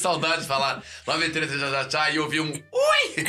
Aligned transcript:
saudade 0.00 0.42
de 0.42 0.48
falar 0.48 0.82
Love 1.06 1.30
Treta, 1.30 1.56
tchá, 1.56 1.70
tchá, 1.70 1.84
tchá. 1.84 2.10
E 2.10 2.18
ouvir 2.18 2.40
um 2.40 2.50
ui 2.50 3.24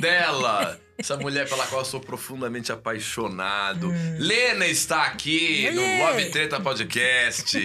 dela. 0.00 0.78
Essa 0.98 1.16
mulher 1.16 1.48
pela 1.48 1.66
qual 1.66 1.80
eu 1.80 1.84
sou 1.84 2.00
profundamente 2.00 2.70
apaixonado. 2.70 3.88
Hum. 3.88 4.16
Lena 4.18 4.66
está 4.66 5.04
aqui 5.04 5.70
no 5.70 6.04
Love 6.04 6.30
Treta 6.30 6.60
Podcast. 6.60 7.58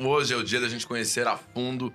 Hoje 0.00 0.34
é 0.34 0.36
o 0.36 0.42
dia 0.42 0.60
da 0.60 0.68
gente 0.68 0.84
conhecer 0.84 1.28
a 1.28 1.36
fundo 1.36 1.94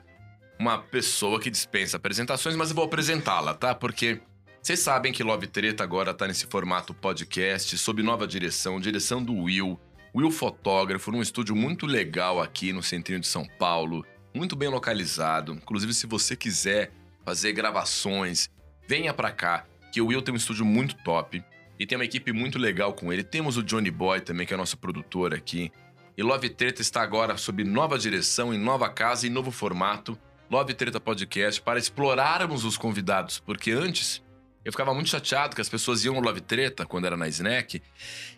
uma 0.57 0.77
pessoa 0.77 1.39
que 1.41 1.49
dispensa 1.49 1.97
apresentações, 1.97 2.55
mas 2.55 2.69
eu 2.69 2.75
vou 2.75 2.85
apresentá-la, 2.85 3.53
tá? 3.53 3.75
Porque 3.75 4.21
vocês 4.61 4.79
sabem 4.79 5.11
que 5.11 5.21
Love 5.21 5.47
Treta 5.47 5.83
agora 5.83 6.13
tá 6.13 6.25
nesse 6.25 6.47
formato 6.47 6.93
podcast, 6.93 7.77
sob 7.77 8.01
nova 8.01 8.25
direção, 8.25 8.79
direção 8.79 9.21
do 9.21 9.35
Will. 9.35 9.77
Will 10.15 10.31
Fotógrafo, 10.31 11.11
num 11.11 11.21
estúdio 11.21 11.53
muito 11.53 11.85
legal 11.85 12.41
aqui 12.41 12.71
no 12.71 12.81
centrinho 12.81 13.19
de 13.19 13.27
São 13.27 13.45
Paulo, 13.59 14.05
muito 14.33 14.55
bem 14.55 14.69
localizado. 14.69 15.53
Inclusive, 15.53 15.93
se 15.93 16.07
você 16.07 16.35
quiser 16.35 16.91
fazer 17.25 17.53
gravações, 17.53 18.49
venha 18.87 19.13
para 19.13 19.31
cá, 19.31 19.65
que 19.91 20.01
o 20.01 20.07
Will 20.07 20.21
tem 20.21 20.33
um 20.33 20.37
estúdio 20.37 20.65
muito 20.65 20.95
top 21.03 21.43
e 21.79 21.85
tem 21.85 21.97
uma 21.97 22.05
equipe 22.05 22.31
muito 22.31 22.57
legal 22.57 22.93
com 22.93 23.11
ele. 23.11 23.23
Temos 23.23 23.57
o 23.57 23.63
Johnny 23.63 23.91
Boy 23.91 24.21
também, 24.21 24.45
que 24.45 24.53
é 24.53 24.57
nosso 24.57 24.77
produtor 24.77 25.33
aqui. 25.33 25.71
E 26.17 26.21
Love 26.21 26.49
Treta 26.49 26.81
está 26.81 27.01
agora 27.01 27.37
sob 27.37 27.63
nova 27.63 27.97
direção, 27.97 28.53
em 28.53 28.57
nova 28.57 28.89
casa, 28.89 29.25
em 29.25 29.29
novo 29.29 29.51
formato. 29.51 30.17
Love 30.49 30.73
Treta 30.73 30.99
Podcast, 30.99 31.61
para 31.61 31.79
explorarmos 31.79 32.63
os 32.63 32.77
convidados, 32.77 33.39
porque 33.39 33.71
antes 33.71 34.21
eu 34.63 34.71
ficava 34.71 34.93
muito 34.93 35.09
chateado 35.09 35.55
que 35.55 35.61
as 35.61 35.67
pessoas 35.67 36.05
iam 36.05 36.13
no 36.15 36.21
Love 36.21 36.41
Treta, 36.41 36.85
quando 36.85 37.05
era 37.05 37.17
na 37.17 37.27
Snack, 37.27 37.81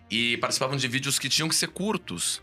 e 0.09 0.37
participavam 0.37 0.77
de 0.77 0.87
vídeos 0.87 1.19
que 1.19 1.27
tinham 1.27 1.49
que 1.49 1.55
ser 1.55 1.67
curtos. 1.67 2.41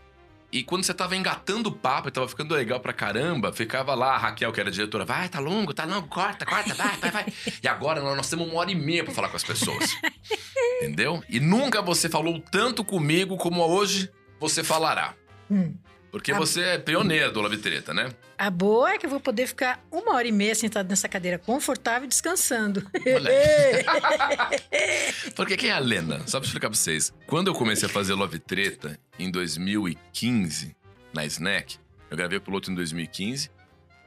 E 0.53 0.63
quando 0.63 0.83
você 0.83 0.93
tava 0.93 1.15
engatando 1.15 1.69
o 1.69 1.71
papo 1.71 2.09
e 2.09 2.11
tava 2.11 2.27
ficando 2.27 2.53
legal 2.53 2.79
pra 2.79 2.93
caramba, 2.93 3.51
ficava 3.51 3.95
lá 3.95 4.13
a 4.13 4.17
Raquel, 4.19 4.51
que 4.53 4.59
era 4.59 4.69
diretora, 4.69 5.03
vai, 5.03 5.27
tá 5.27 5.39
longo, 5.39 5.73
tá 5.73 5.83
longo, 5.83 6.07
corta, 6.07 6.45
corta, 6.45 6.75
vai, 6.75 6.95
vai, 6.97 7.09
vai. 7.09 7.25
E 7.63 7.67
agora 7.67 7.99
nós 7.99 8.29
temos 8.29 8.47
uma 8.47 8.59
hora 8.59 8.69
e 8.69 8.75
meia 8.75 9.03
pra 9.03 9.11
falar 9.11 9.29
com 9.29 9.35
as 9.35 9.43
pessoas. 9.43 9.97
Entendeu? 10.77 11.23
E 11.27 11.39
nunca 11.39 11.81
você 11.81 12.07
falou 12.07 12.39
tanto 12.39 12.85
comigo 12.85 13.35
como 13.35 13.65
hoje 13.65 14.11
você 14.39 14.63
falará. 14.63 15.15
Hum. 15.49 15.73
Porque 16.13 16.31
a... 16.31 16.37
você 16.37 16.61
é 16.61 16.77
pioneira 16.77 17.31
do 17.31 17.41
Love 17.41 17.57
Treta, 17.57 17.91
né? 17.91 18.11
A 18.37 18.51
boa 18.51 18.91
é 18.91 18.99
que 18.99 19.07
eu 19.07 19.09
vou 19.09 19.19
poder 19.19 19.47
ficar 19.47 19.83
uma 19.91 20.13
hora 20.13 20.27
e 20.27 20.31
meia 20.31 20.53
sentado 20.53 20.87
nessa 20.87 21.09
cadeira 21.09 21.39
confortável 21.39 22.07
descansando. 22.07 22.87
Porque 25.35 25.57
quem 25.57 25.71
é 25.71 25.73
a 25.73 25.79
Lena? 25.79 26.21
Só 26.27 26.39
pra 26.39 26.45
explicar 26.45 26.69
pra 26.69 26.77
vocês. 26.77 27.11
Quando 27.25 27.47
eu 27.47 27.55
comecei 27.55 27.89
a 27.89 27.91
fazer 27.91 28.13
Love 28.13 28.37
Treta, 28.37 28.99
em 29.17 29.31
2015, 29.31 30.75
na 31.11 31.25
Snack, 31.25 31.77
eu 32.11 32.15
gravei 32.15 32.37
o 32.37 32.41
piloto 32.41 32.69
em 32.69 32.75
2015 32.75 33.49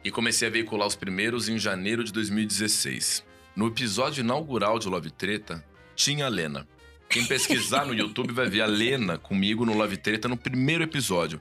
e 0.04 0.10
comecei 0.12 0.46
a 0.46 0.50
veicular 0.50 0.86
os 0.86 0.94
primeiros 0.94 1.48
em 1.48 1.58
janeiro 1.58 2.04
de 2.04 2.12
2016. 2.12 3.24
No 3.56 3.66
episódio 3.66 4.20
inaugural 4.20 4.78
de 4.78 4.88
Love 4.88 5.10
Treta, 5.10 5.64
tinha 5.96 6.26
a 6.26 6.28
Lena. 6.28 6.68
Quem 7.10 7.26
pesquisar 7.26 7.84
no 7.84 7.92
YouTube 7.98 8.32
vai 8.32 8.48
ver 8.48 8.60
a 8.60 8.66
Lena 8.66 9.18
comigo 9.18 9.66
no 9.66 9.76
Love 9.76 9.96
Treta 9.96 10.28
no 10.28 10.36
primeiro 10.36 10.84
episódio. 10.84 11.40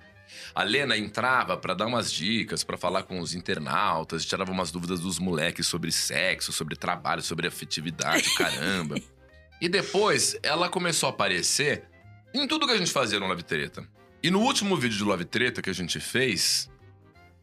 A 0.54 0.64
Lena 0.64 0.98
entrava 0.98 1.58
para 1.58 1.74
dar 1.74 1.86
umas 1.86 2.12
dicas, 2.12 2.64
para 2.64 2.78
falar 2.78 3.04
com 3.04 3.20
os 3.20 3.34
internautas, 3.34 4.26
tirava 4.26 4.52
umas 4.52 4.72
dúvidas 4.72 5.00
dos 5.00 5.20
moleques 5.20 5.68
sobre 5.68 5.92
sexo, 5.92 6.52
sobre 6.52 6.76
trabalho, 6.76 7.22
sobre 7.22 7.48
afetividade, 7.48 8.34
caramba. 8.36 8.96
e 9.62 9.70
depois 9.70 10.38
ela 10.44 10.70
começou 10.70 11.08
a 11.08 11.10
aparecer 11.12 11.84
em 12.34 12.48
tudo 12.48 12.68
que 12.68 12.74
a 12.74 12.78
gente 12.78 12.92
fazia 12.92 13.20
no 13.20 13.28
Love 13.28 13.44
Treta. 13.44 13.88
E 14.22 14.30
no 14.32 14.40
último 14.42 14.76
vídeo 14.76 14.98
de 14.98 15.04
Love 15.04 15.26
Treta 15.26 15.62
que 15.62 15.70
a 15.70 15.74
gente 15.74 16.00
fez, 16.00 16.70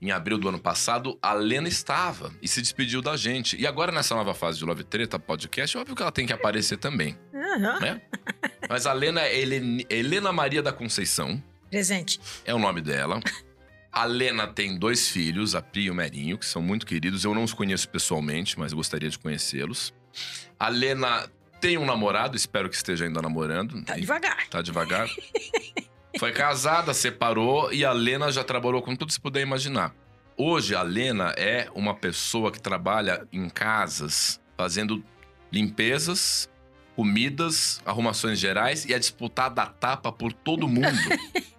em 0.02 0.10
abril 0.10 0.36
do 0.36 0.48
ano 0.48 0.58
passado, 0.58 1.16
a 1.22 1.32
Lena 1.32 1.68
estava 1.68 2.32
e 2.42 2.48
se 2.48 2.60
despediu 2.60 3.00
da 3.00 3.16
gente. 3.16 3.56
E 3.56 3.68
agora, 3.68 3.92
nessa 3.92 4.16
nova 4.16 4.34
fase 4.34 4.58
de 4.58 4.64
Love 4.64 4.82
Treta 4.82 5.16
podcast, 5.16 5.78
óbvio 5.78 5.94
que 5.94 6.02
ela 6.02 6.10
tem 6.10 6.26
que 6.26 6.32
aparecer 6.32 6.76
também. 6.76 7.16
Uhum. 7.32 7.80
Né? 7.80 8.02
Mas 8.68 8.84
a 8.84 8.92
Lena 8.92 9.20
é 9.20 9.40
Helena 9.88 10.32
Maria 10.32 10.60
da 10.60 10.72
Conceição. 10.72 11.40
Presente. 11.72 12.20
É 12.44 12.54
o 12.54 12.58
nome 12.58 12.82
dela. 12.82 13.18
A 13.90 14.04
Lena 14.04 14.46
tem 14.46 14.78
dois 14.78 15.08
filhos, 15.08 15.54
a 15.54 15.60
Pri 15.60 15.82
e 15.82 15.90
o 15.90 15.94
Merinho, 15.94 16.38
que 16.38 16.46
são 16.46 16.62
muito 16.62 16.86
queridos. 16.86 17.24
Eu 17.24 17.34
não 17.34 17.44
os 17.44 17.52
conheço 17.52 17.86
pessoalmente, 17.90 18.58
mas 18.58 18.72
gostaria 18.72 19.10
de 19.10 19.18
conhecê-los. 19.18 19.92
A 20.58 20.68
Lena 20.68 21.30
tem 21.60 21.76
um 21.76 21.84
namorado, 21.84 22.34
espero 22.34 22.70
que 22.70 22.74
esteja 22.74 23.04
ainda 23.04 23.20
namorando. 23.20 23.84
Tá 23.84 23.96
devagar. 23.96 24.48
Tá 24.48 24.62
devagar. 24.62 25.06
Foi 26.18 26.32
casada, 26.32 26.94
separou 26.94 27.70
e 27.70 27.84
a 27.84 27.92
Lena 27.92 28.32
já 28.32 28.42
trabalhou 28.42 28.80
com 28.80 28.96
tudo 28.96 29.08
que 29.08 29.14
se 29.14 29.20
puder 29.20 29.42
imaginar. 29.42 29.94
Hoje 30.38 30.74
a 30.74 30.82
Lena 30.82 31.34
é 31.36 31.68
uma 31.74 31.94
pessoa 31.94 32.50
que 32.50 32.62
trabalha 32.62 33.28
em 33.30 33.46
casas 33.50 34.40
fazendo 34.56 35.04
limpezas, 35.52 36.48
comidas, 37.02 37.82
arrumações 37.84 38.38
gerais 38.38 38.84
e 38.84 38.94
é 38.94 38.98
disputada 38.98 39.60
a 39.60 39.66
tapa 39.66 40.12
por 40.12 40.32
todo 40.32 40.68
mundo. 40.68 40.96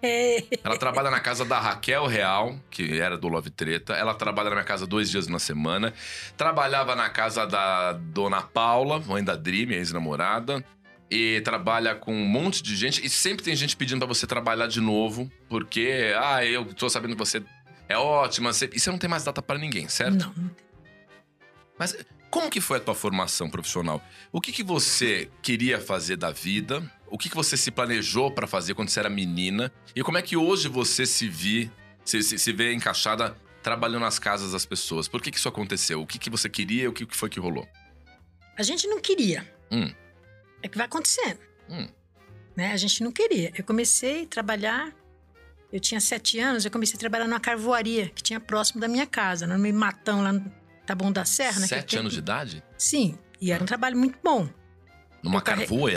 ela 0.64 0.78
trabalha 0.78 1.10
na 1.10 1.20
casa 1.20 1.44
da 1.44 1.60
Raquel 1.60 2.06
Real, 2.06 2.58
que 2.70 2.98
era 2.98 3.18
do 3.18 3.28
Love 3.28 3.50
Treta. 3.50 3.92
Ela 3.92 4.14
trabalha 4.14 4.48
na 4.48 4.56
minha 4.56 4.64
casa 4.64 4.86
dois 4.86 5.10
dias 5.10 5.28
na 5.28 5.38
semana. 5.38 5.92
Trabalhava 6.34 6.96
na 6.96 7.10
casa 7.10 7.46
da 7.46 7.92
Dona 7.92 8.40
Paula, 8.40 9.00
mãe 9.00 9.22
da 9.22 9.36
Dream, 9.36 9.66
minha 9.66 9.78
ex-namorada. 9.78 10.64
E 11.10 11.42
trabalha 11.42 11.94
com 11.94 12.14
um 12.14 12.24
monte 12.24 12.62
de 12.62 12.74
gente. 12.74 13.04
E 13.04 13.10
sempre 13.10 13.44
tem 13.44 13.54
gente 13.54 13.76
pedindo 13.76 13.98
para 13.98 14.08
você 14.08 14.26
trabalhar 14.26 14.66
de 14.66 14.80
novo. 14.80 15.30
Porque, 15.46 16.14
ah, 16.18 16.42
eu 16.42 16.64
tô 16.72 16.88
sabendo 16.88 17.12
que 17.12 17.18
você 17.18 17.42
é 17.86 17.98
ótima. 17.98 18.48
E 18.48 18.80
você 18.80 18.90
não 18.90 18.96
tem 18.96 19.10
mais 19.10 19.24
data 19.24 19.42
para 19.42 19.58
ninguém, 19.58 19.90
certo? 19.90 20.20
Não, 20.20 20.32
não 20.34 20.48
tem. 20.48 20.64
Mas 21.78 21.94
como 22.34 22.50
que 22.50 22.60
foi 22.60 22.78
a 22.78 22.80
tua 22.80 22.96
formação 22.96 23.48
profissional? 23.48 24.04
O 24.32 24.40
que, 24.40 24.50
que 24.50 24.64
você 24.64 25.30
queria 25.40 25.80
fazer 25.80 26.16
da 26.16 26.32
vida? 26.32 26.82
O 27.06 27.16
que, 27.16 27.30
que 27.30 27.36
você 27.36 27.56
se 27.56 27.70
planejou 27.70 28.28
para 28.28 28.44
fazer 28.48 28.74
quando 28.74 28.88
você 28.88 28.98
era 28.98 29.08
menina? 29.08 29.70
E 29.94 30.02
como 30.02 30.18
é 30.18 30.22
que 30.22 30.36
hoje 30.36 30.66
você 30.66 31.06
se, 31.06 31.28
vi, 31.28 31.70
se, 32.04 32.24
se, 32.24 32.36
se 32.36 32.52
vê 32.52 32.72
encaixada 32.72 33.36
trabalhando 33.62 34.00
nas 34.00 34.18
casas 34.18 34.50
das 34.50 34.66
pessoas? 34.66 35.06
Por 35.06 35.22
que, 35.22 35.30
que 35.30 35.38
isso 35.38 35.48
aconteceu? 35.48 36.02
O 36.02 36.06
que, 36.08 36.18
que 36.18 36.28
você 36.28 36.50
queria 36.50 36.82
e 36.82 36.88
o 36.88 36.92
que, 36.92 37.06
que 37.06 37.16
foi 37.16 37.30
que 37.30 37.38
rolou? 37.38 37.68
A 38.58 38.64
gente 38.64 38.88
não 38.88 39.00
queria. 39.00 39.48
Hum. 39.70 39.94
É 40.60 40.66
que 40.66 40.76
vai 40.76 40.86
acontecendo. 40.86 41.38
Hum. 41.70 41.86
Né? 42.56 42.72
A 42.72 42.76
gente 42.76 43.04
não 43.04 43.12
queria. 43.12 43.52
Eu 43.56 43.62
comecei 43.62 44.24
a 44.24 44.26
trabalhar 44.26 44.92
eu 45.72 45.80
tinha 45.80 46.00
sete 46.00 46.38
anos, 46.38 46.64
eu 46.64 46.70
comecei 46.70 46.96
a 46.96 47.00
trabalhar 47.00 47.26
numa 47.26 47.40
carvoaria 47.40 48.08
que 48.08 48.22
tinha 48.22 48.38
próximo 48.38 48.80
da 48.80 48.86
minha 48.86 49.06
casa, 49.06 49.44
no 49.44 49.58
meio 49.58 49.74
matão 49.74 50.22
lá 50.22 50.32
Tá 50.86 50.94
bom 50.94 51.10
da 51.10 51.24
Serra, 51.24 51.60
né? 51.60 51.66
Sete 51.66 51.96
anos 51.96 52.12
de 52.12 52.18
idade? 52.18 52.62
Sim, 52.76 53.18
e 53.40 53.50
era 53.52 53.62
um 53.62 53.66
trabalho 53.66 53.96
muito 53.96 54.18
bom. 54.22 54.48
Numa 55.22 55.40
carvoa? 55.40 55.90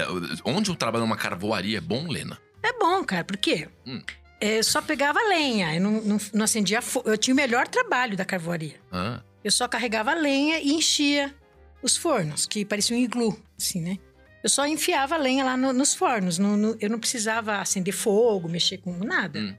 Onde 0.46 0.70
eu 0.70 0.76
trabalho 0.76 1.04
numa 1.04 1.18
carvoaria 1.18 1.80
é 1.80 1.82
bom, 1.82 2.08
Lena? 2.08 2.40
É 2.64 2.72
bom, 2.74 3.04
cara, 3.04 3.24
por 3.24 3.38
quê? 3.38 3.68
Hum. 3.86 4.02
É, 4.40 4.60
eu 4.60 4.64
só 4.64 4.82
pegava 4.82 5.20
lenha, 5.28 5.76
eu 5.76 5.82
não, 5.82 6.02
não, 6.02 6.18
não 6.34 6.46
acendia 6.46 6.82
fogo. 6.82 7.10
Eu 7.10 7.18
tinha 7.18 7.34
o 7.34 7.36
melhor 7.36 7.68
trabalho 7.68 8.16
da 8.16 8.24
carvoaria. 8.24 8.76
Ah. 8.92 9.22
Eu 9.44 9.52
só 9.52 9.68
carregava 9.68 10.14
lenha 10.14 10.60
e 10.60 10.74
enchia 10.74 11.34
os 11.82 11.98
fornos, 11.98 12.46
que 12.46 12.64
pareciam 12.64 13.00
um 13.00 13.04
iglu, 13.04 13.38
assim, 13.58 13.82
né? 13.82 13.98
Eu 14.44 14.50
só 14.50 14.66
enfiava 14.66 15.18
lenha 15.18 15.44
lá 15.44 15.58
no, 15.58 15.74
nos 15.74 15.94
fornos. 15.94 16.38
No, 16.38 16.56
no, 16.56 16.78
eu 16.80 16.90
não 16.90 17.00
precisava 17.00 17.58
acender 17.58 17.94
fogo, 17.94 18.48
mexer 18.48 18.78
com 18.78 18.94
nada. 18.98 19.40
Hum. 19.40 19.56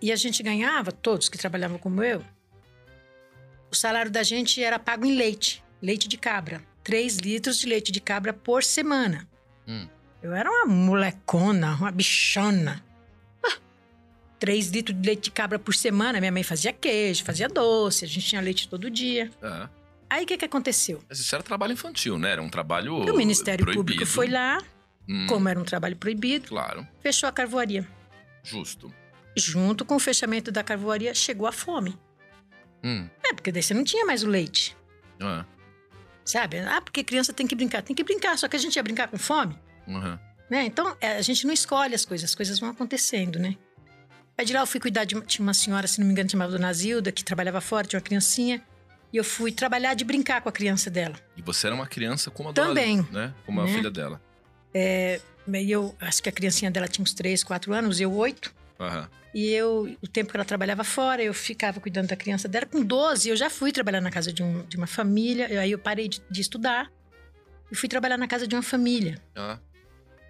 E 0.00 0.12
a 0.12 0.16
gente 0.16 0.42
ganhava, 0.42 0.92
todos 0.92 1.28
que 1.28 1.38
trabalhavam 1.38 1.78
como 1.78 2.02
eu, 2.02 2.22
o 3.70 3.76
salário 3.76 4.10
da 4.10 4.22
gente 4.22 4.62
era 4.62 4.78
pago 4.78 5.04
em 5.04 5.16
leite, 5.16 5.62
leite 5.80 6.08
de 6.08 6.16
cabra. 6.16 6.62
3 6.84 7.18
litros 7.18 7.58
de 7.58 7.66
leite 7.66 7.92
de 7.92 8.00
cabra 8.00 8.32
por 8.32 8.64
semana. 8.64 9.28
Hum. 9.66 9.86
Eu 10.22 10.32
era 10.34 10.50
uma 10.50 10.66
molecona, 10.66 11.74
uma 11.74 11.90
bichona. 11.90 12.82
Ah, 13.44 13.58
3 14.38 14.68
litros 14.68 14.98
de 14.98 15.06
leite 15.06 15.24
de 15.24 15.30
cabra 15.30 15.58
por 15.58 15.74
semana. 15.74 16.18
Minha 16.18 16.32
mãe 16.32 16.42
fazia 16.42 16.72
queijo, 16.72 17.24
fazia 17.24 17.48
doce, 17.48 18.04
a 18.04 18.08
gente 18.08 18.26
tinha 18.26 18.40
leite 18.40 18.68
todo 18.68 18.90
dia. 18.90 19.30
É. 19.42 19.68
Aí 20.10 20.24
o 20.24 20.26
que, 20.26 20.38
que 20.38 20.44
aconteceu? 20.46 21.02
Mas 21.08 21.20
isso 21.20 21.34
era 21.34 21.44
trabalho 21.44 21.74
infantil, 21.74 22.18
né? 22.18 22.30
Era 22.32 22.42
um 22.42 22.48
trabalho. 22.48 22.96
O 22.96 23.16
Ministério 23.16 23.64
proibido. 23.64 23.84
Público 23.84 24.06
foi 24.06 24.28
lá, 24.28 24.62
hum. 25.06 25.26
como 25.28 25.48
era 25.48 25.60
um 25.60 25.64
trabalho 25.64 25.96
proibido, 25.96 26.48
claro. 26.48 26.88
fechou 27.02 27.28
a 27.28 27.32
carvoaria. 27.32 27.86
Justo. 28.42 28.92
Junto 29.36 29.84
com 29.84 29.96
o 29.96 30.00
fechamento 30.00 30.50
da 30.50 30.64
carvoaria, 30.64 31.14
chegou 31.14 31.46
a 31.46 31.52
fome. 31.52 31.94
Hum. 32.82 33.08
É, 33.24 33.32
porque 33.32 33.50
daí 33.52 33.62
você 33.62 33.74
não 33.74 33.84
tinha 33.84 34.04
mais 34.04 34.22
o 34.22 34.28
leite. 34.28 34.76
É. 35.20 35.44
Sabe? 36.24 36.58
Ah, 36.58 36.80
porque 36.80 37.02
criança 37.02 37.32
tem 37.32 37.46
que 37.46 37.54
brincar. 37.54 37.82
Tem 37.82 37.96
que 37.96 38.04
brincar, 38.04 38.36
só 38.38 38.48
que 38.48 38.56
a 38.56 38.58
gente 38.58 38.76
ia 38.76 38.82
brincar 38.82 39.08
com 39.08 39.18
fome. 39.18 39.58
Uhum. 39.86 40.18
Né? 40.50 40.64
Então, 40.64 40.96
é, 41.00 41.16
a 41.16 41.22
gente 41.22 41.46
não 41.46 41.52
escolhe 41.52 41.94
as 41.94 42.04
coisas, 42.04 42.30
as 42.30 42.34
coisas 42.34 42.58
vão 42.58 42.70
acontecendo, 42.70 43.38
né? 43.38 43.56
Aí 44.36 44.44
de 44.44 44.52
lá 44.52 44.60
eu 44.60 44.66
fui 44.66 44.78
cuidar 44.78 45.04
de 45.04 45.14
uma, 45.14 45.24
tinha 45.24 45.42
uma 45.42 45.52
senhora, 45.52 45.86
se 45.88 45.98
não 45.98 46.06
me 46.06 46.12
engano, 46.12 46.30
chamada 46.30 46.52
Dona 46.52 46.72
Zilda, 46.72 47.10
que 47.10 47.24
trabalhava 47.24 47.60
fora, 47.60 47.86
tinha 47.86 47.98
uma 47.98 48.04
criancinha. 48.04 48.62
E 49.12 49.16
eu 49.16 49.24
fui 49.24 49.50
trabalhar 49.50 49.94
de 49.94 50.04
brincar 50.04 50.40
com 50.42 50.48
a 50.48 50.52
criança 50.52 50.90
dela. 50.90 51.16
E 51.36 51.42
você 51.42 51.66
era 51.66 51.74
uma 51.74 51.86
criança 51.86 52.30
como 52.30 52.50
a 52.50 52.52
Também, 52.52 53.02
dona, 53.02 53.26
né? 53.26 53.34
Como 53.44 53.60
a 53.60 53.64
né? 53.64 53.72
filha 53.72 53.90
dela. 53.90 54.20
É, 54.72 55.20
eu 55.66 55.94
acho 56.00 56.22
que 56.22 56.28
a 56.28 56.32
criancinha 56.32 56.70
dela 56.70 56.86
tinha 56.86 57.02
uns 57.02 57.14
3, 57.14 57.42
4 57.42 57.72
anos, 57.72 58.00
eu 58.00 58.12
8. 58.12 58.54
Aham. 58.80 59.08
E 59.34 59.50
eu, 59.52 59.96
o 60.02 60.06
tempo 60.08 60.30
que 60.30 60.36
ela 60.36 60.44
trabalhava 60.44 60.82
fora, 60.84 61.22
eu 61.22 61.34
ficava 61.34 61.80
cuidando 61.80 62.08
da 62.08 62.16
criança 62.16 62.48
dela. 62.48 62.64
Com 62.66 62.82
12, 62.82 63.28
eu 63.28 63.36
já 63.36 63.50
fui 63.50 63.72
trabalhar 63.72 64.00
na 64.00 64.10
casa 64.10 64.32
de, 64.32 64.42
um- 64.42 64.64
de 64.66 64.76
uma 64.76 64.86
família. 64.86 65.60
Aí 65.60 65.70
eu 65.72 65.78
parei 65.78 66.08
de, 66.08 66.22
de 66.30 66.40
estudar 66.40 66.90
e 67.70 67.74
fui 67.74 67.88
trabalhar 67.88 68.16
na 68.16 68.26
casa 68.26 68.46
de 68.46 68.54
uma 68.54 68.62
família. 68.62 69.20
Ah, 69.36 69.58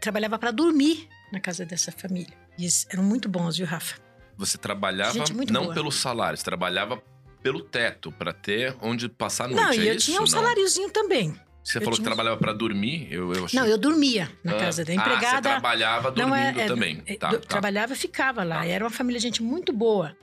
Trabalhava 0.00 0.38
para 0.38 0.50
dormir 0.50 1.08
na 1.32 1.40
casa 1.40 1.64
dessa 1.64 1.92
família. 1.92 2.32
E 2.56 2.62
eles 2.62 2.86
eram 2.90 3.02
muito 3.04 3.28
bons, 3.28 3.56
viu, 3.56 3.66
Rafa? 3.66 3.96
Você 4.36 4.56
trabalhava 4.58 5.24
não 5.50 5.64
boa. 5.64 5.74
pelo 5.74 5.90
salário, 5.90 6.36
você 6.38 6.44
trabalhava 6.44 7.02
pelo 7.42 7.60
teto, 7.60 8.10
pra 8.12 8.32
ter 8.32 8.76
onde 8.80 9.08
passar 9.08 9.44
a 9.44 9.48
noite. 9.48 9.62
não, 9.62 9.70
é 9.72 9.76
e 9.76 9.88
eu 9.88 9.94
isso? 9.94 10.06
tinha 10.06 10.18
um 10.18 10.20
Não. 10.22 10.26
saláriozinho 10.26 10.90
também. 10.90 11.34
Você 11.68 11.78
eu 11.78 11.82
falou 11.82 11.96
que 11.96 12.02
tinha- 12.02 12.06
trabalhava 12.14 12.36
pra 12.38 12.52
dormir, 12.52 13.08
eu, 13.10 13.32
eu 13.34 13.44
achei. 13.44 13.58
Não, 13.60 13.66
eu 13.66 13.76
dormia 13.76 14.30
na 14.42 14.52
Ah. 14.52 14.58
casa 14.58 14.84
da 14.84 14.92
Ah, 14.92 14.94
você 14.96 15.00
empregada. 15.00 15.50
trabalhava 15.50 16.08
é- 16.08 16.12
dormindo 16.12 16.60
é- 16.60 16.66
também. 16.66 17.02
é, 17.06 17.14
tá, 17.16 17.28
do- 17.28 17.40
tá. 17.40 17.46
Trabalhava 17.46 17.92
e 17.92 17.96
ficava 17.96 18.42
lá. 18.42 18.60
Tá. 18.60 18.66
Era 18.66 18.84
uma 18.84 18.90
família 18.90 19.18
de 19.20 19.26
gente 19.26 19.42
muito 19.42 19.72
boa. 19.72 20.16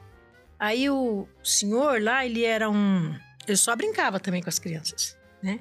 Aí 0.59 0.89
o 0.89 1.27
senhor 1.43 2.01
lá, 2.01 2.25
ele 2.25 2.43
era 2.43 2.69
um. 2.69 3.13
Eu 3.47 3.55
só 3.57 3.75
brincava 3.75 4.19
também 4.19 4.41
com 4.41 4.49
as 4.49 4.57
crianças, 4.57 5.15
né? 5.43 5.59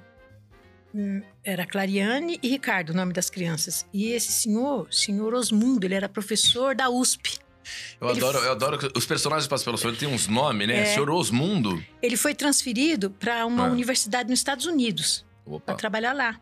Hum, 0.95 1.21
Era 1.43 1.67
Clariane 1.67 2.39
e 2.43 2.49
Ricardo, 2.49 2.91
o 2.91 2.95
nome 2.95 3.13
das 3.13 3.29
crianças. 3.29 3.85
E 3.93 4.07
esse 4.13 4.31
senhor, 4.33 4.87
senhor 4.91 5.35
Osmundo, 5.35 5.85
ele 5.87 5.95
era 5.95 6.09
professor 6.09 6.75
da 6.75 6.89
USP. 6.89 7.39
Eu 8.01 8.09
ele 8.11 8.19
adoro, 8.19 8.39
eu 8.39 8.53
adoro 8.53 8.79
que 8.79 8.91
os 8.97 9.05
personagens 9.05 9.47
passam 9.49 9.65
pelo 9.65 9.77
sonho, 9.77 9.97
tem 9.97 10.09
uns 10.09 10.29
nomes, 10.29 10.69
né? 10.69 10.81
É. 10.83 10.85
Senhor 10.87 11.11
Osmundo. 11.11 11.83
Ele 12.01 12.17
foi 12.17 12.35
transferido 12.35 13.11
para 13.11 13.45
uma 13.45 13.67
Ah. 13.67 13.71
universidade 13.71 14.31
nos 14.31 14.39
Estados 14.39 14.67
Unidos 14.67 15.25
para 15.65 15.75
trabalhar 15.75 16.13
lá. 16.13 16.41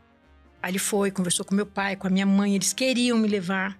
Aí 0.62 0.70
ele 0.70 0.78
foi, 0.78 1.10
conversou 1.10 1.44
com 1.44 1.54
meu 1.54 1.66
pai, 1.66 1.96
com 1.96 2.06
a 2.06 2.10
minha 2.10 2.26
mãe, 2.26 2.54
eles 2.54 2.72
queriam 2.72 3.18
me 3.18 3.26
levar. 3.28 3.78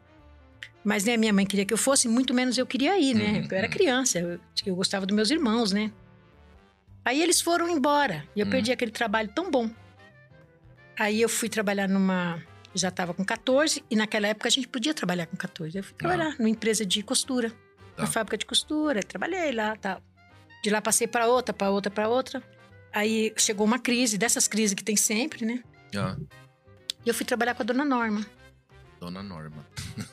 Mas 0.85 1.05
nem 1.05 1.15
a 1.15 1.19
minha 1.19 1.33
mãe 1.33 1.47
queria 1.47 1.65
que 1.65 1.73
eu 1.73 1.79
fosse, 1.79 2.09
muito 2.09 2.35
menos 2.35 2.59
eu 2.59 2.67
queria 2.67 2.99
ir, 2.99 3.15
né? 3.15 3.25
Uhum, 3.41 3.49
eu 3.51 3.57
era 3.57 3.67
uhum. 3.69 3.73
criança, 3.73 4.19
eu, 4.19 4.41
eu 4.67 4.75
gostava 4.75 5.07
dos 5.07 5.15
meus 5.15 5.31
irmãos, 5.31 5.71
né? 5.71 5.93
Aí 7.05 7.21
eles 7.23 7.41
foram 7.41 7.69
embora 7.69 8.25
e 8.35 8.41
eu 8.41 8.47
Hum. 8.47 8.51
perdi 8.51 8.73
aquele 8.73 8.91
trabalho 8.91 9.29
tão 9.35 9.51
bom. 9.51 9.71
Aí 10.99 11.21
eu 11.21 11.29
fui 11.29 11.49
trabalhar 11.49 11.89
numa. 11.89 12.43
Já 12.75 12.89
estava 12.89 13.13
com 13.13 13.25
14 13.25 13.85
e 13.91 13.97
naquela 13.97 14.27
época 14.29 14.49
a 14.49 14.51
gente 14.51 14.67
podia 14.67 14.95
trabalhar 14.95 15.27
com 15.27 15.37
14. 15.37 15.77
Eu 15.77 15.85
fui 15.85 15.95
trabalhar 15.95 16.37
numa 16.39 16.49
empresa 16.49 16.85
de 16.87 17.03
costura, 17.03 17.51
Tá. 17.97 18.03
na 18.03 18.07
fábrica 18.07 18.39
de 18.39 18.47
costura, 18.47 19.03
trabalhei 19.03 19.53
lá, 19.53 19.77
tal. 19.77 20.01
De 20.65 20.71
lá 20.71 20.81
passei 20.81 21.07
para 21.07 21.27
outra, 21.27 21.53
para 21.53 21.71
outra, 21.71 21.91
para 21.91 22.09
outra. 22.09 22.43
Aí 22.93 23.33
chegou 23.37 23.67
uma 23.67 23.79
crise, 23.79 24.19
dessas 24.19 24.47
crises 24.47 24.75
que 24.75 24.85
tem 24.85 24.97
sempre, 24.97 25.47
né? 25.47 25.62
Ah, 25.97 26.17
E 27.05 27.09
eu 27.09 27.15
fui 27.15 27.25
trabalhar 27.25 27.55
com 27.55 27.62
a 27.62 27.67
dona 27.67 27.85
Norma. 27.85 28.25
Dona 29.00 29.23
Norma. 29.23 29.67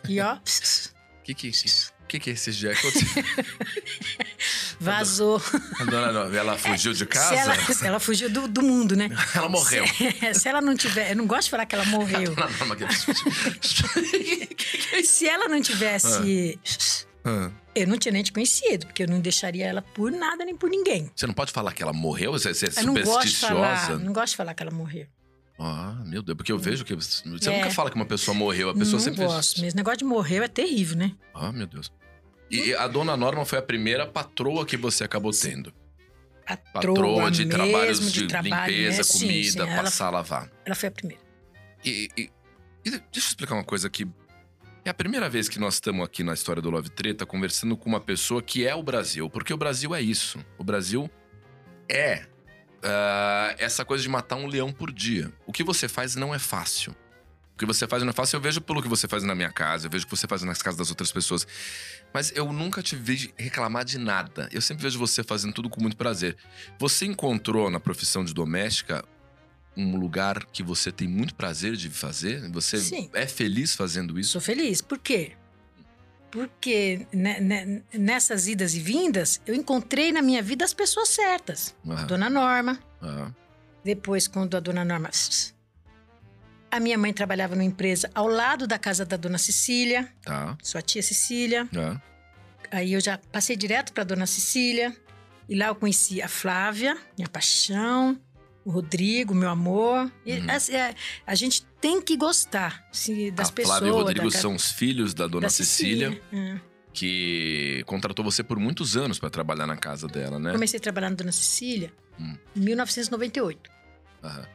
E 0.08 0.20
ó, 0.20 0.36
O 0.36 0.40
que 1.24 1.34
que 1.34 1.48
é 1.48 1.50
isso? 1.50 1.92
O 2.04 2.08
que 2.10 2.20
que 2.20 2.30
é 2.32 2.34
esse 2.34 2.52
vazou. 4.80 5.40
A 5.80 5.84
Dona 5.84 6.12
Norma, 6.12 6.36
ela 6.36 6.58
fugiu 6.58 6.92
de 6.94 7.06
casa? 7.06 7.30
Se 7.30 7.36
ela, 7.36 7.56
ela 7.84 8.00
fugiu 8.00 8.32
do, 8.32 8.48
do 8.48 8.64
mundo, 8.64 8.96
né? 8.96 9.10
Ela 9.36 9.48
morreu. 9.50 9.86
Se, 9.86 10.34
se 10.40 10.50
ela 10.50 10.60
não 10.62 10.76
tiver. 10.76 11.12
Eu 11.12 11.18
não 11.18 11.28
gosto 11.28 11.44
de 11.44 11.50
falar 11.52 11.68
que 11.68 11.76
ela 11.76 11.86
morreu. 11.86 12.34
Dona 12.34 12.50
Norma 12.50 12.76
que... 12.76 12.86
Se 15.04 15.28
ela 15.28 15.48
não 15.48 15.62
tivesse. 15.62 16.08
Ah, 16.08 16.22
Eu 17.76 17.88
não 17.88 17.98
tinha 17.98 18.12
nem 18.12 18.24
te 18.24 18.32
conhecido, 18.32 18.86
porque 18.88 19.04
eu 19.04 19.08
não 19.08 19.20
deixaria 19.20 19.66
ela 19.68 19.82
por 19.82 20.12
nada 20.12 20.44
nem 20.46 20.56
por 20.56 20.70
ninguém. 20.70 21.12
Você 21.16 21.28
não 21.28 21.34
pode 21.34 21.52
falar 21.52 21.74
que 21.74 21.84
ela 21.84 21.94
morreu? 21.94 22.32
Você, 22.32 22.50
é 22.50 22.80
Eu 22.82 22.86
não 22.86 22.94
gosto 22.96 23.28
de 23.28 23.36
falar. 23.38 23.68
supersticiosa? 23.76 24.04
Não 24.04 24.14
gosto 24.14 24.32
de 24.32 24.38
falar 24.38 24.54
que 24.54 24.64
ela 24.64 24.72
morreu. 24.72 25.08
Ah, 25.60 26.02
meu 26.06 26.22
Deus, 26.24 26.38
porque 26.38 26.52
eu 26.52 26.58
vejo 26.58 26.86
que 26.86 26.96
você 26.96 27.22
É. 27.28 27.30
nunca 27.58 27.70
fala 27.72 27.90
que 27.90 27.96
uma 27.96 28.06
pessoa 28.06 28.34
morreu, 28.34 28.70
a 28.70 28.74
pessoa 28.74 28.94
não 28.98 29.00
sempre. 29.00 29.26
gosto. 29.26 29.60
Mesmo 29.62 29.76
negócio 29.78 29.98
de 30.00 30.06
morrer 30.06 30.42
é 30.44 30.48
terrível, 30.48 30.98
né? 30.98 31.12
Ah, 31.34 31.52
meu 31.52 31.68
Deus. 31.68 31.92
E 32.50 32.74
a 32.74 32.88
dona 32.88 33.16
Norma 33.18 33.44
foi 33.46 33.60
a 33.60 33.62
primeira 33.62 34.08
patroa 34.08 34.66
que 34.66 34.78
você 34.78 35.04
acabou 35.04 35.32
tendo. 35.32 35.74
A 36.48 36.58
Patroa 36.58 37.30
de 37.30 37.46
trabalhos 37.46 38.12
de, 38.12 38.26
trabalho, 38.26 38.72
limpeza, 38.74 38.98
né? 38.98 39.04
Sim, 39.04 39.20
comida, 39.20 39.52
sim, 39.66 39.70
ela, 39.72 39.84
passar, 39.84 40.10
lavar. 40.10 40.50
ela 40.66 40.74
foi 40.74 40.90
a 40.90 40.92
primeira. 40.92 41.22
E, 41.86 42.10
e- 42.18 42.30
e 42.84 42.90
deixa 42.90 43.02
eu 43.14 43.20
explicar 43.20 43.54
uma 43.54 43.64
coisa 43.64 43.86
aqui. 43.88 44.08
É 44.90 44.92
a 44.92 44.94
primeira 44.96 45.30
vez 45.30 45.48
que 45.48 45.60
nós 45.60 45.76
estamos 45.76 46.04
aqui 46.04 46.24
na 46.24 46.34
história 46.34 46.64
do 46.64 46.72
Love 46.72 46.90
Treta 46.90 47.24
conversando 47.24 47.78
com 47.78 47.88
uma 47.88 48.00
pessoa 48.00 48.42
que 48.42 48.66
é 48.66 48.74
o 48.74 48.82
Brasil. 48.82 49.30
Porque 49.30 49.54
o 49.54 49.58
Brasil 49.58 49.94
é 49.94 50.02
isso. 50.02 50.44
O 50.58 50.64
Brasil 50.64 51.08
é 51.88 52.26
ah, 52.82 53.54
essa 53.60 53.86
coisa 53.86 54.02
de 54.02 54.10
matar 54.10 54.38
um 54.38 54.48
leão 54.48 54.72
por 54.72 54.92
dia. 54.92 55.32
O 55.46 55.54
que 55.54 55.64
você 55.64 55.88
faz 55.88 56.16
não 56.16 56.34
é 56.34 56.40
fácil. 56.40 56.96
O 57.54 57.58
que 57.60 57.68
você 57.68 57.88
faz 57.88 58.02
não 58.02 58.10
é 58.10 58.14
fácil. 58.14 58.38
Eu 58.38 58.42
vejo 58.42 58.62
pelo 58.62 58.82
que 58.82 58.88
você 58.88 59.08
faz 59.08 59.22
na 59.22 59.36
minha 59.36 59.52
casa, 59.52 59.86
eu 59.86 59.92
vejo 59.92 60.06
o 60.06 60.08
que 60.08 60.18
você 60.18 60.26
faz 60.26 60.42
nas 60.42 60.60
casas 60.60 60.80
das 60.80 60.90
outras 60.90 61.12
pessoas. 61.12 61.46
Mas 62.12 62.32
eu 62.36 62.52
nunca 62.52 62.82
te 62.82 62.96
vi 62.96 63.32
reclamar 63.38 63.86
de 63.86 64.00
nada. 64.00 64.50
Eu 64.52 64.60
sempre 64.60 64.82
vejo 64.82 64.98
você 64.98 65.24
fazendo 65.24 65.54
tudo 65.54 65.70
com 65.70 65.80
muito 65.80 65.98
prazer. 65.98 66.36
Você 66.80 67.06
encontrou 67.06 67.70
na 67.70 67.80
profissão 67.80 68.26
de 68.26 68.34
doméstica 68.34 69.06
um 69.80 69.96
lugar 69.98 70.46
que 70.46 70.62
você 70.62 70.92
tem 70.92 71.08
muito 71.08 71.34
prazer 71.36 71.76
de 71.76 71.90
fazer? 71.90 72.50
Você 72.52 72.78
Sim. 72.78 73.10
é 73.14 73.26
feliz 73.26 73.76
fazendo 73.76 74.20
isso? 74.20 74.32
Sou 74.32 74.42
feliz. 74.42 74.82
Por 74.82 74.98
quê? 74.98 75.32
Porque 76.30 77.08
né, 77.12 77.40
né, 77.40 77.82
nessas 77.94 78.48
idas 78.48 78.76
e 78.76 78.80
vindas, 78.80 79.42
eu 79.48 79.56
encontrei 79.56 80.12
na 80.12 80.22
minha 80.22 80.44
vida 80.44 80.64
as 80.64 80.74
pessoas 80.74 81.10
certas. 81.10 81.76
Ah, 81.90 82.04
Dona 82.04 82.30
Norma, 82.30 82.78
ah, 83.02 83.32
depois 83.84 84.28
quando 84.28 84.56
a 84.56 84.60
Dona 84.60 84.86
Norma... 84.86 85.10
A 86.72 86.80
minha 86.80 87.00
mãe 87.00 87.12
trabalhava 87.12 87.56
numa 87.56 87.64
empresa 87.64 88.12
ao 88.14 88.28
lado 88.28 88.68
da 88.68 88.78
casa 88.78 89.04
da 89.04 89.18
Dona 89.18 89.40
Cecília, 89.40 90.08
tá. 90.22 90.56
sua 90.62 90.84
tia 90.84 91.02
Cecília. 91.02 91.68
ah, 91.76 92.00
Aí 92.70 92.94
eu 92.94 93.02
já 93.02 93.18
passei 93.32 93.56
direto 93.56 93.92
para 93.92 94.04
Dona 94.04 94.28
Cecília. 94.28 94.96
E 95.48 95.56
lá 95.56 95.66
eu 95.68 95.76
conheci 95.76 96.22
a 96.22 96.28
Flávia, 96.28 96.96
minha 97.18 97.28
paixão, 97.28 98.20
o 98.70 98.72
Rodrigo, 98.72 99.34
meu 99.34 99.50
amor. 99.50 100.12
E, 100.26 100.34
Uhum. 100.38 100.52
assim, 100.52 100.76
é, 100.76 100.94
a 101.26 101.34
gente 101.34 101.66
tem 101.82 102.00
que 102.02 102.16
gostar 102.16 102.88
se, 102.92 103.32
das 103.32 103.50
a 103.50 103.52
pessoas. 103.52 103.78
Flávia 103.80 103.90
e 103.90 103.92
o 103.92 103.96
Rodrigo 104.04 104.30
da, 104.30 104.38
são 104.38 104.54
os 104.54 104.72
filhos 104.72 105.14
da 105.14 105.26
dona 105.26 105.48
da 105.48 105.50
Cecília, 105.50 106.22
É. 106.32 106.60
que 106.94 107.84
contratou 107.88 108.24
você 108.24 108.44
por 108.44 108.60
muitos 108.60 108.96
anos 108.96 109.18
para 109.20 109.30
trabalhar 109.30 109.66
na 109.66 109.76
casa 109.76 110.08
dela, 110.08 110.38
né? 110.38 110.52
Comecei 110.52 110.78
a 110.78 110.82
trabalhar 110.82 111.10
na 111.10 111.16
Dona 111.16 111.32
Cecília 111.32 111.92
Hum. 112.20 112.36
em 112.56 112.60
1998. 112.60 113.70
Aham. 114.24 114.46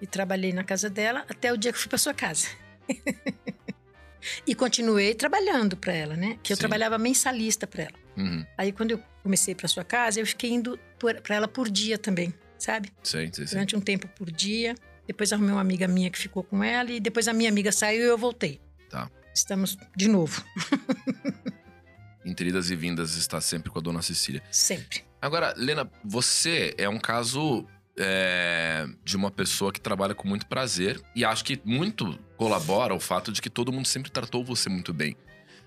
E 0.00 0.06
trabalhei 0.06 0.52
na 0.52 0.64
casa 0.64 0.88
dela 0.88 1.24
até 1.28 1.52
o 1.52 1.56
dia 1.56 1.72
que 1.72 1.78
fui 1.78 1.88
para 1.88 1.98
sua 1.98 2.14
casa. 2.14 2.48
e 4.46 4.54
continuei 4.54 5.14
trabalhando 5.14 5.76
para 5.76 5.92
ela, 5.92 6.16
né? 6.16 6.38
Que 6.42 6.52
eu 6.52 6.56
Sim. 6.56 6.60
trabalhava 6.60 6.98
mensalista 6.98 7.66
para 7.66 7.84
ela. 7.84 7.94
Uhum. 8.16 8.46
Aí 8.56 8.72
quando 8.72 8.92
eu 8.92 9.00
comecei 9.22 9.54
para 9.54 9.68
sua 9.68 9.84
casa, 9.84 10.20
eu 10.20 10.26
fiquei 10.26 10.50
indo 10.52 10.78
para 11.22 11.34
ela 11.36 11.48
por 11.48 11.68
dia 11.68 11.98
também, 11.98 12.32
sabe? 12.58 12.90
Sei, 13.02 13.26
sei, 13.32 13.46
sei. 13.46 13.56
Durante 13.56 13.76
um 13.76 13.80
tempo 13.80 14.08
por 14.08 14.30
dia. 14.30 14.74
Depois 15.06 15.32
arrumei 15.32 15.52
uma 15.52 15.60
amiga 15.60 15.86
minha 15.86 16.10
que 16.10 16.18
ficou 16.18 16.42
com 16.42 16.64
ela 16.64 16.90
e 16.90 16.98
depois 16.98 17.28
a 17.28 17.32
minha 17.32 17.48
amiga 17.48 17.70
saiu 17.70 18.02
e 18.02 18.06
eu 18.08 18.18
voltei. 18.18 18.60
Tá. 18.90 19.08
Estamos 19.34 19.76
de 19.96 20.08
novo, 20.08 20.42
Entre 22.24 22.48
idas 22.48 22.70
e 22.70 22.76
vindas 22.76 23.14
está 23.16 23.40
sempre 23.40 23.70
com 23.70 23.78
a 23.78 23.82
dona 23.82 24.02
Cecília. 24.02 24.42
sempre. 24.50 25.04
Agora, 25.22 25.54
Lena, 25.56 25.90
você 26.04 26.74
é 26.76 26.88
um 26.88 26.98
caso 26.98 27.64
é, 27.98 28.86
de 29.04 29.16
uma 29.16 29.30
pessoa 29.30 29.72
que 29.72 29.80
trabalha 29.80 30.14
com 30.14 30.26
muito 30.28 30.46
prazer 30.46 31.00
e 31.14 31.24
acho 31.24 31.44
que 31.44 31.60
muito 31.64 32.18
colabora 32.36 32.94
o 32.94 33.00
fato 33.00 33.32
de 33.32 33.40
que 33.40 33.48
todo 33.48 33.72
mundo 33.72 33.86
sempre 33.86 34.10
tratou 34.10 34.44
você 34.44 34.68
muito 34.68 34.92
bem. 34.92 35.16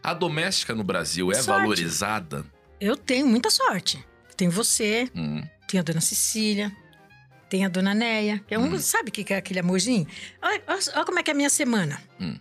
A 0.03 0.13
doméstica 0.13 0.75
no 0.75 0.83
Brasil 0.83 1.31
é 1.31 1.35
Sorte. 1.35 1.47
valorizada? 1.61 2.45
Eu 2.79 2.95
tenho 2.95 3.25
muita 3.27 3.49
sorte. 3.49 4.03
Tenho 4.37 4.51
você, 4.51 5.09
Hum, 5.15 5.41
tem 5.69 5.79
a 5.79 5.83
dona 5.83 6.01
Cecília, 6.01 6.75
tem 7.49 7.65
a 7.65 7.69
dona 7.69 7.93
Neia, 7.93 8.43
que 8.47 8.53
é 8.53 8.59
um, 8.59 8.73
Hum. 8.73 8.79
sabe 8.79 9.09
o 9.09 9.11
que 9.11 9.33
é 9.33 9.37
aquele 9.37 9.59
amorzinho? 9.59 10.07
Olha, 10.41 10.61
olha- 10.67 10.79
olha 10.95 11.05
como 11.05 11.19
é 11.19 11.23
que 11.23 11.31
é 11.31 11.33
a 11.33 11.37
minha 11.37 11.49
semana. 11.49 12.01
Hum. 12.19 12.37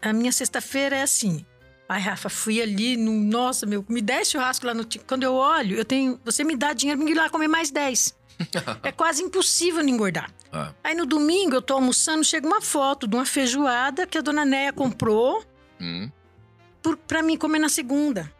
A 0.00 0.12
minha 0.12 0.32
sexta-feira 0.32 0.96
é 0.96 1.02
assim. 1.02 1.46
Ai, 1.88 2.00
Rafa, 2.00 2.28
fui 2.28 2.60
ali 2.60 2.96
no. 2.96 3.12
Nossa, 3.12 3.66
meu, 3.66 3.84
me 3.88 4.00
10 4.00 4.30
churrasco 4.30 4.66
lá 4.66 4.72
no. 4.74 4.84
Quando 5.06 5.22
eu 5.24 5.34
olho, 5.34 5.76
eu 5.76 5.84
tenho. 5.84 6.18
Você 6.24 6.42
me 6.42 6.56
dá 6.56 6.72
dinheiro 6.72 7.00
pra 7.02 7.10
ir 7.10 7.14
lá 7.14 7.28
comer 7.30 7.48
mais 7.48 7.70
10. 7.70 8.16
é 8.82 8.90
quase 8.90 9.22
impossível 9.22 9.82
não 9.82 9.90
engordar. 9.90 10.30
ah, 10.52 10.72
Aí 10.82 10.94
no 10.94 11.04
domingo 11.06 11.54
eu 11.54 11.62
tô 11.62 11.74
almoçando, 11.74 12.24
chega 12.24 12.46
uma 12.46 12.60
foto 12.62 13.06
de 13.06 13.14
uma 13.14 13.26
feijoada 13.26 14.06
que 14.06 14.16
a 14.18 14.20
dona 14.22 14.44
Neia 14.44 14.72
comprou 14.72 15.44
hum. 15.80 16.10
por, 16.82 16.96
pra 16.96 17.22
mim 17.22 17.36
comer 17.36 17.58
na 17.58 17.68
segunda. 17.68 18.32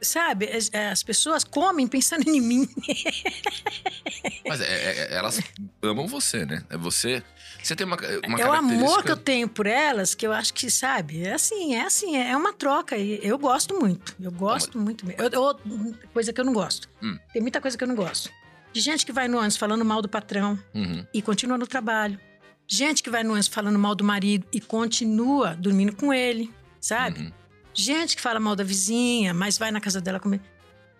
Sabe? 0.00 0.46
As, 0.50 0.70
as 0.74 1.02
pessoas 1.02 1.44
comem 1.44 1.86
pensando 1.86 2.28
em 2.28 2.40
mim. 2.40 2.68
Mas 4.46 4.60
é- 4.60 4.64
é- 4.64 4.98
é- 5.12 5.14
elas 5.14 5.40
amam 5.82 6.06
você, 6.06 6.44
né? 6.44 6.62
É 6.68 6.76
você. 6.76 7.22
Você 7.62 7.74
tem 7.74 7.86
uma, 7.86 7.96
uma 8.26 8.38
é 8.40 8.46
o 8.46 8.52
amor 8.52 9.02
que 9.02 9.10
eu 9.10 9.16
tenho 9.16 9.48
por 9.48 9.66
elas 9.66 10.14
que 10.14 10.26
eu 10.26 10.32
acho 10.32 10.52
que, 10.52 10.70
sabe? 10.70 11.22
É 11.26 11.32
assim, 11.32 11.74
é 11.74 11.82
assim, 11.86 12.16
é 12.16 12.36
uma 12.36 12.52
troca. 12.52 12.96
E 12.96 13.18
eu 13.22 13.38
gosto 13.38 13.78
muito. 13.80 14.14
Eu 14.20 14.30
gosto 14.30 14.78
muito 14.78 15.06
mesmo. 15.06 15.22
Eu, 15.22 15.30
eu- 15.30 15.94
coisa 16.12 16.32
que 16.32 16.40
eu 16.40 16.44
não 16.44 16.52
gosto. 16.52 16.88
Hum. 17.02 17.18
Tem 17.32 17.40
muita 17.40 17.60
coisa 17.60 17.76
que 17.78 17.82
eu 17.84 17.88
não 17.88 17.94
gosto. 17.94 18.30
De 18.72 18.80
gente 18.80 19.06
que 19.06 19.12
vai 19.12 19.28
no 19.28 19.38
ônibus 19.38 19.56
falando 19.56 19.84
mal 19.84 20.02
do 20.02 20.08
patrão 20.08 20.58
Uhum. 20.74 21.06
e 21.14 21.22
continua 21.22 21.56
no 21.56 21.66
trabalho. 21.66 22.18
Gente 22.66 23.02
que 23.02 23.08
vai 23.10 23.22
no 23.22 23.30
ônibus 23.30 23.48
falando 23.48 23.78
mal 23.78 23.94
do 23.94 24.04
marido 24.04 24.46
e 24.52 24.60
continua 24.60 25.54
dormindo 25.54 25.94
com 25.94 26.12
ele, 26.12 26.52
sabe? 26.80 27.20
Uhum. 27.20 27.32
Gente 27.74 28.14
que 28.16 28.22
fala 28.22 28.38
mal 28.38 28.54
da 28.54 28.62
vizinha, 28.64 29.34
mas 29.34 29.58
vai 29.58 29.70
na 29.70 29.80
casa 29.80 30.00
dela 30.00 30.20
comer. 30.20 30.40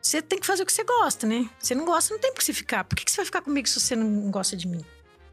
Você 0.02 0.20
tem 0.20 0.38
que 0.38 0.46
fazer 0.46 0.64
o 0.64 0.66
que 0.66 0.72
você 0.72 0.84
gosta, 0.84 1.26
né? 1.26 1.48
Você 1.58 1.74
não 1.74 1.84
gosta, 1.86 2.12
não 2.12 2.20
tem 2.20 2.32
por 2.32 2.38
que 2.40 2.44
você 2.44 2.52
ficar. 2.52 2.84
Por 2.84 2.96
que 2.96 3.04
que 3.04 3.10
você 3.10 3.16
vai 3.18 3.24
ficar 3.24 3.40
comigo 3.42 3.66
se 3.68 3.80
você 3.80 3.96
não 3.96 4.30
gosta 4.30 4.56
de 4.56 4.66
mim? 4.68 4.84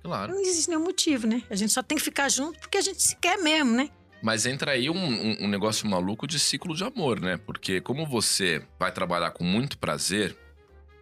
Claro. 0.04 0.34
Não 0.34 0.42
existe 0.42 0.70
nenhum 0.70 0.84
motivo, 0.84 1.28
né? 1.28 1.44
A 1.50 1.56
gente 1.56 1.74
só 1.74 1.84
tem 1.84 1.98
que 1.98 2.04
ficar 2.04 2.30
junto 2.30 2.58
porque 2.60 2.78
a 2.78 2.82
gente 2.82 3.02
se 3.02 3.16
quer 3.18 3.38
mesmo, 3.38 3.72
né? 3.74 3.90
Mas 4.24 4.46
entra 4.46 4.72
aí 4.72 4.90
um, 4.90 4.96
um- 4.96 5.38
um 5.42 5.48
negócio 5.48 5.88
maluco 5.88 6.26
de 6.28 6.40
ciclo 6.40 6.76
de 6.76 6.84
amor, 6.84 7.20
né? 7.20 7.38
Porque 7.38 7.82
como 7.82 8.06
você 8.06 8.64
vai 8.80 8.92
trabalhar 8.92 9.32
com 9.32 9.44
muito 9.44 9.78
prazer 9.78 10.38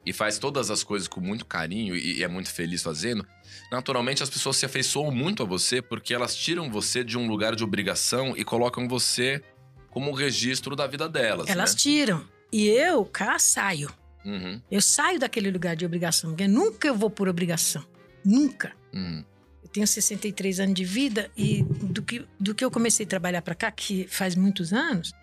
e 0.05 0.11
faz 0.13 0.39
todas 0.39 0.71
as 0.71 0.83
coisas 0.83 1.07
com 1.07 1.19
muito 1.21 1.45
carinho 1.45 1.95
e, 1.95 2.19
e 2.19 2.23
é 2.23 2.27
muito 2.27 2.49
feliz 2.49 2.81
fazendo, 2.81 3.25
naturalmente 3.71 4.23
as 4.23 4.29
pessoas 4.29 4.55
se 4.57 4.65
afeiçoam 4.65 5.11
muito 5.11 5.43
a 5.43 5.45
você 5.45 5.81
porque 5.81 6.13
elas 6.13 6.35
tiram 6.35 6.71
você 6.71 7.03
de 7.03 7.17
um 7.17 7.27
lugar 7.27 7.55
de 7.55 7.63
obrigação 7.63 8.33
e 8.35 8.43
colocam 8.43 8.87
você 8.87 9.43
como 9.89 10.09
um 10.09 10.13
registro 10.13 10.75
da 10.75 10.87
vida 10.87 11.07
delas, 11.09 11.47
Elas 11.49 11.71
né? 11.73 11.77
tiram. 11.79 12.25
E 12.51 12.67
eu, 12.67 13.05
cá, 13.05 13.37
saio. 13.39 13.89
Uhum, 14.25 14.61
Eu 14.69 14.81
saio 14.81 15.17
daquele 15.19 15.49
lugar 15.49 15.75
de 15.75 15.85
obrigação, 15.85 16.31
porque 16.31 16.47
nunca 16.47 16.87
eu 16.87 16.95
vou 16.95 17.09
por 17.09 17.27
obrigação. 17.29 17.83
Nunca. 18.23 18.73
uhum. 18.93 19.23
Eu 19.63 19.69
tenho 19.69 19.85
63 19.87 20.59
anos 20.61 20.73
de 20.73 20.83
vida 20.83 21.29
e 21.37 21.61
do 21.63 22.01
que, 22.01 22.25
do 22.39 22.55
que 22.55 22.65
eu 22.65 22.71
comecei 22.71 23.05
a 23.05 23.09
trabalhar 23.09 23.41
pra 23.43 23.53
cá, 23.53 23.69
que 23.71 24.07
faz 24.07 24.35
muitos 24.35 24.73
anos, 24.73 25.13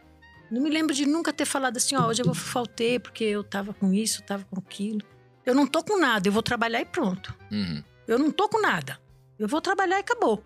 não 0.50 0.62
me 0.62 0.70
lembro 0.70 0.94
de 0.94 1.04
nunca 1.04 1.32
ter 1.32 1.44
falado 1.44 1.76
assim, 1.76 1.96
ó, 1.96 2.06
hoje 2.06 2.22
eu 2.22 2.26
vou 2.26 2.34
faltei 2.34 2.98
porque 3.00 3.24
eu 3.24 3.42
tava 3.42 3.74
com 3.74 3.92
isso, 3.92 4.22
tava 4.22 4.44
com 4.44 4.58
aquilo. 4.58 5.00
Eu 5.44 5.54
não 5.54 5.66
tô 5.66 5.82
com 5.82 5.98
nada, 5.98 6.28
eu 6.28 6.32
vou 6.32 6.42
trabalhar 6.42 6.80
e 6.80 6.84
pronto. 6.84 7.34
Uhum. 7.50 7.82
Eu 8.06 8.18
não 8.18 8.30
tô 8.30 8.48
com 8.48 8.60
nada. 8.60 8.98
Eu 9.38 9.48
vou 9.48 9.60
trabalhar 9.60 9.96
e 9.96 10.00
acabou. 10.00 10.42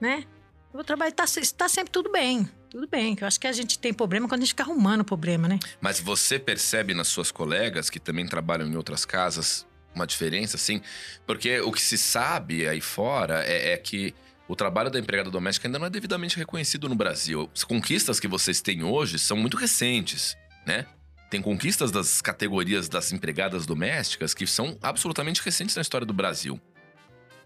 Né? 0.00 0.24
Eu 0.72 0.74
vou 0.74 0.84
trabalhar 0.84 1.10
e 1.10 1.14
tá, 1.14 1.24
tá 1.56 1.68
sempre 1.68 1.90
tudo 1.90 2.10
bem. 2.10 2.48
Tudo 2.72 2.88
bem. 2.88 3.14
Eu 3.20 3.26
acho 3.26 3.38
que 3.38 3.46
a 3.46 3.52
gente 3.52 3.78
tem 3.78 3.92
problema 3.92 4.26
quando 4.26 4.40
a 4.40 4.44
gente 4.44 4.52
fica 4.52 4.62
arrumando 4.62 5.04
problema, 5.04 5.46
né? 5.46 5.58
Mas 5.78 6.00
você 6.00 6.38
percebe 6.38 6.94
nas 6.94 7.06
suas 7.06 7.30
colegas 7.30 7.90
que 7.90 8.00
também 8.00 8.26
trabalham 8.26 8.66
em 8.66 8.74
outras 8.76 9.04
casas 9.04 9.66
uma 9.94 10.06
diferença, 10.06 10.56
assim? 10.56 10.80
Porque 11.26 11.60
o 11.60 11.70
que 11.70 11.82
se 11.82 11.98
sabe 11.98 12.66
aí 12.66 12.80
fora 12.80 13.44
é, 13.44 13.74
é 13.74 13.76
que 13.76 14.14
o 14.48 14.56
trabalho 14.56 14.90
da 14.90 14.98
empregada 14.98 15.30
doméstica 15.30 15.68
ainda 15.68 15.78
não 15.78 15.84
é 15.84 15.90
devidamente 15.90 16.38
reconhecido 16.38 16.88
no 16.88 16.94
Brasil. 16.94 17.50
As 17.54 17.62
conquistas 17.62 18.18
que 18.18 18.26
vocês 18.26 18.62
têm 18.62 18.82
hoje 18.82 19.18
são 19.18 19.36
muito 19.36 19.58
recentes, 19.58 20.34
né? 20.66 20.86
Tem 21.28 21.42
conquistas 21.42 21.90
das 21.90 22.22
categorias 22.22 22.88
das 22.88 23.12
empregadas 23.12 23.66
domésticas 23.66 24.32
que 24.32 24.46
são 24.46 24.78
absolutamente 24.80 25.42
recentes 25.42 25.76
na 25.76 25.82
história 25.82 26.06
do 26.06 26.14
Brasil. 26.14 26.58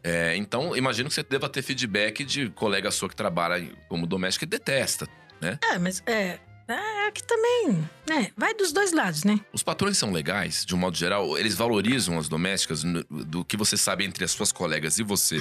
É, 0.08 0.36
então, 0.36 0.76
imagino 0.76 1.08
que 1.08 1.14
você 1.16 1.22
deva 1.24 1.48
ter 1.48 1.62
feedback 1.62 2.22
de 2.24 2.48
colega 2.50 2.92
sua 2.92 3.08
que 3.08 3.16
trabalha 3.16 3.68
como 3.88 4.06
doméstica 4.06 4.44
e 4.44 4.48
detesta. 4.48 5.08
É, 5.42 5.78
mas 5.80 6.00
é. 6.06 6.38
É 6.68 7.10
que 7.12 7.22
também. 7.22 7.88
né? 8.08 8.30
Vai 8.36 8.52
dos 8.54 8.72
dois 8.72 8.92
lados, 8.92 9.22
né? 9.24 9.38
Os 9.52 9.62
patrões 9.62 9.96
são 9.98 10.10
legais, 10.12 10.64
de 10.64 10.74
um 10.74 10.78
modo 10.78 10.96
geral? 10.96 11.36
Eles 11.38 11.54
valorizam 11.54 12.18
as 12.18 12.28
domésticas 12.28 12.82
no- 12.84 13.04
do 13.04 13.44
que 13.44 13.56
você 13.56 13.76
sabe 13.76 14.04
entre 14.04 14.24
as 14.24 14.30
suas 14.32 14.50
colegas 14.52 14.98
e 14.98 15.02
você? 15.04 15.40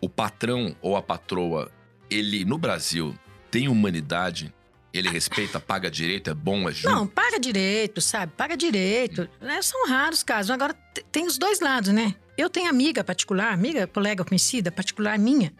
O 0.00 0.08
patrão 0.08 0.74
ou 0.82 0.96
a 0.96 1.02
patroa, 1.02 1.70
ele, 2.10 2.44
no 2.46 2.56
Brasil, 2.58 3.14
tem 3.50 3.68
humanidade? 3.68 4.52
Ele 4.92 5.08
respeita, 5.10 5.58
paga 5.60 5.90
direito, 5.90 6.30
é 6.30 6.34
bom, 6.34 6.66
é 6.68 6.72
justo? 6.72 6.88
Não, 6.90 7.06
paga 7.06 7.38
direito, 7.38 8.00
sabe? 8.00 8.32
Paga 8.36 8.56
direito. 8.56 9.28
né? 9.40 9.60
São 9.60 9.86
raros 9.88 10.22
casos. 10.22 10.50
Agora, 10.50 10.72
tem 11.12 11.26
os 11.26 11.36
dois 11.36 11.60
lados, 11.60 11.90
né? 11.92 12.14
Eu 12.36 12.50
tenho 12.50 12.68
amiga 12.68 13.04
particular, 13.04 13.52
amiga, 13.52 13.86
colega 13.86 14.24
conhecida, 14.24 14.72
particular 14.72 15.18
minha, 15.18 15.52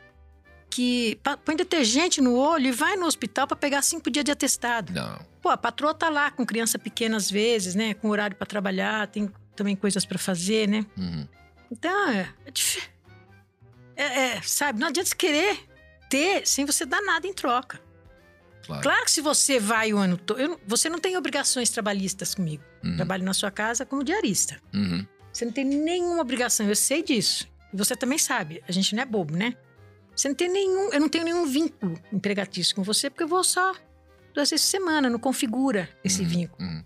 que 0.69 1.21
põe 1.45 1.55
detergente 1.55 2.21
no 2.21 2.35
olho 2.35 2.67
e 2.67 2.73
vai 2.73 2.97
no 2.97 3.07
hospital 3.07 3.47
pra 3.47 3.57
pegar 3.57 3.81
cinco 3.83 4.11
dias 4.11 4.25
de 4.25 4.33
atestado. 4.33 4.93
Não. 4.93 5.25
Pô, 5.41 5.51
a 5.51 5.57
patroa 5.57 5.95
tá 5.95 6.09
lá 6.09 6.31
com 6.31 6.45
criança 6.45 6.79
pequena 6.79 7.17
às 7.17 7.31
vezes, 7.31 7.75
né? 7.75 7.95
Com 7.95 8.09
horário 8.09 8.37
pra 8.37 8.47
trabalhar, 8.47 9.07
tem 9.07 9.31
também 9.55 9.77
coisas 9.77 10.05
pra 10.05 10.19
fazer, 10.19 10.69
né? 10.69 10.85
Uhum. 10.97 11.29
Então, 11.71 12.11
é, 12.11 12.29
é, 13.97 14.03
é, 14.03 14.37
é, 14.37 14.43
sabe, 14.43 14.81
não 14.81 14.89
adianta 14.89 15.09
você 15.09 15.15
querer 15.15 15.59
ter 16.11 16.47
sem 16.47 16.65
você 16.65 16.85
dar 16.85 17.03
nada 17.03 17.27
em 17.27 17.33
troca. 17.33 17.81
Claro. 18.67 18.83
Claro 18.83 19.05
que 19.05 19.11
se 19.11 19.21
você 19.21 19.61
vai 19.61 19.93
o 19.93 19.99
ano 19.99 20.17
todo, 20.17 20.59
você 20.67 20.89
não 20.89 20.99
tem 20.99 21.17
obrigações 21.17 21.71
trabalhistas 21.71 22.35
comigo. 22.35 22.65
Uhum. 22.83 22.97
Trabalho 22.97 23.23
na 23.23 23.35
sua 23.35 23.51
casa 23.51 23.85
como 23.85 24.03
diarista. 24.03 24.61
Uhum. 24.73 25.07
Você 25.35 25.45
não 25.45 25.53
tem 25.53 25.65
nenhuma 25.65 26.23
obrigação, 26.23 26.67
eu 26.69 26.77
sei 26.77 27.03
disso. 27.03 27.47
E 27.73 27.77
você 27.77 27.95
também 27.97 28.17
sabe, 28.19 28.63
a 28.69 28.73
gente 28.73 28.95
não 28.95 29.03
é 29.03 29.07
bobo, 29.07 29.37
né? 29.37 29.55
Você 30.15 30.29
não 30.29 30.35
tem 30.35 30.49
nenhum, 30.49 30.93
eu 30.93 31.01
não 31.01 31.09
tenho 31.09 31.25
nenhum 31.25 31.45
vínculo 31.45 31.99
empregatício 32.13 32.75
com 32.77 32.85
você, 32.85 33.11
porque 33.11 33.25
eu 33.25 33.29
vou 33.29 33.43
só 33.43 33.75
duas 34.33 34.49
vezes 34.49 34.65
por 34.67 34.71
semana, 34.71 35.11
não 35.11 35.19
configura 35.19 35.89
esse 36.05 36.23
Uhum. 36.23 36.29
vínculo. 36.29 36.69
Uhum. 36.69 36.85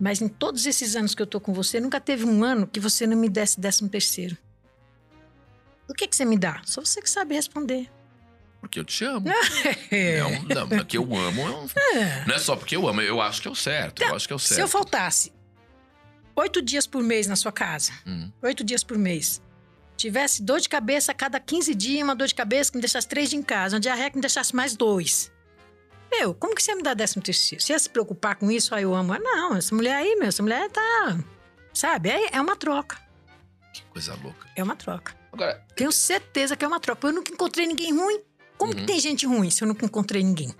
Mas 0.00 0.22
em 0.22 0.28
todos 0.28 0.64
esses 0.66 0.94
anos 0.94 1.14
que 1.16 1.20
eu 1.20 1.26
tô 1.26 1.40
com 1.40 1.52
você, 1.52 1.80
nunca 1.80 2.00
teve 2.00 2.24
um 2.24 2.44
ano 2.44 2.66
que 2.66 2.78
você 2.78 3.06
não 3.08 3.16
me 3.16 3.28
desse 3.28 3.58
décimo 3.60 3.88
terceiro. 3.88 4.36
O 5.88 5.92
que 5.94 6.06
que 6.06 6.16
você 6.16 6.24
me 6.24 6.38
dá? 6.38 6.62
Só 6.64 6.80
você 6.80 7.02
que 7.02 7.10
sabe 7.10 7.34
responder. 7.34 7.90
Porque 8.60 8.78
eu 8.80 8.84
te 8.84 9.04
amo. 9.04 9.26
É. 9.90 10.20
Não, 10.22 10.42
não, 10.62 10.68
porque 10.68 10.96
eu 10.96 11.02
amo. 11.16 11.40
é 11.42 11.50
um- 11.50 11.66
Não 12.26 12.34
é 12.34 12.38
só 12.38 12.56
porque 12.56 12.74
eu 12.76 12.88
amo, 12.88 13.00
eu 13.02 13.20
acho 13.20 13.42
que 13.42 13.48
é 13.48 13.50
o 13.50 13.54
certo. 13.54 14.02
Eu 14.02 14.14
acho 14.14 14.26
que 14.26 14.32
é 14.32 14.36
o 14.36 14.38
Se 14.38 14.54
eu 14.54 14.56
certo. 14.58 14.70
faltasse 14.70 15.32
oito 16.36 16.60
dias 16.62 16.86
por 16.86 17.02
mês 17.02 17.26
na 17.26 17.36
sua 17.36 17.52
casa, 17.52 17.92
Uhum. 18.06 18.32
oito 18.42 18.62
dias 18.64 18.82
por 18.84 18.98
mês, 18.98 19.40
tivesse 19.96 20.42
dor 20.42 20.60
de 20.60 20.68
cabeça 20.68 21.12
a 21.12 21.14
cada 21.14 21.38
15 21.40 21.74
dias, 21.74 22.02
uma 22.02 22.14
dor 22.16 22.26
de 22.28 22.34
cabeça 22.34 22.70
que 22.70 22.76
me 22.78 22.82
deixasse 22.82 23.06
três 23.08 23.30
dias 23.30 23.40
em 23.40 23.44
casa, 23.44 23.76
uma 23.76 23.80
diarreia 23.80 24.10
que 24.10 24.16
me 24.16 24.20
deixasse 24.22 24.54
mais 24.54 24.74
dois. 24.76 25.30
Meu, 26.10 26.32
como 26.34 26.54
que 26.54 26.62
você 26.62 26.70
ia 26.72 26.76
me 26.76 26.82
dá 26.82 26.94
décimo 26.94 27.22
terceiro? 27.22 27.62
Você 27.62 27.72
ia 27.72 27.78
se 27.78 27.88
preocupar 27.90 28.36
com 28.36 28.50
isso? 28.50 28.74
Ah, 28.74 28.80
eu 28.80 28.94
amo. 28.94 29.12
Ah, 29.12 29.18
não, 29.18 29.56
essa 29.56 29.74
mulher 29.74 29.96
aí, 29.96 30.14
meu, 30.16 30.28
essa 30.28 30.42
mulher 30.42 30.70
tá. 30.70 31.18
Sabe? 31.72 32.08
É, 32.08 32.36
é 32.36 32.40
uma 32.40 32.54
troca. 32.54 32.98
Que 33.72 33.82
coisa 33.86 34.14
louca. 34.22 34.48
É 34.54 34.62
uma 34.62 34.76
troca. 34.76 35.12
Agora, 35.32 35.60
Tenho 35.74 35.90
certeza 35.90 36.54
que 36.56 36.64
é 36.64 36.68
uma 36.68 36.78
troca. 36.78 37.08
Eu 37.08 37.12
nunca 37.12 37.32
encontrei 37.32 37.66
ninguém 37.66 37.92
ruim. 37.92 38.20
Como 38.56 38.72
Uhum. 38.72 38.78
que 38.78 38.86
tem 38.86 39.00
gente 39.00 39.26
ruim 39.26 39.50
se 39.50 39.64
eu 39.64 39.66
nunca 39.68 39.84
encontrei 39.84 40.22
ninguém? 40.22 40.54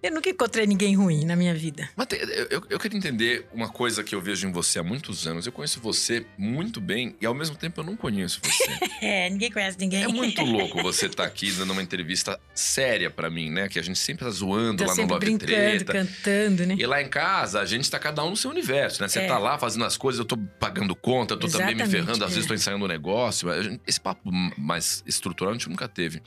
Eu 0.00 0.12
nunca 0.12 0.30
encontrei 0.30 0.66
ninguém 0.66 0.94
ruim 0.94 1.24
na 1.24 1.34
minha 1.34 1.52
vida. 1.54 1.88
Mas 1.96 2.06
eu, 2.50 2.62
eu- 2.70 2.78
queria 2.78 2.96
entender 2.96 3.46
uma 3.52 3.68
coisa 3.68 4.04
que 4.04 4.14
eu 4.14 4.20
vejo 4.20 4.46
em 4.46 4.52
você 4.52 4.78
há 4.78 4.82
muitos 4.84 5.26
anos. 5.26 5.44
Eu 5.46 5.52
conheço 5.52 5.80
você 5.80 6.24
muito 6.38 6.80
bem 6.80 7.16
e 7.20 7.26
ao 7.26 7.34
mesmo 7.34 7.56
tempo 7.56 7.80
eu 7.80 7.84
não 7.84 7.96
conheço 7.96 8.40
você. 8.42 8.78
É, 9.00 9.30
ninguém 9.30 9.50
conhece 9.52 9.78
ninguém. 9.78 10.02
É 10.02 10.08
muito 10.08 10.42
louco 10.42 10.82
você 10.82 11.06
estar 11.06 11.24
aqui 11.24 11.52
dando 11.52 11.72
uma 11.72 11.82
entrevista 11.82 12.38
séria 12.52 13.08
pra 13.10 13.30
mim, 13.30 13.48
né? 13.48 13.68
Que 13.68 13.78
a 13.78 13.82
gente 13.82 13.98
sempre 13.98 14.24
tá 14.24 14.30
zoando 14.30 14.82
Tá 14.84 14.90
lá 14.90 14.96
no 14.96 15.02
Love 15.06 15.20
brincando, 15.20 15.46
Treta. 15.52 15.92
cantando, 15.92 16.66
né? 16.66 16.74
E 16.76 16.84
lá 16.86 17.00
em 17.00 17.08
casa, 17.08 17.60
a 17.60 17.64
gente 17.64 17.88
tá 17.88 17.98
cada 17.98 18.24
um 18.24 18.30
no 18.30 18.36
seu 18.36 18.50
universo, 18.50 19.00
né? 19.00 19.06
Você 19.08 19.20
É. 19.20 19.26
tá 19.28 19.38
lá 19.38 19.56
fazendo 19.56 19.84
as 19.84 19.96
coisas, 19.96 20.18
eu 20.18 20.24
tô 20.24 20.36
pagando 20.36 20.96
conta, 20.96 21.34
eu 21.34 21.38
tô 21.38 21.46
também 21.46 21.74
me 21.76 21.82
Exatamente, 21.82 21.90
ferrando, 22.06 22.24
às 22.24 22.30
é. 22.32 22.34
vezes 22.34 22.48
tô 22.48 22.54
ensaiando 22.54 22.84
um 22.84 22.88
negócio. 22.88 23.48
Esse 23.86 24.00
papo 24.00 24.30
mais 24.56 25.02
estrutural 25.06 25.52
a 25.52 25.56
gente 25.56 25.68
nunca 25.68 25.86
teve. 25.88 26.20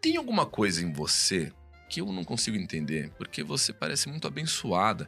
Tem 0.00 0.16
alguma 0.16 0.46
coisa 0.46 0.82
em 0.82 0.90
você 0.92 1.52
que 1.92 2.00
eu 2.00 2.10
não 2.10 2.24
consigo 2.24 2.56
entender, 2.56 3.10
porque 3.18 3.42
você 3.42 3.70
parece 3.70 4.08
muito 4.08 4.26
abençoada. 4.26 5.06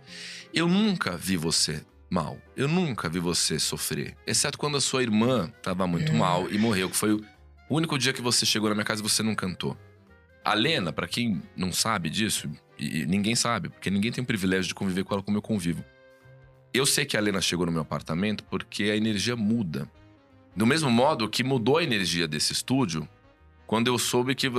Eu 0.52 0.68
nunca 0.68 1.16
vi 1.16 1.34
você 1.34 1.82
mal. 2.10 2.38
Eu 2.54 2.68
nunca 2.68 3.08
vi 3.08 3.18
você 3.18 3.58
sofrer. 3.58 4.14
Exceto 4.26 4.58
quando 4.58 4.76
a 4.76 4.80
sua 4.82 5.02
irmã 5.02 5.50
tava 5.62 5.86
muito 5.86 6.12
É. 6.12 6.14
mal 6.14 6.46
e 6.50 6.58
morreu, 6.58 6.90
que 6.90 6.96
foi 6.96 7.14
o 7.14 7.24
único 7.70 7.98
dia 7.98 8.12
que 8.12 8.20
você 8.20 8.44
chegou 8.44 8.68
na 8.68 8.74
minha 8.74 8.84
casa 8.84 9.00
e 9.00 9.02
você 9.02 9.22
não 9.22 9.34
cantou. 9.34 9.74
A 10.44 10.52
Lena, 10.52 10.92
pra 10.92 11.08
quem 11.08 11.40
não 11.56 11.72
sabe 11.72 12.10
disso, 12.10 12.50
e 12.78 13.00
e 13.00 13.06
ninguém 13.06 13.34
sabe, 13.34 13.70
porque 13.70 13.88
ninguém 13.90 14.12
tem 14.12 14.22
o 14.22 14.26
privilégio 14.26 14.68
de 14.68 14.74
conviver 14.74 15.04
com 15.04 15.14
ela 15.14 15.22
como 15.22 15.38
eu 15.38 15.42
convivo. 15.42 15.82
Eu 16.74 16.84
sei 16.84 17.06
que 17.06 17.16
a 17.16 17.20
Lena 17.20 17.40
chegou 17.40 17.64
no 17.64 17.72
meu 17.72 17.80
apartamento 17.82 18.44
porque 18.44 18.84
a 18.84 18.96
energia 18.96 19.34
muda. 19.36 19.88
Do 20.54 20.66
mesmo 20.66 20.90
modo 20.90 21.30
que 21.30 21.42
mudou 21.42 21.78
a 21.78 21.82
energia 21.82 22.28
desse 22.28 22.52
estúdio 22.52 23.08
quando 23.66 23.88
eu 23.88 23.98
soube 23.98 24.34
que, 24.34 24.50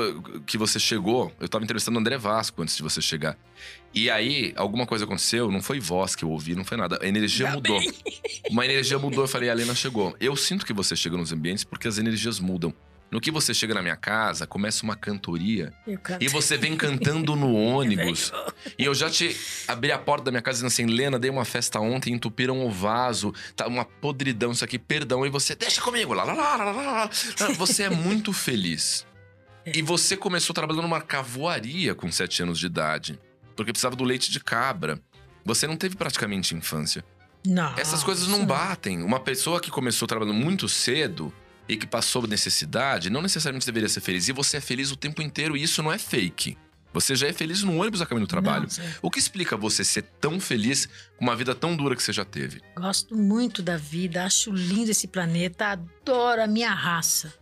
que 0.46 0.58
você 0.58 0.80
chegou. 0.80 1.32
Eu 1.40 1.48
tava 1.48 1.64
entrevistando 1.64 1.98
o 1.98 2.02
André 2.02 2.18
Vasco 2.18 2.62
antes 2.62 2.76
de 2.76 2.84
você 2.84 3.02
chegar. 3.02 3.38
E 3.94 4.10
aí, 4.10 4.54
alguma 4.56 4.86
coisa 4.86 5.06
aconteceu, 5.06 5.50
não 5.52 5.62
foi 5.62 5.80
voz 5.80 6.16
que 6.16 6.24
eu 6.26 6.30
ouvi, 6.30 6.56
não 6.56 6.66
foi 6.66 6.78
nada. 6.78 7.00
A 7.02 7.08
energia 7.08 7.48
Ainda 7.48 7.58
mudou. 7.58 7.80
bem. 7.80 7.94
Uma 8.50 8.66
energia 8.66 9.00
mudou, 9.00 9.24
eu 9.24 9.28
falei, 9.28 9.50
a 9.50 9.54
Lena 9.54 9.74
chegou. 9.74 10.16
Eu 10.20 10.36
sinto 10.36 10.66
que 10.66 10.74
você 10.74 10.96
chega 10.96 11.16
nos 11.16 11.32
ambientes 11.32 11.64
porque 11.64 11.88
as 11.88 11.98
energias 11.98 12.40
mudam. 12.40 12.74
No 13.12 13.22
que 13.22 13.32
você 13.32 13.54
chega 13.54 13.74
na 13.74 13.82
minha 13.82 13.96
casa, 13.96 14.48
começa 14.48 14.84
uma 14.84 14.96
cantoria 14.96 15.72
e 16.20 16.28
você 16.28 16.58
vem 16.58 16.76
cantando 16.76 17.36
no 17.36 17.54
ônibus. 17.56 18.34
E 18.78 18.84
eu 18.84 18.94
já 18.94 19.10
te 19.10 19.36
abri 19.68 19.92
a 19.92 19.98
porta 19.98 20.26
da 20.26 20.32
minha 20.32 20.42
casa 20.42 20.58
dizendo 20.58 20.68
assim: 20.68 20.86
Lena, 20.86 21.20
dei 21.20 21.30
uma 21.30 21.46
festa 21.46 21.80
ontem, 21.80 22.14
entupiram 22.14 22.66
o 22.66 22.70
vaso, 22.70 23.34
tá 23.56 23.68
uma 23.68 23.86
podridão 23.86 24.52
isso 24.52 24.66
aqui, 24.66 24.80
perdão. 24.80 25.26
E 25.26 25.30
você, 25.30 25.56
deixa 25.56 25.82
comigo, 25.82 26.14
lá, 26.14 26.24
lá, 26.24 26.34
lá, 26.34 26.56
lá, 26.58 26.72
lá, 26.72 26.92
lá. 26.92 27.10
Você 27.58 27.84
é 27.84 27.90
muito 27.90 28.34
feliz. 28.34 29.06
E 29.66 29.82
você 29.82 30.16
começou 30.18 30.54
trabalhando 30.54 30.84
numa 30.84 31.02
cavoaria 31.02 31.96
com 31.96 32.12
sete 32.12 32.44
anos 32.44 32.60
de 32.60 32.66
idade, 32.68 33.20
porque 33.56 33.72
precisava 33.72 33.96
do 33.96 34.04
leite 34.04 34.32
de 34.32 34.40
cabra. 34.40 35.00
Você 35.44 35.68
não 35.68 35.78
teve 35.78 35.96
praticamente 35.96 36.56
infância. 36.56 37.04
Não. 37.46 37.78
Essas 37.78 38.04
coisas 38.04 38.28
não 38.28 38.46
batem. 38.46 39.04
Uma 39.04 39.20
pessoa 39.20 39.62
que 39.62 39.70
começou 39.70 40.08
trabalhando 40.08 40.36
muito 40.36 40.68
cedo 40.68 41.32
e 41.68 41.76
que 41.76 41.88
passou 41.88 42.28
necessidade, 42.28 43.10
não 43.10 43.22
necessariamente 43.22 43.66
deveria 43.66 43.90
ser 43.90 44.02
feliz. 44.02 44.28
E 44.28 44.32
você 44.32 44.58
é 44.58 44.62
feliz 44.62 44.92
o 44.92 44.96
tempo 44.96 45.22
inteiro 45.22 45.58
e 45.58 45.64
isso 45.64 45.82
não 45.82 45.92
é 45.92 45.98
fake. 45.98 46.58
Você 46.96 47.14
já 47.14 47.28
é 47.28 47.34
feliz 47.34 47.62
no 47.62 47.78
ônibus 47.78 48.02
a 48.02 48.06
caminho 48.06 48.26
do 48.26 48.30
trabalho. 48.30 48.70
É. 48.80 48.94
O 49.02 49.12
que 49.12 49.20
explica 49.20 49.58
você 49.58 49.84
ser 49.84 50.04
tão 50.22 50.40
feliz 50.40 50.88
com 51.18 51.26
uma 51.26 51.36
vida 51.36 51.54
tão 51.54 51.76
dura 51.76 51.94
que 51.94 52.02
você 52.02 52.14
já 52.14 52.24
teve? 52.24 52.62
Gosto 52.74 53.18
muito 53.18 53.62
da 53.62 53.76
vida, 53.76 54.24
acho 54.24 54.50
lindo 54.50 54.90
esse 54.90 55.06
planeta, 55.06 55.68
adoro 55.68 56.42
a 56.42 56.48
minha 56.48 56.74
raça. 56.74 57.34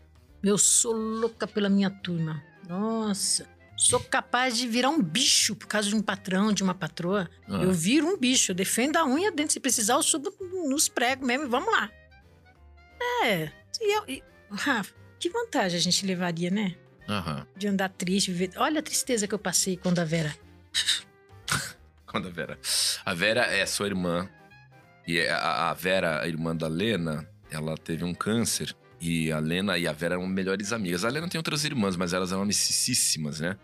Eu 0.44 0.58
sou 0.58 0.92
louca 0.94 1.46
pela 1.46 1.70
minha 1.70 1.92
turma. 1.92 2.44
Nossa, 2.68 3.48
sou 3.78 4.00
capaz 4.00 4.58
de 4.58 4.68
virar 4.68 4.90
um 4.90 5.02
bicho 5.02 5.56
por 5.56 5.68
causa 5.68 5.88
de 5.88 5.96
um 5.96 6.02
patrão, 6.02 6.52
de 6.52 6.64
uma 6.64 6.74
patroa. 6.74 7.30
Ah. 7.48 7.62
Eu 7.62 7.72
viro 7.72 8.08
um 8.08 8.18
bicho, 8.18 8.52
eu 8.52 8.56
defendo 8.56 8.98
a 8.98 9.06
unha 9.06 9.32
dentro. 9.32 9.54
Se 9.54 9.60
precisar, 9.60 9.94
eu 9.94 10.02
subo 10.02 10.34
nos 10.68 10.90
pregos 10.90 11.28
mesmo 11.28 11.46
e 11.46 11.50
vamos 11.50 11.72
lá. 11.72 11.92
É, 13.24 13.52
e 13.84 13.98
eu, 13.98 14.04
e, 14.08 14.24
Rafa, 14.52 14.94
que 15.20 15.30
vantagem 15.30 15.78
a 15.78 15.82
gente 15.82 16.06
levaria, 16.06 16.50
né? 16.50 16.76
Aham. 17.08 17.46
De 17.56 17.68
andar 17.68 17.90
triste, 17.90 18.32
viver. 18.32 18.52
Olha 18.58 18.80
a 18.80 18.84
tristeza 18.84 19.28
que 19.28 19.34
eu 19.36 19.40
passei 19.40 19.76
quando 19.78 20.00
a 20.00 20.06
Vera. 20.06 20.34
Quando 22.06 22.28
a 22.28 22.32
Vera. 22.32 22.60
A 23.04 23.14
Vera 23.16 23.42
é 23.42 23.66
sua 23.66 23.88
irmã. 23.88 24.30
E 25.08 25.18
é- 25.18 25.32
a, 25.32 25.72
a 25.72 25.74
Vera, 25.74 26.22
a 26.22 26.28
irmã 26.28 26.56
da 26.56 26.68
Lena, 26.68 27.28
ela 27.50 27.76
teve 27.76 28.04
um 28.04 28.14
câncer. 28.14 28.76
E 29.02 29.32
a 29.32 29.40
Lena 29.40 29.78
e 29.80 29.88
a 29.88 29.92
Vera 29.92 30.14
eram 30.16 30.28
melhores 30.28 30.72
amigas. 30.72 31.04
A 31.04 31.10
Lena 31.10 31.28
tem 31.28 31.40
outras 31.40 31.66
irmãs, 31.66 31.96
mas 31.96 32.14
elas 32.14 32.32
eram 32.32 32.44
amicíssimas, 32.44 33.40
né? 33.40 33.58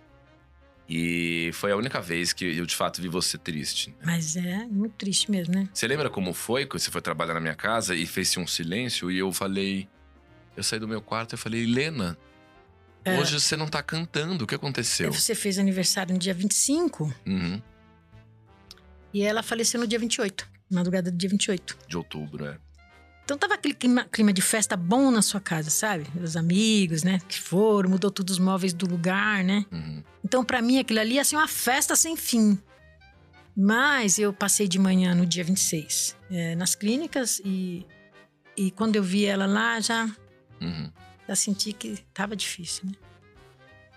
E 0.90 1.52
foi 1.54 1.72
a 1.72 1.76
única 1.78 2.02
vez 2.02 2.34
que 2.34 2.44
eu, 2.58 2.66
de 2.66 2.76
fato, 2.76 3.00
vi 3.00 3.08
você 3.08 3.38
triste. 3.38 3.96
Mas 4.04 4.36
é 4.36 4.66
muito 4.66 4.94
triste 4.96 5.30
mesmo, 5.30 5.54
né? 5.54 5.70
Você 5.72 5.88
lembra 5.88 6.10
como 6.10 6.34
foi 6.34 6.66
quando 6.66 6.80
você 6.82 6.90
foi 6.90 7.02
trabalhar 7.02 7.36
na 7.36 7.40
minha 7.40 7.54
casa 7.56 7.94
e 7.94 8.08
fez-se 8.08 8.40
um 8.40 8.48
silêncio? 8.48 9.12
E 9.12 9.20
eu 9.20 9.32
falei. 9.32 9.88
Eu 10.60 10.64
saí 10.64 10.78
do 10.78 10.90
meu 10.90 11.02
quarto 11.02 11.36
e 11.36 11.38
falei, 11.38 11.66
Lena, 11.66 12.18
É. 13.06 13.18
hoje 13.18 13.40
você 13.40 13.56
não 13.56 13.66
tá 13.66 13.82
cantando. 13.82 14.44
O 14.44 14.48
que 14.48 14.54
aconteceu? 14.54 15.10
Você 15.14 15.34
fez 15.34 15.58
aniversário 15.58 16.12
no 16.12 16.20
dia 16.20 16.34
25 16.34 17.16
Uhum, 17.26 17.62
e 19.14 19.22
ela 19.22 19.42
faleceu 19.42 19.80
no 19.80 19.88
dia 19.88 19.98
28, 19.98 20.46
madrugada 20.70 21.10
do 21.10 21.18
dia 21.18 21.30
28. 21.30 21.78
de 21.88 21.96
outubro, 21.98 22.46
é. 22.46 22.58
Então 23.24 23.38
tava 23.38 23.54
aquele 23.54 23.74
clima, 23.74 24.04
clima 24.12 24.34
de 24.34 24.42
festa 24.42 24.76
bom 24.76 25.10
na 25.12 25.22
sua 25.22 25.40
casa, 25.40 25.70
sabe? 25.70 26.06
Os 26.22 26.36
amigos, 26.36 27.04
né? 27.04 27.20
Que 27.30 27.40
foram, 27.40 27.90
mudou 27.90 28.12
todos 28.12 28.34
os 28.34 28.40
móveis 28.40 28.74
do 28.74 28.86
lugar, 28.86 29.44
né? 29.46 29.66
Uhum. 29.72 30.04
Então 30.26 30.44
pra 30.44 30.62
mim 30.62 30.78
aquilo 30.80 31.00
ali 31.00 31.16
ia 31.16 31.24
ser 31.24 31.38
uma 31.38 31.48
festa 31.48 31.96
sem 31.96 32.18
fim. 32.18 32.60
Mas 33.56 34.20
eu 34.20 34.34
passei 34.34 34.68
de 34.68 34.78
manhã 34.78 35.16
no 35.16 35.26
dia 35.26 35.44
26 35.44 36.18
é, 36.30 36.56
nas 36.56 36.76
clínicas 36.76 37.40
e, 37.46 37.86
e 38.58 38.72
quando 38.72 38.96
eu 38.98 39.04
vi 39.04 39.26
ela 39.26 39.46
lá 39.46 39.80
já, 39.80 40.10
Uhum. 40.62 40.92
já 41.28 41.36
senti 41.36 41.74
que 41.74 41.98
tava 42.14 42.36
difícil, 42.36 42.86
né? 42.88 42.94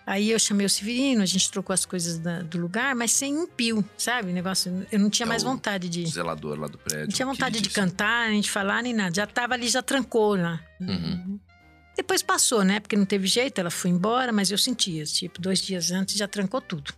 Aí 0.04 0.31
eu 0.33 0.38
chamei 0.38 0.66
o 0.66 0.71
Severino, 0.71 1.23
a 1.23 1.26
gente 1.26 1.49
trocou 1.50 1.73
as 1.73 1.85
coisas 1.87 2.19
da- 2.19 2.42
do 2.42 2.59
lugar, 2.59 2.92
mas 2.95 3.12
sem 3.12 3.37
um 3.38 3.47
pio, 3.47 3.85
sabe? 3.97 4.33
Negócio, 4.33 4.85
eu 4.90 4.99
não 4.99 5.09
tinha 5.09 5.25
É 5.26 5.28
mais 5.28 5.45
vontade 5.45 5.88
de. 5.88 6.02
O 6.02 6.07
zelador 6.09 6.59
lá 6.59 6.66
do 6.66 6.76
prédio. 6.76 7.07
Não 7.07 7.12
tinha 7.14 7.25
vontade 7.26 7.61
de 7.61 7.71
cantar, 7.71 8.28
nem 8.31 8.40
de 8.40 8.50
falar, 8.50 8.83
nem 8.83 8.92
nada. 8.92 9.14
Já 9.14 9.26
tava 9.28 9.54
ali, 9.54 9.69
já 9.69 9.81
trancou 9.81 10.35
lá. 10.35 10.61
Uhum. 10.81 11.38
Depois 11.97 12.21
passou, 12.21 12.64
né? 12.64 12.81
Porque 12.81 12.97
não 12.97 13.04
teve 13.04 13.28
jeito, 13.28 13.61
ela 13.61 13.71
foi 13.71 13.90
embora, 13.90 14.33
mas 14.33 14.50
eu 14.50 14.59
sentia. 14.59 15.04
Tipo, 15.04 15.40
dois 15.40 15.61
dias 15.62 15.92
antes 15.92 16.16
já 16.16 16.26
trancou 16.26 16.61
tudo. 16.61 16.92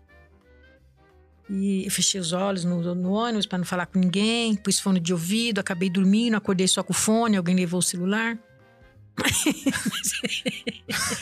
E 1.50 1.84
eu 1.84 1.90
fechei 1.90 2.18
os 2.18 2.32
olhos 2.32 2.64
no, 2.64 2.94
no 2.94 3.12
ônibus 3.12 3.44
para 3.44 3.58
não 3.58 3.66
falar 3.66 3.84
com 3.86 3.98
ninguém, 3.98 4.54
pus 4.56 4.80
fone 4.80 4.98
de 4.98 5.12
ouvido, 5.12 5.58
acabei 5.58 5.90
dormindo, 5.90 6.36
acordei 6.36 6.66
só 6.66 6.82
com 6.82 6.92
o 6.92 6.96
fone, 6.96 7.36
alguém 7.36 7.54
levou 7.54 7.80
o 7.80 7.82
celular. 7.82 8.38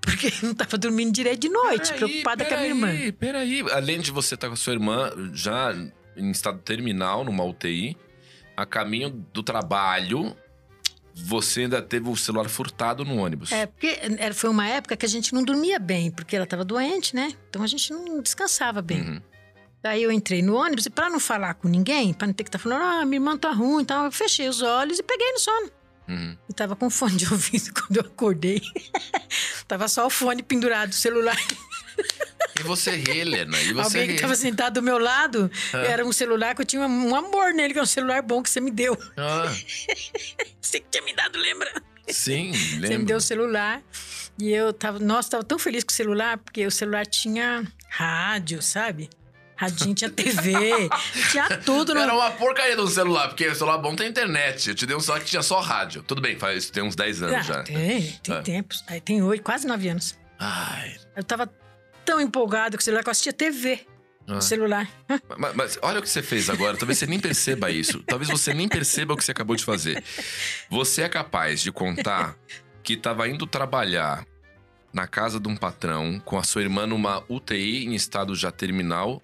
Porque 0.00 0.32
não 0.42 0.54
tava 0.54 0.76
dormindo 0.78 1.12
direito 1.12 1.40
de 1.40 1.48
noite, 1.48 1.92
Peraí, 1.92 1.98
preocupada 1.98 2.44
com 2.44 2.54
a 2.54 2.56
minha 2.58 2.68
irmã. 2.68 2.86
Peraí, 2.88 3.12
peraí. 3.12 3.60
Além 3.72 4.00
de 4.00 4.10
você 4.10 4.34
estar 4.34 4.48
com 4.48 4.54
a 4.54 4.56
sua 4.56 4.72
irmã 4.72 5.10
já 5.32 5.74
em 6.16 6.30
estado 6.30 6.58
terminal, 6.60 7.24
numa 7.24 7.44
UTI, 7.44 7.96
a 8.56 8.66
caminho 8.66 9.10
do 9.32 9.42
trabalho, 9.42 10.36
você 11.14 11.62
ainda 11.62 11.80
teve 11.82 12.08
o 12.08 12.16
celular 12.16 12.48
furtado 12.48 13.04
no 13.04 13.16
ônibus. 13.18 13.52
É, 13.52 13.66
porque 13.66 13.98
era- 14.18 14.34
foi 14.34 14.50
uma 14.50 14.66
época 14.68 14.96
que 14.96 15.06
a 15.06 15.08
gente 15.08 15.32
não 15.34 15.42
dormia 15.44 15.78
bem, 15.78 16.10
porque 16.10 16.36
ela 16.36 16.44
estava 16.44 16.64
doente, 16.64 17.14
né? 17.14 17.32
Então 17.48 17.62
a 17.62 17.66
gente 17.66 17.92
não 17.92 18.20
descansava 18.20 18.82
bem. 18.82 19.00
Uhum. 19.02 19.20
Daí 19.82 20.02
eu 20.02 20.12
entrei 20.12 20.42
no 20.42 20.54
ônibus 20.54 20.86
e 20.86 20.90
para 20.90 21.10
não 21.10 21.18
falar 21.18 21.54
com 21.54 21.66
ninguém, 21.68 22.14
para 22.14 22.26
não 22.28 22.34
ter 22.34 22.44
que 22.44 22.48
estar 22.48 22.58
falando, 22.58 22.82
ah, 22.82 23.04
minha 23.04 23.16
irmã 23.16 23.36
tá 23.36 23.50
ruim 23.50 23.82
e 23.82 23.86
tal, 23.86 24.04
eu 24.04 24.12
fechei 24.12 24.48
os 24.48 24.62
olhos 24.62 25.00
e 25.00 25.02
peguei 25.02 25.32
no 25.32 25.38
sono. 25.40 25.70
Uhum. 26.08 26.36
E 26.48 26.52
tava 26.52 26.74
com 26.76 26.90
fone 26.90 27.16
de 27.16 27.32
ouvido 27.32 27.72
quando 27.80 27.96
eu 27.98 28.02
acordei. 28.02 28.60
tava 29.68 29.88
só 29.88 30.06
o 30.06 30.10
fone 30.10 30.42
pendurado, 30.42 30.90
o 30.90 30.94
celular. 30.94 31.38
E 32.58 32.62
você 32.64 32.90
ri, 32.96 33.18
Helena. 33.20 33.58
E 33.60 33.72
você 33.72 33.98
Alguém 33.98 34.06
que 34.08 34.12
ri. 34.14 34.20
tava 34.20 34.34
sentado 34.34 34.74
do 34.74 34.82
meu 34.82 34.98
lado, 34.98 35.50
Ah. 35.72 35.78
era 35.78 36.04
um 36.04 36.12
celular 36.12 36.54
que 36.54 36.62
eu 36.62 36.66
tinha 36.66 36.82
um 36.86 37.14
amor 37.14 37.52
nele, 37.54 37.72
que 37.72 37.78
é 37.78 37.82
um 37.82 37.86
celular 37.86 38.20
bom 38.22 38.42
que 38.42 38.50
você 38.50 38.60
me 38.60 38.70
deu. 38.70 38.96
Ah, 39.16 39.52
Você 40.60 40.80
que 40.80 40.86
tinha 40.90 41.02
me 41.04 41.14
dado, 41.14 41.38
lembra? 41.38 41.70
sim, 42.08 42.52
Você 42.52 42.74
me 42.76 42.88
lembro. 42.88 43.06
deu 43.06 43.16
o 43.16 43.20
celular. 43.20 43.82
E 44.38 44.50
eu 44.50 44.72
tava, 44.72 44.98
nossa, 44.98 45.30
tava 45.30 45.44
tão 45.44 45.58
feliz 45.58 45.84
com 45.84 45.92
o 45.92 45.94
celular, 45.94 46.38
porque 46.38 46.66
o 46.66 46.70
celular 46.70 47.06
tinha 47.06 47.64
rádio, 47.88 48.60
sabe? 48.62 49.08
Radinho 49.62 49.94
tinha 49.94 50.10
TV, 50.10 50.52
tinha 51.30 51.48
tudo. 51.58 51.94
No... 51.94 52.00
Era 52.00 52.14
uma 52.14 52.30
porcaria 52.32 52.74
de 52.74 52.82
um 52.82 52.86
celular, 52.86 53.28
porque 53.28 53.46
o 53.46 53.54
celular 53.54 53.78
bom 53.78 53.94
tem 53.94 54.08
internet. 54.08 54.70
Eu 54.70 54.74
te 54.74 54.86
dei 54.86 54.96
um 54.96 55.00
celular 55.00 55.20
que 55.20 55.30
tinha 55.30 55.42
só 55.42 55.60
rádio. 55.60 56.02
Tudo 56.02 56.20
bem, 56.20 56.36
faz 56.38 56.68
tem 56.70 56.82
uns 56.82 56.96
10 56.96 57.22
anos 57.22 57.36
Ah, 57.36 57.42
já. 57.42 57.62
Tem, 57.62 58.02
tem 58.22 58.34
Ah. 58.36 58.42
tempos. 58.42 58.84
Aí 58.88 59.00
tem 59.00 59.22
oito, 59.22 59.42
quase 59.42 59.66
nove 59.66 59.88
anos. 59.88 60.18
Ai. 60.38 60.96
Eu 61.16 61.22
tava 61.22 61.48
tão 62.04 62.20
empolgado 62.20 62.76
com 62.76 62.80
o 62.80 62.84
celular 62.84 63.02
que 63.02 63.08
eu 63.08 63.12
assistia 63.12 63.32
TV 63.32 63.80
Ah. 64.28 64.40
celular. 64.40 64.88
Mas, 65.38 65.54
mas 65.54 65.78
olha 65.82 65.98
o 66.00 66.02
que 66.02 66.08
você 66.08 66.22
fez 66.22 66.48
agora. 66.50 66.76
Talvez 66.76 66.98
você 66.98 67.06
nem 67.06 67.20
perceba 67.20 67.70
isso. 67.70 68.02
Talvez 68.06 68.28
você 68.30 68.52
nem 68.52 68.68
perceba 68.68 69.14
o 69.14 69.16
que 69.16 69.24
você 69.24 69.30
acabou 69.32 69.54
de 69.56 69.64
fazer. 69.64 70.02
Você 70.70 71.02
é 71.02 71.08
capaz 71.08 71.60
de 71.60 71.70
contar 71.70 72.36
que 72.82 72.94
estava 72.94 73.28
indo 73.28 73.46
trabalhar 73.46 74.24
na 74.92 75.06
casa 75.06 75.40
de 75.40 75.48
um 75.48 75.56
patrão 75.56 76.20
com 76.24 76.38
a 76.38 76.42
sua 76.44 76.62
irmã 76.62 76.86
numa 76.86 77.24
UTI 77.28 77.86
em 77.86 77.94
estado 77.94 78.34
já 78.34 78.50
terminal 78.50 79.22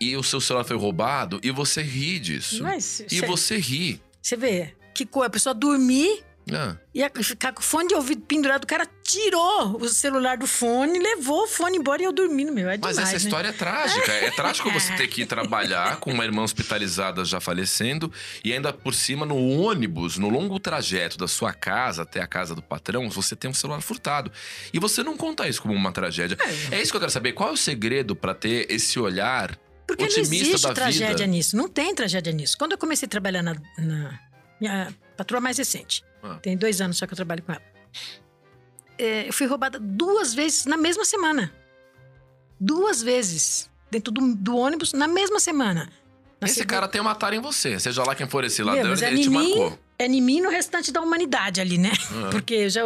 e 0.00 0.16
o 0.16 0.22
seu 0.22 0.40
celular 0.40 0.64
foi 0.64 0.76
roubado 0.76 1.40
e 1.42 1.50
você 1.50 1.82
ri 1.82 2.18
disso. 2.18 2.62
Mas 2.62 3.00
E 3.10 3.18
cê- 3.20 3.26
você 3.26 3.56
ri. 3.58 4.00
você 4.22 4.36
vê 4.36 4.74
que 4.94 5.08
a 5.24 5.30
pessoa 5.30 5.54
dormir 5.54 6.24
Ah, 6.50 6.76
e 6.94 7.02
a- 7.04 7.10
ficar 7.22 7.52
com 7.52 7.60
o 7.60 7.62
fone 7.62 7.88
de 7.88 7.94
ouvido 7.94 8.22
pendurado, 8.22 8.64
o 8.64 8.66
cara 8.66 8.88
tirou 9.02 9.76
o 9.82 9.86
celular 9.86 10.38
do 10.38 10.46
fone, 10.46 10.98
levou 10.98 11.42
o 11.44 11.46
fone 11.46 11.76
embora 11.76 12.00
e 12.00 12.06
eu 12.06 12.12
dormindo, 12.12 12.50
meu. 12.50 12.70
É 12.70 12.78
Mas 12.78 12.96
demais, 12.96 12.98
essa 12.98 13.10
né? 13.12 13.16
história 13.18 13.48
é 13.48 13.52
trágica. 13.52 14.10
É 14.12 14.30
trágico 14.30 14.70
você 14.70 14.94
ter 14.96 15.06
que 15.08 15.20
ir 15.22 15.26
trabalhar 15.26 15.98
com 16.00 16.10
uma 16.10 16.24
irmã 16.24 16.42
hospitalizada 16.42 17.22
já 17.22 17.38
falecendo 17.38 18.10
e 18.42 18.50
ainda 18.54 18.72
por 18.72 18.94
cima 18.94 19.26
no 19.26 19.36
ônibus, 19.36 20.16
no 20.16 20.30
longo 20.30 20.58
trajeto 20.58 21.18
da 21.18 21.28
sua 21.28 21.52
casa 21.52 22.02
até 22.04 22.22
a 22.22 22.26
casa 22.26 22.54
do 22.54 22.62
patrão, 22.62 23.10
você 23.10 23.36
tem 23.36 23.50
um 23.50 23.54
celular 23.54 23.82
furtado. 23.82 24.32
E 24.72 24.78
você 24.78 25.02
não 25.02 25.18
conta 25.18 25.46
isso 25.46 25.60
como 25.60 25.74
uma 25.74 25.92
tragédia. 25.92 26.38
É 26.72 26.80
isso 26.80 26.90
que 26.90 26.96
eu 26.96 27.00
quero 27.00 27.12
saber. 27.12 27.32
Qual 27.34 27.50
é 27.50 27.52
o 27.52 27.56
segredo 27.58 28.16
pra 28.16 28.32
ter 28.34 28.66
esse 28.72 28.98
olhar 28.98 29.54
Porque 29.88 30.04
não 30.04 30.10
otimista 30.10 30.34
existe 30.36 30.62
da 30.68 30.74
tragédia 30.74 31.08
vida? 31.16 31.26
nisso. 31.26 31.56
Não 31.56 31.66
tem 31.68 31.92
tragédia 31.94 32.32
nisso. 32.32 32.56
Quando 32.56 32.72
eu 32.72 32.78
comecei 32.78 33.06
a 33.06 33.10
trabalhar 33.10 33.42
na, 33.42 33.54
na 33.78 34.20
minha 34.60 34.94
patroa 35.16 35.40
mais 35.40 35.58
recente, 35.58 36.04
Ah. 36.22 36.38
tem 36.42 36.56
dois 36.56 36.80
anos 36.80 36.98
só 36.98 37.06
que 37.06 37.12
eu 37.14 37.16
trabalho 37.16 37.42
com 37.42 37.52
ela. 37.52 37.62
É, 38.98 39.28
eu 39.28 39.32
fui 39.32 39.46
roubada 39.46 39.78
duas 39.80 40.34
vezes 40.34 40.66
na 40.66 40.76
mesma 40.76 41.04
semana. 41.04 41.52
Duas 42.60 43.02
vezes. 43.02 43.70
Dentro 43.90 44.12
do, 44.12 44.34
do 44.34 44.56
ônibus, 44.56 44.92
na 44.92 45.08
mesma 45.08 45.40
semana. 45.40 45.90
Na 46.40 46.46
Esse 46.46 46.56
segunda- 46.56 46.74
cara 46.74 46.88
tem 46.88 47.00
uma 47.00 47.14
tara 47.14 47.34
em 47.34 47.40
você. 47.40 47.78
Seja 47.80 48.02
lá 48.04 48.14
quem 48.14 48.28
for 48.28 48.44
esse 48.44 48.62
Meu, 48.62 48.74
ladrão, 48.74 48.90
mas 48.90 49.02
é 49.02 49.08
ele 49.10 49.22
te 49.22 49.28
em 49.28 49.30
mim, 49.30 49.36
marcou. 49.58 49.78
É 49.98 50.06
em 50.06 50.20
mim 50.20 50.38
e 50.38 50.40
no 50.42 50.50
restante 50.50 50.92
da 50.92 51.00
humanidade 51.00 51.60
ali, 51.60 51.78
né? 51.78 51.90
Ah. 52.12 52.28
Porque 52.30 52.68
já, 52.68 52.82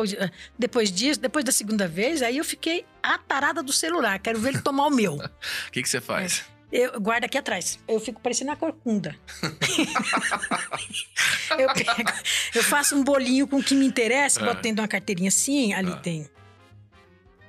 depois 0.58 0.92
disso, 0.92 1.18
depois 1.20 1.44
da 1.44 1.52
segunda 1.52 1.88
vez, 1.88 2.22
aí 2.22 2.36
eu 2.38 2.44
fiquei 2.44 2.86
atarada 3.02 3.62
do 3.62 3.72
celular. 3.72 4.18
Quero 4.20 4.38
ver 4.38 4.50
ele 4.50 4.62
tomar 4.62 4.86
o 4.86 4.90
meu. 4.90 5.16
O 5.68 5.72
que, 5.72 5.82
que 5.82 5.88
você 5.88 6.00
faz? 6.00 6.44
Eu 6.72 6.98
guardo 7.00 7.24
aqui 7.24 7.36
atrás. 7.36 7.78
Eu 7.86 8.00
fico 8.00 8.20
parecendo 8.20 8.50
a 8.50 8.56
corcunda. 8.56 9.14
eu, 11.58 11.68
pego, 11.74 12.10
eu 12.54 12.62
faço 12.62 12.96
um 12.96 13.04
bolinho 13.04 13.46
com 13.46 13.58
o 13.58 13.62
que 13.62 13.74
me 13.74 13.84
interessa, 13.86 14.40
É. 14.40 14.44
boto 14.44 14.62
dentro 14.62 14.76
de 14.76 14.80
uma 14.80 14.88
carteirinha 14.88 15.28
assim, 15.28 15.72
ali 15.74 15.92
Ah. 15.92 15.96
tem. 15.96 16.28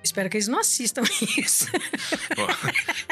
Espero 0.03 0.29
que 0.29 0.35
eles 0.35 0.49
não 0.49 0.59
assistam 0.59 1.01
isso. 1.37 1.67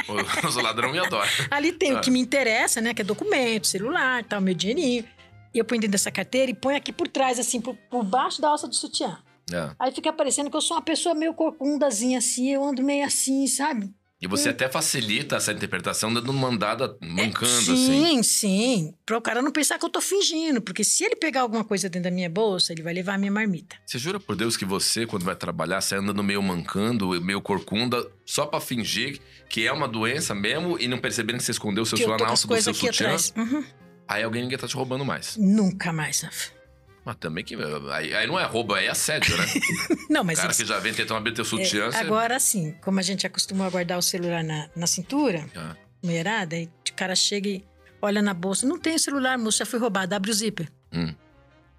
O, 0.09 0.47
o 0.59 0.61
ladrão 0.61 0.91
me 0.91 0.99
adora. 0.99 1.29
ali 1.49 1.71
tem 1.71 1.93
Ah. 1.93 1.97
o 1.97 2.01
que 2.01 2.11
me 2.11 2.19
interessa, 2.19 2.81
né? 2.81 2.93
Que 2.93 3.01
é 3.01 3.05
documento, 3.05 3.65
celular, 3.67 4.23
tal, 4.25 4.41
meu 4.41 4.53
dinheirinho. 4.53 5.05
E 5.53 5.57
eu 5.59 5.63
ponho 5.65 5.79
dentro 5.79 5.93
dessa 5.93 6.11
carteira 6.11 6.51
e 6.51 6.53
ponho 6.53 6.75
aqui 6.77 6.91
por 6.91 7.07
trás, 7.07 7.39
assim, 7.39 7.61
por, 7.61 7.75
por 7.89 8.03
baixo 8.03 8.41
da 8.41 8.49
alça 8.49 8.67
do 8.67 8.75
sutiã. 8.75 9.17
É. 9.51 9.71
Aí 9.79 9.91
fica 9.93 10.11
parecendo 10.13 10.49
que 10.49 10.55
eu 10.57 10.61
sou 10.61 10.75
uma 10.77 10.83
pessoa 10.83 11.15
meio 11.15 11.33
corcundazinha 11.33 12.17
assim, 12.17 12.53
eu 12.53 12.63
ando 12.63 12.83
meio 12.83 13.05
assim, 13.05 13.47
sabe? 13.47 13.93
E 14.21 14.27
você 14.27 14.49
até 14.49 14.69
facilita 14.69 15.37
essa 15.37 15.51
interpretação 15.51 16.13
dando 16.13 16.29
uma 16.29 16.47
andada 16.47 16.95
mancando, 17.01 17.47
sim, 17.47 17.73
assim. 17.73 18.05
Sim, 18.05 18.23
sim. 18.23 18.93
Para 19.03 19.17
o 19.17 19.21
cara 19.21 19.41
não 19.41 19.51
pensar 19.51 19.79
que 19.79 19.85
eu 19.85 19.89
tô 19.89 19.99
fingindo. 19.99 20.61
Porque 20.61 20.83
se 20.83 21.03
ele 21.03 21.15
pegar 21.15 21.41
alguma 21.41 21.63
coisa 21.63 21.89
dentro 21.89 22.09
da 22.09 22.15
minha 22.15 22.29
bolsa, 22.29 22.71
ele 22.71 22.83
vai 22.83 22.93
levar 22.93 23.15
a 23.15 23.17
minha 23.17 23.31
marmita. 23.31 23.77
Você 23.83 23.97
jura 23.97 24.19
por 24.19 24.35
Deus 24.35 24.55
que 24.55 24.63
você, 24.63 25.07
quando 25.07 25.23
vai 25.23 25.35
trabalhar, 25.35 25.81
você 25.81 25.95
anda 25.95 26.13
no 26.13 26.21
meio 26.21 26.41
mancando, 26.43 27.19
meio 27.19 27.41
corcunda, 27.41 28.07
só 28.23 28.45
para 28.45 28.61
fingir 28.61 29.19
que 29.49 29.65
é 29.65 29.71
uma 29.73 29.87
doença 29.87 30.35
mesmo 30.35 30.79
e 30.79 30.87
não 30.87 30.99
percebendo 30.99 31.37
que 31.37 31.43
você 31.43 31.51
escondeu 31.51 31.81
o 31.81 31.85
seu 31.85 31.97
que 31.97 32.03
celular 32.03 32.23
na 32.23 32.29
alça 32.29 32.47
do 32.47 32.61
seu 32.61 32.73
sutiã? 32.75 33.17
Uhum. 33.35 33.63
Aí 34.07 34.23
alguém 34.23 34.43
ninguém 34.43 34.57
tá 34.57 34.67
te 34.67 34.75
roubando 34.75 35.03
mais. 35.03 35.35
Nunca 35.35 35.91
mais, 35.91 36.21
Rafa. 36.21 36.60
Mas 37.03 37.15
também 37.15 37.43
que. 37.43 37.55
Aí, 37.91 38.13
aí 38.13 38.27
não 38.27 38.39
é 38.39 38.45
roubo, 38.45 38.73
aí 38.75 38.85
é 38.85 38.89
assédio, 38.91 39.35
né? 39.35 39.45
Não, 40.09 40.21
o 40.21 40.25
mas 40.25 40.37
cara 40.37 40.49
eles- 40.49 40.57
que 40.57 40.65
já 40.65 40.77
vem 40.77 40.93
tentando 40.93 41.17
abrir 41.17 41.33
teu 41.33 41.43
sutiã, 41.43 41.89
É. 41.91 41.97
Agora 41.97 42.39
sim, 42.39 42.73
como 42.81 42.99
a 42.99 43.01
gente 43.01 43.25
acostumou 43.25 43.65
a 43.65 43.69
guardar 43.71 43.97
o 43.97 44.01
celular 44.03 44.43
na, 44.43 44.69
na 44.75 44.85
cintura, 44.85 45.43
Ah, 45.55 45.75
mulherada, 46.03 46.55
aí 46.55 46.69
o 46.89 46.93
cara 46.95 47.15
chega 47.15 47.49
e 47.49 47.65
olha 48.01 48.21
na 48.21 48.33
bolsa, 48.35 48.67
não 48.67 48.77
tem 48.79 48.97
celular, 48.99 49.35
moço, 49.37 49.57
já 49.57 49.65
foi 49.65 49.79
roubado, 49.79 50.13
abre 50.13 50.29
o 50.29 50.33
zíper. 50.33 50.69
hum. 50.93 51.07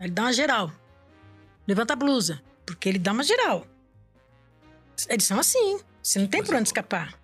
Aí 0.01 0.07
ele 0.07 0.13
dá 0.13 0.23
uma 0.23 0.33
geral. 0.33 0.73
Levanta 1.69 1.93
a 1.93 1.97
blusa, 1.97 2.43
porque 2.67 2.89
ele 2.89 2.99
dá 2.99 3.13
uma 3.13 3.23
geral. 3.23 3.65
Eles 5.09 5.25
são 5.25 5.39
assim, 5.39 5.79
você 6.03 6.19
não 6.19 6.27
tem 6.27 6.41
Pois 6.41 6.49
por 6.49 6.57
é. 6.57 6.59
onde 6.59 6.69
escapar. 6.69 7.15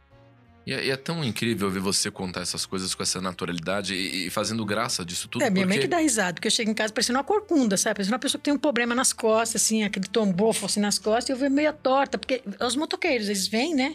E, 0.68 0.72
é- 0.74 0.84
e 0.84 0.90
é 0.90 0.96
tão 0.98 1.24
incrível 1.24 1.70
ver 1.70 1.80
você 1.80 2.10
contar 2.10 2.42
essas 2.42 2.66
coisas 2.66 2.94
com 2.94 3.02
essa 3.02 3.22
naturalidade 3.22 3.94
e, 3.94 4.26
e 4.26 4.30
fazendo 4.30 4.62
graça 4.66 5.02
disso 5.02 5.26
tudo. 5.26 5.42
é, 5.42 5.48
minha 5.48 5.64
mãe 5.66 5.76
porque... 5.78 5.88
que 5.88 5.90
dá 5.90 5.96
risada, 5.96 6.34
porque 6.34 6.48
eu 6.48 6.52
chego 6.52 6.70
em 6.70 6.74
casa 6.74 6.92
parecendo 6.92 7.18
uma 7.18 7.24
corcunda, 7.24 7.74
sabe? 7.78 7.94
Parecendo 7.94 8.14
uma 8.14 8.18
pessoa 8.18 8.38
que 8.38 8.44
tem 8.44 8.52
um 8.52 8.58
problema 8.58 8.94
nas 8.94 9.10
costas, 9.14 9.62
assim, 9.62 9.82
aquele 9.82 10.06
tombofo 10.06 10.66
assim 10.66 10.78
nas 10.80 10.98
costas, 10.98 11.30
e 11.30 11.32
eu 11.32 11.38
vejo 11.38 11.54
meio 11.54 11.72
torta, 11.72 12.18
porque 12.18 12.42
os 12.60 12.76
motoqueiros, 12.76 13.28
eles 13.28 13.48
vêm, 13.48 13.74
né? 13.74 13.94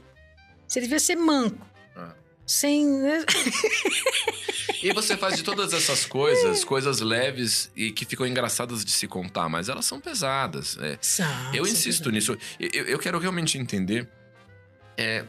Você 0.68 0.82
devia 0.82 0.98
ser 0.98 1.16
manco. 1.16 1.64
Ah. 1.96 2.16
Sem. 2.48 2.88
né? 2.88 3.24
E 4.82 4.92
você 4.94 5.16
faz 5.16 5.38
de 5.38 5.44
todas 5.44 5.74
essas 5.74 6.08
coisas, 6.08 6.64
coisas 6.66 7.00
leves 7.02 7.72
e 7.76 7.92
que 7.92 8.04
ficam 8.04 8.26
engraçadas 8.26 8.84
de 8.84 8.90
se 8.90 9.08
contar, 9.08 9.48
mas 9.48 9.70
elas 9.70 9.86
são 9.86 10.00
pesadas. 10.00 10.76
é. 10.80 10.98
São, 11.00 11.26
Eu 11.54 11.66
são 11.66 11.74
insisto 11.74 12.10
nisso. 12.10 12.36
Eu, 12.60 12.86
eu 12.86 12.98
quero 12.98 13.20
realmente 13.20 13.60
entender 13.60 14.10
é, 14.98 15.24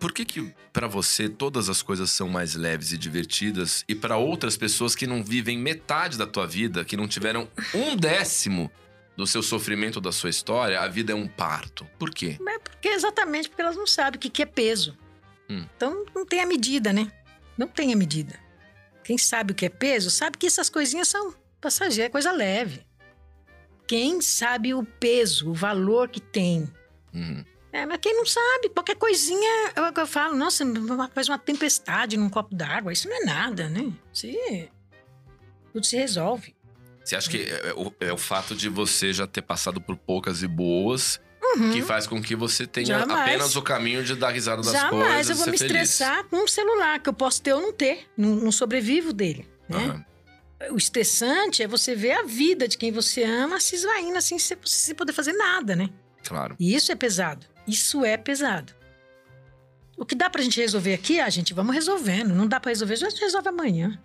por 0.00 0.12
que 0.12 0.24
que 0.24 0.52
para 0.72 0.88
você 0.88 1.28
todas 1.28 1.68
as 1.68 1.82
coisas 1.82 2.10
são 2.10 2.28
mais 2.28 2.54
leves 2.54 2.90
e 2.90 2.98
divertidas 2.98 3.84
e 3.86 3.94
para 3.94 4.16
outras 4.16 4.56
pessoas 4.56 4.96
que 4.96 5.06
não 5.06 5.22
vivem 5.22 5.58
metade 5.58 6.16
da 6.16 6.26
tua 6.26 6.46
vida, 6.46 6.84
que 6.84 6.96
não 6.96 7.06
tiveram 7.06 7.46
um 7.74 7.94
décimo 7.94 8.70
do 9.16 9.26
seu 9.26 9.42
sofrimento, 9.42 10.00
da 10.00 10.10
sua 10.10 10.30
história, 10.30 10.80
a 10.80 10.88
vida 10.88 11.12
é 11.12 11.14
um 11.14 11.28
parto. 11.28 11.86
Por 11.98 12.10
quê? 12.10 12.38
Mas 12.40 12.58
porque 12.64 12.88
exatamente 12.88 13.50
porque 13.50 13.60
elas 13.60 13.76
não 13.76 13.86
sabem 13.86 14.16
o 14.16 14.20
que 14.20 14.30
que 14.30 14.42
é 14.42 14.46
peso. 14.46 14.96
Hum. 15.48 15.66
Então 15.76 16.06
não 16.14 16.24
tem 16.24 16.40
a 16.40 16.46
medida, 16.46 16.92
né? 16.92 17.12
Não 17.58 17.68
tem 17.68 17.92
a 17.92 17.96
medida. 17.96 18.40
Quem 19.04 19.18
sabe 19.18 19.52
o 19.52 19.54
que 19.54 19.66
é 19.66 19.68
peso, 19.68 20.10
sabe 20.10 20.38
que 20.38 20.46
essas 20.46 20.70
coisinhas 20.70 21.08
são 21.08 21.34
passageiras, 21.60 22.06
é 22.06 22.10
coisa 22.10 22.32
leve. 22.32 22.86
Quem 23.86 24.22
sabe 24.22 24.72
o 24.72 24.82
peso, 24.82 25.50
o 25.50 25.54
valor 25.54 26.08
que 26.08 26.20
tem. 26.20 26.66
Uhum. 27.12 27.44
É, 27.72 27.86
mas 27.86 27.98
quem 28.00 28.14
não 28.16 28.26
sabe, 28.26 28.68
qualquer 28.70 28.96
coisinha, 28.96 29.72
eu, 29.76 29.84
eu 29.96 30.06
falo, 30.06 30.34
nossa, 30.36 30.64
faz 31.14 31.28
uma 31.28 31.38
tempestade 31.38 32.16
num 32.16 32.28
copo 32.28 32.54
d'água, 32.54 32.92
isso 32.92 33.08
não 33.08 33.16
é 33.16 33.24
nada, 33.24 33.68
né? 33.68 33.92
Se, 34.12 34.68
tudo 35.72 35.86
se 35.86 35.96
resolve. 35.96 36.54
Você 37.04 37.16
acha 37.16 37.30
que 37.30 37.38
é, 37.38 37.68
é 37.68 37.74
o, 37.74 37.94
é 38.00 38.12
o 38.12 38.18
fato 38.18 38.54
de 38.54 38.68
você 38.68 39.12
já 39.12 39.26
ter 39.26 39.42
passado 39.42 39.80
por 39.80 39.96
poucas 39.96 40.42
e 40.42 40.48
boas 40.48 41.20
Uhum. 41.56 41.72
que 41.72 41.82
faz 41.82 42.06
com 42.06 42.22
que 42.22 42.36
você 42.36 42.64
tenha 42.64 42.86
Jamais. 42.86 43.22
apenas 43.22 43.56
o 43.56 43.62
caminho 43.62 44.04
de 44.04 44.14
dar 44.14 44.30
risada 44.30 44.62
das 44.62 44.70
coisas 44.70 44.90
Jamais 44.90 45.30
eu 45.30 45.36
vou 45.36 45.46
me 45.46 45.58
feliz. 45.58 45.72
estressar 45.90 46.24
com 46.24 46.44
um 46.44 46.46
celular, 46.46 47.00
que 47.00 47.08
eu 47.08 47.12
posso 47.12 47.42
ter 47.42 47.52
ou 47.54 47.60
não 47.60 47.72
ter. 47.72 48.06
Não, 48.16 48.36
não 48.36 48.52
sobrevivo 48.52 49.12
dele, 49.12 49.48
né? 49.68 50.04
Aham. 50.60 50.72
O 50.72 50.76
estressante 50.76 51.62
é 51.62 51.66
você 51.66 51.96
ver 51.96 52.12
a 52.12 52.22
vida 52.22 52.68
de 52.68 52.76
quem 52.78 52.92
você 52.92 53.24
ama 53.24 53.58
se 53.58 53.74
esvaindo 53.74 54.16
assim, 54.18 54.38
sem, 54.38 54.56
sem 54.64 54.94
poder 54.94 55.12
fazer 55.14 55.32
nada, 55.32 55.74
né? 55.74 55.88
Claro. 56.22 56.54
E 56.60 56.72
isso 56.74 56.92
é 56.92 56.94
pesado. 56.94 57.46
Isso 57.70 58.04
é 58.04 58.16
pesado. 58.16 58.74
O 59.96 60.04
que 60.04 60.16
dá 60.16 60.28
pra 60.28 60.42
gente 60.42 60.60
resolver 60.60 60.94
aqui, 60.94 61.20
a 61.20 61.30
gente 61.30 61.54
vamos 61.54 61.72
resolvendo. 61.72 62.34
Não 62.34 62.48
dá 62.48 62.58
pra 62.58 62.70
resolver, 62.70 62.94
a 62.94 62.96
gente 62.96 63.20
resolve 63.20 63.48
amanhã. 63.48 63.96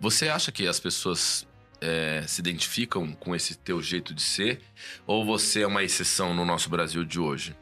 Você 0.00 0.28
acha 0.28 0.50
que 0.50 0.66
as 0.66 0.80
pessoas 0.80 1.46
é, 1.80 2.24
se 2.26 2.40
identificam 2.40 3.12
com 3.12 3.36
esse 3.36 3.54
teu 3.54 3.80
jeito 3.80 4.12
de 4.12 4.22
ser? 4.22 4.60
Ou 5.06 5.24
você 5.24 5.62
é 5.62 5.66
uma 5.66 5.84
exceção 5.84 6.34
no 6.34 6.44
nosso 6.44 6.68
Brasil 6.68 7.04
de 7.04 7.20
hoje? 7.20 7.56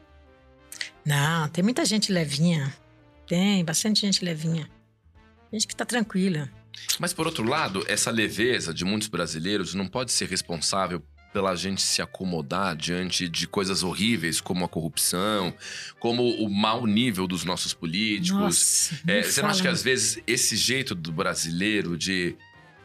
Não, 1.05 1.47
tem 1.49 1.63
muita 1.63 1.85
gente 1.85 2.11
levinha. 2.11 2.73
Tem, 3.27 3.63
bastante 3.63 4.01
gente 4.01 4.25
levinha. 4.25 4.67
Gente 5.51 5.67
que 5.67 5.75
tá 5.75 5.85
tranquila. 5.85 6.49
Mas 6.99 7.13
por 7.13 7.27
outro 7.27 7.43
lado, 7.47 7.83
essa 7.87 8.09
leveza 8.09 8.73
de 8.73 8.83
muitos 8.83 9.07
brasileiros 9.07 9.75
não 9.75 9.87
pode 9.87 10.11
ser 10.11 10.27
responsável 10.27 11.03
pela 11.33 11.55
gente 11.55 11.81
se 11.81 12.01
acomodar 12.01 12.75
diante 12.75 13.27
de 13.27 13.47
coisas 13.47 13.81
horríveis 13.83 14.39
como 14.39 14.63
a 14.63 14.69
corrupção, 14.69 15.53
como 15.99 16.23
o 16.23 16.47
mau 16.49 16.85
nível 16.85 17.25
dos 17.27 17.43
nossos 17.43 17.73
políticos. 17.73 18.39
Nossa, 18.39 19.01
É, 19.07 19.23
você 19.23 19.41
não 19.41 19.49
acha 19.49 19.61
que 19.61 19.67
às 19.67 19.81
vezes 19.81 20.19
esse 20.27 20.55
jeito 20.55 20.93
do 20.93 21.11
brasileiro 21.11 21.97
de 21.97 22.35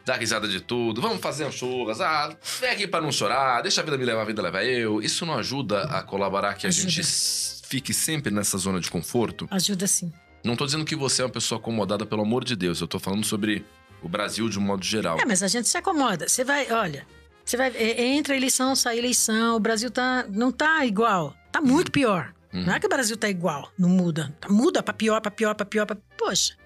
dar 0.06 0.16
risada 0.18 0.48
de 0.48 0.60
tudo, 0.60 1.02
vamos 1.02 1.20
fazer 1.20 1.44
um 1.44 1.52
churras, 1.52 2.00
ah, 2.00 2.34
vem 2.60 2.70
aqui 2.70 2.86
pra 2.86 2.98
não 3.00 3.12
chorar, 3.12 3.60
deixa 3.60 3.82
a 3.82 3.84
vida 3.84 3.98
me 3.98 4.06
levar, 4.06 4.22
a 4.22 4.24
vida 4.24 4.40
leva 4.40 4.64
eu, 4.64 5.02
isso 5.02 5.26
não 5.26 5.34
ajuda 5.34 5.82
a 5.82 6.02
colaborar 6.02 6.54
que 6.54 6.66
a 6.66 6.70
Ajuda. 6.70 6.88
gente 6.88 7.00
s- 7.02 7.60
fique 7.68 7.92
sempre 7.92 8.32
nessa 8.32 8.56
zona 8.56 8.80
de 8.80 8.90
conforto? 8.90 9.46
Ajuda 9.50 9.86
sim. 9.86 10.10
Não 10.42 10.56
tô 10.56 10.64
dizendo 10.64 10.86
que 10.86 10.96
você 10.96 11.20
é 11.20 11.26
uma 11.26 11.30
pessoa 11.30 11.60
acomodada, 11.60 12.06
pelo 12.06 12.22
amor 12.22 12.42
de 12.42 12.56
Deus, 12.56 12.80
eu 12.80 12.88
tô 12.88 12.98
falando 12.98 13.22
sobre 13.26 13.62
o 14.00 14.08
Brasil 14.08 14.48
de 14.48 14.58
um 14.58 14.62
modo 14.62 14.82
geral. 14.82 15.18
É, 15.20 15.26
mas 15.26 15.42
a 15.42 15.48
gente 15.48 15.68
se 15.68 15.76
acomoda. 15.76 16.26
Você 16.26 16.42
vai, 16.42 16.70
olha, 16.72 17.06
você 17.50 17.56
vai. 17.56 17.68
é, 17.74 18.02
Entra 18.06 18.36
eleição, 18.36 18.74
sai 18.76 18.98
eleição, 18.98 19.56
o 19.56 19.60
Brasil 19.60 19.90
tá, 19.90 20.24
não 20.28 20.50
tá 20.52 20.84
igual. 20.86 21.34
Tá 21.52 21.60
muito 21.60 21.90
pior. 21.90 22.34
Uhum. 22.52 22.64
Não 22.66 22.74
é 22.74 22.80
que 22.80 22.86
o 22.86 22.88
Brasil 22.88 23.16
tá 23.16 23.28
igual, 23.28 23.70
não 23.78 23.88
muda. 23.88 24.34
Tá- 24.40 24.48
Muda 24.48 24.82
pra 24.82 24.94
pior, 24.94 25.20
pra 25.20 25.30
pior, 25.30 25.54
pra 25.54 25.66
pior, 25.66 25.84
pra... 25.86 25.96
Poxa, 26.16 26.56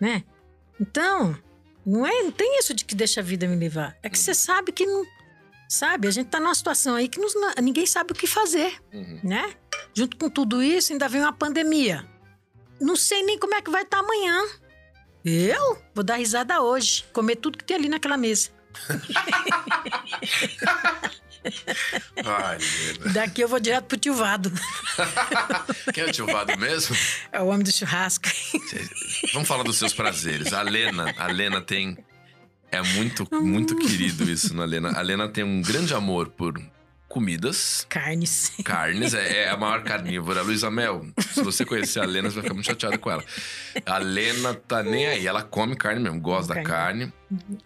né? 0.00 0.24
Então, 0.80 1.36
não 1.84 2.06
é, 2.06 2.22
não 2.22 2.30
tem 2.30 2.58
isso 2.58 2.72
de 2.74 2.84
que 2.84 2.94
deixa 2.94 3.20
a 3.20 3.22
vida 3.22 3.46
me 3.46 3.56
levar. 3.56 3.96
É 4.02 4.08
que 4.08 4.18
você 4.18 4.32
sabe 4.34 4.72
que 4.72 4.86
não. 4.86 5.04
Sabe, 5.68 6.08
a 6.08 6.10
gente 6.10 6.28
tá 6.28 6.40
numa 6.40 6.54
situação 6.54 6.94
aí 6.94 7.08
que 7.08 7.20
nos- 7.20 7.34
ninguém 7.62 7.84
sabe 7.84 8.12
o 8.12 8.14
que 8.14 8.26
fazer, 8.26 8.74
Uhum. 8.92 9.20
né? 9.22 9.52
Junto 9.92 10.16
com 10.16 10.30
tudo 10.30 10.62
isso, 10.62 10.92
ainda 10.92 11.08
vem 11.08 11.20
uma 11.20 11.32
pandemia. 11.32 12.06
Não 12.80 12.96
sei 12.96 13.22
nem 13.22 13.38
como 13.38 13.54
é 13.54 13.60
que 13.60 13.70
vai 13.70 13.82
estar 13.82 13.98
amanhã. 13.98 14.46
Eu 15.24 15.78
vou 15.94 16.02
dar 16.04 16.16
risada 16.16 16.62
hoje, 16.62 17.04
comer 17.12 17.36
tudo 17.36 17.58
que 17.58 17.64
tem 17.64 17.76
ali 17.76 17.88
naquela 17.88 18.16
mesa. 18.16 18.48
Ai. 22.24 22.58
Daqui 23.12 23.42
eu 23.42 23.48
vou 23.48 23.60
direto 23.60 23.84
pro 23.84 23.96
tio 23.96 24.14
Vado. 24.14 24.52
Quem 25.94 26.04
é 26.04 26.06
o 26.06 26.12
tio 26.12 26.26
Vado 26.26 26.56
mesmo? 26.58 26.96
É 27.32 27.40
o 27.40 27.46
homem 27.46 27.62
do 27.62 27.72
churrasco. 27.72 28.28
Vamos 29.32 29.48
falar 29.48 29.62
dos 29.62 29.76
seus 29.76 29.92
prazeres. 29.92 30.52
A 30.52 30.62
Lena, 30.62 31.14
a 31.16 31.26
Lena 31.26 31.60
tem. 31.60 31.96
É 32.70 32.82
muito, 32.82 33.26
muito 33.32 33.76
querido 33.76 34.30
isso 34.30 34.54
na 34.54 34.64
Lena. 34.64 34.98
A 34.98 35.00
Lena 35.00 35.28
tem 35.28 35.42
um 35.42 35.62
grande 35.62 35.94
amor 35.94 36.28
por 36.28 36.60
comidas, 37.18 37.84
Carnes. 37.88 38.52
carnes, 38.64 39.12
é, 39.12 39.44
é 39.44 39.50
a 39.50 39.56
maior 39.56 39.82
carnívora. 39.82 40.40
Luísa 40.42 40.70
Mel, 40.70 41.04
se 41.18 41.42
você 41.42 41.64
conhecer 41.64 41.98
a 42.00 42.04
Lena, 42.04 42.30
você 42.30 42.36
vai 42.36 42.42
ficar 42.44 42.54
muito 42.54 42.66
chateado 42.66 42.96
com 42.98 43.10
ela. 43.10 43.24
A 43.84 43.98
Lena 43.98 44.54
tá 44.54 44.82
nem 44.84 45.06
aí, 45.06 45.26
ela 45.26 45.42
come 45.42 45.74
carne 45.74 46.00
mesmo, 46.00 46.20
gosta 46.20 46.54
da 46.54 46.62
carne, 46.62 47.12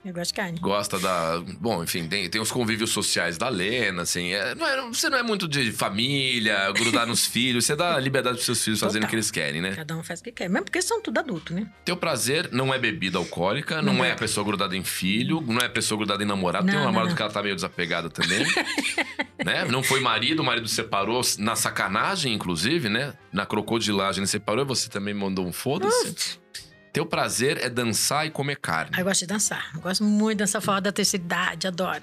Eu 0.05 0.12
gosto 0.12 0.29
de 0.31 0.35
carne. 0.35 0.59
gosta 0.59 0.99
da. 0.99 1.41
Bom, 1.61 1.85
enfim, 1.85 2.09
tem, 2.09 2.29
tem 2.31 2.41
os 2.41 2.51
convívios 2.51 2.91
sociais 2.91 3.37
da 3.37 3.49
Lena, 3.51 4.03
assim. 4.03 4.33
é- 4.33 4.55
não 4.55 4.67
é- 4.67 4.87
você 4.88 5.09
não 5.11 5.19
é 5.19 5.23
muito 5.23 5.47
de 5.47 5.71
família, 5.71 6.73
grudar 6.73 7.07
nos 7.07 7.27
filhos, 7.27 7.67
você 7.67 7.77
dá 7.77 7.99
liberdade 8.01 8.37
pros 8.37 8.47
seus 8.47 8.65
filhos 8.65 8.81
fazerem 8.81 9.05
o 9.05 9.09
que 9.09 9.17
Total. 9.17 9.17
eles 9.19 9.31
querem, 9.31 9.61
né? 9.61 9.75
Cada 9.77 9.97
um 9.97 10.03
faz 10.03 10.21
o 10.21 10.25
que 10.25 10.33
quer. 10.33 10.49
Mesmo 10.49 10.65
porque 10.65 10.81
são 10.81 11.01
tudo 11.03 11.19
adulto, 11.19 11.53
né? 11.53 11.67
Teu 11.85 11.97
prazer 11.97 12.49
não 12.53 12.73
é 12.73 12.79
bebida 12.79 13.19
alcoólica, 13.19 13.81
não, 13.83 13.93
Não 13.95 14.05
é 14.05 14.09
é. 14.09 14.12
a 14.12 14.17
pessoa 14.17 14.45
grudada 14.45 14.75
em 14.77 14.83
filho, 14.83 15.41
não 15.47 15.59
é 15.61 15.67
a 15.67 15.71
pessoa 15.71 15.99
grudada 15.99 16.23
em 16.23 16.27
namorado. 16.27 16.65
Tem 16.67 16.75
um 16.75 16.79
Não, 16.79 16.85
não, 16.87 16.91
namorado 16.93 17.11
não. 17.11 17.17
que 17.17 17.23
ela 17.23 17.31
tá 17.31 17.43
meio 17.43 17.55
desapegada 17.55 18.09
também. 18.11 18.45
né? 19.44 19.64
Não 19.64 19.83
foi 19.83 20.00
marido, 20.00 20.40
o 20.40 20.44
marido 20.44 20.68
separou 20.68 21.20
na 21.38 21.57
sacanagem, 21.57 22.33
inclusive, 22.33 22.88
né? 22.88 23.14
Na 23.33 23.46
crocodilagem 23.46 24.20
ele 24.20 24.26
separou 24.26 24.64
e 24.64 24.68
você 24.68 24.88
também 24.88 25.14
mandou 25.14 25.46
um 25.46 25.52
foda-se. 25.52 26.40
Teu 26.92 27.07
prazer 27.07 27.59
é 27.59 27.70
dançar 27.70 28.26
e 28.26 28.31
comer 28.31 28.57
carne. 28.57 28.90
Aí 28.94 29.00
eu 29.00 29.05
gosto 29.05 29.20
de 29.20 29.26
dançar. 29.26 29.70
Eu 29.74 29.81
gosto 29.81 30.05
muito 30.05 30.38
de 30.38 30.44
dançar 30.44 30.61
fora 30.61 30.81
da 30.81 30.92
terceira 30.92 31.24
idade, 31.24 31.66
adoro. 31.66 32.02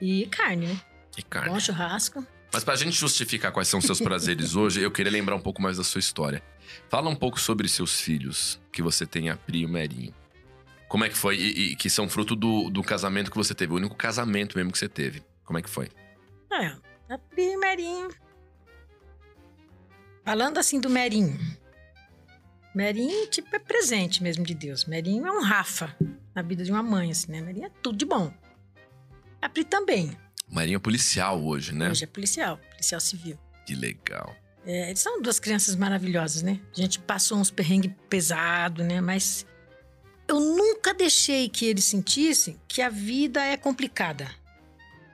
E 0.00 0.26
carne, 0.26 0.66
né? 0.66 0.80
E 1.16 1.22
carne. 1.22 1.50
Bom 1.50 1.58
churrasco. 1.58 2.24
Mas 2.52 2.62
pra 2.64 2.76
gente 2.76 2.92
justificar 2.92 3.52
quais 3.52 3.68
são 3.68 3.80
seus 3.80 4.00
prazeres 4.00 4.54
hoje, 4.56 4.80
eu 4.80 4.90
queria 4.90 5.12
lembrar 5.12 5.34
um 5.34 5.40
pouco 5.40 5.62
mais 5.62 5.78
da 5.78 5.84
sua 5.84 5.98
história. 5.98 6.42
Fala 6.90 7.08
um 7.08 7.16
pouco 7.16 7.40
sobre 7.40 7.68
seus 7.68 8.00
filhos, 8.00 8.60
que 8.70 8.82
você 8.82 9.06
tem 9.06 9.30
a 9.30 9.36
Pri 9.36 9.60
e 9.60 9.66
o 9.66 9.68
Merinho. 9.68 10.14
Como 10.88 11.04
é 11.04 11.08
que 11.08 11.16
foi? 11.16 11.36
E, 11.36 11.72
e 11.72 11.76
que 11.76 11.90
são 11.90 12.08
fruto 12.08 12.36
do, 12.36 12.70
do 12.70 12.82
casamento 12.82 13.30
que 13.30 13.36
você 13.36 13.54
teve, 13.54 13.72
o 13.72 13.76
único 13.76 13.94
casamento 13.94 14.56
mesmo 14.56 14.72
que 14.72 14.78
você 14.78 14.88
teve. 14.88 15.22
Como 15.44 15.58
é 15.58 15.62
que 15.62 15.70
foi? 15.70 15.88
É, 16.50 16.76
a 17.12 17.18
primeirinho. 17.18 18.08
Falando 20.24 20.58
assim 20.58 20.80
do 20.80 20.90
Merinho. 20.90 21.38
Merinho, 22.74 23.26
tipo, 23.28 23.54
é 23.54 23.58
presente 23.58 24.22
mesmo 24.22 24.44
de 24.44 24.54
Deus. 24.54 24.84
Merinho 24.84 25.26
é 25.26 25.32
um 25.32 25.42
Rafa 25.42 25.96
na 26.34 26.42
vida 26.42 26.62
de 26.64 26.70
uma 26.70 26.82
mãe, 26.82 27.10
assim, 27.10 27.32
né? 27.32 27.40
Merinho 27.40 27.66
é 27.66 27.70
tudo 27.82 27.96
de 27.96 28.04
bom. 28.04 28.32
A 29.40 29.48
Pri 29.48 29.64
também. 29.64 30.16
Marinha 30.50 30.76
é 30.76 30.80
policial 30.80 31.42
hoje, 31.42 31.74
né? 31.74 31.90
Hoje 31.90 32.04
é 32.04 32.06
policial, 32.06 32.58
policial 32.70 33.00
civil. 33.00 33.38
Que 33.66 33.74
legal. 33.74 34.34
É, 34.64 34.88
eles 34.88 35.00
são 35.00 35.20
duas 35.22 35.38
crianças 35.38 35.76
maravilhosas, 35.76 36.42
né? 36.42 36.60
A 36.76 36.80
gente 36.80 36.98
passou 36.98 37.38
uns 37.38 37.50
perrengues 37.50 37.92
pesados, 38.08 38.84
né? 38.84 39.00
Mas 39.00 39.46
eu 40.26 40.40
nunca 40.40 40.92
deixei 40.92 41.48
que 41.48 41.66
eles 41.66 41.84
sentissem 41.84 42.60
que 42.66 42.82
a 42.82 42.88
vida 42.88 43.42
é 43.42 43.56
complicada. 43.56 44.28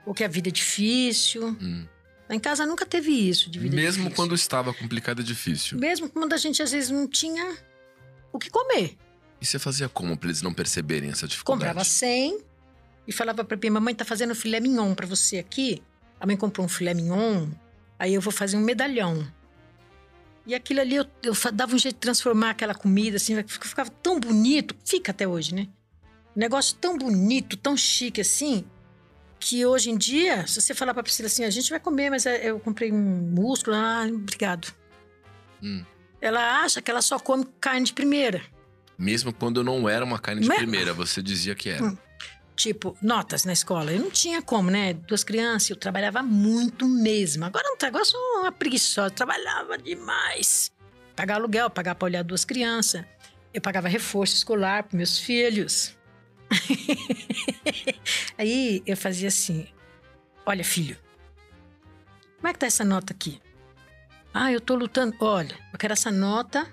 Ou 0.05 0.13
que 0.13 0.23
a 0.23 0.27
vida 0.27 0.49
é 0.49 0.51
difícil. 0.51 1.57
Hum. 1.61 1.85
Em 2.29 2.39
casa 2.39 2.65
nunca 2.65 2.85
teve 2.85 3.11
isso 3.11 3.49
de 3.49 3.59
vida 3.59 3.75
Mesmo 3.75 4.03
difícil. 4.03 4.15
quando 4.15 4.33
estava 4.35 4.73
complicado 4.73 5.21
e 5.21 5.23
difícil. 5.23 5.77
Mesmo 5.77 6.09
quando 6.09 6.33
a 6.33 6.37
gente 6.37 6.61
às 6.61 6.71
vezes 6.71 6.89
não 6.89 7.07
tinha 7.07 7.55
o 8.33 8.39
que 8.39 8.49
comer. 8.49 8.97
E 9.39 9.45
você 9.45 9.59
fazia 9.59 9.87
como 9.87 10.17
pra 10.17 10.29
eles 10.29 10.41
não 10.41 10.53
perceberem 10.53 11.11
essa 11.11 11.27
dificuldade? 11.27 11.69
Comprava 11.69 11.83
100 11.85 12.39
e 13.07 13.11
falava 13.11 13.43
pra 13.43 13.55
minha 13.57 13.71
mamãe 13.73 13.93
tá 13.93 14.03
fazendo 14.03 14.33
filé 14.33 14.59
mignon 14.59 14.95
pra 14.95 15.05
você 15.05 15.37
aqui. 15.37 15.83
A 16.19 16.25
mãe 16.25 16.35
comprou 16.35 16.65
um 16.65 16.69
filé 16.69 16.93
mignon, 16.95 17.47
aí 17.99 18.13
eu 18.13 18.21
vou 18.21 18.31
fazer 18.33 18.57
um 18.57 18.61
medalhão. 18.61 19.27
E 20.47 20.53
aquilo 20.55 20.79
ali 20.81 20.95
eu, 20.95 21.05
eu 21.23 21.33
dava 21.53 21.75
um 21.75 21.77
jeito 21.77 21.95
de 21.95 21.99
transformar 22.01 22.51
aquela 22.51 22.73
comida 22.73 23.17
assim, 23.17 23.35
fica- 23.43 23.67
ficava 23.67 23.89
tão 23.89 24.19
bonito, 24.19 24.75
fica 24.83 25.11
até 25.11 25.27
hoje, 25.27 25.53
né? 25.53 25.67
Um 26.35 26.39
negócio 26.39 26.75
tão 26.77 26.97
bonito, 26.97 27.55
tão 27.57 27.75
chique 27.77 28.21
assim, 28.21 28.63
que 29.39 29.65
hoje 29.65 29.89
em 29.91 29.97
dia, 29.97 30.45
se 30.47 30.59
você 30.61 30.73
falar 30.73 30.93
pra 30.93 31.03
Priscila 31.03 31.27
assim, 31.27 31.43
a 31.43 31.49
gente 31.49 31.69
vai 31.69 31.79
comer, 31.79 32.09
mas 32.09 32.25
é- 32.25 32.49
eu 32.49 32.59
comprei 32.59 32.91
um 32.91 32.97
músculo, 32.97 33.75
ah, 33.75 34.05
obrigado. 34.07 34.73
Hum. 35.61 35.83
Ela 36.21 36.61
acha 36.63 36.81
que 36.81 36.89
ela 36.89 37.01
só 37.01 37.19
come 37.19 37.45
carne 37.59 37.85
de 37.85 37.93
primeira. 37.93 38.41
Mesmo 38.97 39.33
quando 39.33 39.63
não 39.63 39.87
era 39.87 40.03
uma 40.03 40.17
carne 40.17 40.41
de 40.41 40.47
Mesmo? 40.47 40.63
primeira, 40.63 40.93
você 40.93 41.21
dizia 41.21 41.53
que 41.53 41.69
era. 41.69 41.83
Hum. 41.83 41.97
Tipo, 42.55 42.97
notas 43.01 43.43
na 43.43 43.51
escola. 43.51 43.91
Eu 43.91 43.99
não 43.99 44.09
tinha 44.09 44.41
como, 44.41 44.71
né? 44.71 44.93
Duas 44.93 45.23
crianças, 45.25 45.69
eu 45.69 45.75
trabalhava 45.75 46.23
muito 46.23 46.87
mesmo. 46.87 47.43
Agora 47.43 47.65
não, 47.67 47.75
agora 47.87 48.01
eu 48.01 48.05
sou 48.05 48.19
uma 48.39 48.51
preguiçosa, 48.51 49.07
eu 49.07 49.11
trabalhava 49.11 49.77
demais. 49.77 50.71
Pagar 51.15 51.35
aluguel, 51.35 51.69
pagar 51.69 51.95
pra 51.95 52.05
olhar 52.05 52.23
duas 52.23 52.45
crianças. 52.45 53.03
Eu 53.53 53.61
pagava 53.61 53.89
reforço 53.89 54.35
escolar 54.35 54.83
para 54.83 54.95
meus 54.97 55.19
filhos. 55.19 55.95
Aí 58.37 58.83
eu 58.85 58.97
fazia 58.97 59.27
assim: 59.27 59.67
Olha, 60.45 60.63
filho, 60.63 60.97
como 62.37 62.47
é 62.47 62.53
que 62.53 62.59
tá 62.59 62.65
essa 62.65 62.83
nota 62.85 63.13
aqui? 63.13 63.41
Ah, 64.33 64.51
eu 64.51 64.59
tô 64.59 64.75
lutando. 64.75 65.15
Olha, 65.19 65.57
eu 65.71 65.79
quero 65.79 65.93
essa 65.93 66.11
nota 66.11 66.67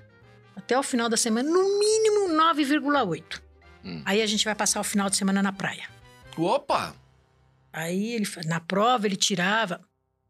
até 0.56 0.78
o 0.78 0.82
final 0.82 1.08
da 1.08 1.16
semana, 1.16 1.48
no 1.48 1.78
mínimo 1.78 2.28
9,8. 2.30 3.40
Hum. 3.84 4.02
Aí 4.04 4.20
a 4.20 4.26
gente 4.26 4.44
vai 4.44 4.54
passar 4.54 4.80
o 4.80 4.84
final 4.84 5.08
de 5.08 5.16
semana 5.16 5.42
na 5.42 5.52
praia. 5.52 5.88
Opa! 6.36 6.94
Aí 7.72 8.12
ele, 8.12 8.26
na 8.46 8.60
prova, 8.60 9.06
ele 9.06 9.16
tirava. 9.16 9.80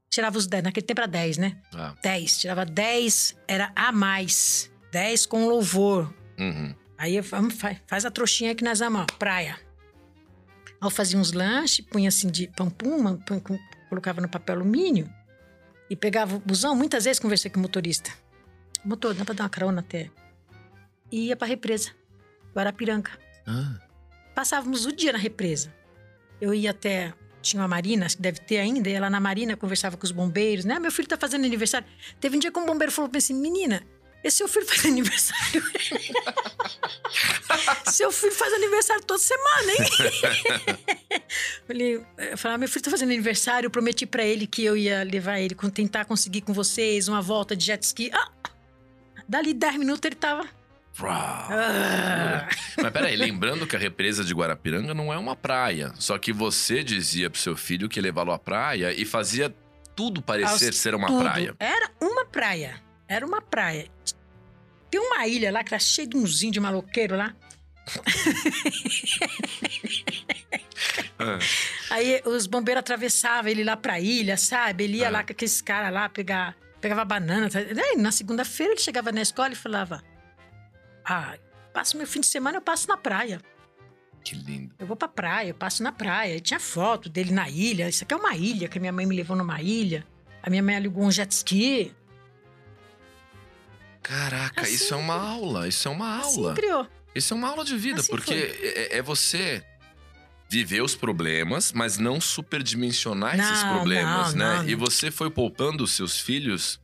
Tirava 0.08 0.36
os 0.36 0.46
10, 0.46 0.64
naquele 0.64 0.86
tempo 0.86 1.00
era 1.00 1.08
10, 1.08 1.38
né? 1.38 1.56
Ah, 1.74 1.94
10. 2.02 2.38
Tirava 2.38 2.64
10, 2.64 3.36
era 3.48 3.72
a 3.74 3.90
mais. 3.90 4.70
10 4.92 5.26
com 5.26 5.48
louvor. 5.48 6.12
uhum. 6.38 6.74
Aí 7.02 7.16
eu, 7.16 7.22
vamos, 7.24 7.54
faz, 7.54 8.04
a 8.04 8.10
trouxinha 8.12 8.54
que 8.54 8.62
nós 8.62 8.78
vamos, 8.78 9.00
ó, 9.00 9.06
praia. 9.18 9.58
Aí 10.80 10.86
eu 10.86 10.88
fazia 10.88 11.18
uns 11.18 11.32
lanches, 11.32 11.84
punha 11.84 12.08
assim 12.08 12.28
de 12.30 12.46
com- 13.40 13.58
colocava 13.88 14.20
no 14.20 14.28
papel 14.28 14.54
alumínio 14.54 15.12
e 15.90 15.96
pegava 15.96 16.36
o 16.36 16.38
busão. 16.38 16.76
Muitas 16.76 17.02
vezes 17.04 17.18
conversei 17.18 17.50
com 17.50 17.58
o 17.58 17.62
motorista. 17.62 18.12
Motor, 18.84 19.14
dá 19.14 19.24
pra 19.24 19.34
dar 19.34 19.42
uma 19.42 19.50
carona 19.50 19.80
até. 19.80 20.10
E 21.10 21.26
ia 21.26 21.34
pra 21.36 21.48
represa, 21.48 21.90
Guarapiranga. 22.54 23.10
Ah, 23.48 23.80
Passávamos 24.32 24.86
o 24.86 24.92
dia 24.92 25.12
na 25.12 25.18
represa. 25.18 25.74
Eu 26.40 26.54
ia 26.54 26.70
até. 26.70 27.12
Tinha 27.42 27.60
uma 27.62 27.68
marina, 27.68 28.06
acho 28.06 28.14
que 28.16 28.22
deve 28.22 28.38
ter 28.38 28.58
ainda, 28.58 28.88
ia 28.88 29.00
lá 29.00 29.10
na 29.10 29.18
marina, 29.18 29.56
conversava 29.56 29.96
com 29.96 30.04
os 30.04 30.12
bombeiros, 30.12 30.64
né? 30.64 30.78
Meu 30.78 30.92
filho 30.92 31.08
tá 31.08 31.16
fazendo 31.16 31.44
aniversário. 31.44 31.84
Teve 32.20 32.36
um 32.36 32.38
dia 32.38 32.52
que 32.52 32.58
um 32.60 32.64
bombeiro 32.64 32.92
falou 32.92 33.08
pra 33.08 33.16
mim 33.16 33.18
assim: 33.18 33.34
menina, 33.34 33.82
esse 34.22 34.36
seu 34.38 34.48
filho 34.48 34.66
faz 34.66 34.84
aniversário. 34.86 35.62
seu 37.90 38.10
filho 38.12 38.32
faz 38.32 38.52
aniversário 38.52 39.02
toda 39.04 39.18
semana, 39.18 39.72
hein? 39.72 41.22
Falei, 41.66 42.06
eu 42.18 42.38
falava, 42.38 42.58
meu 42.58 42.68
filho 42.68 42.84
tá 42.84 42.90
fazendo 42.90 43.10
aniversário, 43.10 43.66
eu 43.66 43.70
prometi 43.70 44.06
pra 44.06 44.24
ele 44.24 44.46
que 44.46 44.64
eu 44.64 44.76
ia 44.76 45.02
levar 45.02 45.38
ele, 45.40 45.54
tentar 45.72 46.04
conseguir 46.04 46.42
com 46.42 46.52
vocês 46.52 47.08
uma 47.08 47.20
volta 47.22 47.56
de 47.56 47.64
jet 47.66 47.82
ski. 47.82 48.10
Ah! 48.12 48.28
Dali 49.28 49.54
10 49.54 49.76
minutos 49.76 50.04
ele 50.04 50.16
tava. 50.16 50.46
Ah! 51.04 52.48
Mas 52.80 52.92
peraí, 52.92 53.16
lembrando 53.16 53.66
que 53.66 53.74
a 53.74 53.78
represa 53.78 54.22
de 54.22 54.34
Guarapiranga 54.34 54.92
não 54.94 55.12
é 55.12 55.18
uma 55.18 55.34
praia. 55.34 55.92
Só 55.96 56.18
que 56.18 56.32
você 56.32 56.82
dizia 56.84 57.30
pro 57.30 57.40
seu 57.40 57.56
filho 57.56 57.88
que 57.88 58.00
levá-lo 58.00 58.32
à 58.32 58.38
praia 58.38 58.92
e 58.92 59.04
fazia 59.04 59.54
tudo 59.96 60.20
parecer 60.22 60.66
Aos- 60.66 60.76
ser 60.76 60.94
uma 60.94 61.06
tudo. 61.06 61.20
praia. 61.22 61.54
Era 61.58 61.90
uma 62.00 62.24
praia. 62.26 62.80
Era 63.12 63.26
uma 63.26 63.40
praia. 63.42 63.88
Tem 64.90 65.00
uma 65.00 65.26
ilha 65.26 65.50
lá 65.52 65.62
que 65.64 65.74
era 65.74 65.82
cheia 65.82 66.06
de 66.08 66.16
uns 66.16 66.42
índios 66.42 66.62
maloqueiros 66.62 67.18
lá. 67.18 67.34
Ah, 71.18 71.38
Aí 71.90 72.20
os 72.26 72.46
bombeiros 72.46 72.80
atravessavam 72.80 73.50
ele 73.50 73.62
lá 73.64 73.76
pra 73.76 74.00
ilha, 74.00 74.36
sabe? 74.36 74.84
Ele 74.84 74.98
ia 74.98 75.08
Ah. 75.08 75.10
lá 75.10 75.24
com 75.24 75.32
aqueles 75.32 75.60
caras 75.62 75.92
lá, 75.92 76.08
pegar, 76.08 76.56
pegava 76.80 77.04
banana. 77.04 77.48
tá? 77.48 77.58
Aí, 77.60 77.96
na 77.96 78.10
segunda-feira 78.10 78.72
ele 78.72 78.80
chegava 78.80 79.12
na 79.12 79.22
escola 79.22 79.52
e 79.52 79.56
falava: 79.56 80.02
Ah, 81.04 81.36
passo 81.72 81.96
meu 81.96 82.06
fim 82.06 82.20
de 82.20 82.26
semana, 82.26 82.58
eu 82.58 82.62
passo 82.62 82.88
na 82.88 82.96
praia. 82.96 83.40
que 84.24 84.34
lindo. 84.36 84.74
Eu 84.78 84.86
vou 84.86 84.96
pra 84.96 85.08
praia, 85.08 85.48
eu 85.50 85.54
passo 85.54 85.82
na 85.82 85.92
praia. 85.92 86.36
E 86.36 86.40
tinha 86.40 86.60
foto 86.60 87.08
dele 87.08 87.32
na 87.32 87.48
ilha. 87.48 87.88
Isso 87.88 88.04
aqui 88.04 88.14
é 88.14 88.16
uma 88.16 88.34
ilha, 88.36 88.68
que 88.68 88.78
a 88.78 88.80
minha 88.80 88.92
mãe 88.92 89.06
me 89.06 89.16
levou 89.16 89.36
numa 89.36 89.60
ilha. 89.62 90.04
A 90.42 90.50
minha 90.50 90.62
mãe 90.62 90.76
alugou 90.76 91.04
um 91.04 91.10
jet 91.10 91.30
ski. 91.32 91.92
Caraca, 94.02 94.62
Assim- 94.62 94.74
isso 94.74 94.92
é 94.94 94.96
uma 94.96 95.14
aula. 95.14 95.68
Isso 95.68 95.86
é 95.88 95.90
uma 95.90 96.18
Assim 96.20 96.38
aula. 96.40 96.54
criou. 96.54 96.86
Isso 97.14 97.34
é 97.34 97.36
uma 97.36 97.48
aula 97.48 97.64
de 97.64 97.76
vida, 97.76 98.00
Assim 98.00 98.10
porque 98.10 98.32
é, 98.34 98.98
é 98.98 99.02
você 99.02 99.64
viver 100.48 100.82
os 100.82 100.94
problemas, 100.94 101.72
mas 101.72 101.96
não 101.98 102.20
superdimensionar 102.20 103.38
esses 103.38 103.62
Não, 103.62 103.74
problemas, 103.74 104.34
não, 104.34 104.46
né? 104.46 104.56
não, 104.62 104.68
E 104.68 104.74
você 104.74 105.10
foi 105.10 105.30
poupando 105.30 105.84
os 105.84 105.92
seus 105.92 106.18
filhos 106.18 106.78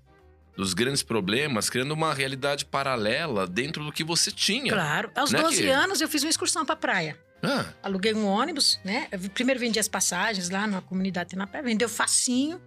dos 0.56 0.74
grandes 0.74 1.02
problemas, 1.02 1.68
criando 1.70 1.92
uma 1.92 2.12
realidade 2.14 2.64
paralela 2.64 3.46
dentro 3.46 3.84
do 3.84 3.92
que 3.92 4.02
você 4.02 4.30
tinha. 4.30 4.72
Claro. 4.72 5.10
Aos 5.14 5.30
Não 5.30 5.40
é 5.40 5.42
12 5.44 5.62
que- 5.62 5.68
anos 5.68 6.00
eu 6.00 6.08
fiz 6.08 6.22
uma 6.22 6.30
excursão 6.30 6.64
pra 6.66 6.74
praia. 6.76 7.18
Ah, 7.42 7.66
Aluguei 7.82 8.12
um 8.14 8.26
ônibus, 8.26 8.80
né? 8.84 9.06
Eu 9.12 9.20
primeiro 9.30 9.60
vendi 9.60 9.78
as 9.78 9.86
passagens 9.86 10.50
lá 10.50 10.66
na 10.66 10.80
comunidade 10.80 11.36
na 11.36 11.46
praia, 11.46 11.64
vendeu 11.64 11.88
facinho. 11.88 12.60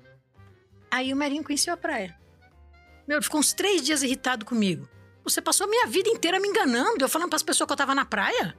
Aí 0.90 1.12
o 1.12 1.18
Marinho 1.18 1.44
conheceu 1.44 1.74
a 1.74 1.78
praia. 1.78 2.16
Meu, 3.12 3.18
ele 3.18 3.26
ficou 3.26 3.42
uns 3.42 3.52
três 3.52 3.82
dias 3.82 4.04
irritado 4.04 4.46
comigo. 4.46 4.88
Você 5.26 5.42
passou 5.42 5.66
a 5.68 5.70
minha 5.70 5.86
vida 5.86 6.08
inteira 6.08 6.40
me 6.40 6.48
enganando, 6.48 7.04
eu 7.04 7.10
falando 7.10 7.28
pras 7.28 7.44
pessoas 7.44 7.68
que 7.68 7.74
eu 7.74 7.76
tava 7.76 7.94
na 7.94 8.06
praia. 8.06 8.56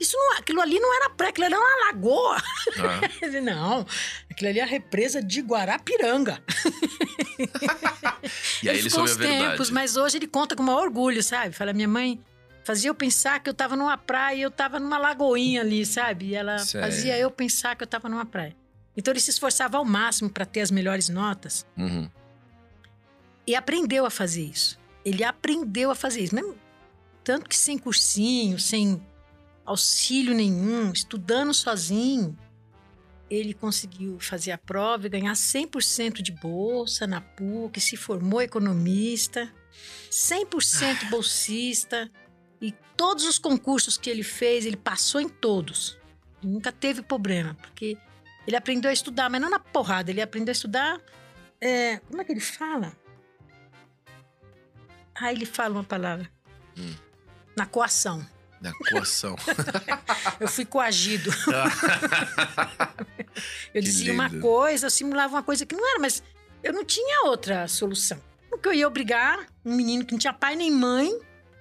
Isso 0.00 0.16
não, 0.16 0.38
aquilo 0.38 0.62
ali 0.62 0.80
não 0.80 0.96
era 0.96 1.10
praia, 1.10 1.28
aquilo 1.28 1.44
ali 1.44 1.54
era 1.54 1.62
uma 1.62 1.86
lagoa. 1.86 2.42
disse, 3.20 3.38
não, 3.42 3.86
aquilo 4.30 4.48
ali 4.48 4.60
é 4.60 4.62
a 4.62 4.66
represa 4.66 5.22
de 5.22 5.42
Guarapiranga. 5.42 6.42
E 8.62 8.70
aí 8.70 8.78
ele 8.78 8.88
soube 8.88 9.10
a 9.10 9.14
verdade. 9.14 9.50
tempos, 9.50 9.70
mas 9.70 9.96
hoje 9.96 10.16
ele 10.16 10.26
conta 10.26 10.56
com 10.56 10.62
maior 10.62 10.84
orgulho, 10.84 11.22
sabe? 11.22 11.54
Fala, 11.54 11.74
minha 11.74 11.86
mãe 11.86 12.18
fazia 12.64 12.88
eu 12.88 12.94
pensar 12.94 13.38
que 13.40 13.48
eu 13.48 13.54
tava 13.54 13.76
numa 13.76 13.98
praia 13.98 14.36
e 14.36 14.42
eu 14.42 14.50
tava 14.50 14.80
numa 14.80 14.96
lagoinha 14.96 15.60
ali, 15.60 15.84
sabe? 15.84 16.28
E 16.28 16.34
ela 16.34 16.58
Sério? 16.58 16.86
fazia 16.86 17.18
eu 17.18 17.30
pensar 17.30 17.76
que 17.76 17.82
eu 17.84 17.86
tava 17.86 18.08
numa 18.08 18.24
praia. 18.24 18.56
Então 18.96 19.12
ele 19.12 19.20
se 19.20 19.30
esforçava 19.30 19.76
ao 19.76 19.84
máximo 19.84 20.30
para 20.30 20.46
ter 20.46 20.62
as 20.62 20.70
melhores 20.70 21.10
notas 21.10 21.66
Uhum. 21.76 22.10
E 23.46 23.54
aprendeu 23.54 24.04
a 24.04 24.10
fazer 24.10 24.44
isso. 24.44 24.78
Ele 25.04 25.22
aprendeu 25.22 25.90
a 25.90 25.94
fazer 25.94 26.22
isso. 26.22 26.34
Mesmo, 26.34 26.56
tanto 27.22 27.48
que 27.48 27.56
sem 27.56 27.78
cursinho, 27.78 28.58
sem 28.58 29.00
auxílio 29.64 30.34
nenhum, 30.34 30.92
estudando 30.92 31.52
sozinho, 31.54 32.36
ele 33.28 33.52
conseguiu 33.52 34.18
fazer 34.20 34.52
a 34.52 34.58
prova 34.58 35.06
e 35.06 35.10
ganhar 35.10 35.32
100% 35.32 36.22
de 36.22 36.32
bolsa 36.32 37.06
na 37.06 37.20
PUC, 37.20 37.80
se 37.80 37.96
formou 37.96 38.40
economista, 38.40 39.52
100% 40.10 41.08
bolsista. 41.10 42.10
E 42.60 42.72
todos 42.96 43.24
os 43.24 43.38
concursos 43.38 43.98
que 43.98 44.08
ele 44.08 44.22
fez, 44.22 44.64
ele 44.64 44.76
passou 44.76 45.20
em 45.20 45.28
todos. 45.28 45.98
Ele 46.42 46.52
nunca 46.52 46.72
teve 46.72 47.02
problema, 47.02 47.54
porque 47.54 47.98
ele 48.46 48.56
aprendeu 48.56 48.90
a 48.90 48.94
estudar, 48.94 49.28
mas 49.28 49.40
não 49.40 49.50
na 49.50 49.58
porrada, 49.58 50.10
ele 50.10 50.22
aprendeu 50.22 50.52
a 50.52 50.52
estudar. 50.52 51.00
é, 51.60 51.98
como 51.98 52.20
é 52.20 52.24
que 52.24 52.32
ele 52.32 52.40
fala? 52.40 52.92
Ah, 55.20 55.32
ele 55.32 55.46
fala 55.46 55.74
uma 55.74 55.84
palavra. 55.84 56.28
Hum. 56.78 56.94
Na 57.56 57.64
coação. 57.66 58.24
Da 58.60 58.72
coação. 58.72 59.36
Eu 60.40 60.48
fui 60.48 60.64
coagido. 60.64 61.30
Eu 63.74 63.80
Que 63.80 63.80
dizia 63.80 64.12
uma 64.12 64.28
lindo. 64.28 64.40
coisa, 64.40 64.86
eu 64.86 64.90
simulava 64.90 65.34
uma 65.34 65.42
coisa 65.42 65.66
que 65.66 65.74
não 65.76 65.86
era, 65.90 65.98
mas 65.98 66.22
eu 66.62 66.72
não 66.72 66.84
tinha 66.84 67.26
outra 67.26 67.68
solução. 67.68 68.20
Porque 68.48 68.68
eu 68.68 68.72
ia 68.72 68.86
obrigar 68.88 69.46
um 69.64 69.74
menino 69.74 70.04
que 70.04 70.12
não 70.12 70.18
tinha 70.18 70.32
pai 70.32 70.56
nem 70.56 70.70
mãe 70.70 71.10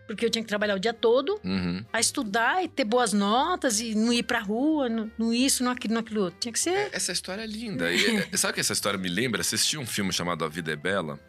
porque 0.08 0.24
eu 0.24 0.30
tinha 0.30 0.44
que 0.44 0.48
trabalhar 0.48 0.76
o 0.76 0.80
dia 0.80 0.94
todo, 0.94 1.40
Uhum. 1.44 1.84
a 1.92 2.00
estudar 2.00 2.64
e 2.64 2.68
ter 2.68 2.86
boas 2.86 3.12
notas 3.12 3.80
e 3.80 3.96
não 3.96 4.14
ir 4.14 4.22
pra 4.22 4.40
rua, 4.40 4.88
não, 4.88 5.12
não 5.18 5.34
isso, 5.34 5.64
não 5.64 5.72
aquilo, 5.72 5.96
não 5.96 6.02
aquilo 6.02 6.22
outro. 6.26 6.40
Tinha 6.40 6.54
que 6.54 6.60
ser. 6.60 6.90
Essa 6.92 7.12
história 7.12 7.42
é 7.42 7.48
linda. 7.48 7.92
E, 7.92 8.18
é, 8.18 8.38
sabe 8.38 8.52
o 8.52 8.54
que 8.54 8.60
essa 8.62 8.74
história 8.74 9.00
me 9.00 9.10
lembra? 9.10 9.42
Assisti 9.42 9.78
um 9.80 9.86
filme 9.86 10.14
chamado 10.14 10.46
A 10.46 10.48
Vida 10.48 10.72
é 10.72 10.76
Bela. 10.76 11.20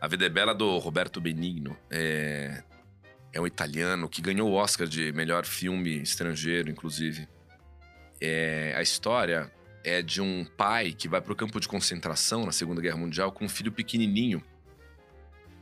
A 0.00 0.08
Vida 0.08 0.26
é 0.26 0.28
Bela 0.28 0.54
do 0.54 0.78
Roberto 0.78 1.20
Benigno. 1.20 1.76
É, 1.90 2.62
é 3.32 3.40
um 3.40 3.46
italiano 3.46 4.08
que 4.08 4.20
ganhou 4.20 4.50
o 4.50 4.54
Oscar 4.54 4.86
de 4.86 5.12
melhor 5.12 5.44
filme 5.44 6.02
estrangeiro, 6.02 6.70
inclusive. 6.70 7.26
É, 8.20 8.74
a 8.76 8.82
história 8.82 9.50
é 9.82 10.02
de 10.02 10.20
um 10.20 10.44
pai 10.44 10.92
que 10.92 11.08
vai 11.08 11.20
para 11.20 11.32
o 11.32 11.36
campo 11.36 11.58
de 11.60 11.68
concentração 11.68 12.44
na 12.44 12.52
Segunda 12.52 12.80
Guerra 12.80 12.96
Mundial 12.96 13.32
com 13.32 13.44
um 13.44 13.48
filho 13.48 13.72
pequenininho. 13.72 14.42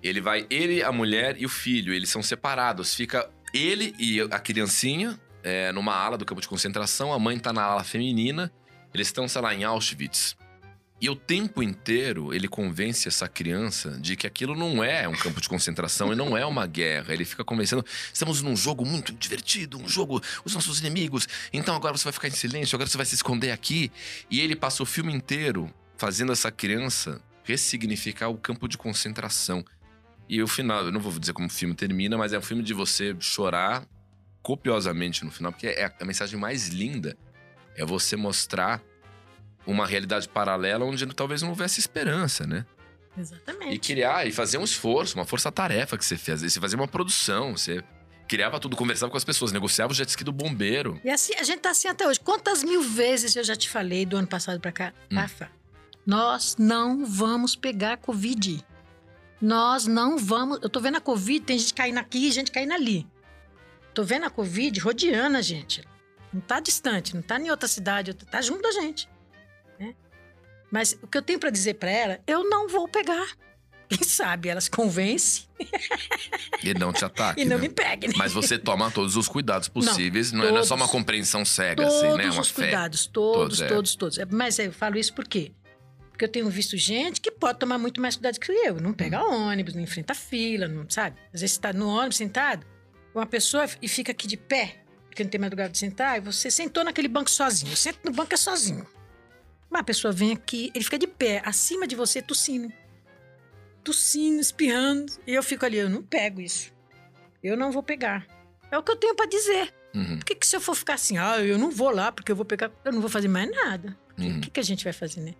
Ele 0.02 0.20
vai, 0.20 0.46
ele, 0.50 0.82
a 0.82 0.90
mulher 0.90 1.36
e 1.40 1.46
o 1.46 1.48
filho, 1.48 1.92
eles 1.94 2.10
são 2.10 2.22
separados. 2.22 2.94
Fica 2.94 3.30
ele 3.52 3.94
e 3.98 4.20
a 4.20 4.38
criancinha 4.38 5.18
é, 5.44 5.70
numa 5.72 5.94
ala 5.94 6.18
do 6.18 6.24
campo 6.24 6.40
de 6.40 6.48
concentração, 6.48 7.12
a 7.12 7.18
mãe 7.18 7.38
tá 7.38 7.52
na 7.52 7.62
ala 7.62 7.84
feminina, 7.84 8.50
eles 8.92 9.08
estão, 9.08 9.28
sei 9.28 9.42
lá, 9.42 9.54
em 9.54 9.62
Auschwitz. 9.62 10.36
E 11.04 11.10
o 11.10 11.14
tempo 11.14 11.62
inteiro 11.62 12.32
ele 12.32 12.48
convence 12.48 13.06
essa 13.06 13.28
criança 13.28 13.90
de 14.00 14.16
que 14.16 14.26
aquilo 14.26 14.56
não 14.56 14.82
é 14.82 15.06
um 15.06 15.12
campo 15.12 15.38
de 15.38 15.46
concentração 15.46 16.10
e 16.14 16.16
não 16.16 16.34
é 16.34 16.46
uma 16.46 16.66
guerra. 16.66 17.12
Ele 17.12 17.26
fica 17.26 17.44
convencendo: 17.44 17.84
estamos 18.10 18.40
num 18.40 18.56
jogo 18.56 18.86
muito 18.86 19.12
divertido, 19.12 19.76
um 19.76 19.86
jogo, 19.86 20.22
os 20.46 20.54
nossos 20.54 20.80
inimigos. 20.80 21.28
Então 21.52 21.76
agora 21.76 21.94
você 21.94 22.04
vai 22.04 22.12
ficar 22.14 22.28
em 22.28 22.30
silêncio, 22.30 22.74
agora 22.74 22.88
você 22.88 22.96
vai 22.96 23.04
se 23.04 23.14
esconder 23.14 23.50
aqui. 23.50 23.92
E 24.30 24.40
ele 24.40 24.56
passa 24.56 24.82
o 24.82 24.86
filme 24.86 25.12
inteiro 25.12 25.70
fazendo 25.98 26.32
essa 26.32 26.50
criança 26.50 27.20
ressignificar 27.42 28.30
o 28.30 28.38
campo 28.38 28.66
de 28.66 28.78
concentração. 28.78 29.62
E 30.26 30.42
o 30.42 30.48
final, 30.48 30.86
eu 30.86 30.90
não 30.90 31.00
vou 31.00 31.12
dizer 31.18 31.34
como 31.34 31.48
o 31.48 31.50
filme 31.50 31.74
termina, 31.74 32.16
mas 32.16 32.32
é 32.32 32.38
um 32.38 32.42
filme 32.42 32.62
de 32.62 32.72
você 32.72 33.14
chorar 33.20 33.86
copiosamente 34.42 35.22
no 35.22 35.30
final, 35.30 35.52
porque 35.52 35.66
é 35.66 35.92
a 36.00 36.04
mensagem 36.06 36.40
mais 36.40 36.68
linda. 36.68 37.14
É 37.76 37.84
você 37.84 38.16
mostrar 38.16 38.82
uma 39.66 39.86
realidade 39.86 40.28
paralela 40.28 40.84
onde 40.84 41.06
talvez 41.14 41.42
não 41.42 41.50
houvesse 41.50 41.80
esperança, 41.80 42.46
né? 42.46 42.66
E 43.16 43.20
Exatamente. 43.20 43.78
criar 43.78 44.26
e 44.26 44.32
fazer 44.32 44.58
um 44.58 44.64
esforço, 44.64 45.16
uma 45.16 45.24
força-tarefa 45.24 45.96
que 45.96 46.04
você 46.04 46.16
fez. 46.16 46.40
Você 46.42 46.60
fazia 46.60 46.76
uma 46.76 46.88
produção, 46.88 47.56
você 47.56 47.82
criava 48.26 48.58
tudo, 48.58 48.76
conversava 48.76 49.10
com 49.10 49.16
as 49.16 49.24
pessoas, 49.24 49.52
negociava 49.52 49.92
o 49.92 49.94
jet 49.94 50.08
ski 50.08 50.24
do 50.24 50.32
bombeiro. 50.32 51.00
E 51.04 51.10
assim, 51.10 51.34
a 51.34 51.42
gente 51.42 51.60
tá 51.60 51.70
assim 51.70 51.88
até 51.88 52.06
hoje. 52.06 52.18
Quantas 52.20 52.64
mil 52.64 52.82
vezes 52.82 53.36
eu 53.36 53.44
já 53.44 53.54
te 53.54 53.68
falei 53.68 54.04
do 54.04 54.16
ano 54.16 54.26
passado 54.26 54.60
pra 54.60 54.72
cá? 54.72 54.92
Hum. 55.10 55.16
Rafa, 55.16 55.50
nós 56.04 56.56
não 56.58 57.06
vamos 57.06 57.54
pegar 57.54 57.96
Covid. 57.98 58.64
Nós 59.40 59.86
não 59.86 60.18
vamos. 60.18 60.58
Eu 60.62 60.68
tô 60.68 60.80
vendo 60.80 60.96
a 60.96 61.00
Covid, 61.00 61.44
tem 61.44 61.58
gente 61.58 61.74
caindo 61.74 61.98
aqui 61.98 62.28
e 62.28 62.32
gente 62.32 62.50
caindo 62.50 62.72
ali. 62.72 63.06
Tô 63.92 64.02
vendo 64.02 64.24
a 64.24 64.30
Covid 64.30 64.80
rodeando 64.80 65.36
a 65.36 65.42
gente. 65.42 65.84
Não 66.32 66.40
tá 66.40 66.58
distante, 66.58 67.14
não 67.14 67.22
tá 67.22 67.38
em 67.38 67.50
outra 67.50 67.68
cidade, 67.68 68.12
tá 68.12 68.42
junto 68.42 68.62
da 68.62 68.72
gente. 68.72 69.08
Mas 70.70 70.96
o 71.02 71.06
que 71.06 71.16
eu 71.18 71.22
tenho 71.22 71.38
pra 71.38 71.50
dizer 71.50 71.74
pra 71.74 71.90
ela, 71.90 72.20
eu 72.26 72.48
não 72.48 72.68
vou 72.68 72.88
pegar. 72.88 73.26
Quem 73.86 74.02
sabe 74.02 74.48
ela 74.48 74.60
se 74.62 74.70
convence 74.70 75.46
E 76.62 76.72
não 76.74 76.90
te 76.92 77.04
ataque, 77.04 77.42
e 77.42 77.44
não 77.44 77.56
né? 77.58 77.62
me 77.64 77.68
pegue. 77.68 78.08
né? 78.08 78.14
Mas 78.16 78.32
você 78.32 78.58
toma 78.58 78.90
todos 78.90 79.14
os 79.16 79.28
cuidados 79.28 79.68
possíveis. 79.68 80.32
Não, 80.32 80.42
é- 80.44 80.50
não 80.50 80.58
é 80.58 80.62
só 80.62 80.70
todos. 80.70 80.82
uma 80.82 80.88
compreensão 80.88 81.44
cega, 81.44 81.82
Todos 81.84 81.98
assim, 82.02 82.16
né? 82.16 82.30
Uma 82.30 82.40
os 82.40 82.48
fé. 82.48 82.62
cuidados, 82.62 83.06
todos, 83.06 83.36
Todos, 83.58 83.60
é. 83.60 83.66
todos, 83.68 83.94
todos. 83.94 84.18
É, 84.18 84.24
Mas 84.24 84.58
eu 84.58 84.72
falo 84.72 84.98
isso 84.98 85.12
por 85.12 85.28
quê? 85.28 85.52
Porque 86.10 86.24
eu 86.24 86.28
tenho 86.28 86.48
visto 86.48 86.76
gente 86.76 87.20
que 87.20 87.30
pode 87.30 87.58
tomar 87.58 87.76
muito 87.76 88.00
mais 88.00 88.14
cuidado 88.16 88.38
que 88.40 88.50
eu. 88.50 88.80
Não 88.80 88.92
pega 88.92 89.22
Hum. 89.22 89.48
ônibus, 89.50 89.74
não 89.74 89.82
enfrenta 89.82 90.14
fila, 90.14 90.66
não 90.66 90.88
sabe? 90.88 91.16
Às 91.32 91.40
vezes 91.42 91.56
você 91.56 91.60
tá 91.60 91.72
no 91.72 91.88
ônibus 91.88 92.16
sentado, 92.16 92.64
uma 93.14 93.26
pessoa 93.26 93.66
e 93.82 93.86
fica 93.88 94.12
aqui 94.12 94.26
de 94.26 94.36
pé, 94.36 94.76
porque 95.08 95.22
não 95.22 95.30
tem 95.30 95.38
mais 95.40 95.50
lugar 95.50 95.68
de 95.68 95.76
sentar, 95.76 96.16
e 96.16 96.20
você 96.20 96.50
sentou 96.50 96.82
naquele 96.84 97.08
banco 97.08 97.30
sozinho. 97.30 97.76
Senta 97.76 97.98
no 98.04 98.12
banco 98.12 98.32
é 98.32 98.36
sozinho. 98.36 98.86
Uma 99.74 99.82
pessoa 99.82 100.12
vem 100.12 100.32
aqui, 100.32 100.70
ele 100.72 100.84
fica 100.84 100.96
de 100.96 101.06
pé, 101.08 101.42
acima 101.44 101.84
de 101.84 101.96
você, 101.96 102.22
tossindo. 102.22 102.72
Tossindo, 103.82 104.40
espirrando. 104.40 105.12
E 105.26 105.34
eu 105.34 105.42
fico 105.42 105.64
ali, 105.66 105.78
eu 105.78 105.90
não 105.90 106.00
pego 106.00 106.40
isso. 106.40 106.72
Eu 107.42 107.56
não 107.56 107.72
vou 107.72 107.82
pegar. 107.82 108.24
É 108.70 108.78
o 108.78 108.82
que 108.84 108.92
eu 108.92 108.96
tenho 108.96 109.16
pra 109.16 109.26
dizer. 109.26 109.74
Uhum, 109.92 110.18
Por 110.18 110.24
que, 110.26 110.34
que 110.36 110.46
se 110.46 110.54
eu 110.54 110.60
for 110.60 110.74
ficar 110.76 110.94
assim, 110.94 111.18
ah, 111.18 111.40
eu 111.40 111.58
não 111.58 111.70
vou 111.70 111.90
lá 111.90 112.12
porque 112.12 112.30
eu 112.30 112.36
vou 112.36 112.44
pegar, 112.44 112.70
eu 112.84 112.92
não 112.92 113.00
vou 113.00 113.10
fazer 113.10 113.26
mais 113.28 113.50
nada? 113.50 113.96
uhum. 114.18 114.38
O 114.38 114.40
que, 114.40 114.50
que 114.50 114.60
a 114.60 114.62
gente 114.62 114.84
vai 114.84 114.92
fazer, 114.92 115.20
né? 115.20 115.34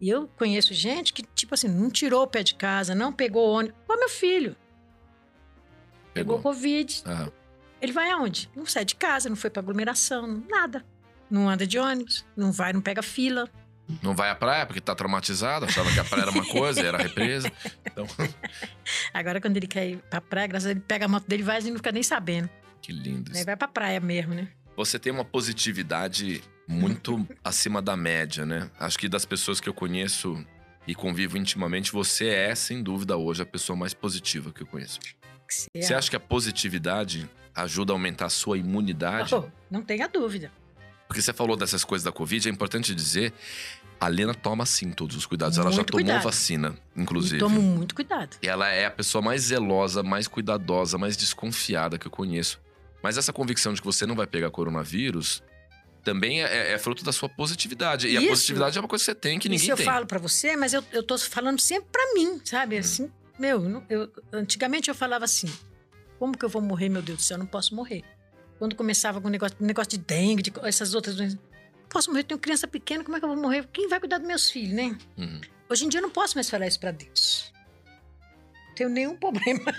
E 0.00 0.08
eu 0.08 0.28
conheço 0.36 0.74
gente 0.74 1.12
que, 1.12 1.22
tipo 1.22 1.54
assim, 1.54 1.68
não 1.68 1.88
tirou 1.88 2.22
o 2.24 2.26
pé 2.26 2.42
de 2.42 2.54
casa, 2.56 2.92
não 2.94 3.12
pegou 3.12 3.48
ônibus. 3.48 3.78
Ó, 3.88 3.96
meu 3.96 4.08
filho, 4.08 4.56
pegou 6.12 6.36
Pegou. 6.38 6.52
Covid. 6.52 7.02
Aham. 7.06 7.32
Ele 7.80 7.92
vai 7.92 8.10
aonde? 8.10 8.50
Não 8.56 8.66
sai 8.66 8.84
de 8.84 8.96
casa, 8.96 9.28
não 9.28 9.36
foi 9.36 9.48
pra 9.50 9.60
aglomeração, 9.62 10.26
nada. 10.48 10.84
Não 11.30 11.48
anda 11.48 11.66
de 11.66 11.78
ônibus, 11.78 12.26
não 12.36 12.50
vai, 12.50 12.72
não 12.72 12.80
pega 12.80 13.02
fila. 13.02 13.48
Não 14.02 14.14
vai 14.14 14.30
à 14.30 14.34
praia 14.34 14.66
porque 14.66 14.80
tá 14.80 14.94
traumatizado, 14.94 15.64
achava 15.64 15.90
que 15.92 16.00
a 16.00 16.04
praia 16.04 16.22
era 16.22 16.30
uma 16.32 16.44
coisa, 16.44 16.80
era 16.80 16.98
represa. 16.98 17.50
Então, 17.86 18.06
Agora, 19.14 19.40
quando 19.40 19.56
ele 19.56 19.66
quer 19.66 19.88
ir 19.90 19.96
pra 20.10 20.20
praia, 20.20 20.46
graças 20.46 20.66
a 20.66 20.72
Deus, 20.72 20.76
ele 20.82 20.84
pega 20.88 21.04
a 21.04 21.08
moto 21.08 21.26
dele 21.26 21.42
e 21.42 21.46
vai 21.46 21.60
e 21.60 21.70
não 21.70 21.76
fica 21.76 21.92
nem 21.92 22.02
sabendo. 22.02 22.48
que 22.82 22.92
lindo 22.92 23.30
Ele 23.30 23.36
isso. 23.38 23.46
vai 23.46 23.56
pra 23.56 23.68
praia 23.68 24.00
mesmo, 24.00 24.34
né? 24.34 24.48
Você 24.76 24.98
tem 24.98 25.12
uma 25.12 25.24
positividade 25.24 26.42
muito 26.68 27.26
acima 27.42 27.80
da 27.80 27.96
média, 27.96 28.44
né? 28.44 28.70
Acho 28.78 28.98
que 28.98 29.08
das 29.08 29.24
pessoas 29.24 29.60
que 29.60 29.68
eu 29.68 29.74
conheço 29.74 30.44
e 30.86 30.94
convivo 30.94 31.36
intimamente, 31.38 31.92
você 31.92 32.28
é, 32.28 32.54
sem 32.54 32.82
dúvida, 32.82 33.16
hoje 33.16 33.42
a 33.42 33.46
pessoa 33.46 33.76
mais 33.76 33.94
positiva 33.94 34.52
que 34.52 34.62
eu 34.62 34.66
conheço. 34.66 34.98
Você 35.48 35.68
Você 35.74 35.94
acha 35.94 36.10
que 36.10 36.16
a 36.16 36.20
positividade 36.20 37.28
ajuda 37.54 37.92
a 37.92 37.94
aumentar 37.94 38.26
a 38.26 38.30
sua 38.30 38.58
imunidade? 38.58 39.34
Oh, 39.34 39.44
não 39.70 39.82
tenha 39.82 40.08
dúvida. 40.08 40.50
Porque 41.08 41.22
você 41.22 41.32
falou 41.32 41.56
dessas 41.56 41.84
coisas 41.84 42.04
da 42.04 42.10
Covid, 42.12 42.48
é 42.48 42.50
importante 42.52 42.94
dizer, 42.94 43.32
a 44.00 44.08
Lena 44.08 44.34
toma 44.34 44.66
sim 44.66 44.90
todos 44.90 45.16
os 45.16 45.24
cuidados. 45.26 45.56
Ela 45.56 45.70
já 45.70 45.76
Muito 45.78 45.92
tomou 45.92 46.04
cuidado. 46.04 46.22
vacina, 46.24 46.76
inclusive. 46.96 47.36
E 47.36 47.38
tomo 47.40 47.60
muito 47.62 47.94
cuidado. 47.94 48.36
Ela 48.42 48.68
é 48.68 48.86
a 48.86 48.90
pessoa 48.90 49.22
mais 49.22 49.42
zelosa, 49.42 50.02
mais 50.02 50.26
cuidadosa, 50.28 50.98
mais 50.98 51.16
desconfiada 51.16 51.98
que 51.98 52.06
eu 52.06 52.10
conheço. 52.10 52.60
Mas 53.02 53.16
essa 53.16 53.32
convicção 53.32 53.72
de 53.72 53.80
que 53.80 53.86
você 53.86 54.04
não 54.04 54.16
vai 54.16 54.26
pegar 54.26 54.50
coronavírus 54.50 55.42
também 56.02 56.42
é, 56.42 56.72
é 56.72 56.78
fruto 56.78 57.04
da 57.04 57.12
sua 57.12 57.28
positividade. 57.28 58.08
E 58.08 58.16
a 58.16 58.20
Isso. 58.20 58.28
positividade 58.30 58.76
é 58.78 58.80
uma 58.80 58.88
coisa 58.88 59.02
que 59.02 59.06
você 59.06 59.14
tem 59.14 59.38
que 59.38 59.48
ninguém 59.48 59.62
Isso 59.64 59.72
eu 59.72 59.76
tem. 59.76 59.86
falo 59.86 60.06
pra 60.06 60.18
você, 60.18 60.56
mas 60.56 60.72
eu, 60.72 60.82
eu 60.92 61.02
tô 61.02 61.16
falando 61.18 61.60
sempre 61.60 61.88
pra 61.92 62.02
mim, 62.14 62.26
Hum. 62.34 62.40
sabe? 62.44 62.78
Assim, 62.78 63.10
meu, 63.38 63.64
eu 63.64 63.82
eu, 63.88 64.12
antigamente 64.32 64.88
eu 64.88 64.94
falava 64.94 65.24
assim: 65.24 65.48
como 66.18 66.36
que 66.36 66.44
eu 66.44 66.48
vou 66.48 66.60
morrer, 66.62 66.88
meu 66.88 67.02
Deus 67.02 67.18
do 67.18 67.22
céu? 67.22 67.36
Eu 67.36 67.38
não 67.40 67.46
posso 67.46 67.74
morrer. 67.74 68.02
Quando 68.58 68.74
começava 68.74 69.20
com 69.20 69.28
o 69.28 69.30
negócio, 69.30 69.56
negócio 69.60 69.90
de 69.90 69.98
dengue, 69.98 70.42
de 70.42 70.52
essas 70.62 70.94
outras 70.94 71.16
doenças. 71.16 71.38
Posso 71.88 72.10
morrer, 72.10 72.20
eu 72.20 72.24
tenho 72.24 72.40
criança 72.40 72.66
pequena, 72.66 73.04
como 73.04 73.16
é 73.16 73.20
que 73.20 73.24
eu 73.24 73.28
vou 73.28 73.38
morrer? 73.38 73.68
Quem 73.72 73.88
vai 73.88 74.00
cuidar 74.00 74.18
dos 74.18 74.26
meus 74.26 74.50
filhos, 74.50 74.74
né? 74.74 74.96
Uhum. 75.16 75.40
Hoje 75.68 75.84
em 75.84 75.88
dia 75.88 75.98
eu 75.98 76.02
não 76.02 76.10
posso 76.10 76.36
mais 76.36 76.48
falar 76.48 76.66
isso 76.66 76.80
pra 76.80 76.90
Deus. 76.90 77.52
Não 78.68 78.74
tenho 78.74 78.90
nenhum 78.90 79.16
problema. 79.16 79.64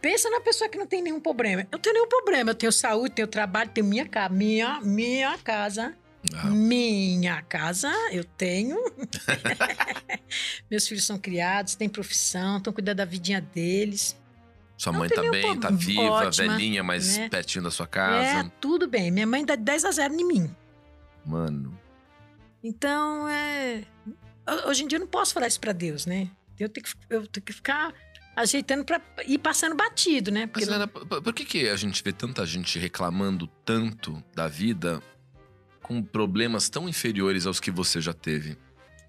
Pensa 0.00 0.30
na 0.30 0.40
pessoa 0.40 0.68
que 0.68 0.78
não 0.78 0.86
tem 0.86 1.02
nenhum 1.02 1.20
problema. 1.20 1.66
Eu 1.70 1.78
tenho 1.78 1.94
nenhum 1.94 2.08
problema. 2.08 2.50
Eu 2.50 2.54
tenho 2.54 2.72
saúde, 2.72 3.14
tenho 3.14 3.28
trabalho, 3.28 3.70
tenho 3.70 3.86
minha 3.86 4.06
casa. 4.06 4.34
Minha, 4.34 4.80
minha 4.80 5.38
casa. 5.38 5.94
Ah, 6.34 6.46
Minha 6.46 7.42
casa, 7.42 7.90
eu 8.12 8.24
tenho. 8.24 8.78
Meus 10.70 10.86
filhos 10.86 11.04
são 11.04 11.18
criados, 11.18 11.74
têm 11.74 11.88
profissão, 11.88 12.58
estão 12.58 12.72
cuidando 12.72 12.98
da 12.98 13.04
vidinha 13.04 13.40
deles. 13.40 14.16
Sua 14.82 14.92
não 14.92 15.00
mãe 15.00 15.08
tá 15.10 15.22
bem, 15.30 15.60
tá 15.60 15.70
viva, 15.70 16.02
Ótima, 16.02 16.48
velhinha, 16.56 16.82
mas 16.82 17.18
né? 17.18 17.28
pertinho 17.28 17.64
da 17.64 17.70
sua 17.70 17.84
É, 17.84 17.88
casa. 17.88 18.52
tudo 18.60 18.88
bem. 18.88 19.10
Minha 19.10 19.26
mãe 19.26 19.44
dá 19.44 19.54
10 19.54 19.84
a 19.84 19.90
0 19.90 20.14
em 20.14 20.24
mim. 20.26 20.56
Mano, 21.24 21.78
Então, 22.64 23.28
é. 23.28 23.84
Hoje 24.66 24.82
em 24.84 24.86
dia 24.88 24.96
eu 24.96 25.00
não 25.00 25.06
posso 25.06 25.32
falar 25.34 25.46
isso 25.46 25.60
pra 25.60 25.72
Deus, 25.72 26.06
né? 26.06 26.30
Eu 26.58 26.68
tenho 26.68 26.84
que, 26.84 26.92
eu 27.10 27.26
tenho 27.26 27.44
que 27.44 27.52
ficar 27.52 27.92
ajeitando 28.36 28.84
pra 28.84 29.00
ir 29.26 29.38
passando 29.38 29.74
batido, 29.76 30.30
né? 30.30 30.46
Porque 30.46 30.60
Mas, 30.64 30.68
Lena, 30.68 30.86
por, 30.86 31.22
por 31.22 31.32
que, 31.34 31.44
que 31.44 31.68
a 31.68 31.76
gente 31.76 32.02
vê 32.02 32.12
tanta 32.12 32.44
gente 32.46 32.78
reclamando 32.78 33.46
tanto 33.64 34.22
da 34.34 34.48
vida 34.48 35.02
com 35.82 36.02
problemas 36.02 36.68
tão 36.70 36.88
inferiores 36.88 37.46
aos 37.46 37.60
que 37.60 37.70
você 37.70 38.00
já 38.00 38.12
teve? 38.12 38.56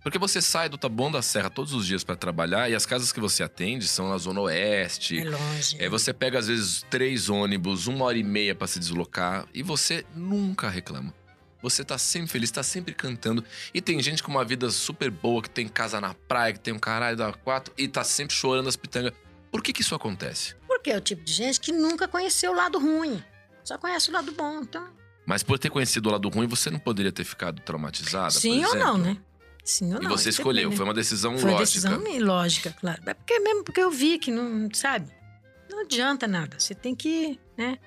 Porque 0.03 0.17
você 0.17 0.41
sai 0.41 0.67
do 0.67 0.77
Taboão 0.77 1.11
da 1.11 1.21
Serra 1.21 1.49
todos 1.49 1.73
os 1.73 1.85
dias 1.85 2.03
pra 2.03 2.15
trabalhar 2.15 2.69
e 2.69 2.75
as 2.75 2.85
casas 2.85 3.11
que 3.11 3.19
você 3.19 3.43
atende 3.43 3.87
são 3.87 4.09
na 4.09 4.17
Zona 4.17 4.41
Oeste. 4.41 5.19
é 5.19 5.29
longe. 5.29 5.75
É, 5.79 5.87
você 5.87 6.11
pega, 6.11 6.39
às 6.39 6.47
vezes, 6.47 6.83
três 6.89 7.29
ônibus, 7.29 7.85
uma 7.87 8.05
hora 8.05 8.17
e 8.17 8.23
meia 8.23 8.55
pra 8.55 8.65
se 8.67 8.79
deslocar 8.79 9.45
e 9.53 9.61
você 9.61 10.03
nunca 10.15 10.69
reclama. 10.69 11.13
Você 11.61 11.85
tá 11.85 11.97
sempre 11.99 12.31
feliz, 12.31 12.49
tá 12.49 12.63
sempre 12.63 12.93
cantando. 12.95 13.43
E 13.71 13.79
tem 13.79 14.01
gente 14.01 14.23
com 14.23 14.31
uma 14.31 14.43
vida 14.43 14.71
super 14.71 15.11
boa, 15.11 15.43
que 15.43 15.49
tem 15.49 15.67
casa 15.67 16.01
na 16.01 16.15
praia, 16.15 16.53
que 16.53 16.59
tem 16.59 16.73
um 16.73 16.79
caralho 16.79 17.15
da 17.15 17.31
quatro 17.31 17.71
e 17.77 17.87
tá 17.87 18.03
sempre 18.03 18.35
chorando 18.35 18.67
as 18.67 18.75
pitangas. 18.75 19.13
Por 19.51 19.61
que 19.61 19.71
que 19.71 19.81
isso 19.81 19.93
acontece? 19.93 20.55
Porque 20.65 20.89
é 20.89 20.97
o 20.97 21.01
tipo 21.01 21.23
de 21.23 21.31
gente 21.31 21.59
que 21.59 21.71
nunca 21.71 22.07
conheceu 22.07 22.51
o 22.51 22.55
lado 22.55 22.79
ruim. 22.79 23.23
Só 23.63 23.77
conhece 23.77 24.09
o 24.09 24.13
lado 24.13 24.31
bom. 24.31 24.61
Então, 24.63 24.87
Mas 25.27 25.43
por 25.43 25.59
ter 25.59 25.69
conhecido 25.69 26.09
o 26.09 26.11
lado 26.11 26.27
ruim, 26.29 26.47
você 26.47 26.71
não 26.71 26.79
poderia 26.79 27.11
ter 27.11 27.23
ficado 27.23 27.61
traumatizada? 27.61 28.31
sim 28.31 28.65
ou 28.65 28.73
não, 28.75 28.97
né? 28.97 29.17
Sim 29.63 29.93
ou 29.93 29.99
E 29.99 30.03
não. 30.03 30.09
você 30.11 30.29
isso 30.29 30.41
escolheu, 30.41 30.71
foi 30.71 30.85
uma 30.85 30.93
decisão 30.93 31.37
Foi 31.37 31.49
uma 31.51 31.59
lógica. 31.59 31.65
decisão 31.65 31.99
minha, 31.99 32.23
lógica, 32.25 32.75
claro. 32.79 33.01
É 33.05 33.13
porque 33.13 33.39
mesmo 33.39 33.63
porque 33.63 33.81
eu 33.81 33.91
vi 33.91 34.17
que 34.19 34.31
não, 34.31 34.69
sabe? 34.73 35.11
não 35.69 35.81
adianta 35.81 36.27
nada. 36.27 36.59
Você 36.59 36.75
tem 36.75 36.93
que, 36.95 37.39
né? 37.57 37.77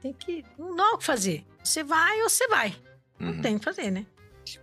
Tem 0.00 0.12
que. 0.12 0.44
Não 0.58 0.74
dá 0.74 0.90
o 0.92 0.98
que 0.98 1.04
fazer. 1.04 1.44
Você 1.62 1.84
vai 1.84 2.22
ou 2.22 2.28
você 2.28 2.48
vai. 2.48 2.74
Não 3.18 3.32
Uhum. 3.32 3.40
tem 3.42 3.54
o 3.56 3.58
que 3.58 3.64
fazer, 3.64 3.90
né? 3.90 4.04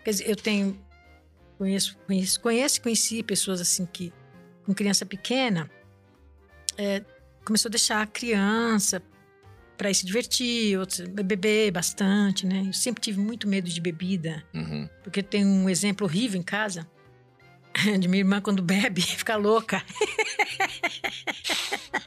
Quer 0.04 0.12
dizer, 0.12 0.30
eu 0.30 0.36
tenho. 0.36 0.78
Conheço, 1.58 1.98
conheço, 2.06 2.42
conheço 2.42 2.78
e 2.78 2.82
conheci 2.82 3.24
pessoas 3.24 3.62
assim 3.62 3.86
que, 3.86 4.12
com 4.66 4.74
criança 4.74 5.06
pequena, 5.06 5.70
é, 6.78 7.02
começou 7.46 7.70
a 7.70 7.72
deixar 7.72 8.02
a 8.02 8.06
criança 8.08 9.02
para 9.78 9.94
se 9.94 10.06
divertir, 10.06 10.78
outros 10.80 11.02
beber 11.08 11.72
bastante, 11.72 12.46
né? 12.46 12.64
Eu 12.68 12.74
sempre 12.74 13.02
tive 13.02 13.20
muito 13.20 13.48
medo 13.48 13.70
de 13.70 13.80
bebida, 13.82 14.44
Uhum. 14.54 14.88
porque 15.04 15.22
tem 15.22 15.46
um 15.46 15.70
exemplo 15.70 16.06
horrível 16.08 16.40
em 16.40 16.44
casa 16.44 16.88
de 18.00 18.08
minha 18.08 18.22
irmã 18.22 18.42
quando 18.42 18.62
bebe, 18.64 19.02
fica 19.04 19.36
louca. 19.36 19.84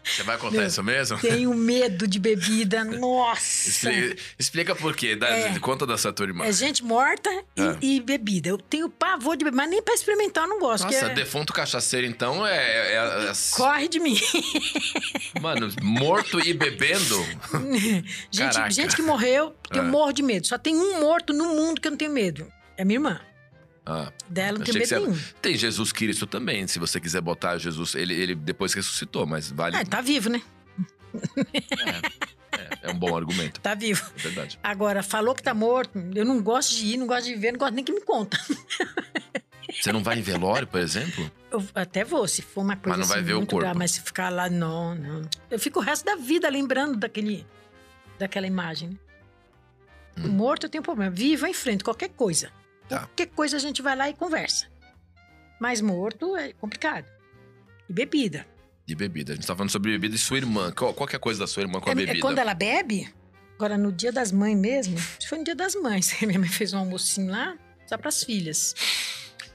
Você 0.04 0.22
vai 0.22 0.38
contar 0.38 0.56
Meu, 0.58 0.66
isso 0.66 0.82
mesmo? 0.82 1.18
Tenho 1.18 1.54
medo 1.54 2.06
de 2.08 2.18
bebida, 2.18 2.82
nossa! 2.84 3.68
Explica, 3.68 4.22
explica 4.38 4.74
por 4.74 4.96
quê. 4.96 5.18
É. 5.20 5.58
Conta 5.60 5.86
da 5.86 5.96
sua 5.96 6.12
tua 6.12 6.26
irmã. 6.26 6.44
É 6.44 6.52
gente 6.52 6.82
morta 6.82 7.30
e, 7.56 7.60
É. 7.62 7.78
e 7.82 8.00
bebida. 8.00 8.48
Eu 8.48 8.58
tenho 8.58 8.88
pavor 8.88 9.36
de 9.36 9.44
beber, 9.44 9.56
mas 9.56 9.70
nem 9.70 9.82
pra 9.82 9.94
experimentar 9.94 10.44
eu 10.44 10.48
não 10.50 10.58
gosto. 10.60 10.84
Nossa, 10.84 11.06
é- 11.06 11.14
defunto 11.14 11.52
cachaceiro, 11.52 12.06
então, 12.06 12.46
é. 12.46 12.56
é- 12.56 12.94
é- 13.30 13.32
Corre 13.56 13.88
de 13.88 14.00
mim. 14.00 14.18
Mano, 15.40 15.70
morto 15.82 16.40
e 16.40 16.52
bebendo? 16.54 17.24
gente, 18.30 18.54
Caraca. 18.54 18.70
gente 18.70 18.96
que 18.96 19.02
morreu, 19.02 19.54
eu 19.70 19.82
É. 19.82 19.84
morro 19.84 20.12
de 20.12 20.22
medo. 20.22 20.46
Só 20.46 20.58
tem 20.58 20.74
um 20.76 21.00
morto 21.00 21.32
no 21.32 21.54
mundo 21.54 21.80
que 21.80 21.86
eu 21.86 21.90
não 21.90 21.98
tenho 21.98 22.12
medo. 22.12 22.50
É 22.76 22.84
minha 22.84 22.96
irmã. 22.96 23.20
Ah, 23.90 24.12
Dela 24.28 24.56
eu 24.56 24.58
não 24.58 24.66
que 24.66 24.72
medo 24.78 25.00
nenhum. 25.00 25.18
Tem 25.40 25.56
Jesus 25.56 25.92
Cristo 25.92 26.26
também, 26.26 26.66
se 26.66 26.78
você 26.78 27.00
quiser 27.00 27.22
botar 27.22 27.56
Jesus. 27.56 27.94
Ele, 27.94 28.12
ele 28.12 28.34
depois 28.34 28.74
ressuscitou, 28.74 29.24
mas 29.26 29.50
vale. 29.50 29.76
Ah, 29.76 29.84
tá 29.84 30.02
vivo, 30.02 30.28
né? 30.28 30.42
É, 32.52 32.88
é 32.88 32.90
um 32.90 32.98
bom 32.98 33.16
argumento, 33.16 33.60
Tá 33.60 33.74
vivo. 33.74 34.10
é 34.16 34.20
verdade. 34.20 34.58
Agora, 34.62 35.02
falou 35.02 35.34
que 35.34 35.42
tá 35.42 35.54
morto, 35.54 35.98
eu 36.14 36.24
não 36.24 36.42
gosto 36.42 36.76
de 36.76 36.86
ir, 36.86 36.96
não 36.96 37.06
gosto 37.06 37.24
de 37.24 37.34
ver, 37.34 37.52
não 37.52 37.58
gosto 37.58 37.74
nem 37.74 37.84
que 37.84 37.92
me 37.92 38.00
conta. 38.02 38.38
Você 39.70 39.92
não 39.92 40.02
vai 40.02 40.18
em 40.18 40.22
velório, 40.22 40.66
por 40.66 40.80
exemplo? 40.80 41.30
Eu 41.50 41.64
até 41.74 42.04
vou, 42.04 42.26
se 42.28 42.42
for 42.42 42.62
uma 42.62 42.76
coisa 42.76 42.98
não 42.98 43.06
vai 43.06 43.18
assim, 43.18 43.26
ver 43.26 43.34
o 43.34 43.40
corpo. 43.40 43.58
grave, 43.58 43.78
mas 43.78 43.92
se 43.92 44.00
ficar 44.00 44.28
lá, 44.30 44.48
não, 44.50 44.94
não. 44.94 45.22
Eu 45.50 45.58
fico 45.58 45.78
o 45.78 45.82
resto 45.82 46.04
da 46.04 46.16
vida 46.16 46.48
lembrando 46.48 46.96
daquele, 46.96 47.46
daquela 48.18 48.46
imagem. 48.46 48.90
né? 48.90 48.96
Hum. 50.18 50.28
morto 50.28 50.64
eu 50.66 50.70
tenho 50.70 50.82
problema. 50.82 51.10
Vivo 51.10 51.46
em 51.46 51.54
frente, 51.54 51.84
qualquer 51.84 52.08
coisa. 52.10 52.50
Tá. 52.88 53.00
Qualquer 53.00 53.26
coisa 53.26 53.56
a 53.56 53.60
gente 53.60 53.82
vai 53.82 53.94
lá 53.96 54.08
e 54.08 54.14
conversa. 54.14 54.66
Mas 55.60 55.80
morto 55.80 56.36
é 56.36 56.52
complicado. 56.54 57.04
E 57.88 57.92
bebida. 57.92 58.46
De 58.86 58.94
bebida. 58.94 59.32
A 59.32 59.34
gente 59.36 59.46
tá 59.46 59.54
falando 59.54 59.70
sobre 59.70 59.90
bebida 59.92 60.14
e 60.14 60.18
sua 60.18 60.38
irmã. 60.38 60.72
Qual, 60.72 60.94
qual 60.94 61.06
que 61.06 61.14
é 61.14 61.18
a 61.18 61.20
coisa 61.20 61.40
da 61.40 61.46
sua 61.46 61.62
irmã 61.62 61.80
com 61.80 61.88
a 61.88 61.92
É- 61.92 61.94
é 61.94 61.96
bebida? 61.96 62.20
quando 62.20 62.38
ela 62.38 62.54
bebe, 62.54 63.12
agora 63.56 63.76
no 63.76 63.92
dia 63.92 64.10
das 64.12 64.32
mães 64.32 64.56
mesmo, 64.56 64.96
que 65.18 65.28
foi 65.28 65.38
no 65.38 65.44
dia 65.44 65.54
das 65.54 65.74
mães, 65.74 66.14
minha 66.22 66.38
mãe 66.38 66.48
fez 66.48 66.72
um 66.72 66.78
almocinho 66.78 67.30
lá, 67.30 67.56
só 67.86 67.98
pras 67.98 68.22
filhas. 68.24 68.74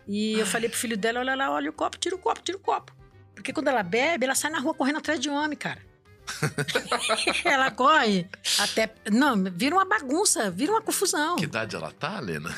E 0.08 0.34
eu 0.38 0.46
falei 0.46 0.70
pro 0.70 0.78
filho 0.78 0.98
dela, 0.98 1.20
olha 1.22 1.34
lá, 1.36 1.50
olha 1.52 1.70
o 1.70 1.74
copo, 1.74 1.98
tira 1.98 2.16
o 2.16 2.20
copo, 2.20 2.42
tira 2.42 2.58
o 2.58 2.62
copo. 2.62 2.94
Porque 3.34 3.54
quando 3.54 3.70
ela 3.70 3.82
bebe, 3.82 4.26
ela 4.26 4.36
sai 4.36 4.52
na 4.52 4.60
rua 4.60 4.74
correndo 4.74 4.98
atrás 4.98 5.20
de 5.20 5.30
homem, 5.30 5.58
cara. 5.58 5.80
ela 7.44 7.72
corre 7.72 8.28
até... 8.60 8.94
Não, 9.12 9.42
vira 9.52 9.76
uma 9.76 9.86
bagunça, 9.86 10.52
vira 10.52 10.72
uma 10.74 10.82
confusão. 10.82 11.36
Que 11.38 11.46
idade 11.46 11.76
ela 11.76 11.92
tá, 11.92 12.20
Lena? 12.20 12.54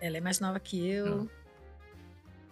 Ela 0.00 0.16
é 0.16 0.20
mais 0.20 0.40
nova 0.40 0.58
que 0.58 0.88
eu. 0.88 1.28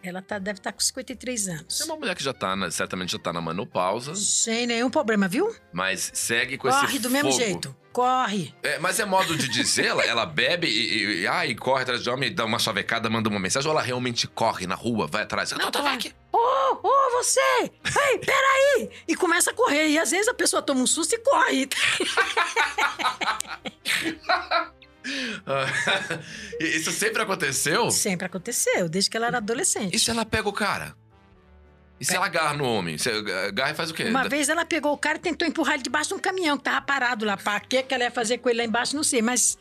Ela 0.00 0.22
tá, 0.22 0.38
deve 0.38 0.60
estar 0.60 0.72
com 0.72 0.78
53 0.78 1.48
anos. 1.48 1.80
É 1.80 1.84
uma 1.84 1.96
mulher 1.96 2.14
que 2.14 2.22
já 2.22 2.32
tá, 2.32 2.54
na- 2.54 2.70
certamente 2.70 3.10
já 3.12 3.18
tá 3.18 3.32
na 3.32 3.40
menopausa, 3.40 4.14
Sem 4.14 4.64
nenhum 4.64 4.88
problema, 4.88 5.26
viu? 5.26 5.52
mas 5.72 6.12
segue 6.14 6.56
com 6.56 6.68
Corre 6.68 6.86
esse 6.86 6.98
do 7.00 7.10
mesmo 7.10 7.32
fogo. 7.32 7.42
jeito. 7.42 7.76
Corre. 7.92 8.54
É, 8.62 8.78
mas 8.78 9.00
é 9.00 9.04
modo 9.04 9.36
de 9.36 9.48
dizer, 9.48 9.86
ela, 9.86 10.04
ela 10.04 10.24
bebe 10.24 10.68
e, 10.68 11.22
e, 11.22 11.26
ah, 11.26 11.44
e 11.44 11.52
corre 11.56 11.82
atrás 11.82 12.00
de 12.00 12.08
homem, 12.08 12.32
dá 12.32 12.44
uma 12.44 12.60
chavecada, 12.60 13.10
manda 13.10 13.28
uma 13.28 13.40
mensagem, 13.40 13.68
ou 13.68 13.76
ela 13.76 13.84
realmente 13.84 14.28
corre 14.28 14.68
na 14.68 14.76
rua, 14.76 15.08
vai 15.08 15.24
atrás? 15.24 15.50
Não, 15.50 15.58
Não, 15.58 15.70
tá 15.72 15.82
tá 15.82 15.92
aqui. 15.94 16.14
Ô, 16.32 16.38
ô, 16.38 17.10
você! 17.20 17.40
Ei, 17.62 18.18
peraí! 18.18 18.90
E 19.08 19.16
começa 19.16 19.50
a 19.50 19.54
correr. 19.54 19.88
E 19.88 19.98
às 19.98 20.12
vezes 20.12 20.28
a 20.28 20.34
pessoa 20.34 20.62
toma 20.62 20.80
um 20.80 20.86
susto 20.86 21.12
e 21.14 21.18
corre. 21.18 21.68
Isso 26.60 26.92
sempre 26.92 27.22
aconteceu? 27.22 27.90
Sempre 27.90 28.26
aconteceu, 28.26 28.88
desde 28.88 29.10
que 29.10 29.16
ela 29.16 29.26
era 29.26 29.38
adolescente. 29.38 29.94
E 29.94 29.98
se 29.98 30.10
ela 30.10 30.24
pega 30.24 30.48
o 30.48 30.52
cara? 30.52 30.94
E 32.00 32.04
se 32.04 32.14
ela 32.14 32.26
agarra 32.26 32.54
no 32.54 32.64
homem? 32.64 32.96
Você 32.96 33.10
agarra 33.10 33.72
e 33.72 33.74
faz 33.74 33.90
o 33.90 33.94
quê? 33.94 34.04
Uma 34.04 34.28
vez 34.28 34.48
ela 34.48 34.64
pegou 34.64 34.92
o 34.92 34.98
cara 34.98 35.18
e 35.18 35.20
tentou 35.20 35.46
empurrar 35.46 35.74
ele 35.74 35.82
debaixo 35.82 36.10
de 36.10 36.14
um 36.14 36.18
caminhão 36.18 36.56
que 36.56 36.64
tava 36.64 36.80
parado 36.80 37.24
lá. 37.24 37.36
Pra 37.36 37.58
que 37.60 37.84
ela 37.90 38.04
ia 38.04 38.10
fazer 38.10 38.38
com 38.38 38.48
ele 38.48 38.58
lá 38.58 38.64
embaixo, 38.64 38.94
não 38.94 39.02
sei. 39.02 39.20
Mas, 39.20 39.58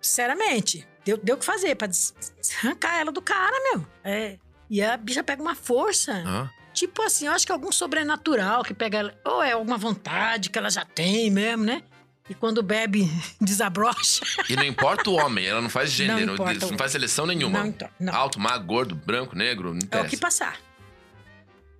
sinceramente, 0.00 0.86
deu, 1.04 1.16
deu 1.16 1.36
o 1.36 1.38
que 1.38 1.44
fazer 1.44 1.76
pra 1.76 1.88
arrancar 2.62 2.98
ela 2.98 3.12
do 3.12 3.22
cara, 3.22 3.56
meu. 3.70 3.86
É. 4.02 4.38
E 4.68 4.82
a 4.82 4.96
bicha 4.96 5.22
pega 5.22 5.40
uma 5.40 5.54
força. 5.54 6.12
Hã? 6.12 6.50
Tipo 6.72 7.02
assim, 7.02 7.26
eu 7.26 7.32
acho 7.32 7.46
que 7.46 7.52
é 7.52 7.54
algum 7.54 7.72
sobrenatural 7.72 8.64
que 8.64 8.74
pega 8.74 8.98
ela. 8.98 9.14
Ou 9.24 9.42
é 9.42 9.52
alguma 9.52 9.76
vontade 9.76 10.50
que 10.50 10.58
ela 10.58 10.70
já 10.70 10.84
tem 10.84 11.30
mesmo, 11.30 11.64
né? 11.64 11.82
E 12.28 12.34
quando 12.34 12.62
bebe, 12.62 13.10
desabrocha. 13.40 14.22
E 14.48 14.54
não 14.56 14.64
importa 14.64 15.08
o 15.10 15.14
homem, 15.14 15.46
ela 15.46 15.60
não 15.62 15.70
faz 15.70 15.90
gênero, 15.90 16.26
não, 16.26 16.34
importa 16.34 16.66
o- 16.66 16.78
faz 16.78 16.92
seleção 16.92 17.26
nenhuma. 17.26 17.64
Não, 17.64 17.74
não. 17.98 18.14
Alto, 18.14 18.38
magro, 18.38 18.66
gordo, 18.66 18.94
branco, 18.94 19.34
negro, 19.36 19.68
não 19.70 19.76
É 19.78 19.82
o 19.82 19.84
interessa. 19.84 20.08
que 20.08 20.16
passar. 20.18 20.60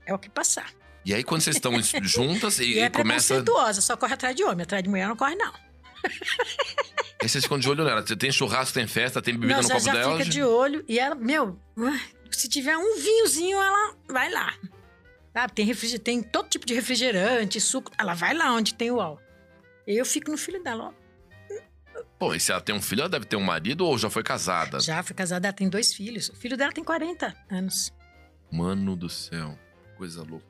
É 0.07 0.15
o 0.15 0.19
que 0.19 0.31
passar. 0.31 0.71
E 1.05 1.13
aí, 1.15 1.23
quando 1.23 1.43
vocês 1.43 1.57
estão 1.57 1.73
juntas 2.03 2.59
e, 2.59 2.65
E, 2.65 2.75
e 2.75 2.79
é 2.81 2.89
começa. 2.91 3.35
preconceituosa, 3.35 3.81
só 3.81 3.97
corre 3.97 4.15
atrás 4.15 4.35
de 4.35 4.43
homem. 4.45 4.63
Atrás 4.63 4.83
de 4.83 4.89
mulher 4.89 5.07
não 5.09 5.17
corre, 5.17 5.35
não. 5.37 5.53
Aí 7.21 7.29
vocês 7.29 7.43
ficam 7.45 7.59
de 7.59 7.69
olho 7.69 7.85
nela. 7.85 8.03
Tem 8.03 8.31
churrasco, 8.31 8.73
tem 8.75 8.87
festa, 8.87 9.21
tem 9.21 9.35
bebida 9.35 9.55
não, 9.57 9.63
no 9.63 9.69
copo 9.69 9.81
já 9.85 9.93
dela. 9.93 10.19
fica 10.19 10.31
de 10.31 10.43
olho. 10.43 10.85
E 10.89 10.99
ela, 10.99 11.15
meu, 11.17 11.59
se 12.31 12.49
tiver 12.49 12.77
um 12.77 12.97
vinhozinho, 12.97 13.59
ela 13.59 13.95
vai 14.09 14.31
lá. 14.31 14.55
Sabe? 15.33 15.53
Tem, 15.53 15.65
refriger... 15.67 15.99
tem 15.99 16.23
todo 16.23 16.49
tipo 16.49 16.65
de 16.65 16.75
refrigerante, 16.75 17.61
suco. 17.61 17.91
Ela 17.99 18.15
vai 18.15 18.35
lá 18.35 18.53
onde 18.53 18.73
tem 18.75 18.91
o 18.91 19.01
álcool. 19.01 19.23
Eu 19.91 20.05
fico 20.05 20.31
no 20.31 20.37
filho 20.37 20.63
dela, 20.63 20.93
ó. 20.93 21.09
Pô, 22.19 22.35
e 22.35 22.41
se 22.41 22.53
ela 22.53 22.61
tem 22.61 22.75
um 22.75 22.83
filho, 22.83 23.01
ela 23.01 23.09
deve 23.09 23.25
ter 23.25 23.37
um 23.37 23.43
marido 23.43 23.87
ou 23.87 23.97
já 23.97 24.11
foi 24.11 24.23
casada? 24.23 24.81
Já 24.81 25.03
foi 25.03 25.17
casada, 25.17 25.49
ela 25.49 25.57
tem 25.57 25.69
dois 25.69 25.95
filhos. 25.95 26.29
O 26.29 26.37
filho 26.37 26.59
dela 26.59 26.71
tem 26.73 26.85
40 26.85 27.35
anos. 27.51 27.91
Mano 28.51 28.95
do 28.95 29.09
céu. 29.09 29.59
Coisa 29.97 30.23
louca. 30.23 30.47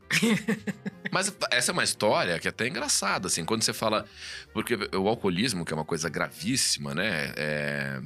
Mas 1.13 1.33
essa 1.51 1.71
é 1.71 1.73
uma 1.73 1.85
história 1.85 2.39
que 2.39 2.49
é 2.49 2.51
até 2.51 2.67
engraçada, 2.67 3.29
assim, 3.29 3.45
quando 3.45 3.63
você 3.63 3.73
fala. 3.73 4.05
Porque 4.53 4.75
o 4.97 5.09
alcoolismo, 5.09 5.65
que 5.65 5.73
é 5.73 5.77
uma 5.77 5.85
coisa 5.85 6.09
gravíssima, 6.09 6.93
né? 6.95 7.33
É, 7.37 8.01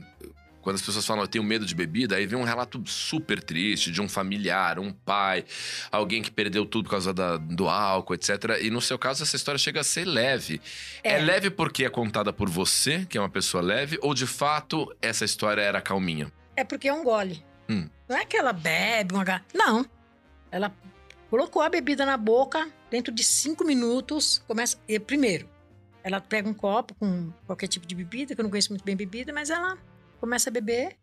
Quando 0.63 0.77
as 0.77 0.83
pessoas 0.83 1.05
falam, 1.05 1.25
eu 1.25 1.29
tenho 1.29 1.45
medo 1.45 1.67
de 1.67 1.75
bebida, 1.75 2.17
aí 2.17 2.25
vem 2.27 2.39
um 2.39 2.45
relato 2.45 2.83
super 2.87 3.43
triste 3.43 3.91
de 3.91 4.01
um 4.01 4.09
familiar, 4.09 4.79
um 4.79 4.93
pai, 4.93 5.45
alguém 5.91 6.23
que 6.23 6.31
perdeu 6.31 6.65
tudo 6.65 6.85
por 6.85 6.93
causa 6.93 7.13
da- 7.13 7.37
do 7.37 7.69
álcool, 7.69 8.15
etc. 8.15 8.59
E 8.63 8.71
no 8.71 8.81
seu 8.81 8.99
caso, 8.99 9.23
essa 9.23 9.37
história 9.37 9.59
chega 9.59 9.81
a 9.81 9.85
ser 9.85 10.05
leve. 10.07 10.61
É. 11.03 11.15
É. 11.15 11.19
leve 11.21 11.51
porque 11.51 11.85
é 11.85 11.91
contada 11.91 12.33
por 12.33 12.49
você, 12.49 13.05
que 13.07 13.19
é 13.19 13.21
uma 13.21 13.29
pessoa 13.29 13.63
leve, 13.63 13.99
ou 14.01 14.15
de 14.15 14.27
fato 14.27 14.95
essa 15.03 15.25
história 15.25 15.61
era 15.61 15.81
calminha? 15.81 16.33
É 16.57 16.65
porque 16.65 16.89
é 16.89 16.93
um 16.93 17.03
gole. 17.05 17.45
Hum. 17.69 17.89
Não 18.09 18.17
é 18.17 18.25
que 18.25 18.37
ela 18.37 18.53
bebe 18.53 19.15
uma 19.15 19.25
garrafa. 19.25 19.45
Não. 19.55 19.85
Ela 20.51 20.73
colocou 21.31 21.63
a 21.63 21.69
bebida 21.69 22.05
na 22.07 22.17
boca, 22.17 22.69
dentro 22.91 23.13
de 23.13 23.25
cinco 23.25 23.65
minutos, 23.65 24.43
começa. 24.47 24.77
E, 24.87 24.99
primeiro, 25.01 25.49
ela 26.05 26.21
pega 26.21 26.49
um 26.49 26.53
copo 26.55 26.95
com 26.95 27.33
qualquer 27.47 27.69
tipo 27.69 27.87
de 27.87 27.95
bebida, 27.95 28.35
que 28.35 28.41
eu 28.41 28.43
não 28.43 28.51
conheço 28.51 28.71
muito 28.71 28.85
bem 28.85 28.95
bebida, 28.95 29.33
mas 29.33 29.49
ela 29.51 29.79
começa 30.23 30.49
a 30.51 30.53
beber. 30.53 30.97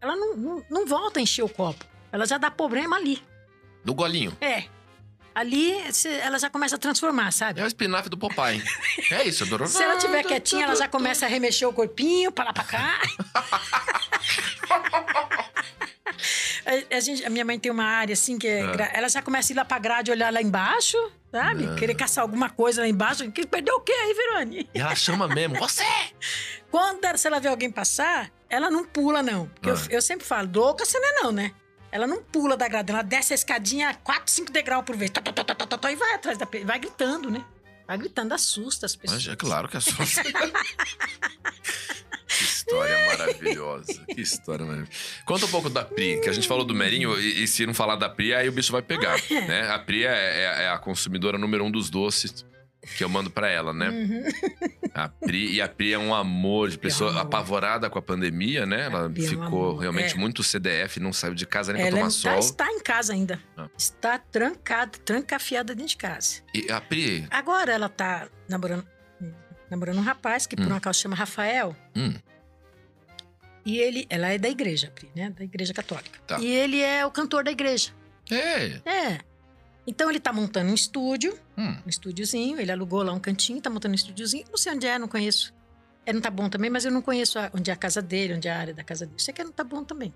Ela 0.00 0.16
não, 0.16 0.36
não, 0.36 0.64
não 0.68 0.86
volta 0.86 1.20
a 1.20 1.22
encher 1.22 1.44
o 1.44 1.48
copo. 1.48 1.84
Ela 2.10 2.26
já 2.26 2.38
dá 2.38 2.50
problema 2.50 2.96
ali. 2.96 3.22
Do 3.84 3.94
golinho. 3.94 4.36
É. 4.40 4.64
Ali 5.34 5.92
cê- 5.92 6.18
ela 6.18 6.38
já 6.40 6.50
começa 6.50 6.74
a 6.74 6.78
transformar, 6.78 7.30
sabe? 7.32 7.60
É 7.60 7.64
o 7.64 7.66
espinafre 7.68 8.10
do 8.10 8.18
Popeye. 8.18 8.60
É 9.12 9.22
isso. 9.26 9.46
Se 9.68 9.82
ela 9.82 9.96
tiver 9.96 10.24
quietinha, 10.24 10.64
ela 10.64 10.74
já 10.74 10.88
começa 10.88 11.24
a 11.24 11.28
remexer 11.28 11.66
o 11.68 11.72
corpinho 11.72 12.32
pra 12.32 12.46
lá 12.46 12.52
pra 12.52 12.64
cá. 12.64 13.00
A, 16.66 16.96
a 16.96 17.00
gente- 17.00 17.24
a 17.24 17.30
minha 17.30 17.44
mãe 17.44 17.58
tem 17.58 17.70
uma 17.72 17.84
área 17.84 18.12
assim 18.12 18.36
que 18.38 18.46
é 18.46 18.66
gra- 18.72 18.90
ela 18.92 19.08
já 19.08 19.22
começa 19.22 19.50
a 19.50 19.54
ir 19.54 19.56
lá 19.56 19.64
pra 19.64 19.78
grade 19.78 20.10
olhar 20.10 20.30
lá 20.32 20.42
embaixo, 20.42 20.96
sabe? 21.30 21.64
Ah. 21.66 21.74
Querer 21.76 21.94
caçar 21.94 22.22
alguma 22.22 22.50
coisa 22.50 22.82
lá 22.82 22.88
embaixo. 22.88 23.24
Perdeu 23.50 23.76
o 23.76 23.80
quê 23.80 23.92
aí, 23.92 24.14
Verone? 24.14 24.68
E 24.74 24.80
ela 24.80 24.94
chama 24.94 25.26
mesmo. 25.28 25.56
Você! 25.58 25.84
Quando 26.70 27.00
se 27.16 27.26
ela 27.26 27.40
vê 27.40 27.48
alguém 27.48 27.70
passar, 27.70 28.30
ela 28.50 28.70
não 28.70 28.84
pula, 28.84 29.22
não. 29.22 29.46
Porque 29.48 29.70
eu, 29.70 29.74
Ah. 29.74 29.86
eu 29.90 30.02
sempre 30.02 30.26
falo, 30.26 30.48
louca 30.54 30.84
você 30.84 30.98
não 30.98 31.08
é 31.08 31.12
não, 31.22 31.32
né? 31.32 31.52
Ela 31.90 32.06
não 32.06 32.22
pula 32.22 32.56
da 32.56 32.68
grade, 32.68 32.92
ela 32.92 33.02
desce 33.02 33.32
a 33.32 33.34
escadinha 33.34 33.94
4, 34.04 34.30
5 34.30 34.52
degraus 34.52 34.84
por 34.84 34.94
vez. 34.96 35.10
Tó, 35.10 35.20
tó, 35.22 35.32
tó, 35.76 35.88
e 35.88 35.96
vai 35.96 36.14
atrás 36.14 36.36
da 36.36 36.46
vai 36.64 36.78
gritando, 36.78 37.30
né? 37.30 37.42
Vai 37.86 37.96
gritando, 37.96 38.34
assusta 38.34 38.84
as 38.84 38.94
pessoas. 38.94 39.24
Mas 39.24 39.32
é 39.32 39.36
claro 39.36 39.66
que 39.68 39.80
sua. 39.80 40.04
que 42.28 42.44
história 42.44 43.06
maravilhosa. 43.06 44.04
Que 44.06 44.20
história 44.20 44.66
maravilhosa. 44.66 44.92
Conta 45.24 45.46
um 45.46 45.48
pouco 45.48 45.70
da 45.70 45.82
Pri, 45.84 46.20
que 46.20 46.28
a 46.28 46.32
gente 46.32 46.46
falou 46.46 46.64
do 46.64 46.74
Merinho, 46.74 47.18
e, 47.18 47.42
e 47.44 47.48
se 47.48 47.64
não 47.66 47.72
falar 47.72 47.96
da 47.96 48.08
Pri, 48.10 48.34
aí 48.34 48.46
o 48.48 48.52
bicho 48.52 48.70
vai 48.72 48.82
pegar. 48.82 49.16
né? 49.30 49.70
A 49.70 49.78
Pri 49.78 50.04
é, 50.04 50.10
é- 50.10 50.64
é 50.64 50.68
a 50.68 50.78
consumidora 50.78 51.38
número 51.38 51.64
um 51.64 51.70
dos 51.70 51.88
doces. 51.88 52.44
Que 52.96 53.04
eu 53.04 53.08
mando 53.08 53.30
pra 53.30 53.48
ela, 53.48 53.72
né? 53.72 53.88
Uhum. 53.90 54.24
A 54.94 55.08
Pri, 55.08 55.52
e 55.54 55.60
a 55.60 55.68
Pri 55.68 55.92
é 55.92 55.98
um 55.98 56.14
amor 56.14 56.68
de 56.70 56.78
pessoa 56.78 57.10
É 57.10 57.14
um 57.14 57.16
amor. 57.18 57.26
apavorada 57.26 57.88
com 57.90 57.98
a 57.98 58.02
pandemia, 58.02 58.66
né? 58.66 58.86
Ela 58.86 59.12
é 59.16 59.20
ficou 59.20 59.76
realmente 59.76 60.14
é. 60.14 60.18
muito 60.18 60.42
CDF, 60.42 60.98
não 60.98 61.12
saiu 61.12 61.34
de 61.34 61.46
casa 61.46 61.72
nem 61.72 61.82
pra 61.82 61.88
Ela 61.88 61.96
tomar 61.98 62.08
está, 62.08 62.30
sol. 62.32 62.38
está 62.40 62.66
em 62.72 62.80
casa 62.80 63.12
ainda. 63.12 63.40
Ah. 63.56 63.68
Está 63.76 64.18
trancada, 64.18 64.98
trancafiada 65.04 65.74
dentro 65.74 65.90
de 65.90 65.96
casa. 65.96 66.42
E 66.54 66.70
a 66.70 66.80
Pri, 66.80 67.26
Agora 67.30 67.72
ela 67.72 67.88
tá 67.88 68.28
namorando, 68.48 68.84
namorando 69.70 69.98
um 69.98 70.02
rapaz 70.02 70.46
que 70.46 70.56
por 70.56 70.66
Hum. 70.66 70.70
um 70.72 70.76
acaso 70.76 70.98
chama 71.00 71.14
Rafael. 71.14 71.76
hum, 71.94 72.14
E 73.64 73.78
ele, 73.78 74.06
ela 74.08 74.28
é 74.28 74.38
da 74.38 74.48
igreja, 74.48 74.90
Pri, 74.94 75.10
né? 75.14 75.30
Da 75.30 75.44
igreja 75.44 75.74
católica. 75.74 76.18
Tá. 76.26 76.38
E 76.40 76.46
ele 76.46 76.80
é 76.80 77.04
o 77.04 77.10
cantor 77.10 77.44
da 77.44 77.50
igreja. 77.50 77.90
é, 78.30 78.80
É. 78.84 79.20
Então 79.90 80.10
ele 80.10 80.20
tá 80.20 80.32
montando 80.34 80.70
um 80.70 80.74
estúdio, 80.74 81.32
hum, 81.56 81.74
um 81.86 81.88
estúdiozinho. 81.88 82.60
Ele 82.60 82.70
alugou 82.70 83.02
lá 83.02 83.12
um 83.12 83.18
cantinho, 83.18 83.58
tá 83.60 83.70
montando 83.70 83.92
um 83.92 83.94
estúdiozinho. 83.94 84.44
Não 84.50 84.58
sei 84.58 84.74
onde 84.74 84.86
é, 84.86 84.98
não 84.98 85.08
conheço. 85.08 85.54
É 86.04 86.12
no 86.12 86.20
Tá 86.20 86.30
Bom 86.30 86.48
também, 86.50 86.68
mas 86.70 86.84
eu 86.84 86.90
não 86.92 87.00
conheço 87.02 87.38
a- 87.38 87.50
onde 87.54 87.70
é 87.70 87.72
a 87.72 87.76
casa 87.76 88.02
dele, 88.02 88.34
onde 88.34 88.46
é 88.48 88.52
a 88.52 88.58
área 88.58 88.74
da 88.74 88.84
casa 88.84 89.06
dele. 89.06 89.18
Sei 89.20 89.32
que 89.32 89.40
é 89.40 89.44
no 89.44 89.50
Tá 89.52 89.64
Bom 89.64 89.82
também. 89.82 90.12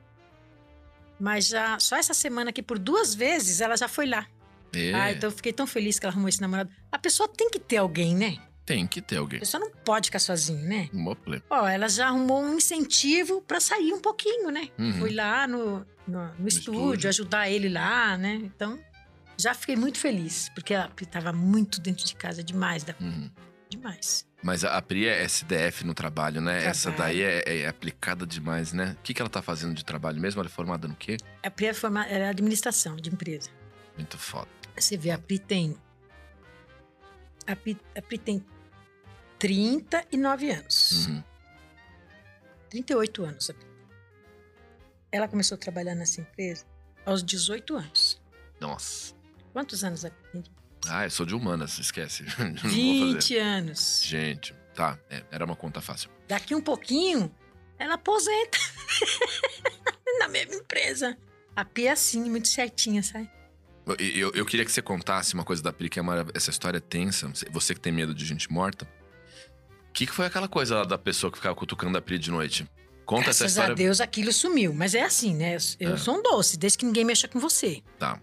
Mas 1.19 1.47
já, 1.49 1.79
só 1.79 1.97
essa 1.97 2.13
semana 2.15 2.51
aqui, 2.51 2.63
por 2.63 2.79
duas 2.79 3.15
vezes, 3.15 3.61
ela 3.61 3.77
já 3.77 3.89
foi 3.89 4.07
lá. 4.07 4.27
é. 4.75 4.93
Ah, 4.95 5.13
então 5.13 5.29
eu 5.31 5.33
fiquei 5.37 5.53
tão 5.53 5.67
feliz 5.67 5.99
que 5.99 6.05
ela 6.07 6.13
arrumou 6.13 6.29
esse 6.29 6.41
namorado. 6.41 6.71
A 6.91 6.99
pessoa 6.99 7.29
tem 7.29 7.51
que 7.51 7.59
ter 7.59 7.77
alguém, 7.79 8.15
né? 8.15 8.37
Tem 8.65 8.87
que 8.87 9.01
ter 9.03 9.17
A 9.17 9.21
alguém. 9.21 9.41
pessoa 9.41 9.61
não 9.61 9.71
pode 9.85 10.07
ficar 10.09 10.19
sozinha, 10.19 10.61
né? 10.63 10.89
Play. 11.25 11.43
Ó, 11.51 11.67
ela 11.67 11.89
já 11.89 12.09
arrumou 12.09 12.43
um 12.43 12.57
incentivo 12.57 13.41
pra 13.43 13.59
sair 13.61 13.93
um 13.93 14.01
pouquinho, 14.01 14.51
né? 14.51 14.69
Uhum. 14.79 14.93
Fui 14.95 15.13
lá 15.15 15.47
no, 15.47 15.85
no, 16.07 16.33
no 16.39 16.49
estúdio, 16.49 16.81
estúdio. 16.85 17.09
ajudar 17.09 17.51
ele 17.51 17.69
lá, 17.69 18.17
né? 18.17 18.35
Então, 18.37 18.79
já 19.43 19.55
fiquei 19.55 19.77
muito 19.77 19.99
feliz, 19.99 20.49
porque 20.51 20.73
ela 20.75 20.91
estava 21.01 21.33
muito 21.33 21.81
dentro 21.81 22.05
de 22.05 22.15
casa, 22.15 22.43
demais, 22.43 22.85
da, 22.85 22.95
Uhum. 23.01 23.31
demais. 23.69 24.27
Mas 24.43 24.65
a 24.65 24.77
a 24.77 24.83
Pri 24.83 25.07
é 25.07 25.23
SDF 25.25 25.85
no 25.85 25.95
trabalho, 25.95 26.41
né? 26.41 26.65
Essa 26.65 26.91
Trabalho. 26.91 27.15
daí 27.19 27.23
é, 27.23 27.63
é 27.63 27.67
aplicada 27.69 28.27
demais, 28.27 28.73
né? 28.73 28.97
O 28.99 29.03
que, 29.03 29.15
que 29.15 29.23
ela 29.23 29.31
tá 29.31 29.41
fazendo 29.41 29.75
de 29.75 29.85
trabalho 29.85 30.21
mesmo? 30.21 30.41
Ela 30.41 30.49
é 30.49 30.51
formada 30.53 30.89
no 30.89 30.97
quê? 30.97 31.17
A 31.43 31.51
Pri 31.51 31.67
é, 31.67 31.75
forma, 31.75 32.05
é 32.07 32.29
administração 32.29 32.97
de 32.97 33.09
empresa. 33.11 33.51
Muito 33.97 34.19
foda. 34.19 34.49
Você 34.77 34.97
vê, 34.97 35.11
a 35.11 35.19
Pri 35.19 35.39
tem... 35.39 35.77
A 37.47 37.55
Pri, 37.55 37.77
a 37.97 38.03
Pri 38.03 38.19
tem 38.19 38.45
39 39.39 40.51
anos. 40.51 41.07
Uhum. 41.07 41.23
38 42.71 43.25
anos. 43.25 43.51
a 43.51 43.55
Pri. 43.55 43.67
Ela 45.13 45.29
começou 45.29 45.55
a 45.57 45.59
trabalhar 45.59 45.95
nessa 45.95 46.21
empresa 46.21 46.65
aos 47.05 47.23
18 47.23 47.77
anos. 47.77 48.21
Nossa. 48.61 49.15
Quantos 49.53 49.85
anos 49.85 50.05
a 50.05 50.11
Pri 50.11 50.43
tem? 50.43 50.45
Ah, 50.89 51.05
eu 51.05 51.11
sou 51.11 51.25
de 51.25 51.35
humanas, 51.35 51.79
esquece. 51.79 52.25
Não 52.39 52.53
vou 52.55 52.61
fazer. 52.61 53.13
20 53.15 53.37
anos. 53.37 54.03
Gente, 54.05 54.55
tá. 54.75 54.99
é, 55.11 55.23
era 55.31 55.45
uma 55.45 55.55
conta 55.57 55.81
fácil. 55.81 56.11
Daqui 56.27 56.55
um 56.55 56.61
pouquinho, 56.61 57.33
ela 57.79 57.95
aposenta 57.95 58.59
na 60.19 60.29
mesma 60.29 60.55
empresa. 60.55 61.17
A 61.55 61.65
Pia 61.65 61.91
é 61.91 61.93
assim, 61.93 62.29
muito 62.29 62.49
certinha, 62.49 63.03
sabe? 63.03 63.31
Eu, 63.87 63.97
eu, 63.97 64.33
eu 64.35 64.47
queria 64.47 64.65
que 64.65 64.73
você 64.73 64.81
contasse 64.83 65.35
uma 65.35 65.45
coisa 65.45 65.63
da 65.63 65.73
Pri, 65.73 65.89
que 65.91 65.99
é 65.99 66.03
marav- 66.03 66.31
essa 66.35 66.51
história 66.51 66.79
é 66.79 66.81
tensa. 66.81 67.31
Você 67.51 67.75
que 67.75 67.81
tem 67.81 67.93
medo 67.93 68.15
de 68.15 68.25
gente 68.25 68.51
morta. 68.51 68.89
O 69.89 69.93
que, 69.93 70.07
que 70.07 70.13
foi 70.13 70.27
aquela 70.27 70.49
coisa 70.49 70.77
lá 70.79 70.85
da 70.85 70.97
pessoa 70.97 71.31
que 71.31 71.37
ficava 71.39 71.55
cutucando 71.55 71.99
a 71.99 72.01
Pri 72.03 72.19
de 72.19 72.31
noite? 72.31 72.67
Conta 73.05 73.31
essa 73.31 73.41
Graças 73.45 73.59
a 73.59 73.63
história. 73.63 73.75
Deus 73.75 74.01
aquilo 74.01 74.33
sumiu. 74.33 74.73
Mas 74.73 74.95
é 74.95 75.03
assim, 75.03 75.35
né? 75.35 75.57
Eu 75.79 75.95
É. 75.95 75.97
sou 75.99 76.17
um 76.19 76.23
doce, 76.23 76.57
desde 76.57 76.79
que 76.79 76.85
ninguém 76.87 77.05
mexa 77.05 77.29
com 77.29 77.39
você. 77.39 77.83
Tá. 77.99 78.21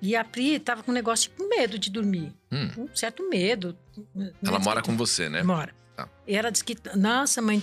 E 0.00 0.14
a 0.14 0.24
Pri 0.24 0.58
tava 0.60 0.82
com 0.82 0.90
um 0.90 0.94
negócio 0.94 1.30
tipo 1.30 1.48
medo 1.48 1.78
de 1.78 1.90
dormir. 1.90 2.32
Hum, 2.52 2.70
Um 2.78 2.88
certo 2.96 3.28
medo. 3.28 3.76
ela 4.46 4.58
mora 4.58 4.80
com 4.82 4.96
você, 4.96 5.28
né? 5.28 5.42
Mora. 5.42 5.74
Tá. 5.96 6.08
E 6.26 6.36
ela 6.36 6.50
disse 6.50 6.64
que, 6.64 6.76
nossa, 6.94 7.42
mãe, 7.42 7.60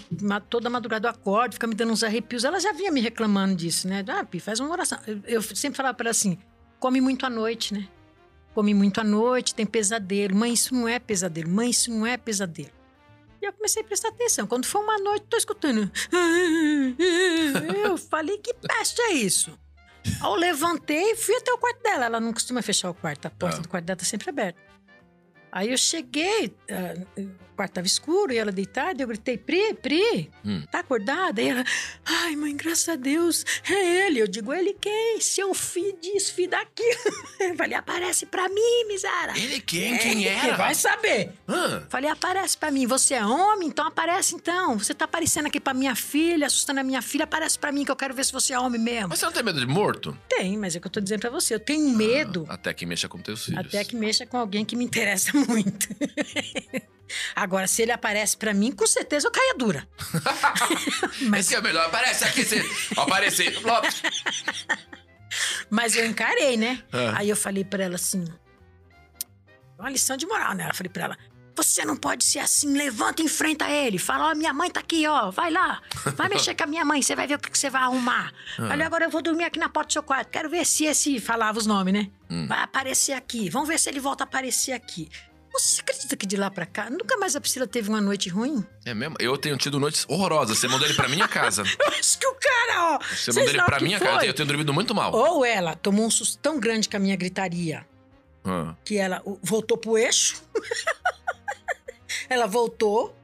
toda 0.49 0.69
madrugada 0.69 1.07
eu 1.07 1.11
acordo, 1.11 1.53
fica 1.53 1.65
me 1.65 1.73
dando 1.73 1.93
uns 1.93 2.03
arrepios. 2.03 2.43
Ela 2.43 2.59
já 2.59 2.73
vinha 2.73 2.91
me 2.91 2.99
reclamando 2.99 3.55
disso, 3.55 3.87
né? 3.87 4.03
Ah, 4.09 4.25
Pi, 4.25 4.41
faz 4.41 4.59
uma 4.59 4.69
oração. 4.71 4.99
Eu, 5.07 5.21
eu 5.25 5.41
sempre 5.41 5.77
falava 5.77 5.95
para 5.95 6.07
ela 6.07 6.11
assim: 6.11 6.37
come 6.79 6.99
muito 6.99 7.25
à 7.25 7.29
noite, 7.29 7.73
né? 7.73 7.87
Come 8.53 8.73
muito 8.73 8.99
à 8.99 9.03
noite, 9.05 9.55
tem 9.55 9.65
pesadelo. 9.65 10.35
Mãe, 10.35 10.51
isso 10.53 10.73
não 10.75 10.87
é 10.87 10.99
pesadelo. 10.99 11.49
Mãe, 11.49 11.69
isso 11.69 11.89
não 11.91 12.05
é 12.05 12.17
pesadelo. 12.17 12.71
E 13.41 13.45
eu 13.45 13.53
comecei 13.53 13.81
a 13.81 13.85
prestar 13.85 14.09
atenção. 14.09 14.47
Quando 14.47 14.65
foi 14.65 14.81
uma 14.81 14.97
noite, 14.97 15.25
tô 15.29 15.37
escutando. 15.37 15.89
Eu 17.83 17.97
falei, 17.97 18.37
que 18.37 18.53
peste 18.53 19.01
é 19.01 19.13
isso? 19.13 19.57
Aí 20.21 20.29
eu 20.29 20.35
levantei 20.35 21.11
e 21.11 21.15
fui 21.15 21.35
até 21.35 21.51
o 21.51 21.57
quarto 21.57 21.81
dela. 21.83 22.05
Ela 22.05 22.19
não 22.19 22.31
costuma 22.33 22.61
fechar 22.61 22.89
o 22.89 22.93
quarto, 22.93 23.25
a 23.25 23.29
porta 23.29 23.57
Ah. 23.57 23.61
do 23.61 23.67
quarto 23.69 23.85
dela 23.85 23.97
tá 23.97 24.05
sempre 24.05 24.29
aberta. 24.29 24.59
Aí 25.51 25.71
eu 25.71 25.77
cheguei, 25.77 26.53
ah, 26.69 27.05
quarto 27.55 27.73
tava 27.73 27.87
escuro 27.87 28.31
e 28.31 28.37
ela 28.37 28.51
deitada, 28.51 29.01
eu 29.01 29.07
gritei, 29.07 29.37
Pri, 29.37 29.73
Pri, 29.75 30.29
Hum. 30.45 30.63
tá 30.71 30.79
acordada? 30.79 31.41
E 31.41 31.49
ela, 31.49 31.63
ai 32.05 32.35
mãe, 32.35 32.55
graças 32.55 32.87
a 32.89 32.95
Deus, 32.95 33.43
é 33.69 34.05
ele. 34.07 34.19
Eu 34.21 34.27
digo, 34.27 34.53
ele 34.53 34.73
quem? 34.73 35.19
Seu 35.21 35.53
filho 35.53 35.97
disso, 36.01 36.33
filho 36.33 36.49
daquilo. 36.51 36.95
Eu 37.39 37.55
falei, 37.55 37.73
aparece 37.77 38.25
pra 38.25 38.47
mim, 38.49 38.85
miséria. 38.87 39.33
Ele 39.37 39.59
quem? 39.59 39.97
Quem 39.97 40.27
era? 40.27 40.55
Vai 40.55 40.73
saber. 40.73 41.31
Hã? 41.47 41.85
Falei, 41.89 42.09
aparece 42.09 42.57
pra 42.57 42.71
mim. 42.71 42.85
Você 42.87 43.13
é 43.13 43.25
homem? 43.25 43.67
Então 43.67 43.85
aparece 43.85 44.35
então. 44.35 44.77
Você 44.79 44.93
tá 44.93 45.05
aparecendo 45.05 45.45
aqui 45.47 45.59
pra 45.59 45.73
minha 45.73 45.95
filha, 45.95 46.47
assustando 46.47 46.79
a 46.79 46.83
minha 46.83 47.01
filha. 47.01 47.23
Aparece 47.25 47.57
pra 47.59 47.71
mim 47.71 47.83
que 47.85 47.91
eu 47.91 47.95
quero 47.95 48.13
ver 48.13 48.25
se 48.25 48.31
você 48.33 48.53
é 48.53 48.59
homem 48.59 48.79
mesmo. 48.81 49.09
Mas 49.09 49.19
você 49.19 49.25
não 49.25 49.31
tem 49.33 49.43
medo 49.43 49.59
de 49.59 49.65
morto? 49.67 50.17
Tem, 50.29 50.57
mas 50.57 50.75
é 50.75 50.77
o 50.77 50.81
que 50.81 50.87
eu 50.87 50.91
tô 50.91 50.99
dizendo 50.99 51.21
pra 51.21 51.29
você. 51.29 51.53
Eu 51.53 51.59
tenho 51.59 51.89
medo. 51.89 52.45
Até 52.49 52.73
que 52.73 52.85
mexa 52.85 53.07
com 53.07 53.19
teus 53.19 53.45
filhos. 53.45 53.65
Até 53.65 53.83
que 53.83 53.95
mexa 53.95 54.25
com 54.25 54.37
alguém 54.37 54.63
que 54.65 54.75
me 54.75 54.85
interessa 54.85 55.31
muito. 55.47 55.87
Agora, 57.35 57.67
se 57.67 57.81
ele 57.81 57.91
aparece 57.91 58.35
pra 58.37 58.53
mim, 58.53 58.71
com 58.71 58.87
certeza 58.87 59.27
eu 59.27 59.31
caia 59.31 59.55
dura. 59.57 59.87
Mas 61.29 61.47
que 61.47 61.55
é 61.55 61.61
melhor. 61.61 61.85
Aparece 61.85 62.23
aqui, 62.23 62.43
você. 62.43 62.63
Aparecer. 62.97 63.55
Mas 65.69 65.95
eu 65.95 66.05
encarei, 66.05 66.57
né? 66.57 66.83
Ah. 66.91 67.17
Aí 67.17 67.29
eu 67.29 67.35
falei 67.35 67.63
pra 67.63 67.83
ela 67.83 67.95
assim: 67.95 68.25
uma 69.77 69.89
lição 69.89 70.17
de 70.17 70.25
moral, 70.25 70.53
né? 70.53 70.67
Eu 70.69 70.75
falei 70.75 70.89
pra 70.89 71.05
ela: 71.05 71.17
você 71.55 71.85
não 71.85 71.95
pode 71.95 72.23
ser 72.23 72.39
assim, 72.39 72.75
levanta 72.75 73.21
e 73.21 73.25
enfrenta 73.25 73.69
ele. 73.69 73.97
Fala: 73.97 74.31
ó, 74.31 74.35
minha 74.35 74.53
mãe 74.53 74.69
tá 74.69 74.79
aqui, 74.79 75.05
ó, 75.07 75.31
vai 75.31 75.51
lá, 75.51 75.81
vai 76.15 76.29
mexer 76.29 76.55
com 76.55 76.63
a 76.63 76.67
minha 76.67 76.85
mãe, 76.85 77.01
você 77.01 77.15
vai 77.15 77.27
ver 77.27 77.35
o 77.35 77.39
que, 77.39 77.49
que 77.49 77.57
você 77.57 77.69
vai 77.69 77.81
arrumar. 77.81 78.31
Ah. 78.57 78.67
Falei: 78.67 78.85
agora 78.85 79.05
eu 79.05 79.09
vou 79.09 79.21
dormir 79.21 79.45
aqui 79.45 79.59
na 79.59 79.69
porta 79.69 79.87
do 79.87 79.93
seu 79.93 80.03
quarto, 80.03 80.29
quero 80.29 80.49
ver 80.49 80.65
se 80.65 80.85
esse. 80.85 81.19
Falava 81.19 81.57
os 81.57 81.65
nomes, 81.65 81.93
né? 81.93 82.09
Hum. 82.29 82.47
Vai 82.47 82.61
aparecer 82.61 83.13
aqui, 83.13 83.49
vamos 83.49 83.67
ver 83.67 83.79
se 83.79 83.89
ele 83.89 83.99
volta 83.99 84.23
a 84.23 84.25
aparecer 84.25 84.73
aqui. 84.73 85.09
Você 85.57 85.81
acredita 85.81 86.15
que 86.17 86.25
de 86.25 86.35
lá 86.37 86.51
pra 86.51 86.65
cá, 86.65 86.89
nunca 86.89 87.15
mais 87.17 87.35
a 87.35 87.41
Priscila 87.41 87.65
teve 87.65 87.87
uma 87.89 88.01
noite 88.01 88.29
ruim? 88.29 88.65
É 88.85 88.93
mesmo? 88.93 89.15
Eu 89.19 89.37
tenho 89.37 89.55
tido 89.57 89.79
noites 89.79 90.05
horrorosas. 90.09 90.57
Você 90.57 90.67
mandou 90.67 90.85
ele 90.85 90.95
pra 90.95 91.07
minha 91.07 91.27
casa. 91.27 91.63
Eu 91.79 91.87
acho 91.87 92.19
que 92.19 92.27
o 92.27 92.35
cara, 92.35 92.95
ó. 92.95 92.99
Você 93.15 93.31
mandou 93.31 93.49
ele 93.49 93.63
pra 93.63 93.79
minha 93.79 93.97
foi? 93.97 94.07
casa. 94.07 94.25
Eu 94.25 94.33
tenho 94.33 94.47
dormido 94.47 94.73
muito 94.73 94.93
mal. 94.93 95.13
Ou 95.13 95.45
ela 95.45 95.75
tomou 95.75 96.05
um 96.05 96.11
susto 96.11 96.37
tão 96.39 96.59
grande 96.59 96.89
com 96.89 96.97
a 96.97 96.99
minha 96.99 97.15
gritaria 97.15 97.85
Ah. 98.43 98.75
que 98.83 98.97
ela 98.97 99.21
voltou 99.41 99.77
pro 99.77 99.97
eixo. 99.97 100.41
ela 102.29 102.47
voltou. 102.47 103.15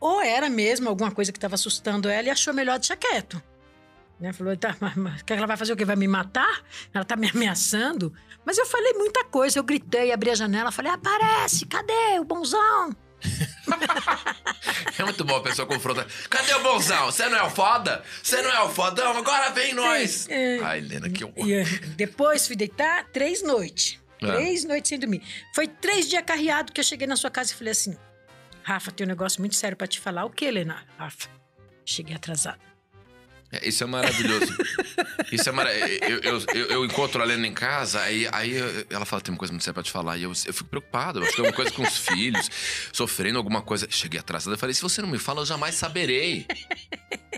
Ou 0.00 0.20
era 0.22 0.50
mesmo 0.50 0.88
alguma 0.88 1.10
coisa 1.10 1.32
que 1.32 1.38
estava 1.38 1.54
assustando 1.54 2.08
ela 2.08 2.28
e 2.28 2.30
achou 2.30 2.52
melhor 2.52 2.78
deixar 2.78 2.96
quieto. 2.96 3.42
Né? 4.20 4.32
Falou, 4.32 4.56
tá, 4.56 4.76
mas, 4.80 4.94
mas, 4.96 5.22
que 5.22 5.32
ela 5.32 5.46
vai 5.46 5.56
fazer 5.56 5.72
o 5.72 5.76
quê? 5.76 5.84
Vai 5.84 5.96
me 5.96 6.06
matar? 6.06 6.62
Ela 6.92 7.04
tá 7.04 7.16
me 7.16 7.28
ameaçando? 7.30 8.12
Mas 8.44 8.58
eu 8.58 8.66
falei 8.66 8.92
muita 8.94 9.24
coisa. 9.24 9.58
Eu 9.58 9.62
gritei, 9.64 10.12
abri 10.12 10.30
a 10.30 10.34
janela, 10.34 10.70
falei, 10.70 10.92
aparece, 10.92 11.66
cadê 11.66 12.18
o 12.18 12.24
bonzão? 12.24 12.94
É 14.98 15.02
muito 15.02 15.24
bom 15.24 15.36
a 15.36 15.42
pessoa 15.42 15.66
confrontar. 15.66 16.06
Cadê 16.30 16.54
o 16.54 16.62
bonzão? 16.62 17.06
Você 17.06 17.28
não 17.28 17.38
é 17.38 17.42
o 17.42 17.50
foda? 17.50 18.04
Você 18.22 18.40
não 18.42 18.50
é 18.50 18.62
o 18.62 18.68
fodão? 18.68 19.16
Agora 19.16 19.50
vem 19.50 19.74
nós! 19.74 20.28
É, 20.28 20.58
é. 20.58 20.62
Ai, 20.62 20.78
Helena, 20.78 21.10
que 21.10 21.24
horror. 21.24 21.44
Depois 21.96 22.46
fui 22.46 22.54
deitar 22.54 23.04
três 23.12 23.42
noites. 23.42 24.00
Ah. 24.22 24.32
Três 24.32 24.64
noites 24.64 24.88
sem 24.88 24.98
dormir. 24.98 25.22
Foi 25.54 25.66
três 25.66 26.08
dias 26.08 26.22
carreado 26.24 26.72
que 26.72 26.80
eu 26.80 26.84
cheguei 26.84 27.06
na 27.06 27.16
sua 27.16 27.30
casa 27.30 27.52
e 27.52 27.54
falei 27.54 27.72
assim: 27.72 27.96
Rafa, 28.62 28.92
tem 28.92 29.04
um 29.04 29.08
negócio 29.08 29.40
muito 29.40 29.56
sério 29.56 29.76
pra 29.76 29.86
te 29.86 29.98
falar. 30.00 30.24
O 30.24 30.30
que, 30.30 30.44
Helena? 30.44 30.84
Rafa, 30.96 31.28
cheguei 31.84 32.14
atrasada. 32.14 32.60
É, 33.62 33.68
Isso 33.68 33.82
é 33.84 33.86
maravilhoso. 33.86 34.52
Isso 35.32 35.48
é 35.48 35.52
maravilhoso. 35.52 36.00
Eu, 36.02 36.18
eu, 36.20 36.40
eu, 36.54 36.66
eu 36.68 36.84
encontro 36.84 37.20
a 37.20 37.24
Helena 37.24 37.46
em 37.46 37.52
casa, 37.54 38.00
aí, 38.00 38.28
aí 38.32 38.54
ela 38.90 39.04
fala: 39.04 39.20
tem 39.22 39.32
uma 39.32 39.38
coisa 39.38 39.52
muito 39.52 39.62
séria 39.64 39.74
pra 39.74 39.82
te 39.82 39.90
falar. 39.90 40.16
E 40.18 40.22
eu, 40.24 40.30
eu 40.30 40.52
fico 40.54 40.68
preocupado. 40.68 41.18
Eu 41.20 41.24
acho 41.24 41.34
que 41.34 41.40
é 41.40 41.44
alguma 41.44 41.56
coisa 41.56 41.70
com 41.72 41.82
os 41.82 41.98
filhos, 41.98 42.50
sofrendo 42.92 43.38
alguma 43.38 43.62
coisa. 43.62 43.86
Cheguei 43.90 44.20
atrasada. 44.20 44.54
Eu 44.54 44.58
falei: 44.58 44.74
se 44.74 44.82
você 44.82 45.00
não 45.02 45.08
me 45.08 45.18
fala, 45.18 45.40
eu 45.42 45.46
jamais 45.46 45.74
saberei. 45.74 46.46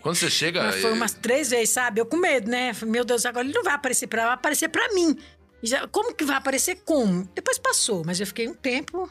Quando 0.02 0.16
você 0.16 0.30
chega. 0.30 0.62
Mas 0.64 0.80
foi 0.82 0.92
umas 0.92 1.12
três 1.14 1.50
vezes, 1.50 1.70
sabe? 1.70 2.00
Eu 2.00 2.06
com 2.06 2.16
medo, 2.16 2.48
né? 2.50 2.72
Meu 2.82 3.04
Deus, 3.04 3.24
agora 3.26 3.44
ele 3.46 3.54
não 3.54 3.64
vai 3.64 3.74
aparecer 3.74 4.06
pra 4.06 4.22
ela, 4.22 4.30
vai 4.30 4.34
aparecer 4.36 4.68
pra 4.68 4.92
mim. 4.94 5.16
E 5.62 5.66
já- 5.66 5.86
como 5.88 6.14
que 6.14 6.24
vai 6.24 6.36
aparecer? 6.36 6.76
Como? 6.84 7.28
Depois 7.34 7.58
passou, 7.58 8.02
mas 8.04 8.20
eu 8.20 8.26
fiquei 8.26 8.46
um 8.46 8.54
tempo. 8.54 9.10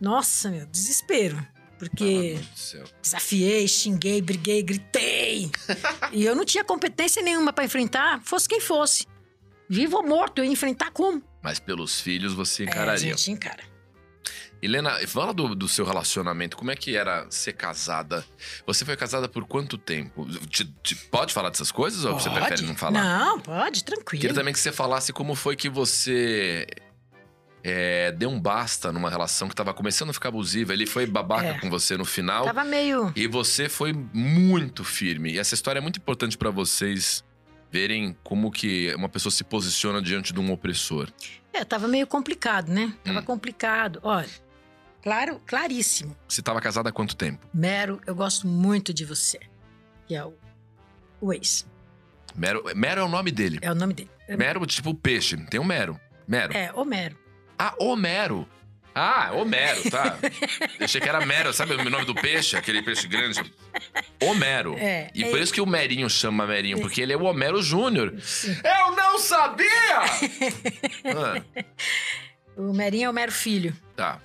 Nossa, 0.00 0.50
meu, 0.50 0.64
desespero. 0.66 1.46
Porque 1.80 2.38
desafiei, 3.02 3.66
xinguei, 3.66 4.20
briguei, 4.22 4.62
gritei. 4.62 5.50
e 6.12 6.24
eu 6.24 6.36
não 6.36 6.44
tinha 6.44 6.62
competência 6.62 7.22
nenhuma 7.22 7.52
pra 7.52 7.64
enfrentar, 7.64 8.20
fosse 8.22 8.46
quem 8.48 8.60
fosse. 8.60 9.06
Vivo 9.68 9.96
ou 9.96 10.06
morto, 10.06 10.38
eu 10.38 10.44
ia 10.44 10.50
enfrentar 10.52 10.90
como? 10.90 11.22
Mas 11.42 11.58
pelos 11.58 12.00
filhos 12.00 12.34
você 12.34 12.64
É, 12.64 12.66
a 12.66 12.70
encararia. 12.70 12.98
gente 13.16 13.30
encara. 13.30 13.70
Helena, 14.62 14.90
fala 15.06 15.32
do, 15.32 15.54
do 15.54 15.66
seu 15.66 15.86
relacionamento. 15.86 16.54
Como 16.54 16.70
é 16.70 16.76
que 16.76 16.94
era 16.94 17.26
ser 17.30 17.54
casada? 17.54 18.22
Você 18.66 18.84
foi 18.84 18.94
casada 18.94 19.26
por 19.26 19.46
quanto 19.46 19.78
tempo? 19.78 20.26
Te- 20.48 20.66
te- 20.82 20.94
pode 20.94 21.32
falar 21.32 21.48
dessas 21.48 21.72
coisas 21.72 22.04
ou 22.04 22.12
você 22.20 22.28
Pode? 22.28 22.44
prefere 22.44 22.68
não 22.68 22.76
falar? 22.76 23.02
Não, 23.02 23.40
pode, 23.40 23.82
tranquilo. 23.82 24.20
Queria 24.20 24.34
também 24.34 24.52
que 24.52 24.60
você 24.60 24.70
falasse 24.70 25.14
como 25.14 25.34
foi 25.34 25.56
que 25.56 25.70
você 25.70 26.66
é, 27.62 28.12
deu 28.12 28.30
um 28.30 28.40
basta 28.40 28.90
numa 28.92 29.10
relação 29.10 29.48
que 29.48 29.54
tava 29.54 29.72
começando 29.74 30.10
a 30.10 30.12
ficar 30.12 30.28
abusiva. 30.30 30.72
Ele 30.72 30.86
foi 30.86 31.06
babaca 31.06 31.48
É. 31.48 31.58
com 31.58 31.68
você 31.68 31.96
no 31.96 32.04
final. 32.04 32.44
Tava 32.44 32.64
meio. 32.64 33.12
E 33.14 33.26
você 33.26 33.68
foi 33.68 33.92
muito 34.12 34.82
firme. 34.84 35.32
E 35.32 35.38
essa 35.38 35.54
história 35.54 35.78
é 35.78 35.82
muito 35.82 35.98
importante 35.98 36.36
pra 36.38 36.50
vocês 36.50 37.22
verem 37.70 38.16
como 38.24 38.50
que 38.50 38.92
uma 38.94 39.08
pessoa 39.08 39.30
se 39.30 39.44
posiciona 39.44 40.00
diante 40.02 40.32
de 40.32 40.40
um 40.40 40.50
opressor. 40.52 41.08
É, 41.52 41.64
tava 41.64 41.86
meio 41.86 42.06
complicado, 42.06 42.68
né? 42.70 42.92
Tava 43.04 43.20
Hum. 43.20 43.24
complicado. 43.24 44.00
Olha, 44.02 44.28
claro, 45.02 45.40
claríssimo. 45.46 46.16
Você 46.26 46.40
tava 46.42 46.60
casada 46.60 46.88
há 46.88 46.92
quanto 46.92 47.14
tempo? 47.14 47.46
Mero, 47.52 48.00
eu 48.06 48.14
gosto 48.14 48.46
muito 48.46 48.92
de 48.94 49.04
você. 49.04 49.38
Que 50.08 50.14
é 50.16 50.24
o, 50.24 50.34
o 51.20 51.32
ex. 51.32 51.66
Mero, 52.34 52.64
Mero 52.74 53.00
é 53.00 53.04
o 53.04 53.08
nome 53.08 53.30
dele. 53.30 53.58
É 53.62 53.70
o 53.70 53.74
nome 53.74 53.92
dele. 53.94 54.10
Mero, 54.36 54.64
tipo 54.66 54.94
peixe. 54.94 55.36
Tem 55.46 55.60
o 55.60 55.64
Mero. 55.64 56.00
Mero. 56.26 56.52
É, 56.56 56.72
Homero. 56.72 57.16
Ah, 57.62 57.74
Homero. 57.78 58.48
Ah, 58.94 59.30
Homero, 59.34 59.88
tá. 59.90 60.18
Eu 60.78 60.84
achei 60.86 61.00
que 61.00 61.08
era 61.08 61.24
Mero. 61.26 61.52
Sabe 61.52 61.74
o 61.74 61.90
nome 61.90 62.06
do 62.06 62.14
peixe? 62.14 62.56
Aquele 62.56 62.82
peixe 62.82 63.06
grande. 63.06 63.40
Homero. 64.22 64.76
É. 64.78 65.10
E 65.14 65.24
é, 65.24 65.30
por 65.30 65.38
isso 65.38 65.52
que 65.52 65.60
o 65.60 65.66
Merinho 65.66 66.08
chama 66.08 66.46
Merinho, 66.46 66.80
porque 66.80 67.00
ele 67.02 67.12
é 67.12 67.16
o 67.16 67.24
Homero 67.24 67.62
Júnior. 67.62 68.14
Eu 68.64 68.96
não 68.96 69.18
sabia! 69.18 69.68
Ah, 71.04 71.42
O 72.56 72.72
Merinho 72.72 73.06
é 73.06 73.10
o 73.10 73.12
Mero 73.12 73.32
Filho. 73.32 73.74
tá. 73.94 74.20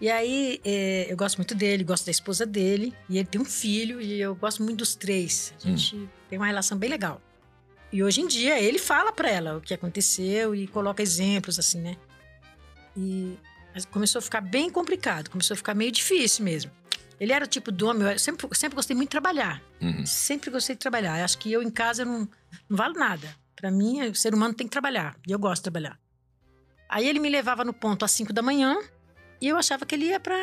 E 0.00 0.10
aí, 0.10 0.58
é, 0.64 1.06
eu 1.10 1.16
gosto 1.16 1.36
muito 1.36 1.54
dele, 1.54 1.84
gosto 1.84 2.06
da 2.06 2.10
esposa 2.10 2.46
dele. 2.46 2.94
E 3.08 3.18
ele 3.18 3.26
tem 3.26 3.38
um 3.38 3.44
filho 3.44 4.00
e 4.00 4.18
eu 4.18 4.34
gosto 4.34 4.62
muito 4.62 4.78
dos 4.78 4.94
três. 4.94 5.52
A 5.62 5.68
gente 5.68 6.08
tem 6.28 6.38
uma 6.38 6.46
relação 6.46 6.78
bem 6.78 6.88
legal. 6.88 7.20
E 7.92 8.02
hoje 8.02 8.22
em 8.22 8.26
dia, 8.26 8.58
ele 8.58 8.78
fala 8.78 9.12
pra 9.12 9.28
ela 9.30 9.58
o 9.58 9.60
que 9.60 9.74
aconteceu 9.74 10.54
e 10.54 10.66
coloca 10.66 11.02
exemplos, 11.02 11.58
assim, 11.58 11.80
né? 11.82 11.96
E 13.02 13.38
começou 13.90 14.18
a 14.18 14.22
ficar 14.22 14.40
bem 14.40 14.68
complicado, 14.68 15.30
começou 15.30 15.54
a 15.54 15.56
ficar 15.56 15.74
meio 15.74 15.90
difícil 15.92 16.44
mesmo. 16.44 16.70
Ele 17.18 17.32
era 17.32 17.44
o 17.44 17.48
tipo 17.48 17.70
do 17.70 17.86
homem, 17.86 18.10
eu 18.12 18.18
sempre, 18.18 18.46
sempre 18.54 18.76
gostei 18.76 18.94
muito 18.96 19.08
de 19.08 19.12
trabalhar. 19.12 19.62
Uhum. 19.80 20.04
Sempre 20.06 20.50
gostei 20.50 20.74
de 20.74 20.80
trabalhar. 20.80 21.18
Eu 21.18 21.24
acho 21.24 21.38
que 21.38 21.52
eu 21.52 21.62
em 21.62 21.70
casa 21.70 22.04
não, 22.04 22.20
não 22.68 22.76
valo 22.76 22.94
nada. 22.94 23.34
Pra 23.54 23.70
mim, 23.70 24.00
o 24.08 24.14
ser 24.14 24.34
humano 24.34 24.54
tem 24.54 24.66
que 24.66 24.70
trabalhar. 24.72 25.16
E 25.26 25.30
eu 25.32 25.38
gosto 25.38 25.60
de 25.60 25.70
trabalhar. 25.70 25.98
Aí 26.88 27.06
ele 27.06 27.20
me 27.20 27.28
levava 27.28 27.62
no 27.64 27.72
ponto 27.74 28.04
às 28.04 28.10
5 28.12 28.32
da 28.32 28.40
manhã 28.42 28.76
e 29.40 29.46
eu 29.48 29.56
achava 29.58 29.84
que 29.86 29.94
ele 29.94 30.06
ia 30.06 30.18
pra 30.18 30.34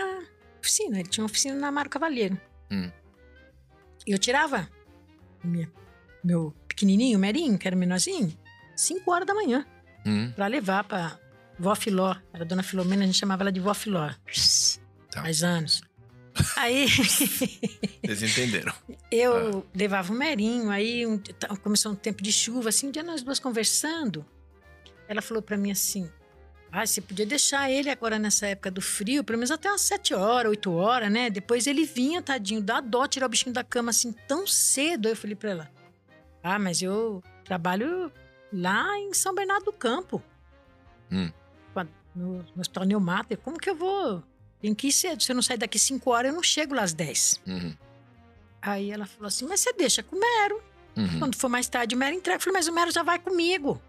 oficina. 0.60 1.00
Ele 1.00 1.10
tinha 1.10 1.24
uma 1.24 1.30
oficina 1.30 1.56
na 1.56 1.68
Amaro 1.68 1.90
Cavalheiro. 1.90 2.40
Hum. 2.72 2.92
E 4.06 4.12
eu 4.12 4.20
tirava 4.20 4.70
minha- 5.44 5.72
meu 6.24 6.54
pequenininho, 6.68 7.18
Merinho, 7.20 7.58
que 7.58 7.68
era 7.68 7.76
menorzinho, 7.76 8.32
5 8.76 9.12
horas 9.12 9.26
da 9.28 9.34
manhã, 9.34 9.66
Uhum. 10.06 10.32
pra 10.34 10.46
levar 10.48 10.84
pra 10.84 11.20
vó 11.60 11.76
Filó. 11.76 12.16
Era 12.34 12.44
a 12.44 12.48
dona 12.48 12.64
Filomena, 12.64 13.04
a 13.04 13.06
gente 13.06 13.18
chamava 13.18 13.44
ela 13.44 13.52
de 13.52 13.60
vó 13.60 13.74
Filó. 13.74 14.10
Tá. 15.12 15.22
Faz 15.22 15.44
anos. 15.44 15.82
Aí. 16.56 16.88
Vocês 16.88 18.22
entenderam. 18.24 18.74
Eu 19.12 19.66
levava 19.74 20.14
o 20.14 20.16
Merinho, 20.16 20.70
aí 20.70 21.06
um- 21.06 21.18
tá- 21.18 21.56
começou 21.58 21.92
um 21.92 21.96
tempo 21.96 22.22
de 22.22 22.32
chuva, 22.32 22.70
assim, 22.70 22.88
um 22.88 22.92
dia 22.92 23.02
nós 23.02 23.24
duas 23.24 23.40
conversando, 23.40 24.24
ela 25.08 25.22
falou 25.22 25.42
pra 25.42 25.58
mim 25.58 25.72
assim, 25.72 26.08
ah, 26.72 26.86
você 26.86 27.02
podia 27.02 27.26
deixar 27.26 27.72
ele 27.72 27.90
agora 27.90 28.20
nessa 28.20 28.46
época 28.46 28.70
do 28.70 28.82
frio, 28.82 29.24
pelo 29.24 29.40
menos 29.40 29.50
até 29.50 29.68
umas 29.70 29.82
sete 29.82 30.14
horas, 30.14 30.50
oito 30.52 30.72
horas, 30.74 31.12
né? 31.12 31.30
Depois 31.32 31.66
ele 31.66 31.86
vinha, 31.86 32.22
tadinho, 32.22 32.62
dá 32.62 32.82
dó 32.82 33.08
tirar 33.08 33.26
o 33.26 33.30
bichinho 33.30 33.54
da 33.54 33.64
cama 33.64 33.90
assim 33.90 34.12
tão 34.28 34.46
cedo. 34.46 35.08
Aí 35.08 35.14
eu 35.14 35.18
falei 35.18 35.36
pra 35.36 35.50
ela, 35.50 35.72
ah, 36.44 36.60
mas 36.60 36.82
eu 36.84 37.24
trabalho 37.46 38.12
lá 38.54 38.96
em 39.00 39.12
São 39.14 39.34
Bernardo 39.34 39.66
do 39.66 39.74
Campo. 39.74 40.22
Hum. 41.12 41.32
No, 42.18 42.44
no 42.56 42.62
Hospital 42.62 42.84
como 43.44 43.60
que 43.60 43.70
eu 43.70 43.76
vou? 43.76 44.24
Tem 44.60 44.74
que 44.74 44.88
ir 44.88 44.92
cedo, 44.92 45.22
se 45.22 45.32
eu 45.32 45.36
não 45.36 45.44
sair 45.44 45.58
daqui 45.58 45.78
cinco 45.78 46.10
horas, 46.10 46.30
eu 46.30 46.36
não 46.36 46.42
chego 46.42 46.74
lá 46.74 46.82
às 46.82 46.94
dez. 46.94 47.40
Uhum. 47.46 47.76
Aí 48.60 48.90
ela 48.92 49.06
falou 49.06 49.28
assim, 49.28 49.46
mas 49.46 49.60
você 49.60 49.72
deixa 49.74 50.02
com 50.02 50.16
o 50.16 50.20
Mero. 50.20 50.64
Uhum. 50.96 51.20
Quando 51.20 51.36
for 51.36 51.48
mais 51.48 51.70
tarde, 51.70 51.94
o 51.94 51.98
Mero 51.98 52.16
entrega. 52.16 52.38
Eu 52.38 52.42
falei, 52.42 52.58
mas 52.58 52.68
o 52.68 52.74
Mero 52.74 52.92
já 52.92 53.04
vai 53.04 53.20
comigo. 53.20 53.80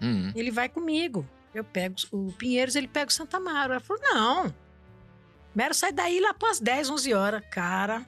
Uhum. 0.00 0.32
Ele 0.34 0.50
vai 0.50 0.68
comigo. 0.68 1.24
Eu 1.54 1.62
pego 1.62 1.94
o 2.10 2.32
Pinheiros, 2.32 2.74
ele 2.74 2.88
pega 2.88 3.10
o 3.10 3.12
Santa 3.12 3.36
Amaro. 3.36 3.72
Ela 3.72 3.80
falou, 3.80 4.02
não. 4.02 4.46
O 4.48 4.52
Mero 5.54 5.72
sai 5.72 5.92
daí 5.92 6.18
lá 6.18 6.34
pras 6.34 6.58
10, 6.58 6.90
11 6.90 7.14
horas. 7.14 7.42
Cara. 7.50 8.04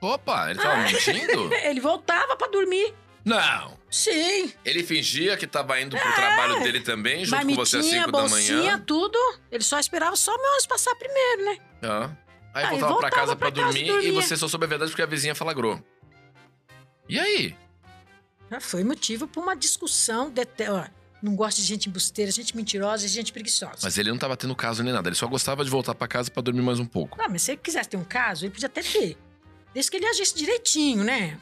Opa, 0.00 0.50
ele 0.50 0.60
tava 0.60 0.82
mentindo? 0.82 1.54
ele 1.64 1.80
voltava 1.80 2.36
pra 2.36 2.48
dormir. 2.48 2.92
Não. 3.24 3.78
Sim. 3.90 4.52
Ele 4.64 4.82
fingia 4.82 5.36
que 5.36 5.46
tava 5.46 5.80
indo 5.80 5.96
pro 5.96 6.12
trabalho 6.14 6.60
dele 6.62 6.80
também, 6.80 7.24
junto 7.24 7.46
com 7.46 7.54
você 7.54 7.78
às 7.78 7.84
Marmitinha, 7.84 8.04
5 8.06 8.12
da 8.12 8.28
manhã. 8.28 8.78
tudo. 8.86 9.18
Ele 9.50 9.62
só 9.64 9.78
esperava 9.78 10.14
só 10.16 10.34
o 10.34 10.36
meu 10.38 10.56
anjo 10.56 10.68
passar 10.68 10.94
primeiro, 10.96 11.44
né? 11.44 11.58
Ah. 11.82 12.10
Aí 12.52 12.64
Aí 12.64 12.70
voltava, 12.78 12.92
voltava 12.92 13.00
pra 13.00 13.10
casa 13.10 13.36
pra, 13.36 13.50
pra 13.52 13.62
casa 13.62 13.72
dormir, 13.72 13.88
dormir. 13.90 14.08
e 14.08 14.10
você 14.12 14.36
só 14.36 14.46
soube 14.46 14.64
a 14.66 14.68
verdade 14.68 14.90
porque 14.90 15.02
a 15.02 15.06
vizinha 15.06 15.34
flagrou. 15.34 15.82
E 17.08 17.18
aí? 17.18 17.56
Já 18.50 18.60
foi 18.60 18.84
motivo 18.84 19.26
pra 19.26 19.40
uma 19.42 19.56
discussão. 19.56 20.30
De... 20.30 20.42
Ó, 20.68 20.84
não 21.22 21.34
gosto 21.34 21.56
de 21.58 21.64
gente 21.64 21.88
embusteira, 21.88 22.30
gente 22.30 22.54
mentirosa, 22.56 23.08
gente 23.08 23.32
preguiçosa. 23.32 23.78
Mas 23.82 23.96
ele 23.96 24.10
não 24.10 24.18
tava 24.18 24.36
tendo 24.36 24.54
caso 24.54 24.82
nem 24.82 24.92
nada, 24.92 25.08
ele 25.08 25.16
só 25.16 25.26
gostava 25.26 25.64
de 25.64 25.70
voltar 25.70 25.94
pra 25.94 26.06
casa 26.06 26.30
pra 26.30 26.42
dormir 26.42 26.62
mais 26.62 26.78
um 26.78 26.86
pouco. 26.86 27.16
Não, 27.18 27.28
mas 27.28 27.42
se 27.42 27.52
ele 27.52 27.60
quisesse 27.62 27.88
ter 27.88 27.96
um 27.96 28.04
caso, 28.04 28.44
ele 28.44 28.52
podia 28.52 28.66
até 28.66 28.82
ter. 28.82 29.16
Desde 29.72 29.90
que 29.90 29.96
ele 29.96 30.06
agisse 30.06 30.34
direitinho, 30.34 31.02
né? 31.02 31.38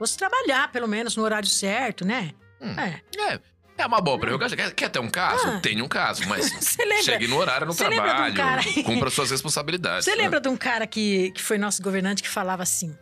Fosse 0.00 0.16
trabalhar, 0.16 0.72
pelo 0.72 0.88
menos, 0.88 1.14
no 1.14 1.22
horário 1.22 1.46
certo, 1.46 2.04
né? 2.06 2.32
Hum. 2.60 2.74
É. 2.80 3.00
É, 3.34 3.40
é 3.78 3.86
uma 3.86 4.00
boa 4.00 4.18
prerrogativa. 4.18 4.56
Quer, 4.62 4.74
quer 4.74 4.88
ter 4.88 4.98
um 4.98 5.10
caso? 5.10 5.46
Ah. 5.46 5.60
Tenha 5.60 5.84
um 5.84 5.88
caso, 5.88 6.26
mas 6.26 6.50
Você 6.58 7.02
chegue 7.02 7.28
no 7.28 7.36
horário 7.36 7.66
no 7.66 7.72
Você 7.74 7.86
lembra 7.86 8.06
de 8.06 8.10
um 8.30 8.34
trabalho, 8.34 8.62
cara- 8.64 8.82
cumpra 8.82 9.10
suas 9.10 9.30
responsabilidades. 9.30 10.04
Você 10.06 10.16
né? 10.16 10.22
lembra 10.22 10.40
de 10.40 10.48
um 10.48 10.56
cara 10.56 10.86
que, 10.86 11.30
que 11.32 11.42
foi 11.42 11.58
nosso 11.58 11.82
governante 11.82 12.22
que 12.22 12.28
falava 12.30 12.62
assim: 12.62 12.96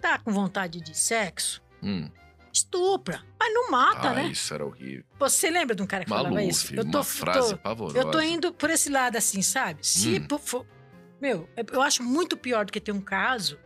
tá 0.00 0.18
com 0.18 0.30
vontade 0.32 0.80
de 0.80 0.96
sexo? 0.96 1.62
Hum. 1.82 2.10
Estupra. 2.52 3.22
Mas 3.38 3.54
não 3.54 3.70
mata, 3.70 4.08
Ah, 4.10 4.12
né? 4.14 4.26
isso 4.26 4.52
era 4.52 4.66
horrível. 4.66 5.04
Você 5.18 5.48
lembra 5.50 5.74
de 5.74 5.82
um 5.82 5.86
cara 5.86 6.04
que 6.04 6.10
falava 6.10 6.28
Maluf, 6.34 6.50
isso? 6.50 6.74
Eu 6.74 6.82
uma 6.82 6.92
tô, 6.92 7.02
frase 7.04 7.50
tô- 7.52 7.58
pavorosa. 7.58 7.98
eu 7.98 8.10
tô 8.10 8.20
indo 8.20 8.52
por 8.52 8.68
esse 8.70 8.90
lado 8.90 9.16
assim, 9.16 9.40
sabe? 9.40 9.86
Se 9.86 10.18
Hum. 10.30 10.38
for- 10.38 10.66
Meu, 11.20 11.48
eu 11.72 11.80
acho 11.82 12.02
muito 12.02 12.36
pior 12.36 12.64
do 12.64 12.72
que 12.72 12.80
ter 12.80 12.92
um 12.92 13.00
caso. 13.00 13.58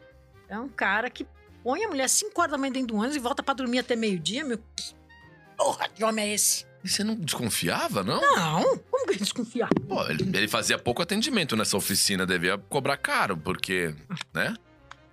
É 0.48 0.58
um 0.58 0.68
cara 0.68 1.08
que 1.08 1.24
põe 1.64 1.82
a 1.84 1.88
mulher 1.88 2.08
5 2.08 2.38
horas 2.40 2.52
da 2.52 2.58
manhã 2.58 2.72
dentro 2.72 2.88
do 2.88 2.96
ônibus 2.96 3.16
e 3.16 3.18
volta 3.18 3.42
pra 3.42 3.54
dormir 3.54 3.80
até 3.80 3.96
meio-dia, 3.96 4.44
meu. 4.44 4.58
Que 4.76 4.94
porra 5.56 5.88
de 5.88 6.04
homem 6.04 6.28
é 6.28 6.34
esse? 6.34 6.64
E 6.84 6.88
você 6.88 7.02
não 7.02 7.14
desconfiava, 7.14 8.04
não? 8.04 8.20
Não, 8.20 8.78
como 8.90 9.06
que 9.06 9.16
desconfiar? 9.18 9.70
Pô, 9.88 10.04
ele, 10.06 10.22
ele 10.36 10.46
fazia 10.48 10.78
pouco 10.78 11.00
atendimento 11.00 11.56
nessa 11.56 11.76
oficina, 11.76 12.26
devia 12.26 12.58
cobrar 12.58 12.98
caro, 12.98 13.36
porque, 13.38 13.94
né? 14.34 14.54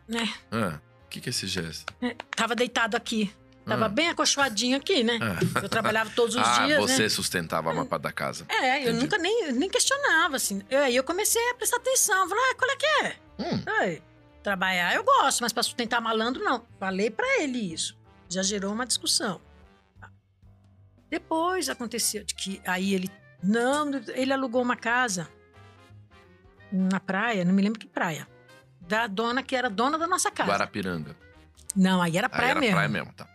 Né? 0.08 0.30
Ah, 0.52 0.80
o 1.06 1.10
que, 1.10 1.22
que 1.22 1.30
é 1.30 1.32
esse 1.32 1.48
gesto? 1.48 1.94
É, 2.02 2.14
Tava 2.36 2.54
deitado 2.56 2.98
aqui. 2.98 3.34
Tava 3.66 3.86
Ah. 3.86 3.90
bem 3.90 4.10
acolchoadinho 4.10 4.76
aqui, 4.76 5.04
né? 5.04 5.18
Ah. 5.22 5.62
Eu 5.64 5.70
trabalhava 5.70 6.10
todos 6.14 6.36
os 6.36 6.42
ah, 6.46 6.66
dias, 6.66 6.80
você 6.80 7.04
né? 7.04 7.10
sustentava 7.10 7.72
a 7.72 7.74
mapa 7.74 7.98
da 7.98 8.12
casa. 8.12 8.46
É, 8.50 8.80
eu 8.80 8.82
Entendi. 8.90 9.00
nunca 9.04 9.18
nem, 9.18 9.52
nem 9.54 9.70
questionava, 9.70 10.36
assim. 10.36 10.62
Eu- 10.70 10.80
Aí 10.82 10.96
eu 10.96 11.04
comecei 11.06 11.42
a 11.52 11.54
prestar 11.54 11.78
atenção. 11.78 12.28
Falei, 12.28 12.44
ah, 12.52 12.56
qual 12.56 12.72
é 12.72 12.76
que 12.76 12.86
é? 12.86 13.16
Hum, 13.40 13.64
Ei, 13.84 14.02
trabalhar 14.44 14.94
eu 14.96 15.04
gosto, 15.04 15.42
mas 15.42 15.54
pra 15.54 15.64
sustentar 15.64 16.02
malandro, 16.02 16.44
não. 16.44 16.66
Falei 16.80 17.10
pra 17.10 17.26
ele 17.42 17.74
isso. 17.74 17.98
Já 18.30 18.42
gerou 18.44 18.72
uma 18.74 18.86
discussão. 18.86 19.40
Depois 21.10 21.70
aconteceu 21.70 22.24
de 22.24 22.34
que 22.34 22.62
aí 22.66 22.94
ele. 22.94 23.10
Não, 23.44 23.90
ele 24.14 24.32
alugou 24.32 24.62
uma 24.62 24.76
casa 24.76 25.28
na 26.72 27.00
praia, 27.00 27.44
não 27.44 27.54
me 27.54 27.62
lembro 27.62 27.80
que 27.80 27.88
praia. 27.88 28.28
Da 28.80 29.08
dona 29.08 29.42
que 29.44 29.56
era 29.56 29.70
dona 29.70 29.98
da 29.98 30.08
nossa 30.08 30.32
casa. 30.32 30.52
Guarapiranga. 30.52 31.16
Não, 31.76 32.02
aí 32.02 32.18
era 32.18 32.28
Aí 32.28 32.32
praia 32.34 32.52
era 32.52 32.60
mesmo. 32.60 32.76
praia 32.76 32.90
mesmo, 32.90 33.14
tá. 33.14 33.28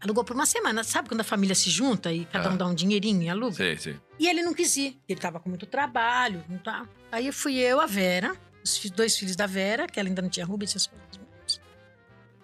Alugou 0.00 0.24
por 0.24 0.34
uma 0.34 0.44
semana. 0.46 0.84
Sabe 0.84 1.08
quando 1.08 1.22
a 1.22 1.24
família 1.24 1.54
se 1.54 1.70
junta 1.70 2.12
e 2.12 2.26
cada 2.26 2.50
Ah. 2.50 2.52
um 2.52 2.56
dá 2.56 2.66
um 2.66 2.74
dinheirinho 2.74 3.22
e 3.22 3.28
aluga? 3.28 3.54
Sei, 3.54 3.76
sei. 3.78 3.98
E 4.18 4.28
ele 4.28 4.42
não 4.42 4.52
quis 4.52 4.76
ir. 4.76 5.00
Ele 5.08 5.18
tava 5.20 5.40
com 5.40 5.48
muito 5.48 5.64
trabalho. 5.66 6.44
Não 6.48 6.58
tá. 6.58 6.86
Aí 7.10 7.32
fui 7.32 7.56
eu, 7.56 7.80
a 7.80 7.86
Vera, 7.86 8.36
os 8.64 8.90
dois 8.90 9.16
filhos 9.16 9.36
da 9.36 9.46
Vera, 9.46 9.86
que 9.86 10.00
ela 10.00 10.08
ainda 10.08 10.22
não 10.22 10.28
tinha 10.28 10.46
Rubens, 10.46 10.90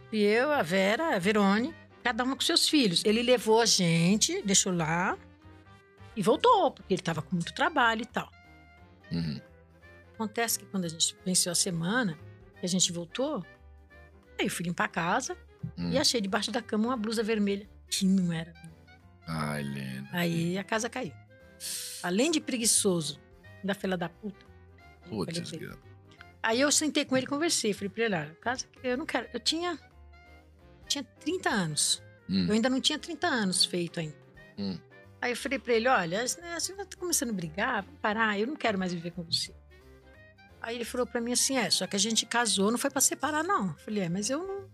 Fui 0.08 0.18
eu, 0.18 0.52
a 0.52 0.62
Vera, 0.62 1.16
a 1.16 1.18
Verone, 1.18 1.74
cada 2.02 2.22
uma 2.24 2.36
com 2.36 2.42
seus 2.42 2.68
filhos. 2.68 3.04
Ele 3.04 3.22
levou 3.22 3.60
a 3.60 3.66
gente, 3.66 4.42
deixou 4.42 4.72
lá 4.72 5.16
e 6.16 6.22
voltou, 6.22 6.72
porque 6.72 6.92
ele 6.94 7.02
tava 7.02 7.22
com 7.22 7.36
muito 7.36 7.54
trabalho 7.54 8.02
e 8.02 8.06
tal. 8.06 8.30
Uhum. 9.10 9.40
Acontece 10.14 10.58
que 10.58 10.66
quando 10.66 10.84
a 10.84 10.88
gente 10.88 11.16
venceu 11.24 11.50
a 11.50 11.54
semana, 11.54 12.18
que 12.58 12.66
a 12.66 12.68
gente 12.68 12.92
voltou, 12.92 13.44
aí 14.38 14.46
eu 14.46 14.50
fui 14.50 14.64
limpar 14.66 14.84
a 14.84 14.88
casa 14.88 15.36
Hum. 15.76 15.90
e 15.90 15.98
achei 15.98 16.22
debaixo 16.22 16.50
da 16.50 16.62
cama 16.62 16.86
uma 16.86 16.96
blusa 16.96 17.22
vermelha, 17.22 17.68
que 17.86 18.06
não 18.06 18.32
era 18.32 18.54
Ai, 19.26 19.60
Helena. 19.60 20.08
Aí 20.10 20.56
a 20.58 20.64
casa 20.64 20.88
caiu. 20.88 21.12
Além 22.02 22.30
de 22.30 22.40
preguiçoso, 22.40 23.20
da 23.62 23.74
fila 23.74 23.96
da 23.96 24.08
puta. 24.08 24.44
Putz, 25.08 25.52
Aí 26.42 26.60
eu 26.60 26.72
sentei 26.72 27.04
com 27.04 27.16
ele 27.16 27.26
e 27.26 27.28
conversei. 27.28 27.72
Falei 27.72 27.88
pra 27.88 28.04
ele, 28.04 28.14
olha, 28.14 28.36
casa, 28.40 28.66
eu 28.82 28.96
não 28.96 29.06
quero. 29.06 29.28
Eu 29.32 29.40
tinha. 29.40 29.78
Tinha 30.86 31.04
30 31.04 31.48
anos. 31.48 32.02
Hum. 32.28 32.46
Eu 32.46 32.54
ainda 32.54 32.68
não 32.70 32.80
tinha 32.80 32.98
30 32.98 33.26
anos 33.26 33.64
feito 33.64 34.00
ainda. 34.00 34.16
Hum. 34.58 34.78
Aí 35.20 35.32
eu 35.32 35.36
falei 35.36 35.58
pra 35.58 35.74
ele, 35.74 35.86
olha, 35.86 36.26
você 36.26 36.72
tá 36.72 36.96
começando 36.98 37.30
a 37.30 37.32
brigar, 37.32 37.82
vamos 37.82 38.00
parar, 38.00 38.38
eu 38.38 38.46
não 38.46 38.56
quero 38.56 38.78
mais 38.78 38.92
viver 38.92 39.10
com 39.10 39.22
você. 39.22 39.54
Aí 40.62 40.76
ele 40.76 40.84
falou 40.84 41.06
pra 41.06 41.20
mim 41.20 41.32
assim, 41.32 41.58
é, 41.58 41.68
só 41.70 41.86
que 41.86 41.94
a 41.94 41.98
gente 41.98 42.24
casou, 42.24 42.70
não 42.70 42.78
foi 42.78 42.90
pra 42.90 43.00
separar, 43.00 43.44
não. 43.44 43.68
Eu 43.68 43.74
falei, 43.74 44.04
é, 44.04 44.08
mas 44.08 44.30
eu 44.30 44.46
não. 44.46 44.70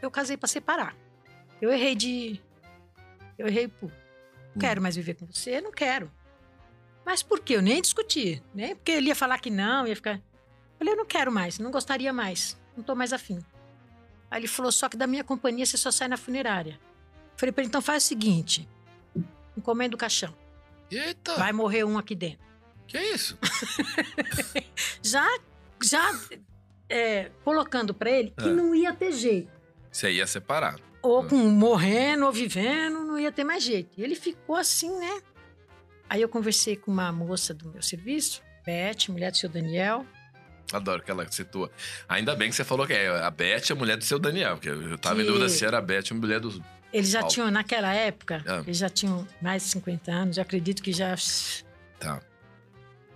Eu 0.00 0.10
casei 0.10 0.36
pra 0.36 0.48
separar. 0.48 0.96
Eu 1.60 1.70
errei 1.70 1.94
de. 1.94 2.40
Eu 3.38 3.46
errei, 3.46 3.68
pô. 3.68 3.90
Não 4.54 4.60
quero 4.60 4.80
mais 4.80 4.96
viver 4.96 5.14
com 5.14 5.26
você, 5.26 5.60
não 5.60 5.72
quero. 5.72 6.10
Mas 7.04 7.22
por 7.22 7.40
quê? 7.40 7.56
Eu 7.56 7.62
nem 7.62 7.82
discuti, 7.82 8.42
né? 8.54 8.74
Porque 8.74 8.92
ele 8.92 9.08
ia 9.08 9.14
falar 9.14 9.38
que 9.38 9.50
não, 9.50 9.86
ia 9.86 9.96
ficar. 9.96 10.20
Eu 10.84 10.86
falei, 10.86 10.92
eu 10.92 10.96
não 10.98 11.06
quero 11.06 11.32
mais, 11.32 11.58
não 11.58 11.70
gostaria 11.70 12.12
mais, 12.12 12.56
não 12.76 12.84
tô 12.84 12.94
mais 12.94 13.12
afim. 13.12 13.38
Aí 14.30 14.40
ele 14.40 14.46
falou, 14.48 14.70
só 14.70 14.88
que 14.88 14.96
da 14.96 15.06
minha 15.06 15.24
companhia 15.24 15.64
você 15.64 15.76
só 15.78 15.90
sai 15.90 16.08
na 16.08 16.16
funerária. 16.16 16.78
Eu 17.32 17.38
falei 17.38 17.52
pra 17.52 17.62
ele, 17.62 17.68
então 17.68 17.80
faz 17.80 18.04
o 18.04 18.06
seguinte: 18.06 18.68
encomenda 19.56 19.94
o 19.94 19.98
caixão. 19.98 20.34
Eita, 20.90 21.34
Vai 21.36 21.52
morrer 21.52 21.84
um 21.84 21.96
aqui 21.98 22.14
dentro. 22.14 22.44
que 22.86 22.98
isso? 23.00 23.38
Já, 25.02 25.26
já 25.82 26.20
é, 26.88 27.30
colocando 27.44 27.92
pra 27.94 28.10
ele 28.10 28.30
que 28.30 28.44
É. 28.48 28.52
não 28.52 28.74
ia 28.74 28.92
ter 28.92 29.12
jeito. 29.12 29.50
Você 29.90 30.10
ia 30.12 30.26
separar. 30.26 30.78
Ou 31.02 31.24
com 31.26 31.36
morrendo 31.36 32.24
ou 32.26 32.32
vivendo, 32.32 33.00
não 33.04 33.18
ia 33.18 33.30
ter 33.32 33.44
mais 33.44 33.62
jeito. 33.62 33.98
E 33.98 34.02
ele 34.02 34.14
ficou 34.14 34.56
assim, 34.56 34.90
né? 34.98 35.20
Aí 36.08 36.20
eu 36.22 36.28
conversei 36.28 36.76
com 36.76 36.90
uma 36.90 37.10
moça 37.12 37.52
do 37.54 37.68
meu 37.70 37.82
serviço, 37.82 38.42
Beth, 38.64 39.08
mulher 39.10 39.30
do 39.30 39.36
seu 39.36 39.48
Daniel. 39.48 40.06
Adoro 40.76 41.02
que 41.02 41.10
ela 41.10 41.26
situa. 41.30 41.70
Ainda 42.08 42.34
bem 42.34 42.50
que 42.50 42.56
você 42.56 42.64
falou 42.64 42.86
que 42.86 42.92
é 42.92 43.08
a 43.08 43.30
Beth, 43.30 43.70
a 43.70 43.74
mulher 43.74 43.96
do 43.96 44.04
seu 44.04 44.18
Daniel, 44.18 44.56
porque 44.56 44.68
eu 44.68 44.98
tava 44.98 45.20
em 45.20 45.24
Que- 45.24 45.30
dúvida 45.30 45.48
se 45.48 45.64
era 45.64 45.78
a 45.78 45.80
Beth, 45.80 46.04
a 46.10 46.14
mulher 46.14 46.40
do. 46.40 46.62
Eles 46.92 47.10
já 47.10 47.20
Paulo. 47.20 47.32
tinham, 47.34 47.50
naquela 47.50 47.92
época, 47.92 48.42
Ah. 48.46 48.62
eles 48.64 48.78
já 48.78 48.88
tinham 48.88 49.26
mais 49.42 49.62
de 49.64 49.68
50 49.70 50.12
anos, 50.12 50.36
eu 50.36 50.42
acredito 50.42 50.82
que 50.82 50.92
já. 50.92 51.14
Tá. 51.98 52.20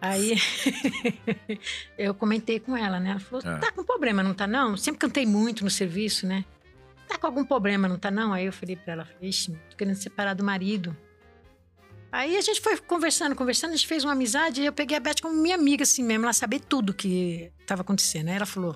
Aí 0.01 0.35
eu 1.99 2.15
comentei 2.15 2.61
com 2.61 2.77
ela, 2.77 3.01
né? 3.01 3.11
Ela 3.11 3.21
falou: 3.21 3.43
Ah. 3.47 3.59
tá 3.59 3.73
com 3.73 3.85
problema, 3.85 4.23
não 4.23 4.35
tá 4.35 4.47
não? 4.47 4.77
Sempre 4.77 5.01
cantei 5.01 5.27
muito 5.27 5.65
no 5.65 5.71
serviço, 5.71 6.27
né? 6.27 6.45
Tá 7.09 7.19
com 7.19 7.27
algum 7.27 7.45
problema, 7.45 7.89
não 7.89 7.99
tá 7.99 8.11
não? 8.11 8.33
Aí 8.33 8.47
eu 8.47 8.53
falei 8.53 8.77
pra 8.77 8.93
ela: 8.95 9.09
ixi, 9.21 9.53
tô 9.71 9.77
querendo 9.77 9.97
separar 9.97 10.35
do 10.35 10.45
marido. 10.45 10.97
Aí 12.11 12.37
a 12.37 12.41
gente 12.41 12.61
foi 12.61 12.77
conversando, 12.79 13.35
conversando, 13.35 13.73
a 13.73 13.77
gente 13.77 13.87
fez 13.87 14.03
uma 14.03 14.13
amizade 14.13 14.63
e 14.63 14.67
eu 14.67 14.73
peguei 14.73 14.97
a 14.97 15.01
Beth 15.01 15.17
como 15.21 15.35
minha 15.35 15.55
amiga, 15.55 15.83
assim 15.83 16.03
mesmo, 16.03 16.25
ela 16.25 16.33
sabia 16.33 16.59
tudo 16.59 16.95
que 16.95 17.53
tava 17.67 17.83
acontecendo. 17.83 18.29
Aí 18.29 18.37
ela 18.37 18.47
falou: 18.47 18.75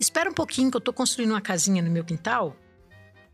espera 0.00 0.30
um 0.30 0.34
pouquinho 0.34 0.70
que 0.70 0.76
eu 0.76 0.80
tô 0.80 0.92
construindo 0.92 1.30
uma 1.30 1.40
casinha 1.40 1.82
no 1.82 1.90
meu 1.90 2.04
quintal. 2.04 2.56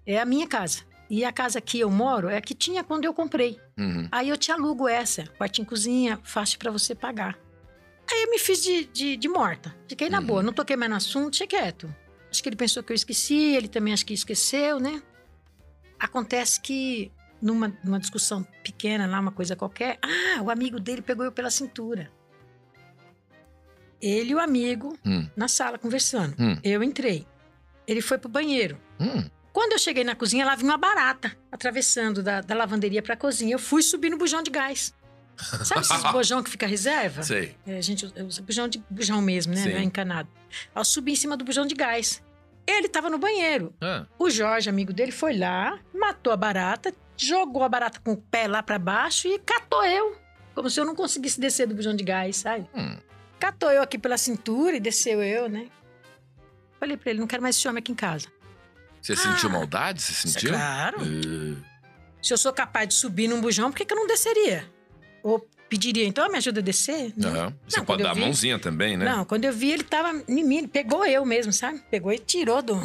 É 0.07 0.19
a 0.19 0.25
minha 0.25 0.47
casa. 0.49 0.83
E 1.09 1.25
a 1.25 1.33
casa 1.33 1.61
que 1.61 1.79
eu 1.81 1.91
moro 1.91 2.29
é 2.29 2.37
a 2.37 2.41
que 2.41 2.55
tinha 2.55 2.85
quando 2.85 3.05
eu 3.05 3.13
comprei. 3.13 3.61
Uhum. 3.79 4.09
Aí 4.13 4.29
eu 4.29 4.37
te 4.37 4.53
alugo 4.53 4.89
essa, 4.89 5.25
quartinho 5.39 5.67
cozinha, 5.67 6.19
fácil 6.23 6.59
pra 6.59 6.71
você 6.71 6.95
pagar. 6.95 7.37
Aí 8.11 8.23
eu 8.23 8.31
me 8.31 8.39
fiz 8.39 8.63
de, 8.63 8.85
de, 8.87 9.17
de 9.17 9.29
morta. 9.29 9.75
Fiquei 9.89 10.09
na 10.09 10.19
Uhum. 10.21 10.27
boa, 10.27 10.43
não 10.43 10.53
toquei 10.53 10.77
mais 10.77 10.91
no 10.91 10.97
assunto, 10.97 11.31
deixei 11.31 11.47
quieto. 11.49 11.93
Acho 12.31 12.43
que 12.43 12.49
ele 12.49 12.57
pensou 12.57 12.83
que 12.83 12.93
eu 12.93 12.95
esqueci, 12.95 13.55
ele 13.55 13.67
também 13.69 13.93
acho 13.93 14.07
que 14.07 14.15
esqueceu, 14.15 14.79
né? 14.79 15.03
Acontece 15.99 16.61
que 16.61 17.11
numa, 17.41 17.73
numa 17.83 17.99
discussão 17.99 18.43
pequena 18.63 19.07
lá, 19.07 19.19
uma 19.21 19.33
coisa 19.33 19.55
qualquer, 19.57 19.99
ah, 20.03 20.43
o 20.43 20.51
amigo 20.51 20.79
dele 20.81 21.03
pegou 21.03 21.25
eu 21.25 21.33
pela 21.33 21.51
cintura. 21.51 22.11
Ele 24.01 24.31
e 24.31 24.35
o 24.35 24.39
amigo 24.41 24.99
Hum. 25.05 25.29
na 25.37 25.47
sala 25.49 25.79
conversando. 25.79 26.35
Hum. 26.39 26.59
Eu 26.65 26.83
entrei. 26.83 27.27
Ele 27.87 28.01
foi 28.01 28.17
pro 28.19 28.29
banheiro. 28.29 28.79
Hum. 28.99 29.29
Quando 29.53 29.73
eu 29.73 29.79
cheguei 29.79 30.05
na 30.05 30.15
cozinha, 30.15 30.45
lá 30.47 30.55
vinha 30.55 30.71
uma 30.71 30.79
barata 30.79 31.37
atravessando 31.51 32.23
da, 32.23 32.41
da 32.41 32.55
lavanderia 32.55 33.03
pra 33.03 33.17
cozinha. 33.17 33.55
Eu 33.55 33.59
fui 33.59 33.83
subir 33.83 34.09
no 34.11 34.17
bujão 34.17 34.43
de 34.43 34.51
gás. 34.51 34.95
Sabe 35.65 35.81
esses 35.81 36.03
bujão 36.13 36.43
que 36.43 36.51
fica 36.51 36.67
reserva? 36.67 37.23
Sei. 37.23 37.57
É, 37.67 37.77
a 37.79 37.81
gente 37.81 38.07
usa 38.07 38.41
bujão 38.43 38.69
de 38.69 38.83
bujão 38.89 39.21
mesmo, 39.21 39.55
né? 39.55 39.63
Sim. 39.63 39.71
Não 39.73 39.79
é 39.79 39.83
encanado. 39.83 40.29
Eu 40.75 40.85
subi 40.85 41.13
em 41.13 41.17
cima 41.17 41.37
do 41.37 41.45
bujão 41.45 41.67
de 41.67 41.75
gás. 41.75 42.23
Ele 42.67 42.89
tava 42.89 43.11
no 43.11 43.19
banheiro. 43.19 43.75
Ah, 43.81 44.07
O 44.19 44.31
Jorge, 44.31 44.69
amigo 44.71 44.93
dele, 44.93 45.11
foi 45.13 45.37
lá, 45.37 45.79
matou 45.95 46.33
a 46.33 46.37
barata, 46.37 46.93
jogou 47.17 47.63
a 47.63 47.69
barata 47.69 48.01
com 48.01 48.13
o 48.13 48.17
pé 48.17 48.47
lá 48.47 48.63
pra 48.63 48.79
baixo 48.79 49.27
e 49.29 49.39
catou 49.39 49.85
eu. 49.85 50.17
Como 50.55 50.69
se 50.71 50.79
eu 50.81 50.85
não 50.85 50.95
conseguisse 50.95 51.41
descer 51.41 51.67
do 51.67 51.75
bujão 51.75 51.95
de 51.95 52.05
gás, 52.05 52.37
sabe? 52.37 52.69
hum. 52.75 52.97
Catou 53.39 53.71
eu 53.71 53.83
aqui 53.83 53.99
pela 53.99 54.19
cintura 54.19 54.77
e 54.77 54.81
desceu 54.81 55.23
eu, 55.23 55.49
né? 55.49 55.69
Falei 56.79 56.97
pra 56.97 57.11
ele, 57.11 57.21
não 57.21 57.27
quero 57.27 57.43
mais 57.43 57.57
esse 57.57 57.67
homem 57.67 57.79
aqui 57.81 57.93
em 57.93 57.95
casa. 57.95 58.29
Você 59.01 59.15
Ah. 59.15 59.17
sentiu 59.17 59.49
maldade? 59.51 60.03
Você 60.03 60.13
sentiu? 60.29 60.51
Claro. 60.51 60.99
Uh, 61.03 61.57
Se 62.23 62.35
eu 62.35 62.39
sou 62.39 62.53
capaz 62.53 62.87
de 62.89 62.95
subir 62.95 63.29
num 63.29 63.41
bujão, 63.41 63.71
por 63.71 63.77
que, 63.79 63.85
que 63.87 63.93
eu 63.95 63.97
não 63.97 64.07
desceria? 64.07 64.71
Ou 65.23 65.49
pediria, 65.71 66.05
então, 66.07 66.29
me 66.29 66.37
ajuda 66.37 66.61
a 66.61 66.63
descer? 66.63 67.15
Não. 67.17 67.55
Você 67.67 67.79
Não, 67.79 67.85
pode 67.87 68.03
dar 68.03 68.11
a 68.11 68.15
mãozinha 68.15 68.59
também, 68.59 68.97
né? 68.97 69.05
Não, 69.07 69.25
quando 69.25 69.45
eu 69.47 69.53
vi, 69.53 69.71
ele 69.71 69.85
tava 69.85 70.11
em 70.29 70.45
mim, 70.45 70.59
ele 70.59 70.69
pegou 70.69 71.07
eu 71.07 71.25
mesmo, 71.25 71.53
sabe? 71.53 71.81
Pegou 71.91 72.13
e 72.13 72.19
tirou 72.19 72.61
do. 72.61 72.77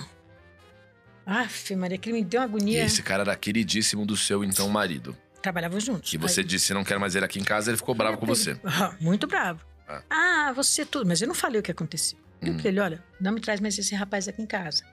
Aff, 1.26 1.76
Maria, 1.76 1.98
que 1.98 2.10
ele 2.10 2.20
me 2.20 2.24
deu 2.24 2.40
uma 2.42 2.46
E 2.46 2.50
agonia. 2.50 2.86
esse 2.86 3.02
cara 3.02 3.24
era 3.24 3.36
queridíssimo 3.36 4.06
do 4.06 4.16
seu 4.16 4.44
então 4.44 4.70
marido. 4.70 5.18
Trabalhavam 5.42 5.80
juntos. 5.80 6.14
E 6.14 6.18
você 6.18 6.42
Aí- 6.42 6.46
disse 6.46 6.74
não 6.74 6.84
quer 6.84 7.00
mais 7.00 7.16
ele 7.16 7.26
aqui 7.26 7.40
em 7.40 7.44
casa, 7.44 7.72
ele 7.72 7.78
ficou 7.78 7.96
bravo 7.96 8.18
com 8.18 8.26
você. 8.26 8.58
Ah, 8.64 8.96
Muito 9.02 9.26
bravo. 9.28 9.60
Ah. 9.88 10.02
Ah, 10.10 10.54
você 10.56 10.86
tudo. 10.86 11.08
Mas 11.08 11.22
eu 11.22 11.28
não 11.28 11.36
falei 11.36 11.60
o 11.60 11.64
que 11.64 11.72
aconteceu. 11.72 12.18
Eu 12.42 12.54
Hum. 12.54 12.58
falei, 12.58 12.72
ele, 12.72 12.80
olha, 12.80 13.04
não 13.20 13.32
me 13.32 13.40
traz 13.42 13.60
mais 13.60 13.78
esse 13.78 13.94
rapaz 13.96 14.28
aqui 14.28 14.42
em 14.42 14.46
casa. 14.46 14.84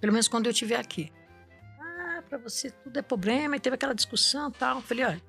Pelo 0.00 0.12
menos 0.12 0.28
quando 0.28 0.46
eu 0.46 0.52
estiver 0.52 0.76
aqui. 0.78 1.10
Ah, 1.80 2.22
pra 2.28 2.38
você 2.38 2.70
tudo 2.70 2.98
é 2.98 3.02
problema. 3.02 3.56
E 3.56 3.60
teve 3.60 3.74
aquela 3.74 3.94
discussão 3.94 4.48
e 4.48 4.52
tal. 4.52 4.76
Eu 4.76 4.82
falei, 4.82 5.04
olha, 5.04 5.22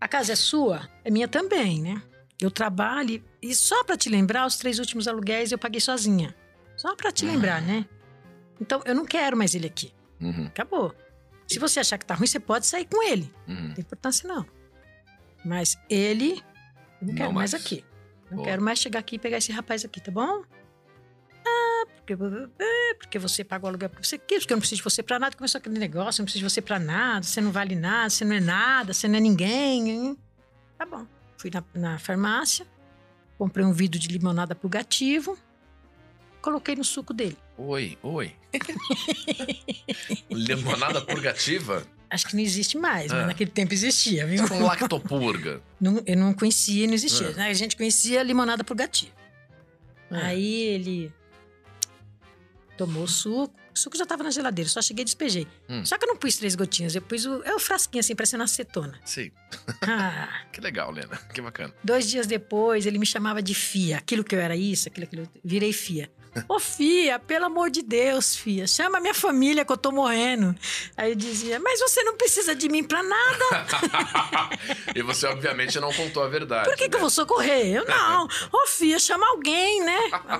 a 0.00 0.06
casa 0.08 0.32
é 0.32 0.36
sua, 0.36 0.88
é 1.04 1.10
minha 1.10 1.28
também, 1.28 1.80
né? 1.80 2.02
Eu 2.40 2.50
trabalho 2.50 3.22
e 3.42 3.54
só 3.54 3.82
pra 3.84 3.96
te 3.96 4.08
lembrar, 4.08 4.46
os 4.46 4.56
três 4.56 4.78
últimos 4.78 5.08
aluguéis 5.08 5.50
eu 5.52 5.58
paguei 5.58 5.80
sozinha. 5.80 6.34
Só 6.76 6.94
pra 6.94 7.10
te 7.10 7.24
lembrar, 7.26 7.60
né? 7.60 7.84
Então, 8.60 8.80
eu 8.84 8.94
não 8.94 9.04
quero 9.04 9.36
mais 9.36 9.54
ele 9.54 9.66
aqui. 9.66 9.92
Uhum, 10.20 10.46
Acabou. 10.46 10.94
Se 11.46 11.58
você 11.58 11.80
achar 11.80 11.96
que 11.98 12.04
tá 12.04 12.14
ruim, 12.14 12.26
você 12.26 12.38
pode 12.38 12.66
sair 12.66 12.84
com 12.84 13.02
ele. 13.02 13.32
uhum. 13.48 13.68
Não 13.68 13.74
tem 13.74 13.82
importância, 13.82 14.28
não. 14.28 14.46
Mas 15.44 15.76
ele, 15.88 16.42
eu 17.00 17.06
não 17.06 17.08
Não 17.08 17.14
quero 17.14 17.32
mais. 17.32 17.52
mais. 17.52 17.54
aqui. 17.54 17.84
Não 18.30 18.36
Boa. 18.36 18.48
quero 18.48 18.62
mais 18.62 18.78
chegar 18.78 18.98
aqui 19.00 19.16
e 19.16 19.18
pegar 19.18 19.38
esse 19.38 19.50
rapaz 19.50 19.84
aqui, 19.84 20.00
tá 20.00 20.10
bom? 20.12 20.42
Porque, 22.16 22.62
é, 22.62 22.94
porque 22.94 23.18
você 23.18 23.44
pagou 23.44 23.66
o 23.66 23.70
aluguel 23.70 23.88
porque 23.90 24.06
você 24.06 24.18
quis, 24.18 24.40
porque 24.40 24.52
eu 24.52 24.56
não 24.56 24.60
preciso 24.60 24.78
de 24.78 24.84
você 24.84 25.02
pra 25.02 25.18
nada. 25.18 25.36
Começou 25.36 25.58
aquele 25.58 25.78
negócio, 25.78 26.20
eu 26.20 26.22
não 26.22 26.26
preciso 26.26 26.44
de 26.46 26.50
você 26.52 26.60
pra 26.62 26.78
nada, 26.78 27.22
você 27.24 27.40
não 27.40 27.50
vale 27.52 27.74
nada, 27.74 28.10
você 28.10 28.24
não 28.24 28.36
é 28.36 28.40
nada, 28.40 28.92
você 28.92 29.06
não 29.08 29.16
é 29.16 29.20
ninguém. 29.20 29.90
hein? 29.90 30.18
Tá 30.78 30.84
bom. 30.86 31.06
Fui 31.36 31.50
na, 31.52 31.62
na 31.74 31.98
farmácia, 31.98 32.66
comprei 33.36 33.64
um 33.64 33.72
vidro 33.72 33.98
de 33.98 34.08
limonada 34.08 34.54
purgativo, 34.54 35.38
coloquei 36.42 36.74
no 36.76 36.84
suco 36.84 37.12
dele. 37.14 37.36
Oi, 37.56 37.98
oi. 38.02 38.34
Limonada 40.30 41.00
purgativa 41.02 41.84
Acho 42.10 42.26
que 42.28 42.34
não 42.36 42.42
existe 42.42 42.78
mais, 42.78 43.12
Ah. 43.12 43.16
mas 43.16 43.26
naquele 43.26 43.50
tempo 43.50 43.74
existia, 43.74 44.26
viu? 44.26 44.48
com 44.48 44.62
lactopurga. 44.64 45.60
Não- 45.78 46.02
eu 46.06 46.16
não 46.16 46.32
conhecia, 46.32 46.86
não 46.86 46.94
existia. 46.94 47.28
Ah. 47.28 47.32
né? 47.34 47.48
A 47.50 47.52
gente 47.52 47.76
conhecia 47.76 48.22
limonada 48.22 48.64
purgativa. 48.64 49.12
Ah. 50.10 50.28
Aí 50.28 50.62
ele 50.62 51.12
tomou 52.78 53.02
o 53.02 53.08
suco. 53.08 53.54
O 53.74 53.78
suco 53.78 53.96
já 53.96 54.04
estava 54.04 54.22
na 54.22 54.30
geladeira, 54.30 54.68
só 54.68 54.80
cheguei 54.80 55.02
e 55.02 55.04
despejei. 55.04 55.46
Hum. 55.68 55.84
Só 55.84 55.98
que 55.98 56.04
eu 56.04 56.08
não 56.08 56.16
pus 56.16 56.36
três 56.36 56.54
gotinhas, 56.54 56.94
eu 56.94 57.02
pus 57.02 57.26
o, 57.26 57.42
é 57.44 57.54
o 57.54 57.58
frasquinho 57.58 58.00
assim, 58.00 58.14
parecendo 58.14 58.42
acetona. 58.44 58.98
Sim. 59.04 59.30
Ah, 59.82 60.42
Que 60.52 60.60
legal, 60.60 60.90
Lena. 60.90 61.16
Que 61.32 61.40
bacana. 61.40 61.72
dois 61.82 62.08
dias 62.08 62.26
depois, 62.26 62.86
ele 62.86 62.98
me 62.98 63.06
chamava 63.06 63.42
de 63.42 63.54
Fia. 63.54 63.98
Aquilo 63.98 64.22
que 64.24 64.34
eu 64.34 64.40
era 64.40 64.56
isso, 64.56 64.88
aquilo, 64.88 65.04
aquilo. 65.06 65.28
Virei 65.44 65.72
Fia. 65.72 66.10
Ô, 66.48 66.58
Fia, 66.60 67.18
pelo 67.18 67.46
amor 67.46 67.70
de 67.70 67.82
Deus, 67.82 68.36
Fia, 68.36 68.66
chama 68.66 69.00
minha 69.00 69.14
família 69.14 69.64
que 69.64 69.72
eu 69.72 69.76
tô 69.76 69.90
morrendo. 69.90 70.54
Aí 70.96 71.10
eu 71.12 71.16
dizia, 71.16 71.58
mas 71.58 71.80
você 71.80 72.02
não 72.02 72.16
precisa 72.16 72.54
de 72.54 72.68
mim 72.68 72.84
pra 72.84 73.02
nada. 73.02 73.66
e 74.94 75.02
você, 75.02 75.26
obviamente, 75.26 75.78
não 75.80 75.92
contou 75.92 76.22
a 76.22 76.28
verdade. 76.28 76.68
Por 76.68 76.76
que, 76.76 76.88
que 76.88 76.94
eu 76.94 76.98
né? 76.98 77.02
vou 77.02 77.10
socorrer? 77.10 77.66
Eu 77.66 77.84
não. 77.86 78.26
Ô, 78.52 78.66
filha, 78.66 78.98
chama 78.98 79.26
alguém, 79.30 79.82
né? 79.84 79.98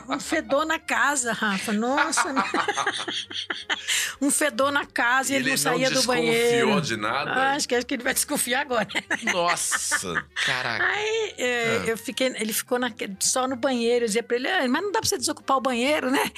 Um 0.09 0.21
fedor 0.21 0.65
na 0.67 0.79
casa, 0.79 1.33
Rafa. 1.33 1.73
Nossa. 1.73 2.33
um 4.21 4.31
fedor 4.31 4.71
na 4.71 4.85
casa 4.85 5.33
e 5.33 5.37
ele, 5.37 5.45
Ele 5.45 5.51
não 5.53 5.57
saía 5.59 5.89
do 5.89 5.95
desconfiou 5.97 6.25
banheiro. 6.27 6.81
de 6.81 6.97
nada? 6.97 7.31
Ah, 7.31 7.53
acho 7.55 7.69
que, 7.69 7.75
acho 7.75 7.87
que 7.87 7.95
ele 7.95 8.03
vai 8.03 8.15
desconfiar 8.15 8.61
agora. 8.63 8.87
Nossa, 9.33 10.25
caraca. 10.45 10.85
Aí 10.85 11.35
é, 11.39 11.81
Ah. 11.85 11.87
eu 11.87 11.97
fiquei, 11.97 12.27
ele 12.37 12.53
ficou 12.53 12.79
na- 12.79 12.93
só 13.21 13.47
no 13.47 13.57
banheiro. 13.57 14.05
Eu 14.05 14.07
dizia 14.09 14.23
pra 14.23 14.37
ele, 14.37 14.49
"Ah, 14.49 14.67
mas 14.69 14.83
não 14.83 14.93
dá 14.93 15.01
pra 15.01 15.09
você 15.09 15.17
desocupar 15.17 15.57
o 15.57 15.61
banheiro, 15.61 15.88
né? 16.11 16.31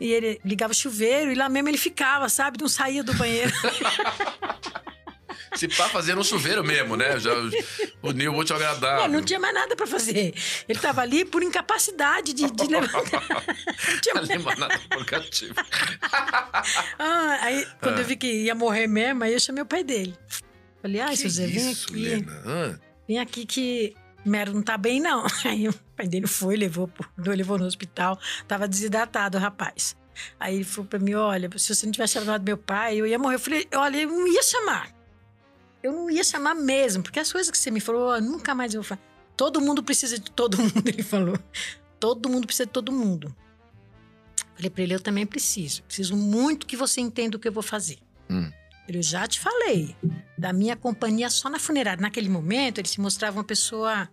E 0.00 0.12
ele 0.12 0.40
ligava 0.44 0.72
o 0.72 0.76
chuveiro 0.76 1.32
e 1.32 1.34
lá 1.34 1.48
mesmo 1.48 1.68
ele 1.68 1.78
ficava, 1.78 2.28
sabe? 2.28 2.58
Não 2.60 2.68
saía 2.68 3.02
do 3.02 3.14
banheiro. 3.14 3.52
Se 5.54 5.66
pá, 5.66 5.88
fazer 5.88 6.14
no 6.14 6.22
chuveiro 6.22 6.62
mesmo, 6.62 6.96
né? 6.96 7.18
Já 7.18 7.32
o 7.34 7.48
útil 8.38 8.54
ao 8.54 8.62
agradável. 8.62 9.04
É, 9.04 9.08
não 9.08 9.22
tinha 9.22 9.40
mais 9.40 9.54
nada 9.54 9.74
pra 9.74 9.86
fazer. 9.86 10.34
Ele 10.68 10.78
tava 10.78 11.00
ali 11.00 11.24
por 11.24 11.42
incapacidade 11.42 12.32
de, 12.32 12.50
de 12.50 12.66
levantar. 12.66 13.24
Não 13.88 14.00
tinha 14.00 14.38
mais 14.38 14.58
nada. 14.58 14.80
Ah, 16.98 17.38
aí, 17.42 17.66
quando 17.80 18.00
eu 18.00 18.04
vi 18.04 18.16
que 18.16 18.26
ia 18.26 18.54
morrer 18.54 18.86
mesmo, 18.86 19.24
aí 19.24 19.32
eu 19.32 19.40
chamei 19.40 19.62
o 19.62 19.66
pai 19.66 19.82
dele. 19.82 20.14
Falei, 20.82 21.00
ai, 21.00 21.16
seu 21.16 21.30
Zé, 21.30 21.46
vem 21.46 21.70
aqui. 21.70 21.92
Lena? 21.92 22.80
Vem 23.06 23.18
aqui 23.18 23.46
que 23.46 23.96
Mero 24.24 24.52
não 24.52 24.62
tá 24.62 24.76
bem, 24.76 25.00
não. 25.00 25.24
Aí 25.44 25.68
o 25.68 25.74
pai 25.96 26.06
dele 26.06 26.26
foi, 26.26 26.56
levou, 26.56 26.90
levou 27.16 27.58
no 27.58 27.64
hospital. 27.64 28.18
Tava 28.46 28.68
desidratado 28.68 29.38
o 29.38 29.40
rapaz. 29.40 29.96
Aí 30.38 30.56
ele 30.56 30.64
falou 30.64 30.88
pra 30.88 30.98
mim, 30.98 31.14
olha, 31.14 31.48
se 31.56 31.74
você 31.74 31.86
não 31.86 31.92
tivesse 31.92 32.14
chamado 32.14 32.42
meu 32.42 32.58
pai, 32.58 32.96
eu 32.96 33.06
ia 33.06 33.18
morrer. 33.18 33.36
Eu 33.36 33.40
falei, 33.40 33.68
olha, 33.74 33.96
eu 33.98 34.08
não 34.08 34.26
ia 34.26 34.42
chamar. 34.42 34.92
Eu 35.82 35.92
não 35.92 36.10
ia 36.10 36.24
chamar 36.24 36.54
mesmo, 36.54 37.02
porque 37.02 37.20
as 37.20 37.30
coisas 37.30 37.50
que 37.50 37.56
você 37.56 37.70
me 37.70 37.80
falou, 37.80 38.08
ó, 38.08 38.20
nunca 38.20 38.54
mais 38.54 38.74
eu 38.74 38.82
vou 38.82 38.88
falar. 38.88 39.00
Todo 39.36 39.60
mundo 39.60 39.82
precisa 39.82 40.18
de 40.18 40.30
todo 40.30 40.58
mundo, 40.58 40.88
ele 40.88 41.02
falou. 41.02 41.38
Todo 42.00 42.28
mundo 42.28 42.46
precisa 42.46 42.66
de 42.66 42.72
todo 42.72 42.90
mundo. 42.90 43.34
Falei 44.56 44.70
pra 44.70 44.82
ele, 44.82 44.94
eu 44.94 45.00
também 45.00 45.24
preciso. 45.24 45.84
Preciso 45.84 46.16
muito 46.16 46.66
que 46.66 46.76
você 46.76 47.00
entenda 47.00 47.36
o 47.36 47.40
que 47.40 47.46
eu 47.46 47.52
vou 47.52 47.62
fazer. 47.62 47.98
Hum. 48.28 48.50
Eu 48.88 49.02
já 49.02 49.26
te 49.26 49.38
falei 49.38 49.94
da 50.36 50.52
minha 50.52 50.74
companhia 50.74 51.28
só 51.28 51.48
na 51.50 51.58
funerária. 51.58 52.00
Naquele 52.00 52.28
momento, 52.28 52.78
ele 52.78 52.88
se 52.88 53.00
mostrava 53.00 53.36
uma 53.36 53.44
pessoa 53.44 54.08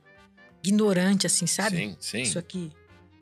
ignorante, 0.63 1.26
assim, 1.26 1.47
sabe? 1.47 1.78
Sim, 1.78 1.97
sim. 1.99 2.21
Isso 2.23 2.38
aqui. 2.39 2.71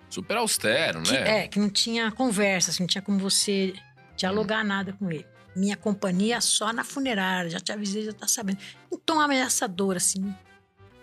Super 0.10 0.38
austero, 0.38 1.02
Que, 1.04 1.12
né? 1.12 1.44
é, 1.44 1.48
que 1.48 1.60
não 1.60 1.70
tinha 1.70 2.12
conversa, 2.12 2.72
assim, 2.72 2.84
não 2.84 2.88
tinha 2.88 3.02
como 3.02 3.20
você 3.20 3.74
dialogar 4.16 4.64
Hum. 4.64 4.68
nada 4.68 4.94
com 4.94 5.12
ele. 5.12 5.26
Minha 5.56 5.78
companhia 5.78 6.42
só 6.42 6.74
na 6.74 6.84
funerária, 6.84 7.50
já 7.52 7.60
te 7.60 7.72
avisei, 7.72 8.06
já 8.06 8.14
tá 8.14 8.28
sabendo. 8.28 8.58
Um 8.92 8.98
tom 8.98 9.20
ameaçador, 9.20 9.96
assim. 9.96 10.34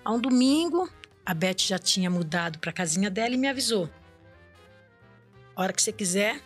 A 0.04 0.10
um 0.12 0.18
domingo, 0.20 0.90
a 1.24 1.32
Beth 1.34 1.58
já 1.58 1.78
tinha 1.78 2.10
mudado 2.10 2.58
pra 2.58 2.72
casinha 2.72 3.08
dela 3.10 3.34
e 3.34 3.38
me 3.38 3.46
avisou. 3.48 3.88
A 5.54 5.62
hora 5.62 5.72
que 5.72 5.80
você 5.82 5.92
quiser, 5.92 6.40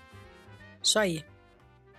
só 0.82 1.04
ir. 1.06 1.24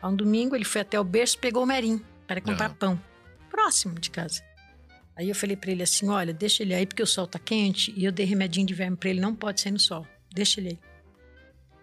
A 0.02 0.10
um 0.10 0.16
domingo, 0.16 0.56
ele 0.56 0.66
foi 0.66 0.82
até 0.82 1.00
o 1.00 1.04
berço, 1.04 1.38
pegou 1.40 1.64
o 1.64 1.66
Merim 1.66 2.02
para 2.28 2.42
comprar 2.42 2.68
Aham. 2.68 2.76
pão. 2.76 3.02
Próximo 3.50 4.00
de 4.00 4.10
casa. 4.10 4.44
Aí 5.16 5.30
eu 5.30 5.36
falei 5.36 5.56
pra 5.56 5.72
ele 5.72 5.82
assim: 5.84 6.10
olha, 6.10 6.34
deixa 6.34 6.62
ele 6.64 6.74
aí 6.74 6.86
porque 6.86 7.02
o 7.02 7.08
sol 7.08 7.26
tá 7.26 7.40
quente 7.40 7.94
e 7.96 8.04
eu 8.06 8.12
dei 8.12 8.26
remedinho 8.26 8.68
de 8.68 8.74
verme 8.74 8.98
pra 8.98 9.10
ele, 9.10 9.20
não 9.22 9.34
pode 9.34 9.62
sair 9.62 9.72
no 9.72 9.80
sol. 9.80 10.06
Deixa 10.34 10.60
ele 10.60 10.70
aí. 10.70 10.80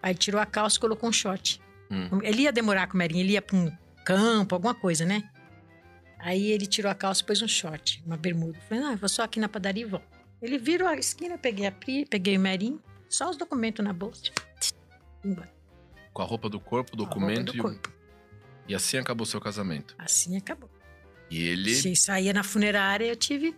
Aí 0.01 0.11
ele 0.11 0.19
tirou 0.19 0.39
a 0.39 0.45
calça 0.45 0.77
e 0.77 0.79
colocou 0.79 1.09
um 1.09 1.13
short. 1.13 1.59
Hum. 1.89 2.19
Ele 2.21 2.43
ia 2.43 2.51
demorar 2.51 2.87
com 2.87 2.93
o 2.93 2.97
Merinho, 2.97 3.21
ele 3.21 3.33
ia 3.33 3.41
pra 3.41 3.55
um 3.55 3.71
campo, 4.05 4.53
alguma 4.53 4.75
coisa, 4.75 5.05
né? 5.05 5.29
Aí 6.19 6.51
ele 6.51 6.65
tirou 6.65 6.91
a 6.91 6.95
calça 6.95 7.21
e 7.21 7.25
pôs 7.25 7.41
um 7.41 7.47
short, 7.47 8.03
uma 8.05 8.15
bermuda. 8.17 8.57
Eu 8.57 8.61
Falei, 8.63 8.83
não, 8.83 8.91
eu 8.91 8.97
vou 8.97 9.09
só 9.09 9.23
aqui 9.23 9.39
na 9.39 9.49
padaria 9.49 9.83
e 9.83 9.85
volto. 9.85 10.05
Ele 10.41 10.57
virou 10.57 10.87
a 10.87 10.95
esquina, 10.95 11.37
peguei 11.37 11.65
a 11.65 11.71
Pri, 11.71 12.05
peguei 12.05 12.37
o 12.37 12.39
Merinho, 12.39 12.81
só 13.09 13.29
os 13.29 13.37
documentos 13.37 13.83
na 13.83 13.93
bolsa. 13.93 14.23
Embora. 15.23 15.51
Com 16.11 16.21
a 16.21 16.25
roupa 16.25 16.49
do 16.49 16.59
corpo, 16.59 16.91
A 16.95 16.97
roupa 16.97 17.15
documento 17.15 17.51
do 17.51 17.57
e, 17.57 17.61
corpo. 17.61 17.92
E 18.67 18.75
assim 18.75 18.97
acabou 18.97 19.25
seu 19.25 19.39
casamento. 19.41 19.95
Assim 19.97 20.37
acabou. 20.37 20.69
E 21.29 21.47
ele, 21.47 21.73
Se 21.73 21.95
saía 21.95 22.33
na 22.33 22.43
funerária, 22.43 23.05
eu 23.05 23.15
tive. 23.15 23.55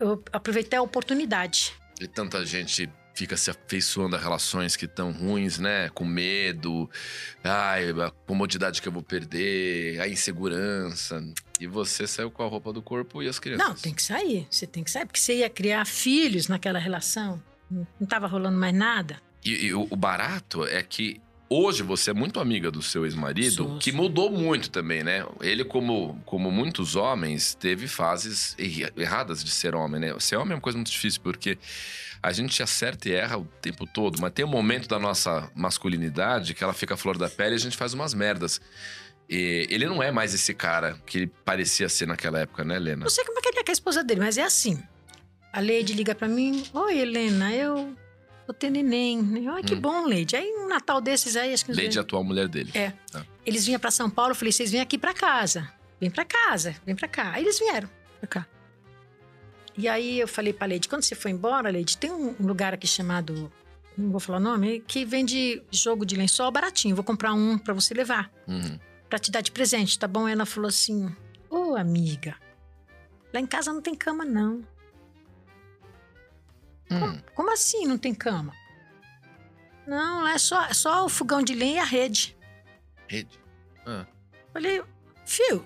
Eu 0.00 0.22
aproveitei 0.32 0.78
a 0.78 0.82
oportunidade. 0.82 1.72
e 2.00 2.06
tanta 2.06 2.44
gente 2.44 2.90
fica 3.14 3.36
se 3.36 3.50
afeiçoando 3.50 4.14
a 4.14 4.18
relações 4.18 4.76
que 4.76 4.84
estão 4.84 5.10
ruins, 5.12 5.58
né? 5.58 5.88
Com 5.90 6.04
medo, 6.04 6.88
ai, 7.42 7.90
a 7.90 8.10
comodidade 8.26 8.80
que 8.80 8.86
eu 8.86 8.92
vou 8.92 9.02
perder, 9.02 10.00
a 10.00 10.06
insegurança. 10.08 11.20
E 11.58 11.66
você 11.66 12.06
saiu 12.06 12.30
com 12.30 12.42
a 12.44 12.46
roupa 12.46 12.72
do 12.72 12.80
corpo 12.80 13.20
e 13.22 13.28
as 13.28 13.38
crianças. 13.40 13.66
Não, 13.66 13.74
tem 13.74 13.92
que 13.92 14.02
sair. 14.02 14.46
Você 14.50 14.66
tem 14.66 14.84
que 14.84 14.90
sair, 14.90 15.04
porque 15.06 15.18
você 15.18 15.38
ia 15.38 15.50
criar 15.50 15.84
filhos 15.84 16.46
naquela 16.48 16.78
relação. 16.78 17.42
Não 17.70 17.86
não 17.98 18.06
tava 18.06 18.26
rolando 18.26 18.56
mais 18.56 18.74
nada. 18.74 19.20
E, 19.44 19.66
e 19.66 19.74
o, 19.74 19.86
o 19.90 19.96
barato 19.96 20.64
é 20.66 20.82
que 20.82 21.20
hoje 21.48 21.82
você 21.82 22.10
é 22.10 22.14
muito 22.14 22.40
amiga 22.40 22.70
do 22.70 22.82
seu 22.82 23.04
ex-marido, 23.04 23.78
que 23.80 23.92
mudou 23.92 24.30
muito 24.30 24.70
também, 24.70 25.02
né? 25.02 25.26
Ele, 25.40 25.64
como, 25.64 26.20
como 26.24 26.50
muitos 26.50 26.96
homens, 26.96 27.54
teve 27.54 27.88
fases 27.88 28.56
erradas 28.96 29.42
de 29.42 29.50
ser 29.50 29.74
homem, 29.74 30.00
né? 30.00 30.14
Ser 30.18 30.36
homem 30.36 30.52
é 30.52 30.54
uma 30.56 30.60
coisa 30.60 30.76
muito 30.76 30.90
difícil, 30.90 31.20
porque 31.22 31.58
a 32.22 32.32
gente 32.32 32.62
acerta 32.62 33.08
e 33.08 33.12
erra 33.12 33.38
o 33.38 33.44
tempo 33.60 33.86
todo, 33.86 34.20
mas 34.20 34.32
tem 34.32 34.44
um 34.44 34.48
momento 34.48 34.88
da 34.88 34.98
nossa 34.98 35.50
masculinidade 35.54 36.54
que 36.54 36.62
ela 36.62 36.72
fica 36.72 36.94
à 36.94 36.96
flor 36.96 37.16
da 37.16 37.28
pele 37.28 37.52
e 37.52 37.56
a 37.56 37.60
gente 37.60 37.76
faz 37.76 37.94
umas 37.94 38.12
merdas. 38.12 38.60
E 39.28 39.66
ele 39.70 39.86
não 39.86 40.02
é 40.02 40.10
mais 40.10 40.32
esse 40.32 40.54
cara 40.54 40.98
que 41.04 41.18
ele 41.18 41.26
parecia 41.44 41.88
ser 41.88 42.06
naquela 42.06 42.40
época, 42.40 42.64
né, 42.64 42.76
Helena? 42.76 43.04
Não 43.04 43.10
sei 43.10 43.24
como 43.24 43.38
é 43.38 43.42
que 43.42 43.48
ele 43.48 43.58
é 43.60 43.64
com 43.64 43.70
a 43.70 43.72
esposa 43.72 44.02
dele, 44.02 44.20
mas 44.20 44.38
é 44.38 44.42
assim. 44.42 44.82
A 45.52 45.60
Leide 45.60 45.92
liga 45.92 46.14
pra 46.14 46.28
mim: 46.28 46.64
Oi, 46.72 46.98
Helena, 46.98 47.52
eu 47.54 47.94
vou 48.48 48.54
ter 48.54 48.70
neném. 48.70 49.46
Ai, 49.52 49.62
que 49.62 49.74
Hum. 49.74 49.80
bom, 49.80 50.06
Leide. 50.06 50.34
Aí 50.34 50.50
um 50.56 50.66
Natal 50.66 51.00
desses 51.02 51.36
aí, 51.36 51.52
acho 51.52 51.66
que. 51.66 51.72
Leide 51.72 51.98
é 51.98 52.00
a 52.00 52.02
atual 52.02 52.24
mulher 52.24 52.48
dele. 52.48 52.72
É. 52.74 52.92
Eles 53.44 53.66
vinham 53.66 53.78
pra 53.78 53.90
São 53.90 54.08
Paulo, 54.08 54.30
eu 54.32 54.34
falei: 54.34 54.50
vocês 54.50 54.70
vêm 54.72 54.80
aqui 54.80 54.96
pra 54.96 55.12
casa. 55.12 55.70
Vem 56.00 56.10
pra 56.10 56.24
casa, 56.24 56.74
vem 56.86 56.96
pra 56.96 57.06
cá. 57.08 57.32
Aí 57.32 57.42
eles 57.44 57.58
vieram 57.58 57.88
pra 58.20 58.26
cá. 58.28 58.46
E 59.76 59.86
aí 59.86 60.18
eu 60.18 60.26
falei 60.26 60.52
pra 60.52 60.66
Leide: 60.66 60.88
quando 60.88 61.02
você 61.04 61.14
for 61.14 61.28
embora, 61.28 61.68
Leide, 61.70 61.98
tem 61.98 62.10
um 62.10 62.34
lugar 62.40 62.72
aqui 62.74 62.86
chamado. 62.86 63.52
Não 63.96 64.10
vou 64.10 64.20
falar 64.20 64.38
o 64.38 64.40
nome, 64.42 64.80
que 64.86 65.04
vende 65.04 65.60
jogo 65.72 66.06
de 66.06 66.16
lençol 66.16 66.50
baratinho. 66.52 66.94
Vou 66.94 67.04
comprar 67.04 67.32
um 67.34 67.58
pra 67.58 67.74
você 67.74 67.92
levar. 67.94 68.30
Uhum. 68.46 68.78
pra 69.10 69.18
te 69.18 69.30
dar 69.30 69.40
de 69.40 69.50
presente, 69.50 69.98
tá 69.98 70.06
bom? 70.08 70.26
Ela 70.28 70.46
falou 70.46 70.68
assim: 70.68 71.14
Ô, 71.50 71.74
amiga, 71.76 72.34
lá 73.34 73.40
em 73.40 73.46
casa 73.46 73.72
não 73.72 73.80
tem 73.82 73.94
cama, 73.94 74.24
não. 74.24 74.62
Hum. 76.90 77.20
Como 77.34 77.52
assim 77.52 77.86
não 77.86 77.98
tem 77.98 78.14
cama? 78.14 78.54
Não, 79.86 80.22
lá 80.22 80.34
é 80.34 80.38
só, 80.38 80.64
é 80.64 80.74
só 80.74 81.04
o 81.04 81.08
fogão 81.08 81.42
de 81.42 81.54
lenha 81.54 81.76
e 81.76 81.78
a 81.78 81.84
rede. 81.84 82.36
Rede. 83.06 83.40
Ah. 83.86 84.06
Falei, 84.52 84.82
fio, 85.24 85.64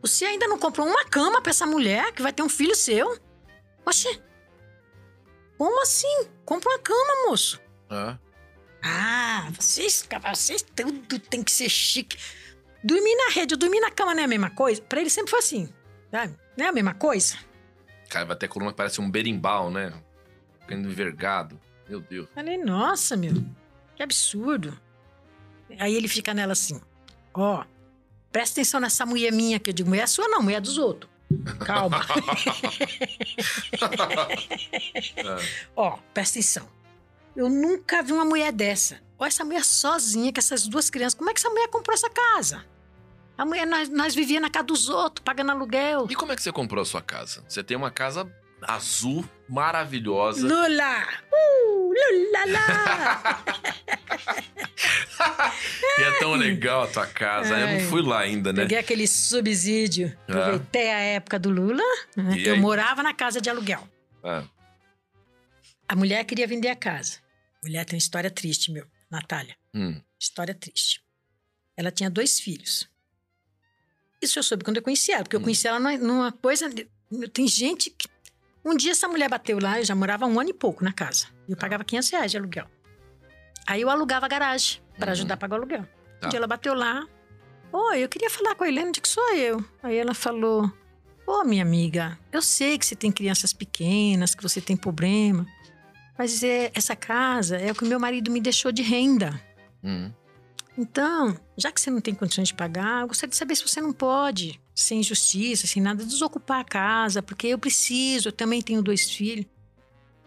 você 0.00 0.24
ainda 0.24 0.46
não 0.46 0.58
comprou 0.58 0.86
uma 0.86 1.04
cama 1.04 1.42
pra 1.42 1.50
essa 1.50 1.66
mulher 1.66 2.12
que 2.12 2.22
vai 2.22 2.32
ter 2.32 2.42
um 2.42 2.48
filho 2.48 2.74
seu? 2.74 3.18
Oxê, 3.84 4.20
como 5.62 5.80
assim? 5.80 6.26
Compra 6.44 6.70
uma 6.70 6.78
cama, 6.80 7.28
moço. 7.28 7.60
Ah. 7.88 8.18
Ah, 8.82 9.48
vocês, 9.56 10.04
vocês 10.32 10.60
tudo 10.60 11.20
tem 11.20 11.40
que 11.40 11.52
ser 11.52 11.68
chique. 11.68 12.18
Dormir 12.82 13.14
na 13.14 13.30
rede, 13.30 13.54
eu 13.54 13.58
dormir 13.58 13.78
na 13.78 13.88
cama 13.88 14.12
não 14.12 14.22
é 14.22 14.24
a 14.24 14.28
mesma 14.28 14.50
coisa? 14.50 14.82
Pra 14.82 15.00
ele 15.00 15.08
sempre 15.08 15.30
foi 15.30 15.38
assim, 15.38 15.72
sabe? 16.10 16.36
Não 16.56 16.66
é 16.66 16.68
a 16.68 16.72
mesma 16.72 16.94
coisa? 16.94 17.36
Cara, 18.10 18.24
vai 18.24 18.34
ter 18.34 18.48
coluna 18.48 18.72
que 18.72 18.76
parece 18.76 19.00
um 19.00 19.08
berimbau, 19.08 19.70
né? 19.70 19.92
Ficando 20.62 20.88
envergado. 20.88 21.60
Meu 21.88 22.00
Deus. 22.00 22.28
Falei, 22.34 22.56
nossa, 22.56 23.16
meu, 23.16 23.34
que 23.94 24.02
absurdo. 24.02 24.78
Aí 25.78 25.94
ele 25.94 26.08
fica 26.08 26.32
nela 26.34 26.52
assim, 26.52 26.80
ó, 27.34 27.64
presta 28.30 28.60
atenção 28.60 28.80
nessa 28.80 29.04
mulher 29.06 29.32
minha, 29.32 29.58
que 29.58 29.70
eu 29.70 29.74
digo, 29.74 29.88
mulher 29.88 30.06
sua 30.08 30.28
não, 30.28 30.42
mulher 30.42 30.60
dos 30.60 30.78
outros. 30.78 31.10
Calma. 31.64 32.00
ó, 35.76 35.98
presta 36.12 36.38
atenção. 36.38 36.68
Eu 37.34 37.48
nunca 37.48 38.02
vi 38.02 38.12
uma 38.12 38.24
mulher 38.24 38.52
dessa. 38.52 39.00
Olha 39.18 39.28
essa 39.28 39.44
mulher 39.44 39.64
sozinha 39.64 40.32
com 40.32 40.38
essas 40.38 40.66
duas 40.66 40.90
crianças. 40.90 41.14
Como 41.14 41.30
é 41.30 41.32
que 41.32 41.40
essa 41.40 41.48
mulher 41.48 41.68
comprou 41.68 41.94
essa 41.94 42.10
casa? 42.10 42.64
A 43.38 43.46
mulher, 43.46 43.66
nós, 43.66 43.88
nós 43.88 44.14
vivíamos 44.14 44.48
na 44.48 44.50
casa 44.50 44.66
dos 44.66 44.88
outros, 44.88 45.24
pagando 45.24 45.52
aluguel. 45.52 46.06
E 46.10 46.14
como 46.14 46.32
é 46.32 46.36
que 46.36 46.42
você 46.42 46.52
comprou 46.52 46.82
a 46.82 46.84
sua 46.84 47.00
casa? 47.00 47.42
Você 47.48 47.62
tem 47.62 47.76
uma 47.76 47.90
casa 47.90 48.30
azul, 48.66 49.24
maravilhosa. 49.48 50.46
Lula! 50.46 51.06
Uh, 51.32 51.92
lula! 51.92 53.52
E 55.98 56.02
é 56.02 56.18
tão 56.18 56.34
legal 56.34 56.82
a 56.84 56.86
tua 56.88 57.06
casa. 57.06 57.56
Eu 57.58 57.66
Ai. 57.66 57.78
não 57.82 57.88
fui 57.88 58.02
lá 58.02 58.20
ainda, 58.20 58.52
né? 58.52 58.62
Peguei 58.62 58.78
aquele 58.78 59.06
subsídio. 59.06 60.16
Ah. 60.28 60.32
Aproveitei 60.48 60.90
a 60.90 60.98
época 60.98 61.38
do 61.38 61.50
Lula. 61.50 61.82
né? 62.16 62.34
Eu 62.38 62.54
aí? 62.54 62.60
morava 62.60 63.02
na 63.02 63.12
casa 63.14 63.40
de 63.40 63.48
aluguel. 63.50 63.86
Ah, 64.24 64.44
A 65.88 65.94
mulher 65.94 66.24
queria 66.24 66.46
vender 66.46 66.68
a 66.68 66.76
casa. 66.76 67.18
A 67.62 67.66
mulher 67.66 67.84
tem 67.84 67.96
uma 67.96 67.98
história 68.00 68.30
triste, 68.30 68.72
meu. 68.72 68.86
Natália. 69.10 69.56
hum. 69.74 70.00
História 70.18 70.54
triste. 70.54 71.02
Ela 71.76 71.90
tinha 71.90 72.08
dois 72.10 72.40
filhos. 72.40 72.88
Isso 74.20 74.38
eu 74.38 74.42
soube 74.42 74.64
quando 74.64 74.76
eu 74.78 74.82
conheci 74.82 75.12
ela, 75.12 75.22
porque 75.24 75.36
eu 75.36 75.40
Hum. 75.40 75.44
conheci 75.44 75.66
ela 75.68 75.78
numa, 75.78 75.96
numa 75.98 76.32
coisa. 76.32 76.70
Tem 77.32 77.46
gente 77.46 77.90
que. 77.90 78.08
Um 78.64 78.76
dia 78.76 78.92
essa 78.92 79.08
mulher 79.08 79.28
bateu 79.28 79.58
lá, 79.60 79.80
eu 79.80 79.84
já 79.84 79.94
morava 79.94 80.26
um 80.26 80.38
ano 80.38 80.50
e 80.50 80.54
pouco 80.54 80.84
na 80.84 80.92
casa. 80.92 81.26
E 81.48 81.52
eu 81.52 81.56
pagava 81.56 81.84
500 81.84 82.10
reais 82.10 82.30
de 82.30 82.38
aluguel. 82.38 82.66
Aí 83.66 83.80
eu 83.80 83.90
alugava 83.90 84.26
a 84.26 84.28
garagem 84.28 84.80
para 84.96 85.06
Uhum. 85.08 85.12
ajudar 85.12 85.34
a 85.34 85.36
pagar 85.36 85.54
o 85.56 85.58
aluguel. 85.58 85.84
Tá. 86.20 86.26
Um 86.26 86.30
dia 86.30 86.38
ela 86.38 86.46
bateu 86.46 86.74
lá. 86.74 87.06
Oi, 87.72 88.04
eu 88.04 88.08
queria 88.08 88.30
falar 88.30 88.54
com 88.54 88.64
a 88.64 88.68
Helena 88.68 88.92
de 88.92 89.00
que 89.00 89.08
sou 89.08 89.34
eu. 89.34 89.64
Aí 89.82 89.96
ela 89.96 90.14
falou: 90.14 90.70
Ô, 91.26 91.42
minha 91.44 91.62
amiga, 91.62 92.18
eu 92.30 92.42
sei 92.42 92.78
que 92.78 92.84
você 92.86 92.94
tem 92.94 93.10
crianças 93.10 93.52
pequenas, 93.52 94.34
que 94.34 94.42
você 94.42 94.60
tem 94.60 94.76
problema. 94.76 95.46
Mas 96.18 96.42
é, 96.42 96.70
essa 96.74 96.94
casa 96.94 97.56
é 97.56 97.72
o 97.72 97.74
que 97.74 97.84
meu 97.84 97.98
marido 97.98 98.30
me 98.30 98.40
deixou 98.40 98.70
de 98.70 98.82
renda. 98.82 99.40
Hum. 99.82 100.12
Então, 100.76 101.36
já 101.56 101.72
que 101.72 101.80
você 101.80 101.90
não 101.90 102.00
tem 102.00 102.14
condições 102.14 102.48
de 102.48 102.54
pagar, 102.54 103.02
eu 103.02 103.08
gostaria 103.08 103.30
de 103.30 103.36
saber 103.36 103.56
se 103.56 103.66
você 103.66 103.80
não 103.80 103.92
pode 103.92 104.60
sem 104.74 105.02
justiça, 105.02 105.66
sem 105.66 105.82
nada, 105.82 106.04
desocupar 106.04 106.60
a 106.60 106.64
casa, 106.64 107.22
porque 107.22 107.46
eu 107.48 107.58
preciso, 107.58 108.28
eu 108.28 108.32
também 108.32 108.62
tenho 108.62 108.82
dois 108.82 109.10
filhos. 109.10 109.46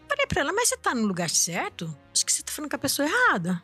Falei 0.08 0.26
pra 0.26 0.40
ela, 0.40 0.52
mas 0.52 0.68
você 0.68 0.76
tá 0.76 0.94
no 0.94 1.06
lugar 1.06 1.28
certo? 1.28 1.96
Acho 2.12 2.24
que 2.24 2.32
você 2.32 2.42
tá 2.42 2.52
falando 2.52 2.70
com 2.70 2.76
a 2.76 2.80
pessoa 2.80 3.08
errada. 3.08 3.62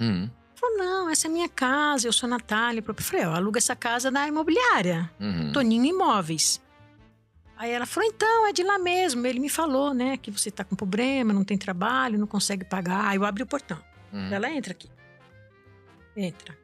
Uhum. 0.00 0.28
Falou, 0.56 0.78
não, 0.78 1.10
essa 1.10 1.28
é 1.28 1.30
minha 1.30 1.48
casa, 1.48 2.08
eu 2.08 2.12
sou 2.12 2.26
a 2.26 2.30
Natália. 2.30 2.82
Eu 2.86 2.94
falei, 2.94 3.24
eu 3.24 3.32
alugo 3.32 3.58
essa 3.58 3.76
casa 3.76 4.10
da 4.10 4.26
imobiliária, 4.26 5.10
Uhum. 5.20 5.52
Toninho 5.52 5.84
Imóveis. 5.84 6.60
Aí 7.56 7.70
ela 7.70 7.86
falou, 7.86 8.08
então, 8.08 8.46
é 8.48 8.52
de 8.52 8.64
lá 8.64 8.78
mesmo. 8.78 9.24
Ele 9.26 9.38
me 9.38 9.48
falou, 9.48 9.94
né, 9.94 10.16
que 10.16 10.30
você 10.30 10.50
tá 10.50 10.64
com 10.64 10.74
problema, 10.74 11.32
não 11.32 11.44
tem 11.44 11.56
trabalho, 11.56 12.18
não 12.18 12.26
consegue 12.26 12.64
pagar. 12.64 13.06
Aí 13.06 13.16
eu 13.16 13.24
abri 13.24 13.44
o 13.44 13.46
portão. 13.46 13.78
Uhum. 14.12 14.32
Ela 14.32 14.50
entra 14.50 14.72
aqui. 14.72 14.90
Entra. 16.16 16.56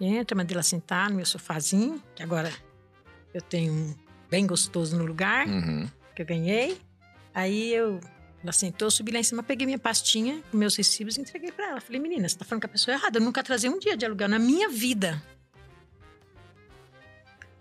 Entra, 0.00 0.36
mandei 0.36 0.54
ela 0.54 0.62
sentar 0.62 1.10
no 1.10 1.16
meu 1.16 1.26
sofazinho, 1.26 2.02
que 2.14 2.22
agora 2.22 2.52
eu 3.34 3.40
tenho 3.40 3.72
um 3.72 3.94
bem 4.30 4.46
gostoso 4.46 4.96
no 4.96 5.04
lugar, 5.04 5.46
Uhum. 5.46 5.88
que 6.14 6.22
eu 6.22 6.26
ganhei. 6.26 6.78
Aí 7.34 7.72
eu. 7.72 8.00
Ela 8.42 8.52
sentou, 8.52 8.86
eu 8.86 8.90
subi 8.90 9.10
lá 9.10 9.18
em 9.18 9.22
cima, 9.24 9.42
peguei 9.42 9.66
minha 9.66 9.78
pastinha 9.80 10.40
com 10.50 10.56
meus 10.56 10.76
recibos 10.76 11.16
e 11.16 11.20
entreguei 11.20 11.50
pra 11.50 11.70
ela. 11.70 11.80
Falei, 11.80 12.00
menina, 12.00 12.28
você 12.28 12.36
tá 12.38 12.44
falando 12.44 12.62
com 12.62 12.66
a 12.68 12.70
pessoa 12.70 12.94
errada. 12.96 13.18
Eu 13.18 13.22
nunca 13.22 13.42
trazei 13.42 13.68
um 13.68 13.78
dia 13.80 13.96
de 13.96 14.06
aluguel 14.06 14.28
na 14.28 14.38
minha 14.38 14.68
vida. 14.68 15.20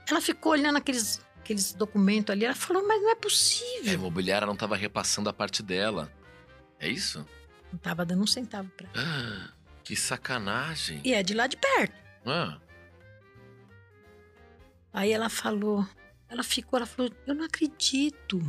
Ela 0.09 0.21
ficou 0.21 0.51
olhando 0.53 0.77
aqueles, 0.77 1.19
aqueles 1.39 1.73
documentos 1.73 2.31
ali. 2.31 2.45
Ela 2.45 2.55
falou, 2.55 2.87
mas 2.87 3.01
não 3.01 3.09
é 3.09 3.13
A 3.13 3.15
possível. 3.15 3.93
imobiliária 3.93 4.45
não 4.45 4.55
tava 4.55 4.75
repassando 4.75 5.29
a 5.29 5.33
parte 5.33 5.61
dela. 5.63 6.11
É 6.79 6.87
isso? 6.87 7.25
Não 7.71 7.79
tava 7.79 8.05
dando 8.05 8.23
um 8.23 8.27
centavo 8.27 8.69
pra 8.77 8.87
ela. 8.93 9.03
Ah, 9.03 9.49
que 9.83 9.95
sacanagem. 9.95 11.01
E 11.03 11.13
é 11.13 11.23
de 11.23 11.33
lá 11.33 11.47
de 11.47 11.57
perto. 11.57 11.95
Ah, 12.25 12.57
Aí 14.97 15.11
ela 15.11 15.29
falou, 15.29 15.87
ela 16.27 16.41
ficou, 16.41 16.77
ela 16.77 16.87
falou, 16.87 17.11
eu 17.27 17.35
não 17.35 17.45
acredito. 17.45 18.41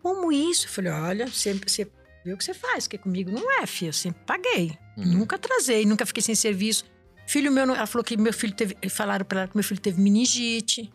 Como 0.00 0.32
isso? 0.32 0.64
Eu 0.64 0.70
falei, 0.70 0.90
olha, 0.90 1.26
você, 1.26 1.52
você 1.52 1.86
viu 2.24 2.34
o 2.34 2.38
que 2.38 2.44
você 2.44 2.54
faz, 2.54 2.84
porque 2.86 2.96
comigo 2.96 3.30
não 3.30 3.52
é, 3.60 3.66
filha, 3.66 3.90
eu 3.90 3.92
sempre 3.92 4.22
paguei. 4.24 4.78
Uhum. 4.96 5.18
Nunca 5.18 5.36
atrasei, 5.36 5.84
nunca 5.84 6.06
fiquei 6.06 6.22
sem 6.22 6.34
serviço. 6.34 6.86
Filho 7.26 7.52
meu, 7.52 7.64
ela 7.64 7.86
falou 7.86 8.02
que 8.02 8.16
meu 8.16 8.32
filho 8.32 8.54
teve, 8.54 8.74
falaram 8.88 9.26
pra 9.26 9.40
ela 9.40 9.48
que 9.48 9.54
meu 9.54 9.62
filho 9.62 9.78
teve 9.78 10.00
meningite, 10.00 10.90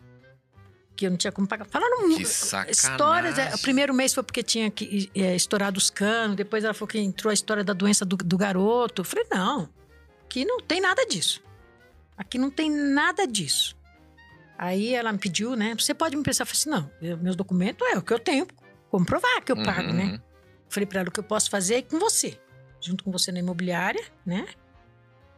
que 0.96 1.06
eu 1.06 1.10
não 1.10 1.16
tinha 1.16 1.30
como 1.30 1.46
pagar. 1.46 1.66
Falaram 1.66 1.98
que 1.98 2.06
muito. 2.08 2.26
sacanagem. 2.26 2.72
Histórias, 2.72 3.38
é, 3.38 3.54
o 3.54 3.58
primeiro 3.60 3.94
mês 3.94 4.12
foi 4.12 4.24
porque 4.24 4.42
tinha 4.42 4.72
que, 4.72 5.08
é, 5.14 5.36
estourado 5.36 5.78
os 5.78 5.88
canos, 5.88 6.34
depois 6.34 6.64
ela 6.64 6.74
falou 6.74 6.88
que 6.88 6.98
entrou 6.98 7.30
a 7.30 7.34
história 7.34 7.62
da 7.62 7.72
doença 7.72 8.04
do, 8.04 8.16
do 8.16 8.36
garoto. 8.36 9.02
Eu 9.02 9.04
falei, 9.04 9.24
não, 9.30 9.68
aqui 10.24 10.44
não 10.44 10.58
tem 10.58 10.80
nada 10.80 11.06
disso. 11.06 11.40
Aqui 12.16 12.38
não 12.38 12.50
tem 12.50 12.68
nada 12.68 13.24
disso. 13.24 13.78
Aí 14.62 14.94
ela 14.94 15.10
me 15.10 15.18
pediu, 15.18 15.56
né? 15.56 15.74
Você 15.78 15.94
pode 15.94 16.14
me 16.14 16.22
prestar? 16.22 16.42
Eu 16.42 16.46
falei 16.48 16.60
assim, 16.60 16.68
não, 16.70 16.90
eu- 17.00 17.16
meus 17.16 17.34
documentos 17.34 17.86
é 17.88 17.96
o 17.96 18.02
que 18.02 18.12
eu 18.12 18.18
tenho, 18.18 18.46
comprovar 18.90 19.42
que 19.42 19.50
eu 19.50 19.56
pago, 19.56 19.88
Uhum. 19.88 19.94
né? 19.94 20.20
Falei 20.68 20.86
pra 20.86 21.00
ela, 21.00 21.08
o 21.08 21.12
que 21.12 21.18
eu 21.18 21.24
posso 21.24 21.48
fazer 21.48 21.76
é 21.76 21.82
com 21.82 21.98
você. 21.98 22.38
Junto 22.78 23.02
com 23.02 23.10
você 23.10 23.32
na 23.32 23.38
imobiliária, 23.38 24.04
né? 24.24 24.46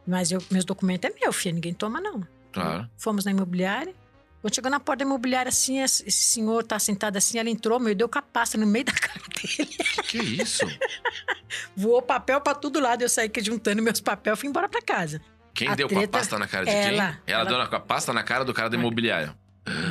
Mas 0.05 0.29
eu, 0.31 0.43
meus 0.51 0.65
documentos 0.65 1.09
é 1.09 1.13
meu, 1.17 1.31
filha, 1.31 1.53
ninguém 1.53 1.73
toma, 1.73 2.01
não. 2.01 2.27
Claro. 2.51 2.89
Fomos 2.97 3.23
na 3.23 3.31
imobiliária. 3.31 3.95
Quando 4.41 4.55
chegou 4.55 4.69
na 4.69 4.77
porta 4.81 5.05
da 5.05 5.09
imobiliária, 5.09 5.47
assim, 5.47 5.79
esse 5.79 6.11
senhor 6.11 6.61
tá 6.65 6.77
sentado 6.77 7.15
assim, 7.15 7.39
ela 7.39 7.49
entrou, 7.49 7.79
meu, 7.79 7.95
deu 7.95 8.09
capaça 8.09 8.57
no 8.57 8.67
meio 8.67 8.83
da 8.83 8.91
cara 8.99 9.21
dele. 9.41 9.69
Que 10.03 10.17
isso? 10.17 10.65
Voou 11.77 12.01
papel 12.01 12.41
pra 12.41 12.53
todo 12.53 12.79
lado. 12.81 13.01
Eu 13.03 13.09
saí 13.09 13.27
aqui 13.27 13.41
juntando 13.41 13.81
meus 13.81 14.01
papéis, 14.01 14.37
fui 14.37 14.49
embora 14.49 14.67
pra 14.67 14.81
casa. 14.81 15.21
Quem 15.53 15.67
A 15.69 15.75
deu 15.75 15.87
com 15.87 15.95
a 15.95 15.99
treta- 15.99 16.17
pasta 16.17 16.39
na 16.39 16.47
cara 16.47 16.65
de 16.65 16.71
ela, 16.71 16.83
quem? 16.89 16.97
Ela, 16.99 17.19
ela- 17.27 17.43
deu 17.61 17.69
com 17.69 17.75
a 17.75 17.79
pasta 17.79 18.11
na 18.13 18.23
cara 18.23 18.43
do 18.43 18.53
cara 18.53 18.69
da 18.69 18.75
imobiliária. 18.77 19.35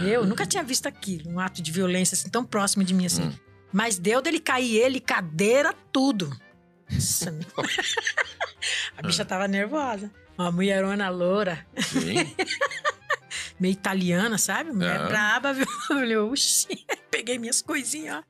Eu 0.05 0.27
nunca 0.27 0.45
tinha 0.45 0.63
visto 0.63 0.87
aquilo, 0.87 1.31
um 1.31 1.41
ato 1.41 1.63
de 1.63 1.71
violência 1.73 2.15
assim, 2.15 2.29
tão 2.29 2.45
próximo 2.45 2.85
de 2.85 2.93
mim 2.93 3.07
assim. 3.07 3.23
Hum. 3.23 3.33
Mas 3.73 3.97
deu 3.99 4.21
dele 4.21 4.39
cair 4.41 4.77
ele, 4.77 5.01
cadeira, 5.01 5.73
tudo. 5.93 6.31
A 8.99 9.03
bicha 9.03 9.25
tava 9.25 9.49
nervosa. 9.49 10.11
Uma 10.37 10.51
mulherona 10.51 11.09
loura, 11.11 11.65
Sim. 11.79 12.35
meio 13.61 13.73
italiana, 13.73 14.39
sabe? 14.39 14.73
Mulher 14.73 14.99
Aham. 15.01 15.09
braba, 15.09 15.53
viu? 15.53 15.67
Eu 15.91 15.97
falei, 15.97 16.17
oxi, 16.17 16.85
peguei 17.11 17.39
minhas 17.39 17.61
coisinhas, 17.63 18.17
ó. 18.19 18.23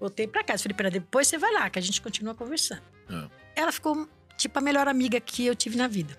Voltei 0.00 0.26
pra 0.26 0.42
casa. 0.42 0.62
Falei, 0.62 0.76
pera, 0.76 0.90
depois 0.90 1.28
você 1.28 1.38
vai 1.38 1.52
lá, 1.52 1.70
que 1.70 1.78
a 1.78 1.82
gente 1.82 2.00
continua 2.02 2.34
conversando. 2.34 2.82
Ah. 3.08 3.28
Ela 3.54 3.70
ficou, 3.70 4.08
tipo, 4.36 4.58
a 4.58 4.62
melhor 4.62 4.88
amiga 4.88 5.20
que 5.20 5.46
eu 5.46 5.54
tive 5.54 5.76
na 5.76 5.86
vida. 5.86 6.18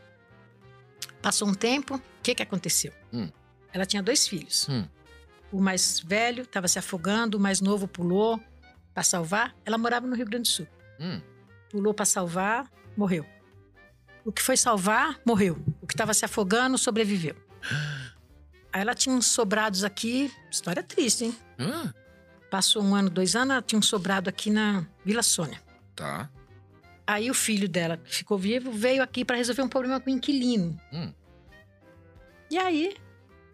Passou 1.24 1.48
um 1.48 1.54
tempo, 1.54 1.96
o 1.96 2.02
que 2.22 2.36
que 2.36 2.44
aconteceu? 2.44 2.92
Hum. 3.14 3.30
Ela 3.72 3.86
tinha 3.86 4.04
dois 4.04 4.28
filhos. 4.28 4.68
Hum. 4.70 4.86
O 5.52 5.62
mais 5.62 6.02
velho 6.02 6.44
estava 6.44 6.68
se 6.68 6.78
afogando, 6.78 7.38
o 7.38 7.40
mais 7.40 7.62
novo 7.62 7.88
pulou 7.88 8.40
para 8.94 9.04
salvar. 9.04 9.56
Ela 9.66 9.78
morava 9.78 10.06
no 10.06 10.16
Rio 10.16 10.26
Grande 10.26 10.50
do 10.50 10.54
Sul. 10.54 10.68
Hum. 11.00 11.22
Pulou 11.70 11.94
para 11.94 12.06
salvar, 12.06 12.70
morreu. 12.98 13.26
O 14.26 14.32
que 14.34 14.42
foi 14.42 14.58
salvar, 14.58 15.18
morreu. 15.26 15.58
O 15.82 15.88
que 15.88 15.94
estava 15.94 16.14
se 16.14 16.26
afogando, 16.26 16.78
sobreviveu. 16.78 17.36
Aí 18.74 18.82
ela 18.82 18.94
tinha 18.94 19.16
uns 19.16 19.28
sobrados 19.28 19.84
aqui, 19.86 20.32
história 20.52 20.84
triste, 20.84 21.26
hein? 21.26 21.38
Passou 22.50 22.84
um 22.84 22.94
ano, 22.94 23.10
dois 23.10 23.36
anos, 23.36 23.54
ela 23.54 23.62
tinha 23.62 23.80
um 23.80 23.82
sobrado 23.82 24.30
aqui 24.30 24.50
na 24.50 24.86
Vila 25.06 25.24
Sônia. 25.24 25.62
tá. 25.96 26.30
Aí 27.06 27.30
o 27.30 27.34
filho 27.34 27.68
dela, 27.68 27.98
que 27.98 28.16
ficou 28.16 28.38
vivo, 28.38 28.72
veio 28.72 29.04
aqui 29.04 29.26
para 29.26 29.36
resolver 29.36 29.62
um 29.62 29.68
problema 29.68 30.00
com 30.00 30.10
o 30.10 30.14
inquilino. 30.14 30.80
Hum. 30.92 31.14
E 32.50 32.58
aí, 32.58 32.96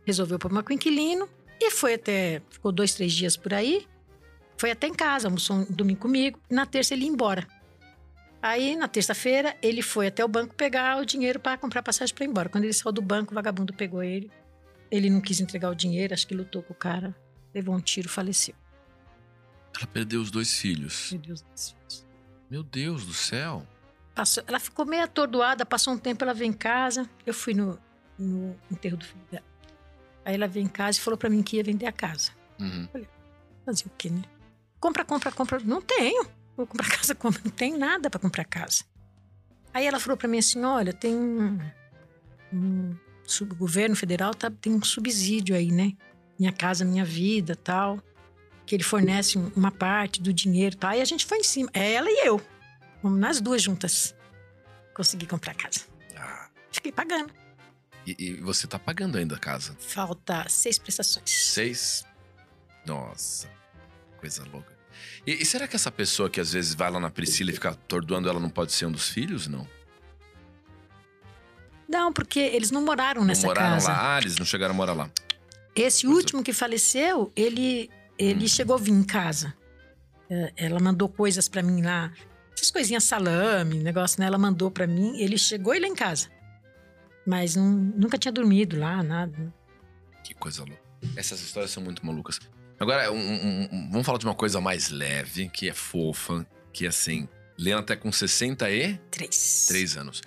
resolveu 0.06 0.36
o 0.36 0.40
problema 0.40 0.64
com 0.64 0.72
o 0.72 0.76
inquilino 0.76 1.28
e 1.60 1.72
foi 1.72 1.96
até. 1.96 2.42
Ficou 2.50 2.72
dois, 2.72 2.94
três 2.94 3.12
dias 3.12 3.36
por 3.36 3.54
aí. 3.54 3.88
Foi 4.58 4.72
até 4.72 4.88
em 4.88 4.94
casa, 4.94 5.28
almoçou 5.28 5.56
um 5.56 5.66
domingo 5.66 6.02
comigo. 6.02 6.40
Na 6.50 6.66
terça 6.66 6.94
ele 6.94 7.06
ia 7.06 7.10
embora. 7.10 7.48
Aí, 8.42 8.76
na 8.76 8.88
terça-feira, 8.88 9.56
ele 9.62 9.82
foi 9.82 10.08
até 10.08 10.24
o 10.24 10.28
banco 10.28 10.56
pegar 10.56 10.98
o 10.98 11.06
dinheiro 11.06 11.40
para 11.40 11.58
comprar 11.58 11.84
passagem 11.84 12.14
para 12.14 12.26
ir 12.26 12.30
embora. 12.30 12.50
Quando 12.50 12.64
ele 12.64 12.74
saiu 12.74 12.92
do 12.92 13.02
banco, 13.02 13.32
o 13.32 13.36
vagabundo 13.36 13.74
pegou 13.74 14.02
ele. 14.02 14.32
Ele 14.90 15.10
não 15.10 15.20
quis 15.20 15.40
entregar 15.40 15.70
o 15.70 15.76
dinheiro, 15.76 16.14
acho 16.14 16.26
que 16.26 16.34
lutou 16.34 16.64
com 16.64 16.74
o 16.74 16.76
cara. 16.76 17.16
Levou 17.54 17.76
um 17.76 17.82
tiro, 17.82 18.08
faleceu. 18.08 18.56
Ela 19.78 19.88
perdeu 19.88 20.22
os 20.22 20.32
dois 20.32 20.54
filhos. 20.58 21.12
Meu 21.12 21.22
Deus 21.22 21.42
do 21.42 21.48
céu. 21.56 22.09
Meu 22.50 22.64
Deus 22.64 23.06
do 23.06 23.14
céu. 23.14 23.66
Ela 24.48 24.60
ficou 24.60 24.86
meio 24.86 25.04
atordoada, 25.04 25.66
passou 25.66 25.94
um 25.94 25.98
tempo, 25.98 26.24
ela 26.24 26.34
veio 26.34 26.50
em 26.50 26.54
casa. 26.54 27.10
Eu 27.26 27.34
fui 27.34 27.54
no, 27.54 27.80
no 28.18 28.56
enterro 28.70 28.98
do 28.98 29.06
filho 29.06 29.24
dela. 29.32 29.46
Aí 30.26 30.36
ela 30.36 30.48
veio 30.48 30.66
em 30.66 30.70
casa 30.70 30.98
e 30.98 31.02
falou 31.02 31.18
pra 31.18 31.30
mim 31.30 31.42
que 31.42 31.56
ia 31.58 31.64
vender 31.64 31.86
a 31.86 31.92
casa. 31.92 32.32
Uhum. 32.60 32.88
Fazer 33.66 33.86
o 33.86 33.92
quê, 33.98 34.10
né? 34.10 34.22
Compra, 34.80 35.06
compra, 35.06 35.32
compra. 35.32 35.60
Não 35.60 35.82
tenho. 35.82 36.26
Vou 36.58 36.68
comprar 36.68 36.90
casa 36.92 37.16
como? 37.16 37.38
Não 37.44 37.52
tenho 37.52 37.78
nada 37.78 38.10
pra 38.10 38.20
comprar 38.20 38.44
casa. 38.44 38.84
Aí 39.74 39.86
ela 39.86 40.00
falou 40.00 40.18
pra 40.18 40.28
mim 40.28 40.40
assim: 40.40 40.62
olha, 40.64 40.92
tem 40.92 41.16
um. 41.16 41.58
um 42.52 42.96
sub- 43.24 43.54
o 43.54 43.56
governo 43.56 43.96
federal 43.96 44.34
tá, 44.34 44.50
tem 44.52 44.74
um 44.74 44.84
subsídio 44.84 45.56
aí, 45.56 45.72
né? 45.72 45.94
Minha 46.38 46.52
casa, 46.52 46.84
minha 46.84 47.06
vida 47.06 47.56
tal. 47.56 48.02
Que 48.70 48.76
ele 48.76 48.84
fornece 48.84 49.36
um- 49.36 49.52
uma 49.56 49.72
parte 49.72 50.22
do 50.22 50.32
dinheiro 50.32 50.76
e 50.76 50.78
tal. 50.78 50.92
Aí 50.92 51.02
a 51.02 51.06
gente 51.06 51.26
foi 51.26 51.40
em 51.40 51.44
cima. 51.44 51.72
É 51.74 51.94
ela 51.94 52.08
e 52.08 52.28
eu. 52.28 52.40
Vamos 53.02 53.20
nas 53.20 53.42
duas 53.42 53.64
juntas. 53.64 54.14
Consegui 54.94 55.26
comprar 55.26 55.54
a 55.54 55.56
casa. 55.56 55.80
Ah, 56.16 56.50
Fiquei 56.72 56.92
pagando. 56.92 57.34
e, 58.06 58.16
e 58.20 58.34
você 58.36 58.68
tá 58.68 58.78
pagando 58.78 59.18
ainda 59.18 59.36
a 59.38 59.40
casa? 59.40 59.76
Falta 59.80 60.46
seis 60.48 60.78
prestações. 60.78 61.28
Seis? 61.32 62.06
Nossa, 62.86 63.50
coisa 64.20 64.44
louca. 64.54 64.78
E, 65.26 65.42
e 65.42 65.46
será 65.48 65.68
que 65.68 65.76
essa 65.76 65.90
pessoa 65.92 66.30
que 66.30 66.40
às 66.40 66.54
vezes 66.54 66.76
vai 66.76 66.92
lá 66.92 67.00
na 67.00 67.10
Priscila 67.10 67.50
e 67.50 67.54
fica 67.56 67.70
atordoando 67.70 68.30
ela 68.30 68.40
não 68.40 68.52
pode 68.52 68.72
ser 68.72 68.86
um 68.86 68.92
dos 68.92 69.10
filhos, 69.10 69.48
não? 69.48 69.68
Não, 71.88 72.14
porque 72.14 72.40
eles 72.40 72.70
não 72.70 72.84
moraram 72.86 73.26
nessa 73.26 73.42
não 73.42 73.50
moraram 73.50 73.74
casa. 73.78 73.92
lá? 73.92 74.16
Ah, 74.16 74.20
eles 74.20 74.38
não 74.38 74.46
chegaram 74.46 74.76
a 74.76 74.78
morar 74.78 74.94
lá. 74.94 75.10
Esse 75.76 76.06
é. 76.06 76.10
último 76.10 76.44
que 76.44 76.54
faleceu, 76.54 77.32
ele, 77.36 77.90
ele 78.20 78.46
Hum. 78.46 78.48
chegou 78.48 78.76
a 78.76 78.80
vir 78.80 78.92
em 78.92 79.04
casa. 79.04 79.54
É, 80.30 80.54
Ela 80.58 80.80
mandou 80.80 81.10
coisas 81.10 81.48
pra 81.50 81.64
mim 81.64 81.82
lá. 81.82 82.12
Essas 82.56 82.70
coisinhas 82.70 83.04
salame, 83.06 83.80
negócio, 83.80 84.20
né? 84.20 84.28
Ela 84.28 84.38
mandou 84.38 84.70
pra 84.70 84.86
mim. 84.86 85.18
Ele 85.20 85.38
chegou 85.38 85.74
e 85.74 85.80
lá 85.80 85.88
em 85.88 85.96
casa. 85.96 86.28
Mas 87.26 87.56
não- 87.56 87.72
nunca 87.72 88.18
tinha 88.18 88.32
dormido 88.32 88.78
lá, 88.78 89.02
nada. 89.02 89.54
Que 90.24 90.34
coisa 90.36 90.64
louca. 90.64 90.82
Essas 91.16 91.40
histórias 91.42 91.72
são 91.72 91.82
muito 91.82 92.06
malucas. 92.06 92.40
Agora, 92.80 93.12
um- 93.12 93.16
um- 93.18 93.70
um- 93.72 93.90
vamos 93.92 94.06
falar 94.06 94.18
de 94.20 94.26
uma 94.26 94.36
coisa 94.36 94.60
mais 94.62 94.90
leve, 94.90 95.50
que 95.50 95.70
é 95.70 95.74
fofa, 95.74 96.46
que 96.74 96.86
é 96.86 96.90
assim. 96.90 97.28
Lena 97.58 97.80
até 97.80 97.96
com 97.96 98.12
63 98.12 99.66
Três. 99.68 99.98
anos. 99.98 100.22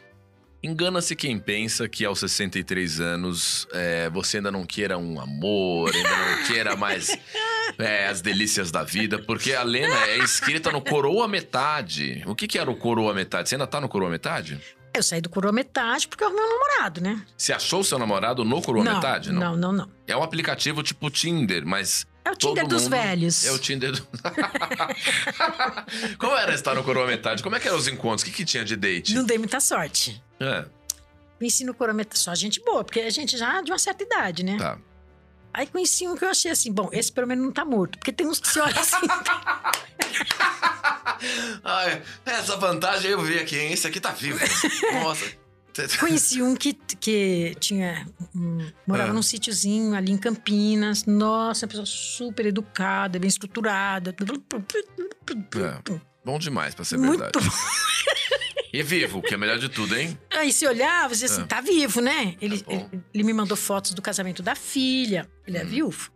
Engana-se 0.62 1.16
quem 1.16 1.38
pensa 1.40 1.88
que 1.88 2.04
aos 2.04 2.20
63 2.20 3.00
anos 3.00 3.66
é, 3.72 4.08
você 4.10 4.36
ainda 4.36 4.50
não 4.50 4.64
queira 4.64 4.96
um 4.96 5.18
amor, 5.20 5.92
ainda 5.94 6.08
não 6.36 6.44
queira 6.46 6.76
mais 6.76 7.08
é, 7.78 8.06
as 8.06 8.20
delícias 8.20 8.70
da 8.70 8.82
vida, 8.82 9.18
porque 9.18 9.54
a 9.54 9.62
Lena 9.62 9.96
é 10.06 10.18
inscrita 10.18 10.70
no 10.70 10.80
Coroa 10.80 11.28
Metade. 11.28 12.22
O 12.26 12.34
que, 12.34 12.46
que 12.46 12.58
era 12.58 12.70
o 12.70 12.76
Coroa 12.76 13.14
Metade? 13.14 13.48
Você 13.48 13.54
ainda 13.54 13.66
tá 13.66 13.80
no 13.80 13.88
Coroa 13.88 14.10
Metade? 14.10 14.60
Eu 14.94 15.02
saí 15.02 15.22
do 15.22 15.30
coroa 15.30 15.52
metade 15.52 16.06
porque 16.06 16.22
eu 16.22 16.28
arrumei 16.28 16.44
um 16.44 16.50
namorado, 16.50 17.00
né? 17.00 17.24
Você 17.34 17.54
achou 17.54 17.80
o 17.80 17.84
seu 17.84 17.98
namorado 17.98 18.44
no 18.44 18.60
Coroa 18.60 18.84
não, 18.84 18.96
Metade? 18.96 19.32
Não, 19.32 19.56
não, 19.56 19.72
não. 19.72 19.88
É 20.06 20.14
um 20.14 20.22
aplicativo 20.22 20.82
tipo 20.82 21.10
Tinder, 21.10 21.64
mas 21.64 22.06
É 22.22 22.30
o 22.30 22.36
Tinder 22.36 22.64
Todo 22.64 22.76
dos 22.76 22.88
velhos. 22.88 23.46
é 23.46 23.52
o 23.52 23.58
Tinder 23.58 23.92
do... 23.92 24.02
Como 26.18 26.36
era 26.36 26.52
estar 26.52 26.74
no 26.74 26.84
Coroa 26.84 27.06
Metade? 27.06 27.42
Como 27.42 27.56
é 27.56 27.60
que 27.60 27.66
eram 27.66 27.78
os 27.78 27.88
encontros? 27.88 28.20
O 28.20 28.26
que, 28.26 28.32
que 28.32 28.44
tinha 28.44 28.66
de 28.66 28.76
date? 28.76 29.14
Não 29.14 29.24
dei 29.24 29.38
muita 29.38 29.60
sorte. 29.60 30.22
É, 30.38 30.66
Conheci 31.42 31.64
no 31.64 31.74
coroa 31.74 31.92
metade 31.92 32.20
só 32.20 32.32
gente 32.36 32.60
boa, 32.60 32.84
porque 32.84 33.00
a 33.00 33.10
gente 33.10 33.36
já 33.36 33.60
de 33.62 33.72
uma 33.72 33.78
certa 33.78 34.04
idade, 34.04 34.44
né? 34.44 34.58
tá. 34.58 34.78
Aí 35.54 35.66
conheci 35.66 36.08
um 36.08 36.16
que 36.16 36.24
eu 36.24 36.30
achei 36.30 36.50
assim, 36.50 36.72
bom, 36.72 36.88
esse 36.92 37.12
pelo 37.12 37.26
menos 37.26 37.44
não 37.44 37.52
tá 37.52 37.62
morto. 37.64 37.98
Porque 37.98 38.12
tem 38.12 38.26
uns 38.26 38.40
que 38.40 38.48
se 38.48 38.58
olha 38.60 38.78
assim. 38.80 38.96
Ai, 41.64 42.02
essa 42.26 42.56
vantagem 42.56 43.10
eu 43.10 43.20
vi 43.20 43.38
aqui, 43.38 43.56
hein? 43.58 43.72
Esse 43.72 43.86
aqui 43.86 44.00
tá 44.00 44.10
vivo. 44.12 44.38
Nossa. 44.92 45.24
conheci 46.00 46.42
um 46.42 46.54
que, 46.54 46.72
que 46.74 47.56
tinha. 47.60 48.06
um- 48.34 48.70
morava 48.86 49.10
Ah. 49.10 49.14
num 49.14 49.22
sítiozinho 49.22 49.94
ali 49.94 50.12
em 50.12 50.18
Campinas. 50.18 51.04
Nossa, 51.04 51.66
uma 51.66 51.70
pessoa 51.70 51.86
super 51.86 52.46
educada, 52.46 53.18
bem 53.18 53.28
estruturada. 53.28 54.14
É, 55.56 55.98
bom 56.24 56.38
demais 56.38 56.74
pra 56.74 56.84
ser 56.84 56.98
Muito 56.98 57.20
verdade. 57.20 57.46
E 58.72 58.82
vivo, 58.82 59.20
que 59.20 59.34
é 59.34 59.36
melhor 59.36 59.58
de 59.58 59.68
tudo, 59.68 59.94
hein? 59.96 60.18
Aí 60.30 60.52
se 60.52 60.66
olhava, 60.66 61.12
dizia 61.12 61.26
assim, 61.26 61.42
Ah. 61.42 61.46
tá 61.46 61.60
vivo, 61.60 62.00
né? 62.00 62.36
Ele, 62.40 62.60
Tá 62.62 62.72
ele, 62.72 63.02
ele 63.12 63.22
me 63.24 63.32
mandou 63.34 63.56
fotos 63.56 63.92
do 63.92 64.00
casamento 64.00 64.42
da 64.42 64.54
filha. 64.54 65.28
Ele 65.46 65.58
é 65.58 65.64
Hum. 65.64 65.68
viúvo. 65.68 66.10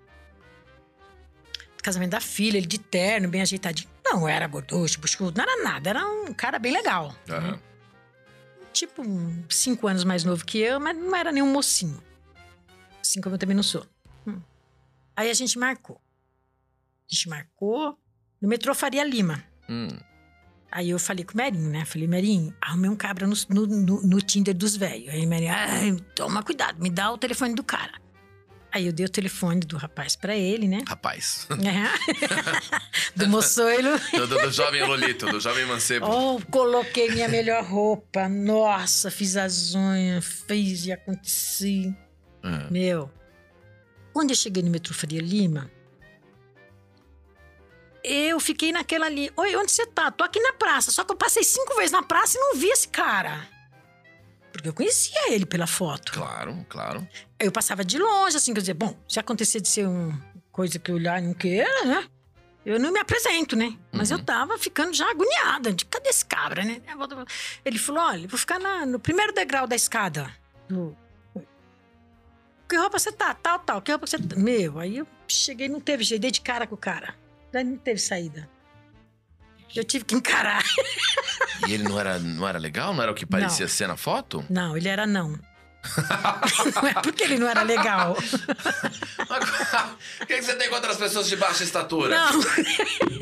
Do 1.76 1.82
casamento 1.82 2.10
da 2.12 2.20
filha, 2.20 2.56
ele 2.56 2.66
de 2.66 2.78
terno, 2.78 3.28
bem 3.28 3.42
ajeitadinho. 3.42 3.88
Não 4.04 4.26
era 4.26 4.46
gorducho, 4.46 4.98
buscudo, 5.00 5.36
não 5.36 5.44
era 5.44 5.62
nada. 5.62 5.90
Era 5.90 6.08
um 6.08 6.32
cara 6.32 6.58
bem 6.58 6.72
legal. 6.72 7.14
Aham. 7.28 7.60
Tipo, 8.72 9.02
cinco 9.50 9.86
anos 9.88 10.04
mais 10.04 10.24
novo 10.24 10.44
que 10.44 10.58
eu, 10.58 10.78
mas 10.80 10.96
não 10.96 11.14
era 11.14 11.30
nenhum 11.32 11.50
mocinho. 11.52 12.02
Assim 13.00 13.20
como 13.20 13.34
eu 13.34 13.38
também 13.38 13.54
não 13.56 13.62
sou. 13.62 13.86
Hum. 14.26 14.40
Aí 15.14 15.30
a 15.30 15.34
gente 15.34 15.58
marcou. 15.58 16.00
A 17.10 17.14
gente 17.14 17.28
marcou 17.28 17.98
no 18.40 18.48
metrô 18.48 18.74
Faria 18.74 19.04
Lima. 19.04 19.42
Hum. 19.68 19.88
Aí 20.70 20.90
eu 20.90 20.98
falei 20.98 21.24
com 21.24 21.32
o 21.34 21.36
Merinho, 21.36 21.70
né? 21.70 21.84
Falei, 21.84 22.06
Merinho, 22.08 22.54
arrumei 22.60 22.90
um 22.90 22.96
cabra 22.96 23.26
no, 23.26 23.34
no, 23.48 23.66
no- 23.66 24.02
no 24.02 24.20
Tinder 24.20 24.54
dos 24.54 24.76
velhos. 24.76 25.08
Aí 25.14 25.24
o 25.24 25.28
Merinho, 25.28 26.00
toma 26.14 26.42
cuidado, 26.42 26.82
me 26.82 26.90
dá 26.90 27.10
o 27.12 27.16
telefone 27.18 27.54
do 27.54 27.62
cara. 27.64 27.92
Aí 28.72 28.86
eu 28.86 28.92
dei 28.92 29.06
o 29.06 29.08
telefone 29.08 29.60
do 29.60 29.76
rapaz 29.78 30.16
pra 30.16 30.36
ele, 30.36 30.68
né? 30.68 30.82
Rapaz. 30.86 31.46
É. 31.50 33.16
do 33.16 33.26
moçoilo. 33.28 33.98
Do, 34.12 34.26
do- 34.26 34.38
do 34.38 34.50
jovem 34.52 34.84
Lolito, 34.84 35.24
do 35.26 35.40
jovem 35.40 35.64
mancebo. 35.64 36.04
Oh, 36.06 36.40
coloquei 36.50 37.10
minha 37.10 37.26
melhor 37.28 37.64
roupa. 37.64 38.28
Nossa, 38.28 39.10
fiz 39.10 39.34
as 39.36 39.74
unhas, 39.74 40.24
fiz 40.46 40.84
e 40.84 40.92
aconteci. 40.92 41.96
É. 42.42 42.70
Meu, 42.70 43.10
quando 44.12 44.30
eu 44.30 44.36
cheguei 44.36 44.62
no 44.62 44.70
metrô 44.70 44.92
Faria 44.92 45.22
Lima, 45.22 45.70
eu 48.08 48.38
fiquei 48.40 48.72
naquela 48.72 49.06
ali. 49.06 49.30
Oi, 49.36 49.56
onde 49.56 49.72
você 49.72 49.84
tá? 49.86 50.10
Tô 50.10 50.22
aqui 50.24 50.38
na 50.40 50.52
praça. 50.52 50.90
Só 50.90 51.04
que 51.04 51.12
eu 51.12 51.16
passei 51.16 51.42
cinco 51.44 51.74
vezes 51.76 51.90
na 51.92 52.02
praça 52.02 52.36
e 52.38 52.40
não 52.40 52.54
vi 52.56 52.68
esse 52.68 52.88
cara. 52.88 53.48
Porque 54.52 54.68
eu 54.68 54.72
conhecia 54.74 55.32
ele 55.32 55.44
pela 55.44 55.66
foto. 55.66 56.12
Claro, 56.12 56.64
claro. 56.68 57.06
Eu 57.38 57.52
passava 57.52 57.84
de 57.84 57.98
longe, 57.98 58.36
assim, 58.36 58.54
quer 58.54 58.60
dizer, 58.60 58.74
bom, 58.74 58.96
se 59.08 59.18
acontecer 59.20 59.60
de 59.60 59.68
ser 59.68 59.86
uma 59.86 60.18
coisa 60.50 60.78
que 60.78 60.90
eu 60.90 60.94
olhar 60.94 61.22
e 61.22 61.26
não 61.26 61.34
queira, 61.34 61.84
né? 61.84 62.08
Eu 62.64 62.80
não 62.80 62.90
me 62.92 62.98
apresento, 62.98 63.54
né? 63.54 63.76
Mas 63.92 64.10
Uhum. 64.10 64.18
eu 64.18 64.24
tava 64.24 64.58
ficando 64.58 64.92
já 64.94 65.08
agoniada. 65.10 65.72
De 65.72 65.84
cadê 65.84 66.08
esse 66.08 66.24
cabra, 66.24 66.64
né? 66.64 66.80
Ele 67.64 67.78
falou: 67.78 68.02
olha, 68.02 68.26
vou 68.26 68.38
ficar 68.38 68.58
na- 68.58 68.86
no 68.86 68.98
primeiro 68.98 69.32
degrau 69.32 69.66
da 69.66 69.76
escada. 69.76 70.32
Do... 70.68 70.96
Que 72.68 72.76
roupa 72.76 72.98
você 72.98 73.12
tá? 73.12 73.32
Tal, 73.34 73.58
tal. 73.60 73.80
Que 73.80 73.92
roupa 73.92 74.06
você 74.06 74.18
tá? 74.18 74.34
Meu, 74.36 74.78
aí 74.80 74.96
eu 74.98 75.06
cheguei, 75.28 75.68
não 75.68 75.80
teve 75.80 76.02
jeito, 76.02 76.22
dei 76.22 76.30
de 76.32 76.40
cara 76.40 76.66
com 76.66 76.74
o 76.74 76.78
cara. 76.78 77.14
Daí 77.52 77.64
não 77.64 77.76
teve 77.76 78.00
saída. 78.00 78.48
Eu 79.74 79.84
tive 79.84 80.04
que 80.04 80.14
encarar. 80.14 80.64
E 81.68 81.72
ele 81.74 81.82
não 81.84 81.98
era, 82.00 82.18
não 82.18 82.48
era 82.48 82.58
legal? 82.58 82.94
Não 82.94 83.02
era 83.02 83.12
o 83.12 83.14
que 83.14 83.26
parecia 83.26 83.68
ser 83.68 83.86
na 83.86 83.96
foto? 83.96 84.44
Não, 84.48 84.76
ele 84.76 84.88
era 84.88 85.06
não. 85.06 85.30
não 85.32 86.88
é 86.88 86.94
porque 87.02 87.22
ele 87.24 87.38
não 87.38 87.46
era 87.46 87.62
legal. 87.62 88.16
O 90.20 90.26
que, 90.26 90.36
que 90.36 90.42
você 90.42 90.54
tem 90.54 90.70
contra 90.70 90.90
as 90.90 90.96
pessoas 90.96 91.28
de 91.28 91.36
baixa 91.36 91.62
estatura? 91.62 92.08
Não. 92.16 92.40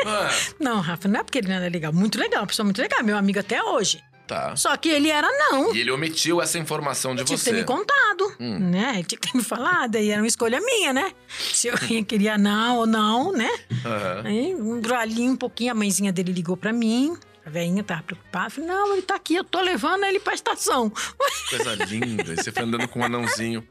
Ah, 0.07 0.31
Não, 0.61 0.81
Rafa, 0.81 1.09
não 1.09 1.21
é 1.21 1.25
porque 1.25 1.39
ele 1.39 1.49
não 1.49 1.57
era 1.57 1.69
legal. 1.69 1.93
Muito 1.93 2.19
legal, 2.19 2.43
uma 2.43 2.47
pessoa 2.47 2.65
muito 2.65 2.81
legal, 2.81 3.03
meu 3.03 3.17
amigo 3.17 3.41
até 3.41 3.63
hoje. 3.63 4.01
Tá. 4.27 4.57
Só 4.57 4.77
que 4.77 4.89
ele 4.89 5.11
era 5.11 5.29
não. 5.31 5.75
E 5.75 5.81
ele 5.81 5.91
omitiu 5.91 6.41
essa 6.41 6.59
informação 6.59 7.15
de 7.15 7.21
Ele 7.21 7.27
tinha 7.27 7.39
que 7.39 7.45
você. 7.45 7.51
ter 7.51 7.57
me 7.59 7.65
contado, 7.65 8.35
Hum. 8.41 8.59
né? 8.59 8.93
Ele 8.95 9.05
tinha 9.05 9.19
que 9.19 9.31
ter 9.33 9.37
me 9.37 9.45
falado, 9.45 9.97
aí 9.97 10.11
era 10.11 10.21
uma 10.23 10.27
escolha 10.29 10.61
minha, 10.61 10.93
né? 10.93 11.13
Se 11.29 11.69
eu 11.69 11.75
queria 12.07 12.37
não 12.39 12.79
ou 12.79 12.87
não, 12.87 13.33
né? 13.33 13.51
Aham. 13.85 14.23
Aí, 14.25 14.55
um 14.55 14.81
ali 14.95 15.29
um 15.29 15.37
pouquinho, 15.37 15.73
a 15.73 15.75
mãezinha 15.75 16.13
dele 16.13 16.33
ligou 16.33 16.57
pra 16.57 16.73
mim. 16.73 17.17
A 17.47 17.51
velhinha 17.51 17.85
tava 17.85 18.03
preocupada. 18.03 18.49
Falei, 18.49 18.71
não, 18.71 18.95
ele 18.95 19.03
tá 19.03 19.17
aqui, 19.17 19.35
eu 19.35 19.45
tô 19.45 19.61
levando 19.61 20.05
ele 20.05 20.19
pra 20.19 20.33
estação. 20.33 20.91
Coisa 21.51 21.75
linda. 21.85 22.33
E 22.33 22.37
você 22.37 22.51
foi 22.51 22.63
andando 22.63 22.89
com 22.89 23.01
um 23.01 23.05
anãozinho 23.05 23.63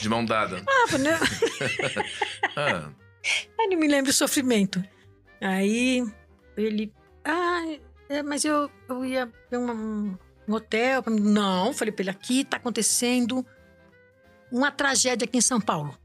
de 0.00 0.08
mão 0.08 0.24
dada. 0.24 0.62
Ah, 0.66 0.86
falei, 0.88 1.12
não. 1.12 1.18
Ah, 2.56 2.88
Aí 3.60 3.68
não 3.68 3.78
me 3.78 3.88
lembro 3.88 4.10
o 4.10 4.14
sofrimento. 4.14 4.82
Aí 5.40 6.02
ele. 6.56 6.90
Ah, 7.24 7.62
é, 8.08 8.22
mas 8.22 8.44
eu, 8.44 8.70
eu 8.88 9.04
ia 9.04 9.30
ver 9.50 9.58
um, 9.58 10.16
um 10.46 10.52
hotel. 10.52 11.02
Não, 11.08 11.72
falei 11.72 11.92
pra 11.92 12.02
ele: 12.02 12.10
aqui 12.10 12.44
tá 12.44 12.56
acontecendo 12.56 13.44
uma 14.50 14.70
tragédia 14.70 15.24
aqui 15.24 15.38
em 15.38 15.42
São 15.42 15.60
Paulo. 15.60 15.96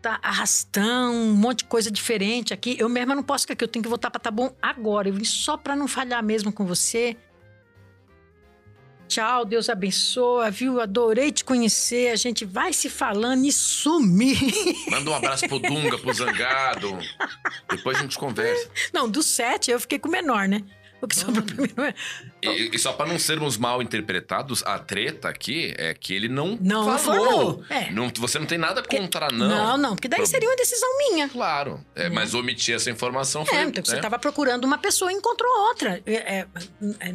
Tá 0.00 0.18
arrastão, 0.22 1.14
um 1.14 1.34
monte 1.34 1.58
de 1.58 1.64
coisa 1.66 1.90
diferente 1.90 2.52
aqui. 2.52 2.76
Eu 2.78 2.88
mesma 2.88 3.14
não 3.14 3.22
posso 3.22 3.42
ficar 3.44 3.54
aqui, 3.54 3.64
eu 3.64 3.68
tenho 3.68 3.82
que 3.82 3.88
voltar 3.88 4.10
pra 4.10 4.20
Taboão 4.20 4.54
agora. 4.60 5.08
Eu 5.08 5.14
vim 5.14 5.24
só 5.24 5.56
pra 5.56 5.76
não 5.76 5.86
falhar 5.86 6.22
mesmo 6.22 6.52
com 6.52 6.66
você. 6.66 7.16
Tchau, 9.06 9.44
Deus 9.44 9.68
abençoa, 9.68 10.50
viu? 10.50 10.80
Adorei 10.80 11.30
te 11.30 11.44
conhecer. 11.44 12.10
A 12.10 12.16
gente 12.16 12.44
vai 12.44 12.72
se 12.72 12.88
falando 12.88 13.44
e 13.44 13.52
sumir. 13.52 14.38
manda 14.90 15.10
um 15.10 15.14
abraço 15.14 15.46
pro 15.46 15.58
Dunga, 15.58 15.98
pro 15.98 16.12
Zangado. 16.14 16.98
Depois 17.68 17.98
a 17.98 18.02
gente 18.02 18.18
conversa. 18.18 18.70
Não, 18.92 19.08
dos 19.08 19.26
sete 19.26 19.70
eu 19.70 19.78
fiquei 19.78 19.98
com 19.98 20.08
o 20.08 20.10
menor, 20.12 20.48
né? 20.48 20.64
O 21.02 21.08
que 21.08 21.16
sobrou 21.16 21.42
pra 21.44 21.56
mim 21.60 21.68
não 21.76 21.84
é. 21.84 21.94
E, 22.42 22.70
e 22.74 22.78
só 22.78 22.92
pra 22.92 23.04
não 23.06 23.18
sermos 23.18 23.56
mal 23.56 23.82
interpretados, 23.82 24.62
a 24.64 24.78
treta 24.78 25.28
aqui 25.28 25.74
é 25.76 25.92
que 25.92 26.14
ele 26.14 26.28
não, 26.28 26.56
Não 26.60 26.96
falou. 26.96 27.26
falou, 27.26 27.64
é. 27.68 27.90
Não, 27.90 28.10
você 28.16 28.38
não 28.38 28.46
tem 28.46 28.56
nada 28.56 28.82
contra, 28.82 29.28
não. 29.30 29.48
Não, 29.48 29.76
não, 29.76 29.94
porque 29.96 30.06
daí 30.08 30.18
Pro- 30.20 30.26
seria 30.26 30.48
uma 30.48 30.56
decisão 30.56 30.88
minha. 30.98 31.28
Claro. 31.28 31.84
É, 31.94 32.08
Mas 32.08 32.34
omitir 32.34 32.74
essa 32.74 32.88
informação 32.90 33.44
foi. 33.44 33.58
É, 33.58 33.62
então 33.64 33.84
você 33.84 33.92
né? 33.92 33.98
estava 33.98 34.18
procurando 34.18 34.64
uma 34.64 34.78
pessoa 34.78 35.12
e 35.12 35.16
encontrou 35.16 35.50
outra. 35.68 36.00
É, 36.06 36.14
é, 36.38 36.46
é, 37.00 37.14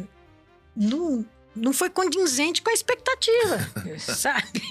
não, 0.76 1.24
não 1.62 1.72
foi 1.72 1.90
condizente 1.90 2.62
com 2.62 2.70
a 2.70 2.72
expectativa, 2.72 3.58
sabe? 3.98 4.62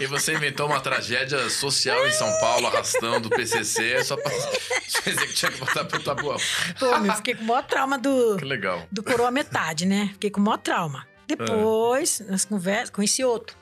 E 0.00 0.06
você 0.06 0.34
inventou 0.34 0.66
uma 0.66 0.80
tragédia 0.80 1.48
social 1.50 2.06
em 2.06 2.12
São 2.12 2.30
Paulo, 2.40 2.66
arrastando 2.66 3.28
o 3.28 3.30
PCC, 3.30 4.02
só 4.04 4.16
pra 4.16 4.30
dizer 5.04 5.26
que 5.26 5.34
tinha 5.34 5.50
que 5.52 5.58
botar 5.58 5.84
pro 5.84 6.02
Tabuão. 6.02 6.36
Pô, 6.78 6.98
meu, 6.98 7.14
fiquei 7.14 7.34
com 7.34 7.42
o 7.44 7.46
maior 7.46 7.62
trauma 7.64 7.98
do, 7.98 8.36
Que 8.36 8.44
legal. 8.44 8.86
do 8.90 9.02
coroa 9.02 9.30
metade, 9.30 9.86
né? 9.86 10.08
Fiquei 10.14 10.30
com 10.30 10.40
o 10.40 10.44
maior 10.44 10.58
trauma. 10.58 11.06
Depois, 11.26 12.20
nas 12.20 12.44
conversas, 12.44 12.90
conheci 12.90 13.24
outro. 13.24 13.56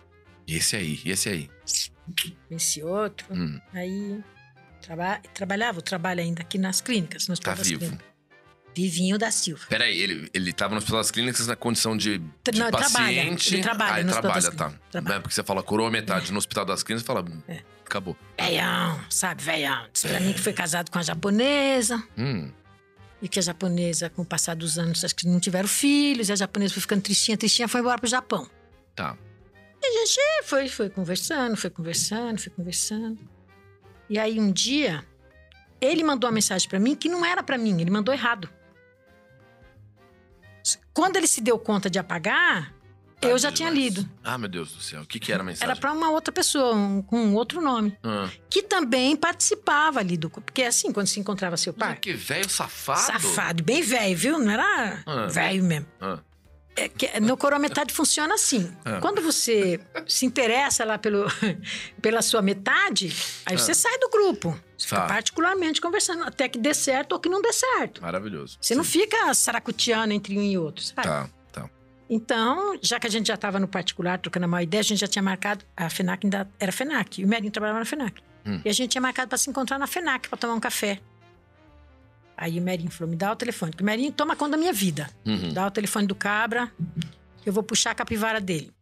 E 0.47 0.57
esse 0.57 0.77
aí, 0.77 1.01
e 1.05 1.11
esse 1.11 1.29
aí? 1.29 1.51
Conheci 2.49 2.83
outro. 2.83 3.27
Hum, 3.31 3.59
Aí 3.73 4.23
traba 4.83 5.19
trabalhava, 5.33 5.81
trabalho 5.81 6.21
ainda 6.21 6.43
aqui 6.43 6.59
nas 6.59 6.81
clínicas, 6.83 7.27
no 7.29 7.37
tá 7.39 7.55
vivo. 7.55 7.79
clínicas. 7.81 8.14
Vivinho 8.75 9.17
da 9.19 9.31
Silva. 9.31 9.65
Peraí, 9.69 9.99
ele, 9.99 10.29
ele 10.35 10.53
tava 10.53 10.73
no 10.73 10.79
hospital 10.79 11.01
das 11.01 11.11
clínicas 11.11 11.47
na 11.47 11.57
condição 11.57 11.97
de, 11.97 12.19
de 12.19 12.59
Não, 12.59 12.67
ele 12.69 12.77
trabalha, 12.77 12.91
paciente. 13.23 13.55
ele 13.55 13.63
trabalha 13.63 13.95
ah, 13.95 14.01
ele 14.01 14.11
trabalha, 14.11 14.53
tá. 14.53 14.73
Trabalha. 14.91 15.15
É, 15.17 15.21
porque 15.21 15.35
você 15.35 15.43
fala 15.45 15.63
coroa 15.63 15.91
metade 15.91 16.33
no 16.33 16.39
hospital 16.39 16.65
das 16.65 16.83
clínicas, 16.83 17.07
fala. 17.07 17.25
É. 17.49 17.61
Acabou. 17.85 18.17
Velhão, 18.39 19.01
sabe, 19.11 19.43
velhão. 19.43 19.87
Disse 19.93 20.09
pra 20.09 20.19
mim 20.21 20.33
que 20.33 20.41
foi 20.41 20.53
casado 20.53 20.91
com 20.91 20.99
a 20.99 21.03
japonesa. 21.03 22.03
Hum, 22.19 22.51
E 23.23 23.29
que 23.29 23.39
a 23.39 23.43
japonesa, 23.43 24.11
com 24.11 24.23
o 24.23 24.25
passar 24.25 24.57
dos 24.57 24.79
anos, 24.79 25.05
acho 25.05 25.15
que 25.15 25.27
não 25.27 25.39
tiveram 25.39 25.69
filhos. 25.69 26.29
E 26.29 26.33
a 26.33 26.37
japonesa 26.37 26.73
foi 26.75 26.81
ficando 26.81 27.03
tristinha, 27.03 27.37
tristinha, 27.37 27.69
foi 27.69 27.81
embora 27.81 27.99
pro 27.99 28.09
Japão. 28.09 28.49
tá. 28.97 29.17
E 29.83 29.87
a 29.87 30.07
gente 30.07 30.19
foi, 30.45 30.67
foi 30.67 30.89
conversando, 30.89 31.57
foi 31.59 31.69
conversando, 31.69 32.41
foi 32.41 32.51
conversando. 32.51 33.19
E 34.09 34.19
aí 34.19 34.41
um 34.41 34.51
dia, 34.51 35.05
ele 35.79 36.03
mandou 36.03 36.27
uma 36.29 36.35
mensagem 36.35 36.67
pra 36.67 36.79
mim 36.81 36.97
que 36.97 37.07
não 37.07 37.23
era 37.23 37.43
pra 37.43 37.59
mim, 37.59 37.79
ele 37.79 37.91
mandou 37.91 38.15
errado. 38.15 38.49
Quando 40.95 41.17
ele 41.17 41.27
se 41.27 41.41
deu 41.41 41.59
conta 41.59 41.91
de 41.91 41.99
apagar, 41.99 42.73
eu 43.21 43.37
já 43.39 43.51
tinha 43.51 43.69
lido. 43.71 44.09
Ah, 44.23 44.39
meu 44.39 44.49
Deus 44.49 44.73
do 44.73 44.81
céu. 44.83 45.03
O 45.03 45.07
que, 45.07 45.19
que 45.19 45.33
era 45.33 45.43
a 45.43 45.45
mensagem? 45.45 45.65
Era 45.71 45.79
pra 45.81 45.93
uma 45.93 46.11
outra 46.11 46.31
pessoa, 46.33 46.75
um- 46.75 47.03
com 47.03 47.19
um 47.19 47.35
outro 47.35 47.61
nome. 47.61 47.97
Ah, 48.03 48.29
Que 48.51 48.63
também 48.63 49.17
participava 49.17 49.99
ali 50.01 50.17
do. 50.17 50.31
Porque 50.31 50.63
assim, 50.63 50.93
quando 50.93 51.07
se 51.09 51.19
encontrava 51.19 51.57
seu 51.57 51.75
mas 51.77 51.89
pai. 51.89 51.99
que 51.99 52.13
velho 52.13 52.49
safado. 52.49 53.01
Safado, 53.01 53.63
bem 53.65 53.83
velho, 53.83 54.17
viu? 54.17 54.39
Não 54.39 54.51
era 54.51 55.03
Ah. 55.07 55.27
velho 55.27 55.65
mesmo. 55.65 55.87
Ah, 56.01 56.19
É 56.77 56.89
que 56.89 57.21
no 57.21 57.37
coroa 57.37 57.59
metade 57.59 57.95
funciona 57.95 58.35
assim. 58.35 58.71
Ah. 58.85 58.99
Quando 59.01 59.23
você 59.23 59.81
se 60.09 60.27
interessa 60.27 60.85
lá 60.85 60.99
pelo, 60.99 61.25
pela 62.03 62.21
sua 62.21 62.43
metade, 62.43 63.15
aí 63.47 63.57
você 63.57 63.71
Ah. 63.71 63.75
sai 63.77 63.99
do 63.99 64.11
grupo. 64.11 64.59
Você 64.77 64.89
fica 64.89 65.03
Tá. 65.03 65.07
particularmente 65.07 65.81
conversando 65.81 66.25
até 66.25 66.49
que 66.49 66.59
dê 66.59 66.75
certo 66.75 67.13
ou 67.13 67.21
que 67.21 67.29
não 67.29 67.41
dê 67.41 67.53
certo. 67.53 68.03
Maravilhoso. 68.03 68.59
Você 68.61 68.75
não 68.75 68.85
fica 68.85 69.33
saracuteando 69.35 70.13
entre 70.13 70.37
um 70.39 70.43
e 70.43 70.59
outro, 70.59 70.83
sabe? 70.85 71.03
Tá, 71.03 71.29
tá. 71.53 71.71
Então, 72.11 72.79
já 72.83 72.99
que 72.99 73.07
a 73.07 73.11
gente 73.11 73.29
já 73.29 73.35
estava 73.35 73.59
no 73.59 73.69
particular, 73.69 74.19
trocando 74.19 74.45
a 74.45 74.49
maior 74.49 74.63
ideia, 74.65 74.81
a 74.81 74.85
gente 74.85 74.99
já 74.99 75.07
tinha 75.07 75.23
marcado. 75.23 75.65
A 75.77 75.89
FENAC 75.89 76.27
ainda 76.27 76.49
era 76.59 76.73
FENAC. 76.73 77.21
E 77.21 77.25
o 77.25 77.29
Merinho 77.29 77.51
trabalhava 77.53 77.79
na 77.79 77.85
FENAC. 77.85 78.21
Hum. 78.47 78.61
E 78.65 78.69
a 78.69 78.73
gente 78.73 78.91
tinha 78.91 79.01
marcado 79.03 79.29
para 79.29 79.39
se 79.39 79.49
encontrar 79.49 79.79
na 79.79 79.87
FENAC 79.87 80.29
para 80.29 80.37
tomar 80.39 80.55
um 80.55 80.61
café. 80.61 81.01
Aí 82.37 82.59
o 82.59 82.63
Merinho 82.63 82.91
falou: 82.91 83.11
me 83.11 83.17
dá 83.17 83.33
o 83.33 83.37
telefone. 83.37 83.71
Porque 83.71 83.83
o 83.83 83.87
Merinho 83.87 84.13
toma 84.13 84.35
conta 84.37 84.53
da 84.53 84.57
minha 84.57 84.73
vida. 84.73 85.09
Uhum. 85.25 85.53
Dá 85.53 85.67
o 85.67 85.71
telefone 85.71 86.07
do 86.07 86.15
cabra, 86.15 86.71
eu 87.47 87.53
vou 87.53 87.63
puxar 87.63 87.93
a 87.93 87.95
capivara 87.95 88.41
dele. 88.41 88.73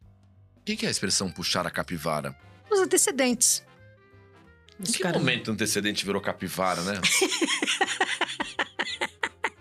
O 0.56 0.64
que 0.64 0.77
que 0.77 0.86
é 0.86 0.89
a 0.89 0.90
expressão 0.90 1.31
puxar 1.31 1.66
a 1.66 1.70
capivara? 1.70 2.35
Os 2.70 2.81
antecedentes. 2.81 3.62
Os 4.81 4.90
que 4.97 5.03
caras- 5.03 5.19
momento 5.20 5.49
o 5.49 5.53
antecedente 5.53 6.05
virou 6.05 6.20
capivara, 6.20 6.81
né? 6.82 7.01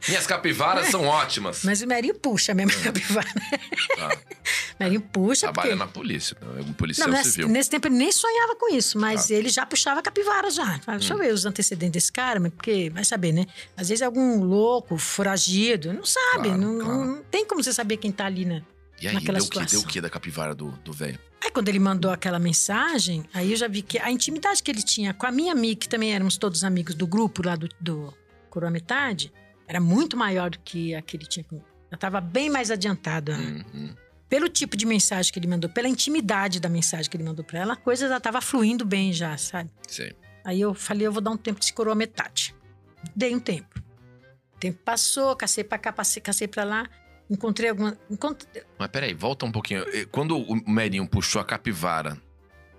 Minhas 0.07 0.25
capivaras 0.25 0.87
são 0.87 1.05
ótimas. 1.05 1.63
Mas 1.63 1.81
o 1.81 1.87
Merinho 1.87 2.15
puxa 2.15 2.53
mesmo 2.55 2.71
a 2.79 2.83
capivara. 2.83 3.27
Tá. 3.95 4.17
Merinho 4.79 4.99
puxa. 4.99 5.41
Trabalha 5.41 5.69
porque... 5.69 5.79
na 5.85 5.87
polícia, 5.87 6.35
é 6.57 6.61
um 6.61 6.73
policial 6.73 7.07
Não, 7.07 7.17
nesse, 7.17 7.31
civil. 7.33 7.47
nesse 7.47 7.69
tempo 7.69 7.87
ele 7.87 7.95
nem 7.95 8.11
sonhava 8.11 8.55
com 8.55 8.73
isso, 8.73 8.97
mas 8.99 9.27
Tá. 9.27 9.33
ele 9.35 9.47
já 9.47 9.63
puxava 9.65 10.01
capivara 10.01 10.49
já. 10.49 10.79
Deixa 10.97 11.13
eu 11.13 11.17
ver 11.19 11.31
os 11.31 11.45
antecedentes 11.45 11.91
desse 11.93 12.11
cara, 12.11 12.39
mas 12.39 12.51
porque 12.51 12.89
vai 12.89 13.05
saber, 13.05 13.31
né? 13.31 13.45
Às 13.77 13.89
vezes 13.89 14.01
é 14.01 14.05
algum 14.05 14.43
louco, 14.43 14.97
foragido, 14.97 15.93
não 15.93 16.03
sabe, 16.03 16.47
Claro, 16.49 16.57
não, 16.57 16.79
claro. 16.79 17.05
não 17.05 17.23
tem 17.23 17.45
como 17.45 17.63
você 17.63 17.71
saber 17.71 17.97
quem 17.97 18.11
tá 18.11 18.25
ali, 18.25 18.43
né? 18.43 18.63
E 19.01 19.07
aí, 19.07 19.19
deu 19.19 19.43
o 19.43 19.49
que? 19.49 19.65
Deu 19.65 19.83
que 19.83 20.01
da 20.01 20.09
capivara 20.09 20.53
do 20.53 20.93
velho? 20.93 21.19
Aí 21.43 21.49
quando 21.49 21.69
ele 21.69 21.79
mandou 21.79 22.11
aquela 22.11 22.37
mensagem, 22.37 23.25
aí 23.33 23.51
eu 23.51 23.57
já 23.57 23.67
vi 23.67 23.81
que 23.81 23.97
a 23.97 24.11
intimidade 24.11 24.61
que 24.61 24.69
ele 24.69 24.83
tinha 24.83 25.13
com 25.13 25.25
a 25.25 25.31
minha 25.31 25.51
amiga, 25.51 25.79
que 25.81 25.89
também 25.89 26.13
éramos 26.13 26.37
todos 26.37 26.63
amigos 26.63 26.93
do 26.93 27.07
grupo 27.07 27.41
lá 27.45 27.55
do, 27.55 27.67
do 27.79 28.13
Coroa 28.49 28.69
Metade, 28.69 29.33
era 29.67 29.79
muito 29.79 30.15
maior 30.15 30.51
do 30.51 30.59
que 30.59 30.93
a 30.93 31.01
que 31.01 31.17
ele 31.17 31.25
tinha 31.25 31.43
comigo. 31.43 31.65
Eu 31.89 31.97
tava 31.97 32.21
bem 32.21 32.49
mais 32.49 32.69
adiantado. 32.69 33.31
né? 33.31 33.65
Uhum. 33.73 33.95
Pelo 34.29 34.47
tipo 34.47 34.77
de 34.77 34.85
mensagem 34.85 35.33
que 35.33 35.39
ele 35.39 35.47
mandou, 35.47 35.69
pela 35.69 35.89
intimidade 35.89 36.59
da 36.59 36.69
mensagem 36.69 37.09
que 37.09 37.17
ele 37.17 37.23
mandou 37.23 37.43
pra 37.43 37.59
ela, 37.59 37.73
a 37.73 37.75
coisa 37.75 38.07
já 38.07 38.19
tava 38.19 38.39
fluindo 38.39 38.85
bem 38.85 39.11
já, 39.11 39.35
sabe? 39.35 39.69
Sei. 39.87 40.13
Aí 40.45 40.61
eu 40.61 40.73
falei, 40.73 41.05
eu 41.07 41.11
vou 41.11 41.21
dar 41.21 41.31
um 41.31 41.37
tempo 41.37 41.59
de 41.59 41.73
coroa 41.73 41.95
metade. 41.95 42.55
Dei 43.15 43.35
um 43.35 43.39
tempo. 43.39 43.81
O 44.55 44.59
tempo 44.59 44.79
passou, 44.85 45.35
cacei 45.35 45.63
pra 45.63 45.77
cá, 45.77 45.91
passei, 45.91 46.21
cacei 46.21 46.47
pra 46.47 46.63
lá. 46.63 46.87
Encontrei 47.31 47.69
alguma. 47.69 47.97
Mas 48.77 48.87
peraí, 48.89 49.13
volta 49.13 49.45
um 49.45 49.51
pouquinho. 49.51 49.85
Quando 50.11 50.37
o 50.37 50.69
Merinho 50.69 51.07
puxou 51.07 51.41
a 51.41 51.45
capivara, 51.45 52.17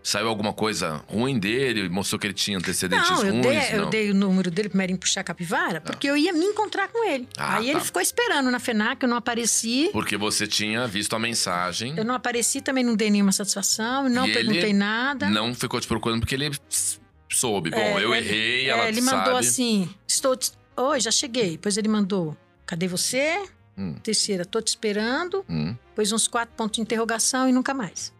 saiu 0.02 0.28
alguma 0.28 0.52
coisa 0.52 1.02
ruim 1.08 1.38
dele? 1.38 1.88
Mostrou 1.88 2.18
que 2.18 2.26
ele 2.26 2.34
tinha 2.34 2.58
antecedentes 2.58 3.08
Não, 3.08 3.24
eu 3.24 3.30
ruins? 3.32 3.42
dei, 3.46 3.52
não? 3.54 3.60
Ah. 3.62 3.72
eu 3.86 3.86
dei 3.88 4.10
o 4.10 4.14
número 4.14 4.50
dele 4.50 4.68
pro 4.68 4.76
Merinho 4.76 4.98
puxar 4.98 5.22
a 5.22 5.24
capivara, 5.24 5.80
porque 5.80 6.06
eu 6.06 6.16
ia 6.18 6.34
me 6.34 6.44
encontrar 6.44 6.88
com 6.88 7.02
ele. 7.08 7.26
Ah, 7.38 7.56
Aí 7.56 7.64
tá. 7.64 7.70
ele 7.70 7.80
ficou 7.80 8.02
esperando 8.02 8.50
na 8.50 8.58
FENAC, 8.60 9.02
eu 9.02 9.08
não 9.08 9.16
apareci. 9.16 9.88
Porque 9.90 10.18
você 10.18 10.46
tinha 10.46 10.86
visto 10.86 11.16
a 11.16 11.18
mensagem, 11.18 11.94
Eu 11.96 12.04
não 12.04 12.14
apareci, 12.14 12.60
também 12.60 12.84
não 12.84 12.94
dei 12.94 13.10
nenhuma 13.10 13.32
satisfação, 13.32 14.06
não 14.08 14.26
E 14.28 14.32
perguntei 14.34 14.64
ele 14.64 14.72
nada. 14.74 15.30
não 15.30 15.54
ficou 15.54 15.80
te 15.80 15.86
procurando 15.88 16.20
porque 16.20 16.34
ele 16.34 16.50
soube. 17.30 17.70
Bom, 17.70 17.78
É, 17.78 18.04
eu 18.04 18.14
ele- 18.14 18.26
errei, 18.28 18.66
É, 18.66 18.68
ela 18.68 18.88
ele 18.88 19.00
sabe. 19.00 19.16
mandou 19.16 19.36
assim: 19.38 19.88
Estou. 20.06 20.38
Oi, 20.76 21.00
já 21.00 21.10
cheguei. 21.10 21.52
Depois 21.52 21.76
ele 21.78 21.88
mandou: 21.88 22.36
Cadê 22.66 22.86
você? 22.86 23.42
Hum. 23.76 23.94
Terceira, 24.02 24.44
tô 24.44 24.60
te 24.60 24.68
esperando. 24.68 25.44
Hum, 25.48 25.76
Pôs 25.94 26.12
uns 26.12 26.28
quatro 26.28 26.54
pontos 26.56 26.76
de 26.76 26.80
interrogação 26.82 27.48
e 27.48 27.52
nunca 27.52 27.72
mais. 27.74 28.12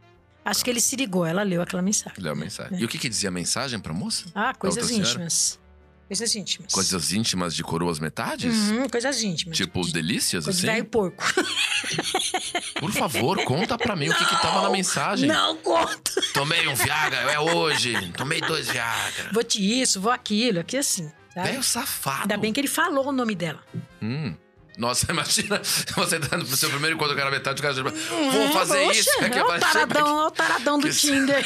Acho 0.44 0.64
que 0.64 0.70
ele 0.70 0.80
se 0.80 0.96
ligou, 0.96 1.24
ela 1.24 1.42
leu 1.42 1.62
aquela 1.62 1.82
mensagem. 1.82 2.20
leu 2.22 2.32
a 2.32 2.36
mensagem. 2.36 2.78
E 2.80 2.84
o 2.84 2.88
que, 2.88 2.98
que 2.98 3.08
dizia 3.08 3.28
a 3.28 3.32
mensagem 3.32 3.78
pra 3.78 3.92
moça? 3.92 4.24
Ah, 4.34 4.52
coisas 4.54 4.90
íntimas. 4.90 5.60
Coisas 6.08 6.34
íntimas. 6.34 6.72
Coisas 6.72 7.12
íntimas 7.12 7.54
de 7.54 7.62
coroas 7.62 7.98
metades? 7.98 8.54
Uhum, 8.70 8.88
coisas 8.88 9.22
íntimas. 9.22 9.56
Tipo, 9.56 9.80
de, 9.86 9.92
delícias, 9.92 10.44
coisa 10.44 10.58
assim? 10.58 10.66
velho 10.66 10.84
porco. 10.84 11.24
Por 12.80 12.92
favor, 12.92 13.42
conta 13.44 13.78
pra 13.78 13.94
mim 13.96 14.08
o 14.08 14.14
que, 14.14 14.24
que 14.24 14.42
tava 14.42 14.62
na 14.62 14.70
mensagem. 14.70 15.28
Não 15.28 15.56
conta. 15.58 16.12
Tomei 16.34 16.66
um 16.68 16.74
Viagra, 16.74 17.18
é 17.32 17.38
hoje. 17.40 17.94
Tomei 18.12 18.40
dois 18.40 18.68
Viagra. 18.68 19.30
Vou 19.32 19.42
te 19.44 19.80
isso, 19.80 20.00
vou 20.00 20.12
aquilo, 20.12 20.60
aqui 20.60 20.76
assim. 20.76 21.10
sabe? 21.32 21.48
Velho 21.50 21.62
safado. 21.62 22.22
Ainda 22.22 22.36
bem 22.36 22.52
que 22.52 22.60
ele 22.60 22.68
falou 22.68 23.08
o 23.08 23.12
nome 23.12 23.34
dela. 23.34 23.60
Hum. 24.02 24.34
Nossa, 24.78 25.06
imagina 25.12 25.60
você 25.96 26.18
dando 26.18 26.46
pro 26.46 26.56
seu 26.56 26.70
primeiro 26.70 26.96
encontro 26.96 27.14
com 27.14 27.22
a 27.22 27.30
metade 27.30 27.56
do 27.56 27.62
cara. 27.62 27.74
Vou 27.82 28.52
fazer 28.52 28.84
isso. 28.90 29.10
É 29.22 29.28
que 29.28 29.38
é 29.38 29.44
o 29.44 29.58
taradão, 29.60 30.20
é 30.22 30.26
o 30.26 30.30
taradão 30.30 30.78
do 30.78 30.88
Que- 30.88 30.94
Tinder. 30.94 31.44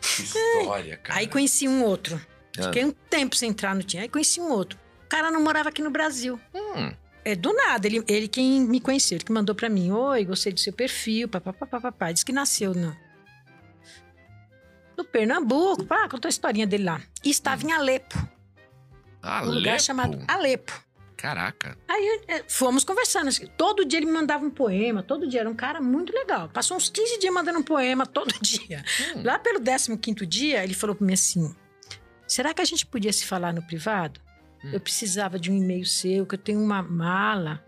Que 0.00 0.22
história, 0.22 0.96
cara. 0.96 1.20
Aí 1.20 1.26
conheci 1.26 1.68
um 1.68 1.82
outro. 1.84 2.20
Ah. 2.58 2.64
Fiquei 2.64 2.84
um 2.84 2.90
tempo 2.90 3.36
sem 3.36 3.50
entrar 3.50 3.74
no 3.74 3.82
Tinder. 3.82 4.02
Aí 4.04 4.08
conheci 4.08 4.40
um 4.40 4.50
outro. 4.50 4.78
O 5.04 5.08
cara 5.08 5.30
não 5.30 5.40
morava 5.42 5.68
aqui 5.68 5.82
no 5.82 5.90
Brasil. 5.90 6.40
Hum. 6.54 6.92
É 7.24 7.34
do 7.34 7.52
nada, 7.52 7.88
ele, 7.88 8.04
ele 8.06 8.28
quem 8.28 8.60
me 8.60 8.80
conheceu, 8.80 9.16
ele 9.16 9.24
que 9.24 9.32
mandou 9.32 9.52
pra 9.52 9.68
mim, 9.68 9.90
oi, 9.90 10.24
gostei 10.24 10.52
do 10.52 10.60
seu 10.60 10.72
perfil, 10.72 11.28
papapá, 11.28 12.12
disse 12.12 12.24
que 12.24 12.30
nasceu 12.32 12.72
no, 12.72 12.96
no 14.96 15.04
Pernambuco, 15.04 15.84
pá, 15.86 16.08
contou 16.08 16.28
a 16.28 16.30
historinha 16.30 16.68
dele 16.68 16.84
lá. 16.84 17.02
E 17.24 17.30
estava 17.30 17.66
em 17.66 17.72
Alepo, 17.72 18.16
um 19.26 19.46
lugar 19.46 19.70
Alepo. 19.70 19.82
chamado 19.82 20.24
Alepo. 20.28 20.86
Caraca. 21.16 21.78
Aí 21.88 22.20
é, 22.28 22.44
fomos 22.46 22.84
conversando, 22.84 23.28
assim, 23.28 23.46
todo 23.56 23.84
dia 23.86 23.98
ele 23.98 24.06
me 24.06 24.12
mandava 24.12 24.44
um 24.44 24.50
poema, 24.50 25.02
todo 25.02 25.26
dia, 25.26 25.40
era 25.40 25.48
um 25.48 25.54
cara 25.54 25.80
muito 25.80 26.12
legal. 26.12 26.48
Passou 26.50 26.76
uns 26.76 26.90
15 26.90 27.18
dias 27.18 27.32
mandando 27.32 27.58
um 27.58 27.62
poema 27.62 28.04
todo 28.06 28.30
dia. 28.42 28.84
Hum. 29.16 29.22
Lá 29.24 29.38
pelo 29.38 29.58
15º 29.60 30.26
dia, 30.26 30.62
ele 30.62 30.74
falou 30.74 30.94
pra 30.94 31.06
mim 31.06 31.14
assim, 31.14 31.54
será 32.26 32.52
que 32.52 32.60
a 32.60 32.64
gente 32.66 32.84
podia 32.84 33.12
se 33.12 33.24
falar 33.24 33.52
no 33.54 33.62
privado? 33.62 34.20
Hum. 34.62 34.72
Eu 34.74 34.80
precisava 34.80 35.38
de 35.38 35.50
um 35.50 35.56
e-mail 35.56 35.86
seu, 35.86 36.26
que 36.26 36.34
eu 36.34 36.38
tenho 36.38 36.60
uma 36.62 36.82
mala, 36.82 37.64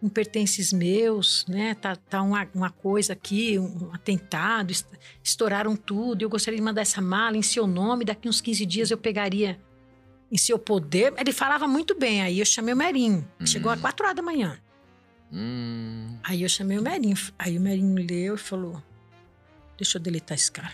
com 0.00 0.08
pertences 0.10 0.70
meus, 0.70 1.46
né? 1.48 1.74
Tá, 1.76 1.96
tá 1.96 2.20
uma, 2.20 2.46
uma 2.54 2.68
coisa 2.70 3.14
aqui, 3.14 3.58
um 3.58 3.90
atentado, 3.94 4.70
est- 4.70 4.86
estouraram 5.22 5.74
tudo. 5.74 6.20
Eu 6.20 6.28
gostaria 6.28 6.58
de 6.58 6.62
mandar 6.62 6.82
essa 6.82 7.00
mala 7.00 7.38
em 7.38 7.42
seu 7.42 7.66
nome, 7.66 8.04
daqui 8.04 8.28
uns 8.28 8.42
15 8.42 8.66
dias 8.66 8.90
eu 8.90 8.98
pegaria 8.98 9.58
em 10.30 10.36
seu 10.38 10.58
poder. 10.58 11.12
Ele 11.16 11.32
falava 11.32 11.66
muito 11.66 11.98
bem, 11.98 12.22
aí 12.22 12.38
eu 12.38 12.44
chamei 12.46 12.74
o 12.74 12.76
Merinho. 12.76 13.26
Chegou 13.44 13.70
às 13.70 13.78
Hum. 13.78 13.82
4 13.82 14.04
horas 14.06 14.16
da 14.16 14.22
manhã. 14.22 14.58
Hum. 15.32 16.18
Aí 16.22 16.42
eu 16.42 16.48
chamei 16.48 16.78
o 16.78 16.82
Merinho. 16.82 17.16
Aí 17.38 17.56
o 17.58 17.60
Merinho 17.60 17.94
leu 18.06 18.34
e 18.34 18.38
falou: 18.38 18.82
Deixa 19.76 19.98
eu 19.98 20.02
deletar 20.02 20.36
esse 20.36 20.50
cara. 20.50 20.72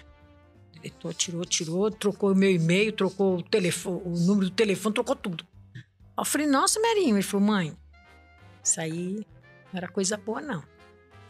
Deletou, 0.75 1.13
tirou, 1.13 1.45
tirou, 1.45 1.91
trocou 1.91 2.33
o 2.33 2.35
meu 2.35 2.51
e-mail, 2.51 2.93
trocou 2.93 3.39
o 3.39 3.43
telefone, 3.43 4.01
o 4.05 4.11
número 4.11 4.49
do 4.49 4.55
telefone, 4.55 4.95
trocou 4.95 5.15
tudo. 5.17 5.45
Aí 5.75 5.83
eu 6.19 6.25
falei, 6.25 6.47
nossa, 6.47 6.81
Merinho. 6.81 7.17
Ele 7.17 7.23
falou, 7.23 7.47
mãe, 7.47 7.77
isso 8.63 8.81
aí 8.81 9.27
não 9.73 9.79
era 9.79 9.89
coisa 9.89 10.17
boa, 10.17 10.41
não. 10.41 10.63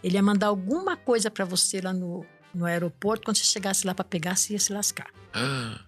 Ele 0.02 0.14
ia 0.14 0.22
mandar 0.22 0.46
alguma 0.48 0.96
coisa 0.96 1.30
pra 1.30 1.44
você 1.44 1.80
lá 1.80 1.92
no, 1.92 2.24
no 2.54 2.64
aeroporto, 2.64 3.24
quando 3.24 3.36
você 3.36 3.44
chegasse 3.44 3.86
lá 3.86 3.94
pra 3.94 4.04
pegar, 4.04 4.36
você 4.36 4.52
ia 4.52 4.58
se 4.58 4.72
lascar. 4.72 5.10
Ah. 5.32 5.80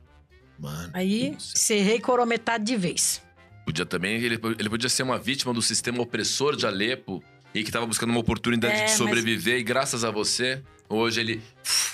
Mano. 0.62 0.90
Aí, 0.94 1.34
cerrei 1.38 1.98
coroa 2.00 2.24
metade 2.24 2.64
de 2.64 2.76
vez. 2.76 3.20
Podia 3.66 3.84
também, 3.84 4.14
ele, 4.16 4.38
ele 4.58 4.70
podia 4.70 4.88
ser 4.88 5.02
uma 5.02 5.18
vítima 5.18 5.52
do 5.52 5.60
sistema 5.60 6.00
opressor 6.00 6.54
de 6.56 6.66
Alepo 6.66 7.22
e 7.54 7.62
que 7.64 7.70
tava 7.72 7.84
buscando 7.86 8.10
uma 8.10 8.20
oportunidade 8.20 8.72
É, 8.74 8.76
de 8.76 8.82
mas- 8.82 8.92
sobreviver 8.92 9.58
e 9.58 9.62
graças 9.62 10.04
a 10.04 10.10
você, 10.10 10.62
hoje 10.88 11.20
ele. 11.20 11.42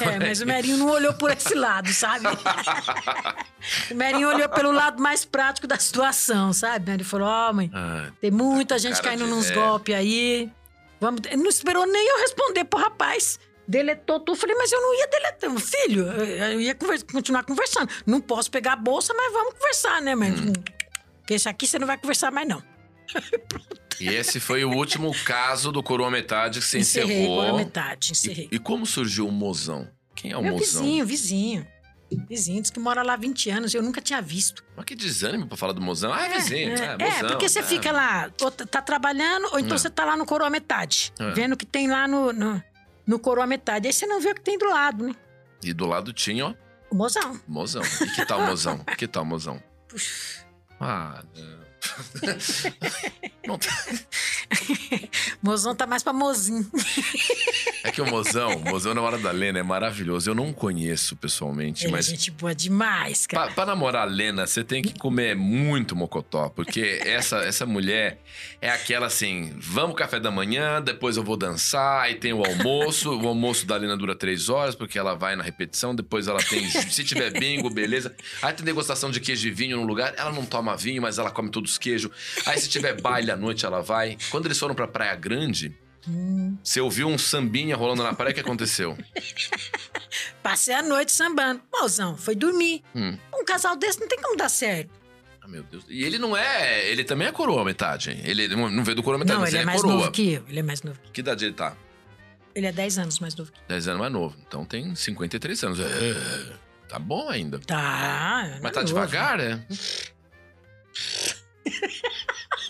É, 0.00 0.18
mas 0.18 0.40
o 0.40 0.46
Merinho 0.46 0.76
não 0.78 0.88
olhou 0.90 1.14
por 1.14 1.30
esse 1.30 1.54
lado, 1.54 1.92
sabe? 1.92 2.26
o 3.88 3.94
Merinho 3.94 4.28
olhou 4.28 4.48
pelo 4.48 4.72
lado 4.72 5.00
mais 5.00 5.24
prático 5.24 5.64
da 5.64 5.78
situação, 5.78 6.52
sabe? 6.52 6.90
Ele 6.90 7.04
falou: 7.04 7.28
Ó, 7.28 7.52
mãe, 7.52 7.70
Ah, 7.72 8.10
tem 8.20 8.32
muita 8.32 8.74
com 8.74 8.78
gente 8.80 9.00
caindo 9.00 9.24
de- 9.24 9.30
nos 9.30 9.48
é. 9.50 9.54
golpes 9.54 9.94
aí. 9.94 10.50
Vamos... 11.00 11.20
Ele 11.26 11.36
não 11.36 11.48
esperou 11.48 11.86
nem 11.86 12.08
eu 12.08 12.18
responder 12.18 12.64
pro 12.64 12.80
rapaz. 12.80 13.38
Deletou 13.68 14.18
tudo. 14.20 14.34
Falei, 14.38 14.56
mas 14.56 14.72
eu 14.72 14.80
não 14.80 14.94
ia 14.98 15.06
deletar. 15.08 15.50
Filho, 15.60 16.06
eu 16.10 16.60
ia 16.60 16.74
conver- 16.74 17.04
continuar 17.04 17.44
conversando. 17.44 17.88
Não 18.06 18.18
posso 18.20 18.50
pegar 18.50 18.72
a 18.72 18.76
bolsa, 18.76 19.12
mas 19.14 19.30
vamos 19.32 19.52
conversar, 19.54 20.00
né, 20.00 20.14
mãe? 20.14 20.30
Hum. 20.32 20.52
Porque 21.20 21.34
esse 21.34 21.48
aqui 21.48 21.66
você 21.66 21.78
não 21.78 21.86
vai 21.86 21.98
conversar 21.98 22.30
mais, 22.32 22.48
não. 22.48 22.62
E 24.00 24.08
esse 24.08 24.38
foi 24.40 24.64
o 24.64 24.70
último 24.70 25.12
caso 25.24 25.70
do 25.72 25.82
Coroa 25.82 26.10
Metade 26.10 26.60
que 26.60 26.78
encerrei 26.78 27.20
encerrou. 27.22 27.44
por 27.44 27.56
metade, 27.56 28.12
encerrei. 28.12 28.48
E, 28.50 28.56
e 28.56 28.58
como 28.58 28.86
surgiu 28.86 29.26
o 29.26 29.32
mozão? 29.32 29.88
Quem 30.14 30.32
é 30.32 30.36
o 30.36 30.42
Meu 30.42 30.52
mozão? 30.54 30.82
vizinho, 30.82 31.04
vizinho. 31.06 31.66
Vizinho, 32.26 32.62
diz 32.62 32.70
que 32.70 32.80
mora 32.80 33.02
lá 33.02 33.12
há 33.12 33.16
20 33.16 33.50
anos. 33.50 33.74
Eu 33.74 33.82
nunca 33.82 34.00
tinha 34.00 34.22
visto. 34.22 34.64
Mas 34.74 34.86
que 34.86 34.94
desânimo 34.94 35.46
pra 35.46 35.58
falar 35.58 35.74
do 35.74 35.80
mozão. 35.82 36.10
Ah, 36.12 36.24
é 36.26 36.38
vizinho. 36.38 36.70
É, 36.74 36.80
É, 36.80 36.84
é, 36.84 36.96
mozão, 36.96 37.28
porque 37.30 37.48
você 37.48 37.58
é. 37.58 37.62
fica 37.62 37.92
lá, 37.92 38.30
ou 38.40 38.50
tá 38.50 38.64
tá 38.64 38.80
trabalhando, 38.80 39.46
ou 39.52 39.58
então 39.58 39.74
É. 39.74 39.78
você 39.78 39.90
tá 39.90 40.06
lá 40.06 40.16
no 40.16 40.24
coroa 40.24 40.48
metade, 40.48 41.12
É. 41.20 41.30
vendo 41.32 41.52
o 41.52 41.56
que 41.56 41.66
tem 41.66 41.86
lá 41.86 42.08
no, 42.08 42.32
no, 42.32 42.62
no 43.08 43.18
coroa 43.18 43.46
metade. 43.46 43.88
Aí 43.88 43.92
você 43.92 44.06
não 44.06 44.20
vê 44.20 44.30
o 44.30 44.34
que 44.34 44.42
tem 44.42 44.58
do 44.58 44.66
lado, 44.68 45.04
né? 45.08 45.14
E 45.62 45.72
do 45.72 45.86
lado 45.86 46.12
tinha, 46.12 46.46
ó, 46.46 46.54
O 46.90 46.94
mozão. 46.94 47.40
mozão. 47.48 47.82
E 47.82 48.06
que 48.14 48.24
tal 48.26 48.40
mozão? 48.42 48.78
que 48.96 49.08
tal 49.08 49.24
mozão? 49.24 49.60
Puxa, 49.88 50.46
Ah, 50.78 51.24
não. 53.46 53.58
Tá- 53.58 53.68
Mozão 55.42 55.74
tá 55.74 55.86
mais 55.86 56.02
pra 56.02 56.12
mozinho. 56.12 56.66
É 57.84 57.92
que 57.92 58.02
o 58.02 58.06
mozão, 58.06 58.56
o 58.56 58.64
mozão 58.64 58.92
na 58.92 59.00
hora 59.00 59.16
da 59.16 59.30
Lena 59.30 59.60
é 59.60 59.62
maravilhoso. 59.62 60.28
Eu 60.28 60.34
não 60.34 60.52
conheço 60.52 61.14
pessoalmente, 61.14 61.84
Ele 61.84 61.92
é 61.92 61.96
mas 61.96 62.06
gente 62.06 62.28
boa 62.32 62.52
demais, 62.52 63.24
cara. 63.24 63.46
Pra, 63.46 63.54
pra 63.54 63.66
namorar 63.66 64.02
a 64.02 64.04
Lena, 64.10 64.46
você 64.48 64.64
tem 64.64 64.82
que 64.82 64.98
comer 64.98 65.36
muito 65.36 65.94
mocotó, 65.94 66.48
porque 66.48 67.00
essa, 67.04 67.36
essa 67.38 67.64
mulher 67.64 68.20
é 68.60 68.68
aquela 68.68 69.06
assim: 69.06 69.54
vamos 69.58 69.96
café 69.96 70.18
da 70.18 70.30
manhã, 70.30 70.82
depois 70.82 71.16
eu 71.16 71.22
vou 71.22 71.36
dançar, 71.36 72.02
aí 72.02 72.16
tem 72.16 72.32
o 72.32 72.44
almoço. 72.44 73.16
O 73.16 73.28
almoço 73.28 73.64
da 73.64 73.76
Lena 73.76 73.96
dura 73.96 74.16
três 74.16 74.48
horas, 74.48 74.74
porque 74.74 74.98
ela 74.98 75.14
vai 75.14 75.36
na 75.36 75.44
repetição, 75.44 75.94
depois 75.94 76.26
ela 76.26 76.42
tem. 76.42 76.68
Se 76.68 77.04
tiver 77.04 77.30
bingo, 77.30 77.70
beleza. 77.70 78.14
Aí 78.42 78.52
tem 78.52 78.64
degustação 78.64 79.08
de 79.10 79.20
queijo 79.20 79.46
e 79.46 79.52
vinho 79.52 79.76
no 79.78 79.86
lugar. 79.86 80.14
Ela 80.16 80.32
não 80.32 80.44
toma 80.44 80.76
vinho, 80.76 81.00
mas 81.00 81.16
ela 81.18 81.30
come 81.30 81.48
todos 81.48 81.67
os 81.68 81.78
queijos. 81.78 82.10
Aí 82.46 82.58
se 82.58 82.68
tiver 82.68 83.00
baile 83.00 83.30
à 83.30 83.36
noite, 83.36 83.64
ela 83.66 83.80
vai. 83.80 84.16
Quando 84.30 84.46
eles 84.46 84.58
foram 84.58 84.74
pra 84.74 84.86
Praia 84.88 85.14
Grande, 85.14 85.76
Hum, 86.06 86.56
você 86.62 86.80
ouviu 86.80 87.06
um 87.08 87.18
sambinha 87.18 87.76
rolando 87.76 88.02
na 88.02 88.14
praia, 88.14 88.30
o 88.30 88.34
que 88.34 88.40
aconteceu? 88.40 88.96
passei 90.42 90.72
a 90.74 90.82
noite 90.82 91.12
sambando. 91.12 91.60
Mozão, 91.70 92.16
foi 92.16 92.34
dormir. 92.34 92.82
Hum. 92.94 93.18
Um 93.34 93.44
casal 93.44 93.76
desse 93.76 94.00
não 94.00 94.08
tem 94.08 94.18
como 94.18 94.34
dar 94.36 94.48
certo. 94.48 94.90
Ah, 95.42 95.48
meu 95.48 95.62
Deus. 95.64 95.84
E 95.88 96.02
ele 96.04 96.16
não 96.18 96.34
é. 96.36 96.88
Ele 96.88 97.04
também 97.04 97.28
é 97.28 97.32
coroa 97.32 97.62
metade. 97.64 98.18
Ele 98.24 98.48
não 98.48 98.82
veio 98.84 98.94
do 98.94 99.02
coroa 99.02 99.18
metade, 99.18 99.34
não, 99.34 99.40
mas 99.42 99.50
ele 99.50 99.58
é 99.58 99.60
ele 99.60 99.62
é 99.64 99.66
mais 99.66 99.82
coroa. 99.82 99.98
novo 99.98 100.10
que 100.12 100.32
eu. 100.32 100.44
Ele 100.48 100.58
é 100.60 100.62
mais 100.62 100.82
novo. 100.82 100.98
Que 101.12 101.20
idade 101.20 101.44
ele 101.44 101.54
tá? 101.54 101.76
Ele 102.54 102.66
é 102.66 102.72
10 102.72 102.98
anos 102.98 103.18
mais 103.20 103.34
novo 103.36 103.52
que 103.52 103.58
eu. 103.58 103.64
10 103.68 103.88
anos 103.88 104.00
mais 104.00 104.12
novo. 104.12 104.36
Então 104.46 104.64
tem 104.64 104.94
53 104.94 105.62
anos. 105.64 105.80
É, 105.80 106.52
tá 106.88 106.98
bom 106.98 107.28
ainda. 107.28 107.58
Tá. 107.58 108.58
Mas 108.62 108.72
tá 108.72 108.80
novo. 108.80 108.86
devagar, 108.86 109.40
é? 109.40 109.60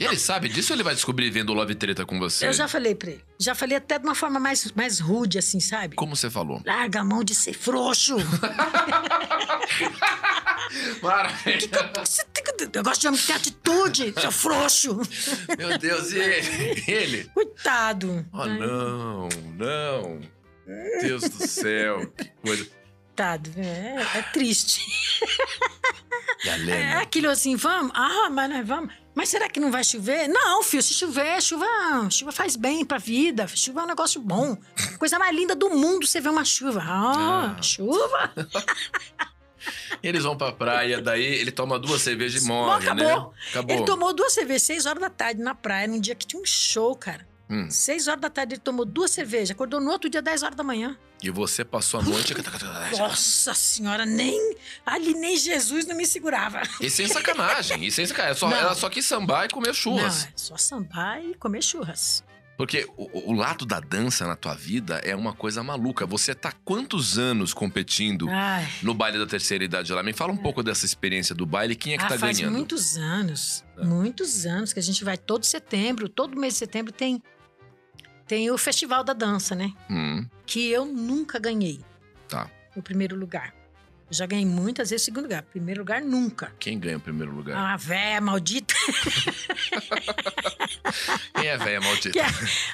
E 0.01 0.05
ele 0.05 0.19
sabe 0.19 0.49
disso 0.49 0.73
ou 0.73 0.77
ele 0.77 0.83
vai 0.83 0.95
descobrir 0.95 1.31
vendo 1.31 1.51
o 1.51 1.55
Love 1.55 1.75
Treta 1.75 2.05
com 2.05 2.19
você? 2.19 2.47
Eu 2.47 2.53
já 2.53 2.67
falei 2.69 2.95
pra 2.95 3.11
ele. 3.11 3.25
Já 3.39 3.55
falei 3.55 3.77
até 3.77 3.99
de 3.99 4.05
uma 4.05 4.15
forma 4.15 4.41
mais, 4.41 4.71
mais 4.73 4.99
rude, 4.99 5.39
assim, 5.39 5.61
sabe? 5.61 5.95
Como 5.97 6.17
você 6.17 6.29
falou? 6.31 6.61
Larga 6.67 7.01
a 7.01 7.05
mão 7.05 7.23
de 7.23 7.35
ser 7.35 7.53
frouxo. 7.53 8.17
Maravilha. 11.03 11.69
Tem 12.33 12.45
que- 12.45 12.79
Eu 12.79 12.83
gosto 12.83 13.01
de 13.01 13.09
homem 13.09 13.21
que 13.21 13.27
tem 13.27 13.37
atitude, 13.37 14.15
seu 14.21 14.33
frouxo. 14.33 15.01
Meu 15.57 15.79
Deus, 15.79 16.13
e 16.13 16.19
ele? 16.19 16.85
Ele? 16.87 17.25
Coitado. 17.35 18.27
Oh, 18.33 18.45
não, 18.47 19.29
não. 19.57 20.21
Deus 21.01 21.23
do 21.23 21.47
céu, 21.47 22.07
que 22.17 22.25
coisa. 22.43 22.67
Coitado. 23.19 23.51
É, 23.57 24.19
é 24.19 24.23
triste. 24.33 24.81
É 26.69 26.93
aquilo 26.95 27.29
assim, 27.29 27.57
vamos? 27.57 27.91
Ah, 27.93 28.31
mas 28.31 28.49
nós 28.49 28.67
vamos. 28.67 28.95
Mas 29.13 29.29
será 29.29 29.49
que 29.49 29.59
não 29.59 29.73
vai 29.73 29.83
chover? 29.83 30.29
Não, 30.29 30.63
filho, 30.63 30.83
se 30.83 30.95
chover, 30.95 31.43
chuva, 31.43 31.67
chuva 32.11 32.31
faz 32.31 32.55
bem 32.55 32.85
pra 32.85 32.97
vida. 32.97 33.47
Chuva 33.49 33.81
é 33.81 33.85
um 33.85 33.87
negócio 33.89 34.21
bom. 34.21 34.57
Coisa 35.01 35.19
mais 35.19 35.35
linda 35.35 35.57
do 35.57 35.69
mundo 35.71 36.07
você 36.07 36.21
ver 36.21 36.29
uma 36.29 36.45
chuva. 36.45 36.81
Ah, 36.81 37.57
Ah. 37.59 37.63
chuva? 37.63 38.33
Eles 40.01 40.23
vão 40.23 40.37
pra 40.37 40.53
praia, 40.53 41.03
daí 41.03 41.25
ele 41.25 41.51
toma 41.51 41.77
duas 41.77 42.01
cervejas 42.03 42.45
e 42.45 42.47
morre, 42.47 42.85
acabou. 42.89 43.05
né? 43.05 43.31
Acabou. 43.51 43.77
Ele 43.77 43.85
tomou 43.85 44.15
duas 44.15 44.33
cervejas, 44.33 44.63
seis 44.63 44.87
horas 44.87 45.01
da 45.01 45.11
tarde, 45.11 45.41
na 45.43 45.57
praia, 45.57 45.89
num 45.89 45.99
dia 46.01 46.15
que 46.15 46.25
tinha 46.25 46.41
um 46.41 46.47
show, 46.47 46.95
cara. 46.95 47.27
Hum. 47.51 47.71
Seis 47.71 48.07
horas 48.09 48.21
da 48.21 48.29
tarde 48.29 48.55
ele 48.55 48.61
tomou 48.61 48.85
duas 48.85 49.11
cervejas, 49.11 49.51
acordou 49.53 49.81
no 49.81 49.91
outro 49.91 50.11
dia, 50.11 50.21
dez 50.21 50.43
horas 50.43 50.55
da 50.57 50.63
manhã. 50.63 50.97
E 51.23 51.31
você 51.31 51.65
passou 51.65 51.99
a 52.01 52.03
noite. 52.03 52.35
Nossa 52.97 53.55
senhora, 53.55 54.05
nem. 54.07 54.57
Ali 54.87 55.15
nem 55.15 55.37
Jesus 55.37 55.87
não 55.87 55.97
me 55.97 56.07
segurava. 56.07 56.63
E 56.81 56.89
sem 56.89 57.09
sacanagem. 57.09 57.85
E 57.85 57.91
sem 57.91 58.07
sacanagem. 58.07 58.37
Só, 58.39 58.49
Não. 58.49 58.57
ela 58.57 58.75
só 58.75 58.89
quis 58.89 59.05
sambar 59.07 59.47
e 59.47 59.49
comer 59.49 59.75
churras. 59.75 60.25
Não, 60.25 60.29
é 60.29 60.33
só 60.37 60.57
sambar 60.57 61.21
e 61.25 61.35
comer 61.35 61.63
churras. 61.63 62.23
Porque 62.57 62.89
o, 62.97 63.31
o 63.31 63.33
lado 63.33 63.65
da 63.65 63.79
dança 63.79 64.27
na 64.27 64.35
tua 64.35 64.53
vida 64.55 64.97
é 65.05 65.15
uma 65.15 65.33
coisa 65.33 65.63
maluca. 65.63 66.05
Você 66.07 66.35
tá 66.35 66.53
quantos 66.65 67.17
anos 67.17 67.55
competindo 67.55 68.29
Ai. 68.29 68.69
no 68.83 68.93
baile 68.95 69.17
da 69.17 69.27
terceira 69.27 69.63
idade 69.65 69.93
lá? 69.93 70.03
Me 70.03 70.13
fala 70.13 70.33
um 70.33 70.37
pouco 70.37 70.61
dessa 70.63 70.85
experiência 70.85 71.35
do 71.37 71.47
baile. 71.47 71.77
Quem 71.77 71.95
é 71.95 71.99
que 71.99 72.05
ah, 72.05 72.09
tá 72.09 72.19
faz 72.19 72.39
ganhando? 72.39 72.55
muitos 72.57 72.97
anos, 72.97 73.65
É. 73.77 73.85
muitos 73.85 74.45
anos 74.45 74.73
que 74.73 74.81
a 74.81 74.83
gente 74.83 75.05
vai 75.05 75.17
todo 75.17 75.45
setembro, 75.47 76.09
todo 76.09 76.39
mês 76.39 76.55
de 76.55 76.59
setembro 76.59 76.93
tem 76.93 77.23
tem 78.29 78.51
o 78.51 78.59
festival 78.59 79.03
da 79.03 79.13
dança, 79.13 79.55
né? 79.55 79.73
Hum, 79.91 80.27
Que 80.47 80.71
eu 80.71 80.85
nunca 80.85 81.39
ganhei. 81.39 81.81
Tá. 82.29 82.49
O 82.77 82.83
primeiro 82.83 83.17
lugar. 83.17 83.53
Eu 84.11 84.15
já 84.17 84.25
ganhei 84.27 84.47
muitas 84.47 84.89
vezes 84.91 85.05
segundo 85.05 85.25
lugar. 85.25 85.43
Primeiro 85.43 85.81
lugar 85.81 86.01
nunca. 86.01 86.53
quem 86.59 86.79
ganha 86.79 86.97
o 86.97 87.01
primeiro 87.01 87.33
lugar? 87.35 87.57
Ah, 87.57 87.77
véia 87.77 88.21
maldita. 88.21 88.75
Quem 91.35 91.47
é 91.47 91.57
velha 91.57 91.81
maldita? 91.81 92.11
Que 92.11 92.19
é 92.21 92.27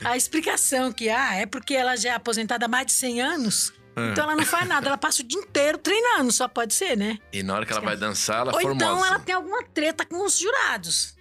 a 0.04 0.16
explicação 0.16 0.92
que 0.92 1.08
ah, 1.08 1.34
é 1.34 1.46
porque 1.46 1.74
ela 1.74 1.96
já 1.96 2.10
é 2.10 2.14
aposentada 2.14 2.66
há 2.66 2.68
mais 2.68 2.86
de 2.86 2.92
100 2.92 3.20
anos. 3.20 3.72
É. 3.96 4.10
Então 4.10 4.24
ela 4.24 4.34
não 4.36 4.44
faz 4.44 4.66
nada, 4.66 4.88
ela 4.88 4.98
passa 4.98 5.22
o 5.22 5.24
dia 5.24 5.38
inteiro 5.40 5.78
treinando, 5.78 6.32
só 6.32 6.48
pode 6.48 6.74
ser, 6.74 6.96
né? 6.96 7.18
E 7.32 7.42
na 7.42 7.54
hora 7.54 7.66
que 7.66 7.72
ela 7.72 7.80
vai 7.80 7.96
dançar, 7.96 8.40
ela 8.40 8.52
é 8.52 8.54
Ou 8.54 8.60
formosa. 8.60 8.84
então 8.84 9.06
ela 9.06 9.18
tem 9.20 9.34
alguma 9.34 9.62
treta 9.64 10.04
com 10.04 10.24
os 10.24 10.38
jurados. 10.38 11.16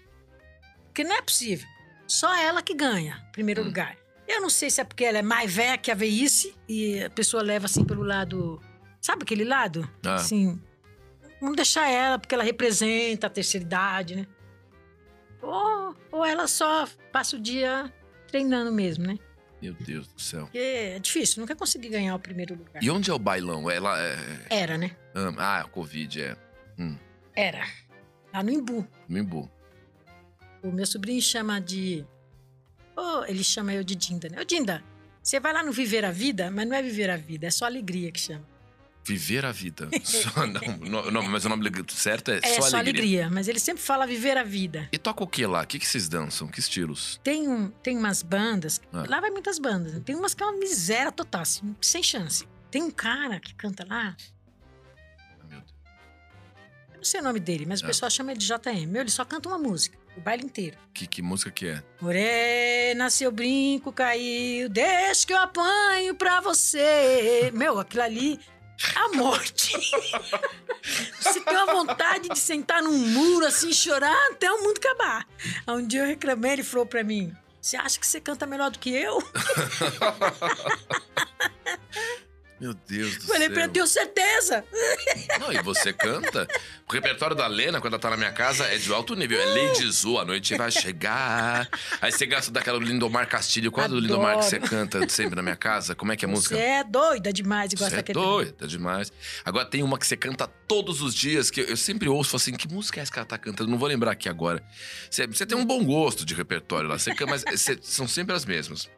Porque 0.85 1.03
não 1.03 1.15
é 1.15 1.21
possível. 1.21 1.67
Só 2.07 2.35
ela 2.35 2.61
que 2.61 2.73
ganha, 2.73 3.23
primeiro 3.31 3.61
Hum. 3.61 3.65
lugar. 3.65 3.95
Eu 4.33 4.41
não 4.41 4.49
sei 4.49 4.69
se 4.69 4.81
é 4.81 4.83
porque 4.83 5.05
ela 5.05 5.19
é 5.19 5.21
mais 5.21 5.53
velha 5.53 5.77
que 5.77 5.91
a 5.91 5.95
veice 5.95 6.55
e 6.67 7.03
a 7.03 7.09
pessoa 7.09 7.43
leva 7.43 7.65
assim 7.65 7.85
pelo 7.85 8.03
lado. 8.03 8.59
Sabe 8.99 9.23
aquele 9.23 9.43
lado? 9.43 9.87
Ah. 10.05 10.15
Assim. 10.15 10.61
Vamos 11.39 11.55
deixar 11.55 11.89
ela, 11.89 12.17
porque 12.17 12.33
ela 12.33 12.43
representa 12.43 13.27
a 13.27 13.29
terceira 13.29 13.65
idade, 13.65 14.15
né? 14.15 14.27
Ou, 15.41 15.95
ou 16.11 16.25
ela 16.25 16.47
só 16.47 16.87
passa 17.11 17.35
o 17.35 17.39
dia 17.39 17.93
treinando 18.27 18.71
mesmo, 18.71 19.05
né? 19.05 19.19
Meu 19.61 19.73
Deus 19.73 20.07
do 20.07 20.21
céu. 20.21 20.43
Porque 20.43 20.57
é 20.57 20.99
difícil, 20.99 21.41
nunca 21.41 21.55
consegui 21.55 21.89
ganhar 21.89 22.15
o 22.15 22.19
primeiro 22.19 22.55
lugar. 22.55 22.81
E 22.81 22.89
onde 22.89 23.11
é 23.11 23.13
o 23.13 23.19
bailão? 23.19 23.69
Ela 23.69 24.01
é. 24.01 24.17
Era, 24.49 24.77
né? 24.77 24.95
Ah, 25.37 25.61
a 25.61 25.63
Covid, 25.65 26.21
é. 26.21 26.37
Era. 27.35 27.65
Lá 28.33 28.41
no 28.41 28.51
Imbu. 28.51 28.87
Mimbu. 29.07 29.49
O 30.63 30.71
meu 30.71 30.85
sobrinho 30.85 31.21
chama 31.21 31.59
de. 31.59 32.05
Oh, 32.95 33.23
ele 33.27 33.43
chama 33.43 33.73
eu 33.73 33.83
de 33.83 33.95
Dinda, 33.95 34.29
né? 34.29 34.39
Ô, 34.41 34.43
Dinda, 34.43 34.83
você 35.21 35.39
vai 35.39 35.53
lá 35.53 35.63
no 35.63 35.71
Viver 35.71 36.05
a 36.05 36.11
Vida, 36.11 36.51
mas 36.51 36.67
não 36.67 36.75
é 36.75 36.81
Viver 36.81 37.09
a 37.09 37.17
Vida, 37.17 37.47
é 37.47 37.51
só 37.51 37.65
Alegria 37.65 38.11
que 38.11 38.19
chama. 38.19 38.45
Viver 39.05 39.43
a 39.43 39.51
vida. 39.51 39.89
Só, 40.01 40.47
não, 40.47 41.11
não, 41.11 41.23
mas 41.23 41.43
o 41.43 41.49
nome 41.49 41.69
certo 41.89 42.31
é, 42.31 42.39
É 42.41 42.61
só, 42.61 42.77
alegria. 42.77 43.29
mas 43.29 43.49
ele 43.49 43.59
sempre 43.59 43.83
fala 43.83 44.07
Viver 44.07 44.37
a 44.37 44.43
Vida. 44.45 44.87
E 44.93 44.97
toca 44.97 45.21
o 45.21 45.27
que 45.27 45.45
lá? 45.45 45.61
O 45.63 45.67
que, 45.67 45.77
que 45.77 45.85
vocês 45.85 46.07
dançam? 46.07 46.47
Que 46.47 46.61
estilos? 46.61 47.19
Tem, 47.21 47.45
um, 47.49 47.67
tem 47.69 47.97
umas 47.97 48.23
bandas, 48.23 48.79
Ah. 48.93 49.03
lá 49.09 49.19
vai 49.19 49.29
muitas 49.29 49.59
bandas, 49.59 49.93
né? 49.93 50.01
tem 50.05 50.15
umas 50.15 50.33
que 50.33 50.41
é 50.41 50.45
uma 50.45 50.57
miséria 50.57 51.11
total, 51.11 51.41
assim, 51.41 51.75
sem 51.81 52.01
chance. 52.01 52.47
Tem 52.71 52.81
um 52.81 52.89
cara 52.91 53.41
que 53.41 53.53
canta 53.55 53.85
lá, 53.85 54.15
meu 55.37 55.49
Deus. 55.49 55.63
eu 56.91 56.95
não 56.97 57.03
sei 57.03 57.19
o 57.19 57.23
nome 57.23 57.41
dele, 57.41 57.65
mas 57.65 57.81
o 57.81 57.83
Ah. 57.83 57.87
pessoal 57.87 58.09
chama 58.09 58.31
ele 58.31 58.39
de 58.39 58.47
JM. 58.47 58.87
Meu, 58.87 59.01
ele 59.01 59.11
só 59.11 59.25
canta 59.25 59.49
uma 59.49 59.57
música, 59.57 59.97
o 60.15 60.21
baile 60.21 60.45
inteiro. 60.45 60.77
Que, 60.93 61.07
que 61.07 61.21
música 61.21 61.51
que 61.51 61.67
é? 61.67 61.83
Morena, 61.99 63.09
seu 63.09 63.31
brinco 63.31 63.91
caiu, 63.91 64.69
deixa 64.69 65.25
que 65.25 65.33
eu 65.33 65.37
apanho 65.37 66.15
pra 66.15 66.41
você. 66.41 67.51
Meu, 67.53 67.79
aquilo 67.79 68.03
ali 68.03 68.39
a 68.95 69.09
morte. 69.15 69.73
Você 71.19 71.39
tem 71.39 71.55
uma 71.55 71.73
vontade 71.73 72.27
de 72.29 72.37
sentar 72.37 72.81
num 72.81 72.97
muro 72.97 73.45
assim, 73.45 73.71
chorar 73.71 74.31
até 74.31 74.51
o 74.51 74.61
mundo 74.61 74.77
acabar. 74.77 75.25
Aí 75.65 75.75
Um 75.75 75.87
dia 75.87 76.01
eu 76.01 76.07
reclamei, 76.07 76.53
ele 76.53 76.63
falou 76.63 76.85
pra 76.85 77.03
mim: 77.03 77.33
Você 77.61 77.77
acha 77.77 77.97
que 77.97 78.05
você 78.05 78.19
canta 78.19 78.45
melhor 78.45 78.69
do 78.71 78.79
que 78.79 78.89
eu? 78.89 79.19
Meu 82.63 82.73
Deus 82.73 83.17
do 83.17 83.23
Falei 83.27 83.41
céu. 83.47 83.51
pra 83.53 83.63
ele: 83.65 83.73
Tenho 83.73 83.85
certeza. 83.87 84.63
Não, 85.41 85.51
e 85.51 85.61
você 85.61 85.91
canta? 85.91 86.47
O 86.89 86.93
repertório 86.93 87.35
da 87.35 87.45
Lena, 87.45 87.81
quando 87.81 87.93
ela 87.93 88.01
tá 88.01 88.09
na 88.09 88.15
minha 88.15 88.31
casa, 88.31 88.65
é 88.67 88.77
de 88.77 88.91
alto 88.93 89.15
nível. 89.15 89.37
É 89.41 89.45
Lady 89.45 89.91
Zu, 89.91 90.17
a 90.17 90.23
noite 90.23 90.55
vai 90.55 90.71
chegar. 90.71 91.67
Aí 92.01 92.09
você 92.09 92.25
gasta 92.25 92.51
daquela 92.51 92.79
do 92.79 92.85
Lindomar 92.85 93.27
Castilho. 93.27 93.69
Qual 93.69 93.85
é 93.85 93.89
do. 93.89 93.99
Lindomar 93.99 94.37
que 94.39 94.45
você 94.45 94.59
canta 94.61 95.07
sempre 95.09 95.35
na 95.35 95.41
minha 95.41 95.57
casa? 95.57 95.93
Como 95.93 96.13
é 96.13 96.15
que 96.15 96.23
é 96.23 96.27
a 96.27 96.31
música? 96.31 96.55
Você 96.55 96.61
é 96.61 96.83
doida 96.85 97.33
demais 97.33 97.73
gosta 97.73 97.89
Você 97.89 98.11
é 98.11 98.13
doida 98.13 98.65
demais. 98.65 99.11
Agora 99.43 99.65
tem 99.65 99.83
uma 99.83 99.97
que 99.99 100.07
você 100.07 100.15
canta 100.15 100.47
todos 100.47 101.01
os 101.01 101.13
dias, 101.13 101.51
que 101.51 101.59
eu, 101.59 101.65
eu 101.65 101.75
sempre 101.77 102.07
ouço 102.07 102.29
falo 102.29 102.37
assim: 102.41 102.53
que 102.53 102.67
música 102.71 102.99
é 102.99 103.03
essa 103.03 103.11
que 103.11 103.19
ela 103.19 103.25
tá 103.25 103.37
cantando? 103.37 103.69
Não 103.69 103.77
vou 103.77 103.89
lembrar 103.89 104.11
aqui 104.11 104.29
agora. 104.29 104.63
Você, 105.11 105.27
você 105.27 105.45
tem 105.45 105.57
um 105.57 105.65
bom 105.65 105.83
gosto 105.83 106.25
de 106.25 106.33
repertório 106.33 106.87
lá, 106.87 106.97
você, 106.97 107.13
mas 107.27 107.43
você- 107.43 107.77
são 107.81 108.07
sempre 108.07 108.33
as 108.33 108.45
mesmas. 108.45 108.89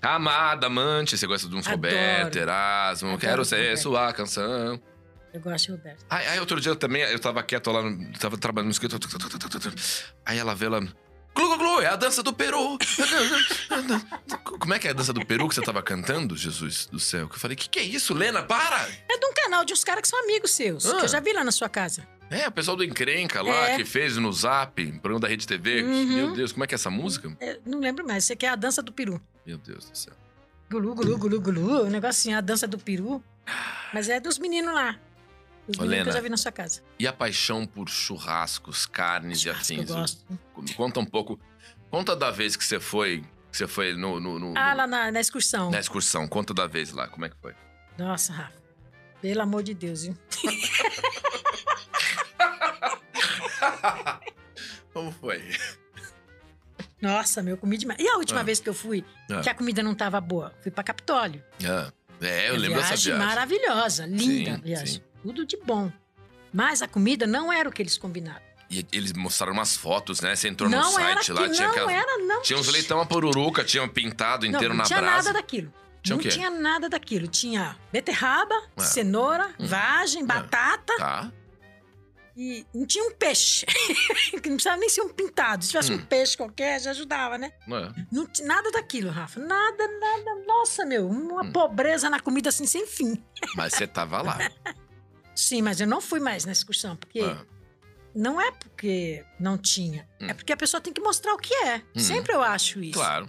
Amada, 0.00 0.66
amante, 0.68 1.16
você 1.18 1.26
gosta 1.26 1.48
de 1.48 1.54
um 1.54 1.58
Adoro. 1.58 1.74
Roberto, 1.76 2.36
Erasmo, 2.36 3.08
Adoro 3.08 3.20
quero 3.20 3.44
ser 3.44 3.56
Roberto. 3.56 3.80
sua 3.82 4.12
canção. 4.12 4.80
Eu 5.32 5.40
gosto 5.40 5.66
de 5.66 5.72
Roberto. 5.72 6.04
Aí, 6.08 6.26
aí 6.28 6.40
outro 6.40 6.60
dia 6.60 6.74
também, 6.74 7.02
eu 7.02 7.18
tava 7.18 7.42
quieto 7.42 7.70
lá, 7.70 7.82
no- 7.82 8.12
tava 8.18 8.38
trabalhando 8.38 8.66
no 8.68 8.72
escritório. 8.72 9.06
Aí 10.24 10.38
ela 10.38 10.54
vê 10.54 10.66
ela. 10.66 10.80
Glu, 11.38 11.46
glu, 11.46 11.58
glu, 11.58 11.80
é 11.80 11.86
a 11.86 11.94
dança 11.94 12.20
do 12.20 12.32
Peru. 12.32 12.76
Como 14.58 14.74
é 14.74 14.78
que 14.80 14.88
é 14.88 14.90
a 14.90 14.94
dança 14.94 15.12
do 15.12 15.24
Peru 15.24 15.48
que 15.48 15.54
você 15.54 15.62
tava 15.62 15.80
cantando, 15.82 16.36
Jesus 16.36 16.86
do 16.86 16.98
céu? 16.98 17.28
Que 17.28 17.36
eu 17.36 17.38
falei, 17.38 17.56
que 17.56 17.68
que 17.68 17.78
é 17.78 17.82
isso, 17.84 18.12
Lena? 18.12 18.42
Para! 18.42 18.88
É 19.08 19.16
de 19.16 19.24
um 19.24 19.32
canal 19.32 19.64
de 19.64 19.72
uns 19.72 19.84
caras 19.84 20.02
que 20.02 20.08
são 20.08 20.20
amigos 20.24 20.50
seus, 20.50 20.84
Ah. 20.86 20.96
que 20.96 21.04
eu 21.04 21.08
já 21.08 21.20
vi 21.20 21.32
lá 21.32 21.44
na 21.44 21.52
sua 21.52 21.68
casa. 21.68 22.04
É, 22.28 22.48
o 22.48 22.50
pessoal 22.52 22.76
do 22.76 22.82
Encrenca 22.82 23.40
lá, 23.40 23.68
É. 23.70 23.76
que 23.76 23.84
fez 23.84 24.16
no 24.16 24.32
Zap, 24.32 24.84
programa 24.98 25.20
da 25.20 25.28
Rede 25.28 25.46
TV. 25.46 25.82
Uhum. 25.82 26.06
Meu 26.16 26.32
Deus, 26.32 26.50
como 26.50 26.64
é 26.64 26.66
que 26.66 26.74
é 26.74 26.76
essa 26.76 26.90
música? 26.90 27.32
É, 27.40 27.60
não 27.64 27.78
lembro 27.78 28.04
mais, 28.04 28.24
você 28.24 28.34
quer 28.34 28.48
a 28.48 28.56
dança 28.56 28.82
do 28.82 28.92
peru. 28.92 29.20
Meu 29.46 29.58
Deus 29.58 29.88
do 29.88 29.96
céu. 29.96 30.14
Gulu, 30.68 30.92
gulu, 30.96 31.16
gulu, 31.18 31.40
gulu, 31.40 31.84
um 31.84 31.88
negocinho, 31.90 32.36
a 32.36 32.40
dança 32.40 32.66
do 32.66 32.78
peru. 32.78 33.22
Mas 33.94 34.08
é 34.08 34.18
dos 34.18 34.38
meninos 34.40 34.74
lá. 34.74 34.98
Ô, 35.76 35.82
meninos 35.82 36.04
que 36.04 36.08
eu 36.10 36.14
já 36.14 36.20
vi 36.20 36.28
na 36.28 36.36
sua 36.36 36.52
casa. 36.52 36.82
E 36.98 37.06
a 37.06 37.12
paixão 37.12 37.66
por 37.66 37.88
churrascos, 37.88 38.86
carnes 38.86 39.40
Churrasco 39.42 39.72
e 39.72 39.76
eu 39.76 39.82
afins? 39.82 39.94
gosto. 39.94 40.24
Conta 40.76 41.00
um 41.00 41.04
pouco. 41.04 41.38
Conta 41.90 42.14
da 42.16 42.30
vez 42.30 42.56
que 42.56 42.64
você 42.64 42.78
foi. 42.80 43.22
Que 43.50 43.56
você 43.58 43.66
foi 43.66 43.94
no. 43.94 44.20
no- 44.20 44.38
no- 44.38 44.54
Ah, 44.56 44.70
no- 44.72 44.76
lá 44.78 44.86
na, 44.86 45.10
na 45.12 45.20
excursão. 45.20 45.70
na 45.70 45.78
excursão. 45.80 46.26
Conta 46.28 46.54
da 46.54 46.66
vez 46.66 46.92
lá, 46.92 47.08
como 47.08 47.24
é 47.24 47.28
que 47.28 47.36
foi? 47.40 47.54
Nossa, 47.98 48.32
Rafa. 48.32 48.58
Pelo 49.20 49.42
amor 49.42 49.62
de 49.62 49.74
Deus, 49.74 50.02
viu? 50.04 50.16
como 54.92 55.10
foi? 55.12 55.42
Nossa, 57.00 57.42
meu, 57.42 57.56
comi 57.56 57.76
demais. 57.78 58.00
E 58.00 58.08
a 58.08 58.16
última 58.16 58.40
Ah. 58.40 58.44
vez 58.44 58.58
que 58.60 58.68
eu 58.68 58.74
fui, 58.74 59.04
Ah. 59.30 59.40
que 59.40 59.48
a 59.48 59.54
comida 59.54 59.82
não 59.82 59.94
tava 59.94 60.20
boa? 60.20 60.52
Fui 60.62 60.70
pra 60.70 60.82
Capitólio. 60.82 61.42
Ah, 61.64 61.92
é, 62.20 62.50
eu 62.50 62.56
lembro 62.56 62.78
dessa 62.78 62.88
viagem 62.96 63.12
viagem. 63.14 63.26
maravilhosa, 63.28 64.06
linda 64.06 64.22
Sim, 64.24 64.50
a 64.50 64.56
viagem. 64.56 64.86
sim. 64.86 65.02
Tudo 65.22 65.44
de 65.44 65.56
bom. 65.58 65.90
Mas 66.52 66.80
a 66.82 66.88
comida 66.88 67.26
não 67.26 67.52
era 67.52 67.68
o 67.68 67.72
que 67.72 67.82
eles 67.82 67.98
combinaram. 67.98 68.42
E 68.70 68.86
eles 68.92 69.12
mostraram 69.14 69.52
umas 69.54 69.76
fotos, 69.76 70.20
né? 70.20 70.36
Você 70.36 70.48
entrou 70.48 70.68
no 70.68 70.76
não 70.76 70.98
era 70.98 71.14
site 71.22 71.26
que, 71.26 71.32
lá, 71.32 71.48
tinha 71.48 71.66
não 71.66 71.72
aquela- 71.72 71.92
era, 71.92 72.18
não. 72.18 72.42
Tinha 72.42 72.58
uns 72.58 72.68
leitão 72.68 73.00
a 73.00 73.06
pururuca, 73.06 73.64
tinham 73.64 73.88
pintado 73.88 74.44
não, 74.46 74.54
inteiro 74.54 74.74
não 74.74 74.78
na 74.78 74.84
tinha 74.84 75.00
brasa. 75.00 75.28
nada 75.28 75.32
daquilo. 75.40 75.72
Tinha 76.02 76.16
não 76.16 76.22
tinha 76.24 76.50
nada 76.50 76.88
daquilo. 76.88 77.26
Tinha 77.28 77.76
beterraba, 77.90 78.54
Ah. 78.76 78.82
cenoura, 78.82 79.50
vagem, 79.58 80.24
batata 80.24 80.94
Tá. 80.98 81.32
e 82.36 82.64
não 82.74 82.86
tinha 82.86 83.04
um 83.04 83.12
peixe. 83.14 83.64
não 84.34 84.40
precisava 84.40 84.76
nem 84.76 84.88
ser 84.88 85.00
um 85.00 85.08
pintado. 85.08 85.64
Se 85.64 85.70
tivesse 85.70 85.92
Hum. 85.92 85.96
um 85.96 86.04
peixe 86.04 86.36
qualquer, 86.36 86.80
já 86.80 86.90
ajudava, 86.90 87.36
né? 87.38 87.52
É. 87.68 88.02
Não 88.12 88.26
tinha 88.26 88.46
nada 88.46 88.70
daquilo, 88.70 89.10
Rafa. 89.10 89.40
Nada, 89.40 89.88
nada. 89.98 90.44
Nossa, 90.46 90.84
meu, 90.84 91.08
uma 91.08 91.42
Hum. 91.42 91.52
pobreza 91.52 92.08
na 92.10 92.20
comida 92.20 92.50
assim 92.50 92.66
sem 92.66 92.86
fim. 92.86 93.22
Mas 93.56 93.72
você 93.74 93.86
tava 93.86 94.20
lá. 94.22 94.38
Sim, 95.40 95.62
mas 95.62 95.80
eu 95.80 95.86
não 95.86 96.00
fui 96.00 96.18
mais 96.20 96.44
na 96.44 96.52
excursão, 96.52 96.96
porque 96.96 97.20
Ah, 97.20 97.44
não 98.14 98.40
é 98.40 98.50
porque 98.52 99.24
não 99.38 99.56
tinha. 99.56 100.08
Hum. 100.20 100.26
É 100.28 100.34
porque 100.34 100.52
a 100.52 100.56
pessoa 100.56 100.80
tem 100.80 100.92
que 100.92 101.00
mostrar 101.00 101.32
o 101.34 101.38
que 101.38 101.54
é. 101.54 101.76
Hum. 101.94 102.00
Sempre 102.00 102.34
eu 102.34 102.42
acho 102.42 102.80
isso. 102.82 102.98
claro. 102.98 103.28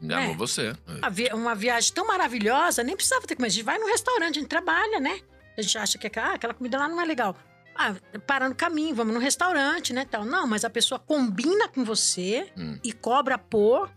Me 0.00 0.14
amou 0.14 0.34
É. 0.34 0.36
você. 0.36 0.72
Uma, 0.86 1.10
vi- 1.10 1.30
uma 1.32 1.54
viagem 1.56 1.92
tão 1.92 2.06
maravilhosa, 2.06 2.84
nem 2.84 2.94
precisava 2.94 3.26
ter 3.26 3.34
comido. 3.34 3.50
A 3.50 3.54
gente 3.54 3.64
vai 3.64 3.78
num 3.78 3.88
restaurante, 3.88 4.36
a 4.38 4.40
gente 4.40 4.48
trabalha, 4.48 5.00
né? 5.00 5.20
A 5.56 5.62
gente 5.62 5.76
acha 5.76 5.98
que 5.98 6.06
aquela, 6.06 6.28
ah, 6.28 6.34
aquela 6.34 6.54
comida 6.54 6.78
lá 6.78 6.88
não 6.88 7.00
é 7.00 7.04
legal. 7.04 7.36
Ah, 7.74 7.94
para 8.24 8.48
no 8.48 8.54
caminho, 8.54 8.94
vamos 8.94 9.12
num 9.12 9.18
restaurante, 9.20 9.92
né? 9.92 10.04
Tal. 10.08 10.24
Não, 10.24 10.46
mas 10.46 10.64
a 10.64 10.70
pessoa 10.70 11.00
combina 11.00 11.66
com 11.68 11.84
você 11.84 12.48
Hum, 12.56 12.78
e 12.84 12.92
cobra 12.92 13.36
por 13.36 13.90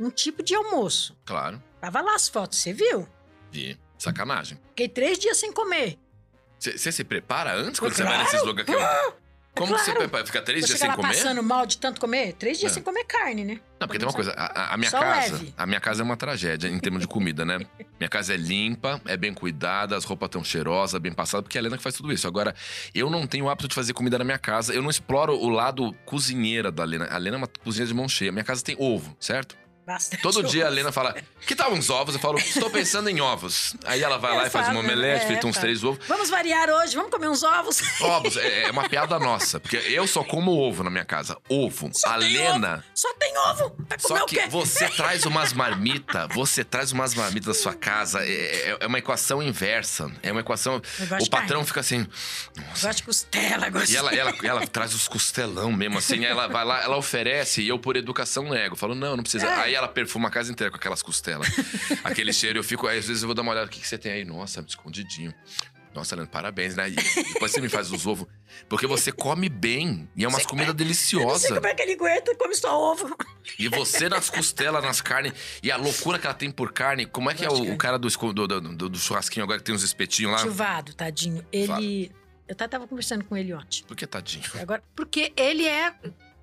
um 0.00 0.08
tipo 0.08 0.42
de 0.42 0.54
almoço. 0.54 1.14
claro. 1.26 1.62
Tava 1.82 2.00
lá 2.00 2.14
as 2.14 2.26
fotos, 2.28 2.58
você 2.58 2.72
viu? 2.72 3.06
Vi. 3.52 3.78
Sacanagem. 3.98 4.58
Fiquei 4.70 4.88
três 4.88 5.18
dias 5.18 5.36
sem 5.36 5.52
comer. 5.52 5.98
Você 6.72 6.90
se 6.92 7.04
prepara 7.04 7.54
antes 7.54 7.78
quando 7.80 7.92
você 7.94 8.02
Claro. 8.02 8.16
vai 8.18 8.24
nesses 8.24 8.42
lugares? 8.46 8.66
Que... 8.74 9.26
Como 9.56 9.68
claro. 9.68 9.84
você 9.86 9.94
prepara? 9.94 10.26
Fica 10.26 10.42
três 10.42 10.60
Você 10.60 10.66
dias 10.66 10.80
sem 10.80 10.90
comer? 10.92 11.08
passando 11.14 11.42
mal 11.42 11.64
de 11.64 11.78
tanto 11.78 11.98
comer? 11.98 12.34
Três 12.34 12.58
dias 12.58 12.72
É. 12.72 12.74
sem 12.74 12.82
comer 12.82 13.04
carne, 13.04 13.42
né? 13.42 13.54
Não, 13.80 13.86
porque 13.88 13.98
tem 13.98 14.06
uma 14.06 14.12
coisa, 14.12 14.32
a, 14.32 14.44
a- 14.44 14.74
a 14.74 14.76
minha 14.76 14.90
Só 14.90 15.00
casa, 15.00 15.32
leve. 15.32 15.54
a 15.56 15.66
minha 15.66 15.80
casa 15.80 16.02
é 16.02 16.04
uma 16.04 16.16
tragédia 16.16 16.68
em 16.68 16.78
termos 16.78 17.00
de 17.00 17.08
comida, 17.08 17.42
né? 17.42 17.60
minha 17.98 18.08
casa 18.10 18.34
é 18.34 18.36
limpa, 18.36 19.00
é 19.06 19.16
bem 19.16 19.32
cuidada, 19.32 19.96
as 19.96 20.04
roupas 20.04 20.26
estão 20.26 20.44
cheirosas, 20.44 21.00
bem 21.00 21.10
passadas, 21.10 21.44
porque 21.44 21.56
é 21.56 21.60
a 21.60 21.62
Helena 21.62 21.78
que 21.78 21.82
faz 21.82 21.94
tudo 21.96 22.12
isso. 22.12 22.28
Agora, 22.28 22.54
eu 22.94 23.08
não 23.08 23.26
tenho 23.26 23.46
o 23.46 23.48
hábito 23.48 23.66
de 23.66 23.74
fazer 23.74 23.94
comida 23.94 24.18
na 24.18 24.24
minha 24.24 24.38
casa, 24.38 24.74
eu 24.74 24.82
não 24.82 24.90
exploro 24.90 25.34
o 25.34 25.48
lado 25.48 25.90
cozinheira 26.04 26.70
da 26.70 26.82
Helena. 26.82 27.08
A 27.10 27.16
Helena 27.16 27.36
é 27.36 27.38
uma 27.38 27.48
cozinheira 27.64 27.88
de 27.88 27.94
mão 27.94 28.06
cheia. 28.06 28.30
Minha 28.30 28.44
casa 28.44 28.62
tem 28.62 28.76
ovo, 28.78 29.16
certo? 29.18 29.56
Bastante 29.86 30.20
Todo 30.20 30.42
dia 30.42 30.64
a 30.64 30.66
ovo. 30.66 30.74
Helena 30.74 30.90
fala: 30.90 31.14
Que 31.46 31.54
tal 31.54 31.72
uns 31.72 31.88
ovos? 31.90 32.14
Eu 32.14 32.20
falo: 32.20 32.38
Estou 32.38 32.68
pensando 32.70 33.08
em 33.08 33.20
ovos. 33.20 33.76
Aí 33.84 34.02
ela 34.02 34.18
vai 34.18 34.36
lá 34.36 34.46
e 34.46 34.50
faz 34.50 34.68
uma 34.68 34.80
omelete, 34.80 35.24
é, 35.24 35.26
frita 35.28 35.46
uns 35.46 35.54
fala. 35.54 35.66
três 35.66 35.84
ovos. 35.84 36.04
Vamos 36.08 36.28
variar 36.28 36.68
hoje, 36.68 36.96
vamos 36.96 37.10
comer 37.10 37.28
uns 37.28 37.42
ovos. 37.44 37.80
Ovos, 38.00 38.36
é, 38.36 38.64
é 38.64 38.70
uma 38.72 38.88
piada 38.90 39.16
nossa, 39.18 39.60
porque 39.60 39.76
eu 39.76 40.06
só 40.08 40.24
como 40.24 40.50
ovo 40.58 40.82
na 40.82 40.90
minha 40.90 41.04
casa. 41.04 41.36
Ovo. 41.48 41.90
Só 41.94 42.08
a 42.10 42.16
Lena. 42.16 42.84
Só 42.94 43.12
tem 43.14 43.36
ovo. 43.38 43.76
Vai 43.88 43.98
comer 43.98 44.18
Só 44.18 44.24
o 44.24 44.26
que 44.26 44.36
quê? 44.36 44.48
você 44.48 44.88
traz 44.88 45.24
umas 45.24 45.52
marmitas, 45.52 46.28
você 46.34 46.64
traz 46.64 46.90
umas 46.90 47.14
marmitas 47.14 47.56
da 47.56 47.62
sua 47.62 47.74
casa, 47.74 48.24
é, 48.24 48.70
é- 48.70 48.76
é 48.80 48.86
uma 48.88 48.98
equação 48.98 49.40
inversa. 49.40 50.10
É 50.22 50.32
uma 50.32 50.40
equação. 50.40 50.82
O 51.20 51.30
patrão 51.30 51.64
fica 51.64 51.78
assim. 51.80 52.06
Gosto 52.70 52.90
de 52.96 53.02
costela, 53.04 53.68
gosto 53.70 53.92
E 53.92 53.96
ela, 53.96 54.12
ela, 54.12 54.34
ela 54.42 54.66
traz 54.66 54.94
os 54.94 55.06
costelão 55.06 55.70
mesmo, 55.72 55.98
assim, 55.98 56.24
aí 56.24 56.30
ela 56.30 56.48
vai 56.48 56.64
lá, 56.64 56.82
ela 56.82 56.96
oferece, 56.96 57.62
e 57.62 57.68
eu, 57.68 57.78
por 57.78 57.96
educação, 57.96 58.44
nego. 58.50 58.74
Falo, 58.74 58.94
não, 58.94 59.16
não 59.16 59.22
precisa. 59.22 59.46
É. 59.46 59.54
Aí 59.60 59.75
ela 59.76 59.88
perfuma 59.88 60.28
a 60.28 60.30
casa 60.30 60.50
inteira 60.50 60.70
com 60.70 60.76
aquelas 60.76 61.02
costelas. 61.02 61.46
Aquele 62.04 62.32
cheiro, 62.32 62.58
eu 62.58 62.64
fico, 62.64 62.86
aí 62.86 62.98
às 62.98 63.06
vezes 63.06 63.22
eu 63.22 63.28
vou 63.28 63.34
dar 63.34 63.42
uma 63.42 63.52
olhada, 63.52 63.66
o 63.66 63.70
que, 63.70 63.80
que 63.80 63.86
você 63.88 63.96
tem 63.98 64.12
aí? 64.12 64.24
Nossa, 64.24 64.64
escondidinho. 64.66 65.32
Nossa, 65.94 66.14
Leandro, 66.14 66.30
parabéns, 66.30 66.76
né? 66.76 66.90
E 66.90 66.94
depois 67.32 67.50
você 67.52 67.58
me 67.60 67.70
faz 67.70 67.90
os 67.90 68.06
ovos. 68.06 68.28
Porque 68.68 68.86
você 68.86 69.10
come 69.10 69.48
bem. 69.48 70.06
E 70.14 70.24
é 70.24 70.28
umas 70.28 70.44
comidas 70.44 70.68
Eu 70.68 70.74
não 70.74 70.78
sei 70.78 70.86
deliciosas. 70.86 71.50
como 71.54 71.66
é 71.66 71.74
que 71.74 71.82
ele 71.82 71.92
aguenta, 71.94 72.34
come 72.36 72.54
só 72.54 72.92
ovo. 72.92 73.16
E 73.58 73.66
você 73.68 74.06
nas 74.06 74.28
costelas, 74.28 74.84
nas 74.84 75.00
carnes, 75.00 75.32
e 75.62 75.70
a 75.70 75.76
loucura 75.78 76.18
que 76.18 76.26
ela 76.26 76.34
tem 76.34 76.50
por 76.50 76.70
carne. 76.72 77.06
Como 77.06 77.30
é 77.30 77.34
que 77.34 77.46
é 77.46 77.48
o, 77.48 77.72
o 77.72 77.78
cara 77.78 77.98
do, 77.98 78.08
do, 78.10 78.46
do, 78.60 78.88
do- 78.90 78.98
churrasquinho 78.98 79.42
agora 79.44 79.58
que 79.58 79.64
tem 79.64 79.74
uns 79.74 79.82
espetinhos 79.82 80.32
lá? 80.32 80.38
Chuvado, 80.40 80.92
tadinho. 80.92 81.42
Ele. 81.50 82.12
Eu 82.46 82.54
tava 82.54 82.86
conversando 82.86 83.24
com 83.24 83.34
ele 83.34 83.54
ontem. 83.54 83.82
Por 83.88 83.96
que 83.96 84.06
tadinho? 84.06 84.44
Agora, 84.60 84.82
porque 84.94 85.32
ele 85.34 85.66
é 85.66 85.94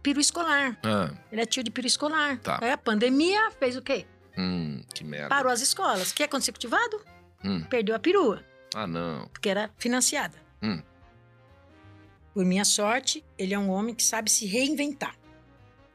peru 0.04 0.20
escolar. 0.20 0.78
Ah, 0.84 1.10
Ele 1.32 1.42
é 1.42 1.46
tio 1.46 1.64
de 1.64 1.72
peru 1.72 1.88
escolar. 1.88 2.38
Tá. 2.40 2.60
Aí 2.62 2.70
a 2.72 2.78
pandemia 2.78 3.50
fez 3.52 3.76
o 3.78 3.82
quê? 3.82 4.06
hum, 4.38 4.84
que 4.94 5.04
merda. 5.04 5.30
Parou 5.30 5.52
as 5.52 5.62
escolas. 5.62 6.12
Quer 6.12 6.26
acontecer 6.26 6.52
cultivado? 6.52 7.02
Hum. 7.44 7.64
Perdeu 7.64 7.96
a 7.96 8.00
perua, 8.00 8.44
Ah, 8.76 8.86
não. 8.86 9.28
porque 9.30 9.50
era 9.50 9.70
financiada. 9.78 10.38
Hum. 10.62 10.82
Por 12.34 12.44
minha 12.46 12.66
sorte, 12.66 13.24
ele 13.38 13.54
é 13.54 13.60
um 13.60 13.70
homem 13.70 13.94
que 13.94 14.04
sabe 14.04 14.30
se 14.32 14.46
reinventar. 14.46 15.16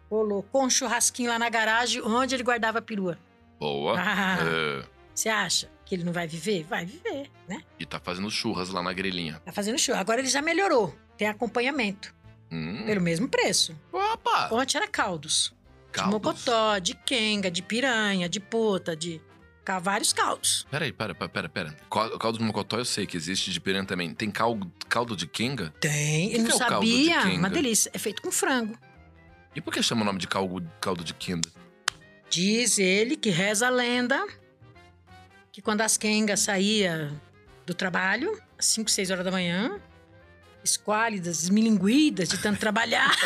Colocou 0.08 0.64
um 0.64 0.70
churrasquinho 0.70 1.30
lá 1.30 1.38
na 1.38 1.48
garagem 1.50 2.00
onde 2.02 2.34
ele 2.34 2.42
guardava 2.44 2.78
a 2.78 2.82
perua. 2.82 3.18
Boa. 3.58 3.96
Ah. 3.98 4.38
É, 4.42 4.84
Você 5.14 5.28
acha 5.28 5.68
que 5.84 5.94
ele 5.96 6.04
não 6.04 6.12
vai 6.12 6.26
viver? 6.28 6.62
Vai 6.64 6.86
viver, 6.86 7.28
né? 7.48 7.62
e 7.78 7.84
tá 7.84 7.98
fazendo 7.98 8.30
churras 8.30 8.70
lá 8.70 8.82
na 8.82 8.92
grelhinha. 8.92 9.40
Tá 9.44 9.50
fazendo 9.52 9.78
show. 9.78 9.94
Agora 9.96 10.20
ele 10.20 10.28
já 10.28 10.40
melhorou. 10.40 10.94
Tem 11.16 11.26
acompanhamento. 11.28 12.14
Hum. 12.50 12.84
Pelo 12.86 13.00
mesmo 13.00 13.28
preço. 13.28 13.76
Opa! 13.92 14.48
Ontem 14.52 14.76
era 14.78 14.86
caldos. 14.88 15.54
De 15.86 15.92
Caldos. 15.92 16.12
mocotó, 16.12 16.78
de 16.78 16.94
quenga, 16.94 17.50
de 17.50 17.62
piranha, 17.62 18.28
de 18.28 18.40
puta, 18.40 18.94
de... 18.96 19.20
Vários 19.82 20.14
caldos. 20.14 20.66
Peraí, 20.70 20.90
pera, 20.94 21.14
pera, 21.14 21.28
pera, 21.28 21.48
pera. 21.50 21.76
Cal- 21.90 22.18
Caldo 22.18 22.38
de 22.38 22.44
mocotó 22.44 22.78
eu 22.78 22.86
sei 22.86 23.06
que 23.06 23.18
existe 23.18 23.50
de 23.50 23.60
piranha 23.60 23.84
também. 23.84 24.14
Tem 24.14 24.30
caldo, 24.30 24.72
caldo 24.88 25.14
de 25.14 25.26
quenga? 25.26 25.74
Tem. 25.78 26.30
Ele 26.32 26.38
não 26.38 26.48
é 26.48 26.52
de 26.52 26.56
sabia. 26.58 27.20
Uma 27.34 27.50
delícia. 27.50 27.90
É 27.92 27.98
feito 27.98 28.22
com 28.22 28.32
frango. 28.32 28.78
E 29.54 29.60
por 29.60 29.70
que 29.74 29.82
chama 29.82 30.00
o 30.00 30.04
nome 30.06 30.18
de 30.18 30.26
caldo, 30.26 30.66
caldo 30.80 31.04
de 31.04 31.12
quenga? 31.12 31.50
Diz 32.30 32.78
ele 32.78 33.14
que 33.14 33.28
reza 33.28 33.66
a 33.66 33.70
lenda 33.70 34.26
que 35.52 35.60
quando 35.60 35.82
as 35.82 35.98
quengas 35.98 36.40
saía 36.40 37.12
do 37.66 37.74
trabalho, 37.74 38.40
às 38.58 38.64
5, 38.66 38.90
6 38.90 39.10
horas 39.10 39.24
da 39.26 39.30
manhã, 39.30 39.78
esquálidas, 40.70 41.42
esmilinguidas 41.42 42.28
de 42.28 42.38
tanto 42.38 42.58
trabalhar, 42.60 43.14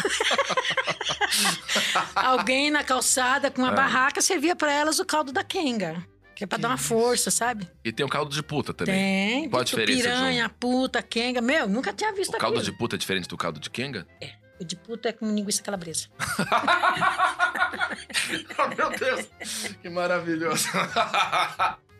alguém 2.14 2.70
na 2.70 2.82
calçada 2.84 3.50
com 3.50 3.62
uma 3.62 3.70
Ah. 3.70 3.74
barraca 3.74 4.20
servia 4.20 4.54
para 4.56 4.72
elas 4.72 4.98
o 4.98 5.04
caldo 5.04 5.32
da 5.32 5.44
quenga. 5.44 6.04
Que 6.34 6.44
é 6.44 6.46
pra 6.46 6.56
Que 6.56 6.62
dar 6.62 6.68
uma 6.70 6.74
isso? 6.76 6.88
força, 6.88 7.30
sabe? 7.30 7.68
E 7.84 7.92
tem 7.92 8.04
o 8.06 8.08
caldo 8.08 8.34
de 8.34 8.42
puta 8.42 8.72
também. 8.72 9.42
Tem. 9.42 9.50
Qual 9.50 9.60
a 9.60 9.64
diferença 9.64 10.02
de 10.02 10.08
um? 10.08 10.10
Piranha, 10.10 10.48
puta, 10.48 11.02
quenga. 11.02 11.40
Meu, 11.42 11.68
nunca 11.68 11.92
tinha 11.92 12.10
visto 12.12 12.34
O 12.34 12.38
caldo 12.38 12.54
de 12.56 12.62
aquilo. 12.62 12.78
puta 12.78 12.96
é 12.96 12.98
diferente 12.98 13.28
do 13.28 13.36
caldo 13.36 13.60
de 13.60 13.68
quenga? 13.68 14.06
O 14.58 14.64
de 14.64 14.74
puta 14.76 15.10
é 15.10 15.12
com 15.12 15.26
linguiça 15.34 15.62
calabresa. 15.62 16.08
Oh, 18.58 18.68
meu 18.74 18.90
Deus! 18.98 19.26
Que 19.82 19.90
maravilhoso! 19.90 20.66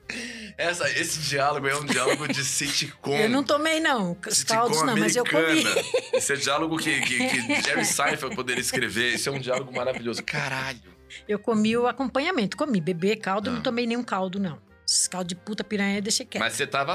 Essa, 0.58 0.88
esse 0.90 1.18
diálogo 1.20 1.66
é 1.66 1.76
um 1.76 1.84
diálogo 1.84 2.28
de 2.28 2.44
sitcom. 2.44 3.16
Eu 3.16 3.28
não 3.28 3.42
tomei, 3.42 3.80
não. 3.80 4.16
Os 4.26 4.44
caldos 4.44 4.82
não, 4.82 4.96
mas 4.96 5.16
eu 5.16 5.24
comi. 5.24 5.42
americana. 5.44 5.82
Esse 6.12 6.32
é 6.34 6.36
diálogo 6.36 6.76
que, 6.76 7.00
que, 7.00 7.18
que 7.28 7.62
Jerry 7.62 7.84
Seinfeld 7.84 8.34
poderia 8.36 8.60
escrever. 8.60 9.14
Esse 9.14 9.28
é 9.28 9.32
um 9.32 9.38
diálogo 9.40 9.72
maravilhoso. 9.74 10.22
Caralho! 10.22 10.80
Eu 11.28 11.38
comi 11.38 11.76
o 11.76 11.86
acompanhamento. 11.86 12.56
Comi 12.56 12.80
bebê, 12.80 13.16
caldo, 13.16 13.50
Ah. 13.50 13.52
não 13.54 13.62
tomei 13.62 13.86
nenhum 13.86 14.02
caldo, 14.02 14.38
não. 14.38 14.58
Esse 14.88 15.08
caldo 15.08 15.28
de 15.28 15.34
puta 15.34 15.64
piranha 15.64 16.00
deixei 16.02 16.26
quieto. 16.26 16.42
Mas 16.42 16.54
você 16.54 16.66
tava 16.66 16.94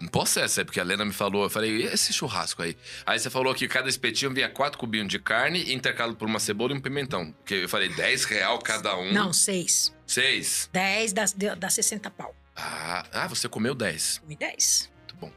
Não 0.00 0.08
posso 0.08 0.38
essa, 0.40 0.60
é 0.60 0.64
porque 0.64 0.78
a 0.80 0.84
Lena 0.84 1.04
me 1.04 1.12
falou, 1.12 1.44
eu 1.44 1.50
falei, 1.50 1.70
e 1.70 1.82
esse 1.84 2.12
churrasco 2.12 2.62
aí? 2.62 2.76
Aí 3.06 3.18
você 3.18 3.30
falou 3.30 3.54
que 3.54 3.66
cada 3.66 3.88
espetinho 3.88 4.32
vinha 4.32 4.48
quatro 4.48 4.78
cubinhos 4.78 5.08
de 5.08 5.18
carne, 5.18 5.72
intercalado 5.72 6.16
por 6.16 6.28
uma 6.28 6.38
cebola 6.38 6.72
e 6.72 6.76
um 6.76 6.80
pimentão. 6.80 7.32
Porque 7.32 7.54
eu 7.54 7.68
falei, 7.68 7.88
10 7.88 8.24
real 8.24 8.58
cada 8.58 8.96
um. 8.96 9.12
Não, 9.12 9.32
seis. 9.32 9.94
Seis. 10.06 10.68
Dez 10.72 11.12
dá, 11.12 11.24
dá 11.56 11.70
60 11.70 12.10
pau. 12.10 12.34
Ah, 12.56 13.04
ah, 13.12 13.26
você 13.28 13.48
comeu 13.48 13.74
10. 13.74 14.18
Comi 14.18 14.36
dez. 14.36 14.90
Muito 14.98 15.16
bom. 15.16 15.32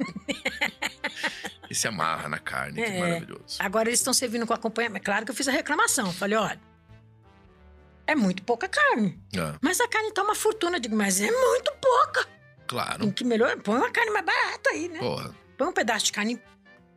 e 1.70 1.74
se 1.74 1.86
amarra 1.88 2.28
na 2.28 2.38
carne, 2.38 2.82
que 2.82 2.90
É. 2.90 3.00
maravilhoso. 3.00 3.56
Agora 3.58 3.88
eles 3.88 4.00
estão 4.00 4.12
servindo 4.12 4.46
com 4.46 4.52
acompanhamento. 4.52 5.04
Claro 5.04 5.24
que 5.24 5.30
eu 5.30 5.34
fiz 5.34 5.48
a 5.48 5.52
reclamação. 5.52 6.12
Falei, 6.12 6.36
olha, 6.36 6.60
é 8.06 8.14
muito 8.14 8.42
pouca 8.42 8.68
carne. 8.68 9.20
Ah, 9.38 9.56
Mas 9.60 9.80
a 9.80 9.88
carne 9.88 10.12
tá 10.12 10.22
uma 10.22 10.34
fortuna. 10.34 10.76
Eu 10.76 10.80
digo, 10.80 10.96
mas 10.96 11.20
é 11.20 11.30
muito 11.30 11.72
pouca. 11.80 12.26
claro. 12.66 13.00
Tem 13.00 13.12
que 13.12 13.24
melhorar. 13.24 13.56
Põe 13.58 13.76
uma 13.78 13.90
carne 13.90 14.10
mais 14.10 14.24
barata 14.24 14.70
aí, 14.70 14.88
né? 14.88 14.98
Porra. 14.98 15.34
Põe 15.56 15.68
um 15.68 15.72
pedaço 15.72 16.06
de 16.06 16.12
carne 16.12 16.40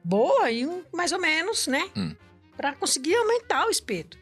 boa 0.04 0.50
e 0.52 0.66
um 0.66 0.84
mais 0.94 1.12
ou 1.12 1.20
menos, 1.20 1.68
né? 1.68 1.90
Hum. 1.96 2.16
Pra 2.58 2.74
conseguir 2.74 3.16
aumentar 3.16 3.66
o 3.66 3.70
espeto. 3.70 4.18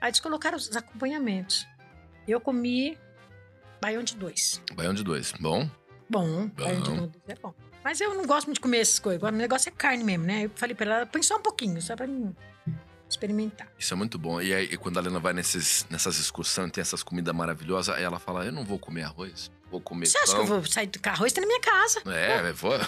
Aí 0.00 0.10
eles 0.10 0.20
colocaram 0.20 0.56
os 0.56 0.76
acompanhamentos. 0.76 1.66
Eu 2.26 2.40
comi 2.40 2.98
baião 3.80 4.02
de 4.02 4.16
dois. 4.16 4.62
Baião 4.74 4.94
de 4.94 5.02
dois. 5.02 5.32
Bom? 5.38 5.68
Bom, 6.08 6.48
baião 6.48 6.80
de 6.80 6.96
dois 6.96 7.10
é 7.28 7.34
bom. 7.34 7.54
Mas 7.84 8.00
eu 8.00 8.14
não 8.14 8.26
gosto 8.26 8.46
muito 8.46 8.56
de 8.56 8.60
comer 8.60 8.78
essas 8.78 8.98
coisas. 8.98 9.22
O 9.22 9.30
negócio 9.30 9.68
é 9.68 9.72
carne 9.72 10.04
mesmo, 10.04 10.24
né? 10.24 10.44
Eu 10.44 10.50
falei 10.54 10.74
pra 10.74 10.96
ela, 10.96 11.06
põe 11.06 11.22
só 11.22 11.36
um 11.36 11.42
pouquinho, 11.42 11.80
só 11.80 11.96
pra 11.96 12.06
mim 12.06 12.34
experimentar. 13.08 13.68
Isso 13.78 13.94
é 13.94 13.96
muito 13.96 14.18
bom. 14.18 14.40
E 14.40 14.52
aí, 14.52 14.76
quando 14.76 14.98
a 14.98 15.00
Lena 15.00 15.18
vai 15.18 15.32
nesses, 15.32 15.86
nessas 15.88 16.18
excursões, 16.18 16.70
tem 16.70 16.82
essas 16.82 17.02
comidas 17.02 17.34
maravilhosas, 17.34 17.94
aí 17.94 18.02
ela 18.02 18.18
fala: 18.18 18.44
Eu 18.44 18.52
não 18.52 18.64
vou 18.64 18.78
comer 18.78 19.04
arroz, 19.04 19.50
vou 19.70 19.80
comer 19.80 20.06
Você 20.06 20.18
acha 20.18 20.34
que 20.34 20.40
eu 20.40 20.46
vou 20.46 20.64
sair 20.66 20.86
do 20.86 20.98
carro? 21.00 21.26
Isso 21.26 21.34
tá 21.34 21.40
na 21.40 21.46
minha 21.46 21.60
casa. 21.60 22.02
É, 22.06 22.50
eu 22.50 22.54
vou. 22.54 22.72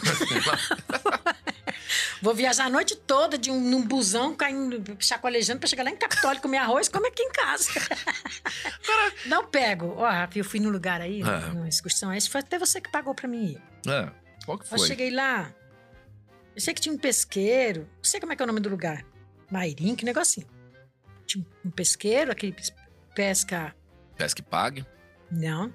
Vou 2.23 2.35
viajar 2.35 2.67
a 2.67 2.71
noite 2.71 2.95
toda 2.97 3.39
de 3.39 3.51
um, 3.51 3.59
num 3.61 3.83
busão, 3.87 4.35
caindo, 4.37 4.97
chacoalejando 5.01 5.59
pra 5.59 5.69
chegar 5.69 5.83
lá 5.83 5.91
em 5.91 5.97
Capitólio 5.97 6.41
comer 6.41 6.59
arroz, 6.59 6.89
come 6.89 7.09
aqui 7.09 7.23
em 7.23 7.33
casa. 7.33 7.71
Não 9.27 9.47
pego. 9.47 9.95
Ó, 9.97 10.09
eu 10.35 10.45
fui 10.45 10.61
num 10.61 10.69
lugar 10.71 11.01
aí, 11.01 11.23
Ah. 11.23 11.49
numa 11.53 11.69
excursão. 11.69 12.13
Esse 12.13 12.29
foi 12.29 12.41
até 12.43 12.59
você 12.59 12.81
que 12.81 12.91
pagou 12.91 13.15
pra 13.15 13.27
mim 13.27 13.53
ir. 13.53 13.91
é, 13.91 14.11
qual 14.45 14.59
que 14.59 14.65
Eu 14.67 14.79
foi? 14.79 14.87
cheguei 14.87 15.11
lá, 15.11 15.53
eu 16.55 16.61
sei 16.61 16.75
que 16.75 16.81
tinha 16.81 16.95
um 16.95 16.99
pesqueiro, 16.99 17.89
não 17.97 18.05
sei 18.05 18.21
como 18.21 18.33
é 18.33 18.37
que 18.37 18.43
é 18.43 18.45
o 18.45 18.47
nome 18.47 18.61
do 18.61 18.69
lugar. 18.69 19.05
Mairim, 19.51 19.97
que 19.97 20.05
negocinho. 20.05 20.47
Tinha 21.27 21.45
um 21.65 21.71
pesqueiro, 21.71 22.31
aquele 22.31 22.53
pes- 22.53 22.73
pesca. 23.15 23.75
Peça 24.17 24.35
que 24.35 24.43
pague. 24.43 24.85
Não. 25.31 25.73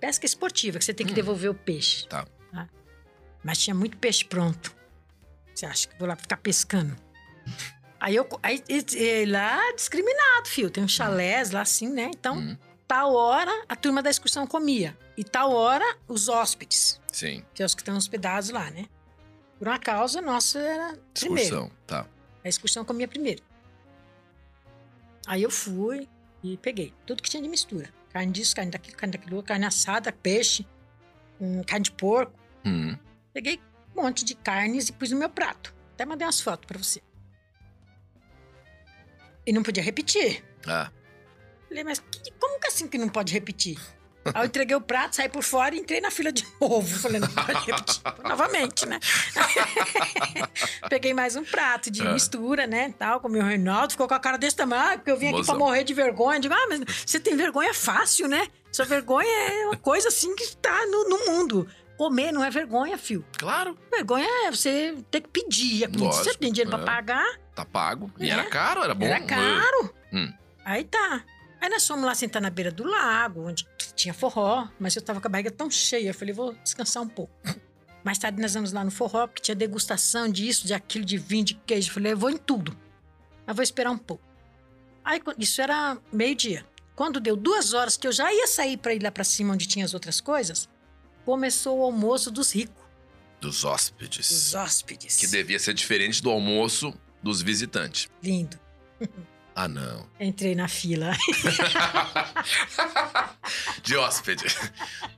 Pesca 0.00 0.26
esportiva, 0.26 0.78
que 0.78 0.84
você 0.84 0.92
tem 0.94 1.06
que 1.06 1.12
Hum. 1.12 1.16
devolver 1.16 1.50
o 1.50 1.54
peixe. 1.54 2.06
Tá. 2.08 2.26
Mas 3.44 3.58
tinha 3.58 3.74
muito 3.74 3.96
peixe 3.96 4.24
pronto. 4.24 4.74
Você 5.54 5.64
acha 5.66 5.86
que 5.88 5.96
vou 5.98 6.08
lá 6.08 6.16
ficar 6.16 6.36
pescando? 6.36 6.96
Aí 8.00 8.14
eu. 8.16 8.28
Aí, 8.42 8.62
lá, 9.26 9.72
discriminado, 9.72 10.48
filho. 10.48 10.68
Tem 10.70 10.82
um 10.84 10.88
chalés 10.88 11.50
lá 11.52 11.60
assim, 11.62 11.88
né? 11.88 12.10
Então, 12.14 12.36
Hum, 12.38 12.56
tal 12.86 13.14
hora 13.14 13.64
a 13.68 13.74
turma 13.76 14.02
da 14.02 14.10
excursão 14.10 14.46
comia. 14.46 14.96
E 15.16 15.24
tal 15.24 15.52
hora 15.52 15.96
os 16.06 16.28
hóspedes, 16.28 17.00
sim, 17.10 17.42
que 17.54 17.62
é 17.62 17.66
os 17.66 17.74
que 17.74 17.80
estão 17.80 17.96
hospedados 17.96 18.50
lá, 18.50 18.70
né? 18.70 18.86
Por 19.58 19.66
uma 19.68 19.78
causa, 19.78 20.20
nossa 20.20 20.58
era 20.58 20.98
primeiro. 21.14 21.42
excursão. 21.54 21.70
Tá. 21.86 22.06
A 22.44 22.48
excursão 22.48 22.84
comia 22.84 23.08
primeiro. 23.08 23.42
Aí 25.26 25.42
eu 25.42 25.50
fui 25.50 26.08
e 26.42 26.56
peguei 26.58 26.92
tudo 27.06 27.22
que 27.22 27.30
tinha 27.30 27.42
de 27.42 27.48
mistura. 27.48 27.88
Carne 28.16 28.32
disso, 28.32 28.56
carne 28.56 28.70
daquilo, 28.70 28.96
carne 28.96 29.12
daquilo, 29.12 29.42
carne 29.42 29.66
assada, 29.66 30.10
peixe, 30.10 30.66
hum, 31.38 31.62
carne 31.64 31.82
de 31.84 31.92
porco. 31.92 32.32
Hum, 32.64 32.96
Peguei 33.34 33.60
um 33.94 34.02
monte 34.02 34.24
de 34.24 34.34
carnes 34.34 34.88
e 34.88 34.92
pus 34.94 35.10
no 35.10 35.18
meu 35.18 35.28
prato. 35.28 35.74
Até 35.92 36.06
mandei 36.06 36.26
umas 36.26 36.40
fotos 36.40 36.64
pra 36.66 36.78
você. 36.82 37.02
E 39.46 39.52
não 39.52 39.62
podia 39.62 39.82
repetir. 39.82 40.42
ah, 40.66 40.90
Falei, 41.68 41.84
mas 41.84 41.98
que- 41.98 42.30
como 42.40 42.58
que 42.58 42.68
assim 42.68 42.88
que 42.88 42.96
não 42.96 43.08
pode 43.10 43.34
repetir? 43.34 43.78
Aí 44.34 44.42
eu 44.42 44.46
entreguei 44.46 44.76
o 44.76 44.80
prato, 44.80 45.16
saí 45.16 45.28
por 45.28 45.42
fora 45.42 45.74
e 45.74 45.78
entrei 45.78 46.00
na 46.00 46.10
fila 46.10 46.30
de 46.32 46.46
novo. 46.60 46.98
Falei, 46.98 47.20
não 47.20 47.28
pode 47.28 47.52
repetir. 47.66 48.02
Novamente, 48.24 48.86
né? 48.86 48.98
Peguei 50.88 51.14
mais 51.14 51.36
um 51.36 51.44
prato 51.44 51.90
de 51.90 52.06
É. 52.06 52.12
mistura, 52.12 52.66
né? 52.66 52.94
Tal, 52.98 53.20
comi 53.20 53.38
o 53.38 53.42
Reinaldo, 53.44 53.92
ficou 53.92 54.08
com 54.08 54.14
a 54.14 54.20
cara 54.20 54.36
desse 54.38 54.56
tamanho, 54.56 54.82
ah, 54.82 54.96
porque 54.96 55.10
eu 55.10 55.16
vim 55.16 55.26
aqui 55.28 55.36
Mozão. 55.38 55.56
pra 55.56 55.64
morrer 55.64 55.84
de 55.84 55.94
vergonha. 55.94 56.40
Digo, 56.40 56.54
ah, 56.54 56.66
mas 56.68 56.80
você 57.04 57.18
tem 57.20 57.36
vergonha 57.36 57.72
fácil, 57.74 58.28
né? 58.28 58.48
Sua 58.72 58.84
vergonha 58.84 59.28
é 59.28 59.66
uma 59.66 59.76
coisa 59.76 60.08
assim 60.08 60.34
que 60.36 60.56
tá 60.56 60.86
no, 60.86 61.08
no 61.08 61.26
mundo. 61.26 61.66
Comer 61.96 62.30
não 62.30 62.44
é 62.44 62.50
vergonha, 62.50 62.98
fio. 62.98 63.24
claro, 63.38 63.76
Vergonha 63.90 64.28
é 64.46 64.50
você 64.50 64.94
ter 65.10 65.22
que 65.22 65.28
pedir 65.28 65.84
a 65.84 65.88
comida. 65.88 66.12
Se 66.12 66.24
você 66.24 66.34
tem 66.34 66.52
dinheiro 66.52 66.74
é. 66.74 66.76
pra 66.76 66.84
pagar, 66.84 67.26
tá 67.54 67.64
pago. 67.64 68.10
E 68.18 68.28
É. 68.28 68.32
era 68.34 68.44
caro, 68.44 68.82
era 68.82 68.94
bom. 68.94 69.06
era 69.06 69.20
caro. 69.20 69.94
Hum. 70.12 70.30
Aí 70.62 70.84
tá. 70.84 71.22
Aí 71.60 71.68
nós 71.70 71.86
fomos 71.86 72.04
lá 72.04 72.14
sentar 72.14 72.40
na 72.42 72.50
beira 72.50 72.70
do 72.70 72.84
lago, 72.84 73.46
onde 73.48 73.66
tinha 73.94 74.12
forró, 74.14 74.68
mas 74.78 74.94
eu 74.94 75.02
tava 75.02 75.20
com 75.20 75.26
a 75.26 75.30
barriga 75.30 75.50
tão 75.50 75.70
cheia. 75.70 76.10
Eu 76.10 76.14
falei, 76.14 76.34
vou 76.34 76.52
descansar 76.62 77.02
um 77.02 77.08
pouco. 77.08 77.32
Mais 78.04 78.18
tarde 78.18 78.40
nós 78.40 78.54
vamos 78.54 78.72
lá 78.72 78.84
no 78.84 78.90
forró, 78.90 79.26
porque 79.26 79.42
tinha 79.42 79.54
degustação 79.54 80.28
disso, 80.28 80.66
de 80.66 80.74
aquilo, 80.74 81.04
de 81.04 81.16
vinho, 81.18 81.44
de 81.44 81.54
queijo. 81.54 81.88
Eu 81.90 81.94
falei, 81.94 82.12
eu 82.12 82.16
vou 82.18 82.30
em 82.30 82.36
tudo. 82.36 82.76
Mas 83.46 83.56
vou 83.56 83.62
esperar 83.62 83.90
um 83.90 83.98
pouco. 83.98 84.22
Aí 85.04 85.20
isso 85.38 85.60
era 85.60 85.96
meio-dia. 86.12 86.64
Quando 86.94 87.20
deu 87.20 87.36
duas 87.36 87.72
horas 87.74 87.96
que 87.96 88.06
eu 88.06 88.12
já 88.12 88.32
ia 88.32 88.46
sair 88.46 88.76
pra 88.76 88.94
ir 88.94 89.02
lá 89.02 89.10
pra 89.10 89.24
cima, 89.24 89.52
onde 89.54 89.66
tinha 89.66 89.84
as 89.84 89.92
outras 89.94 90.20
coisas, 90.20 90.68
começou 91.24 91.78
o 91.78 91.82
almoço 91.82 92.30
dos 92.30 92.52
ricos, 92.54 92.84
Dos 93.40 93.64
hóspedes. 93.64 94.28
dos 94.28 94.54
hóspedes. 94.54 95.16
Que 95.16 95.26
devia 95.26 95.58
ser 95.58 95.74
diferente 95.74 96.22
do 96.22 96.30
almoço 96.30 96.94
dos 97.22 97.42
visitantes. 97.42 98.08
Lindo. 98.22 98.58
Ah, 99.58 99.68
não. 99.68 100.06
Entrei 100.20 100.54
na 100.54 100.68
fila. 100.68 101.12
De 103.82 103.96
hóspede. 103.96 104.44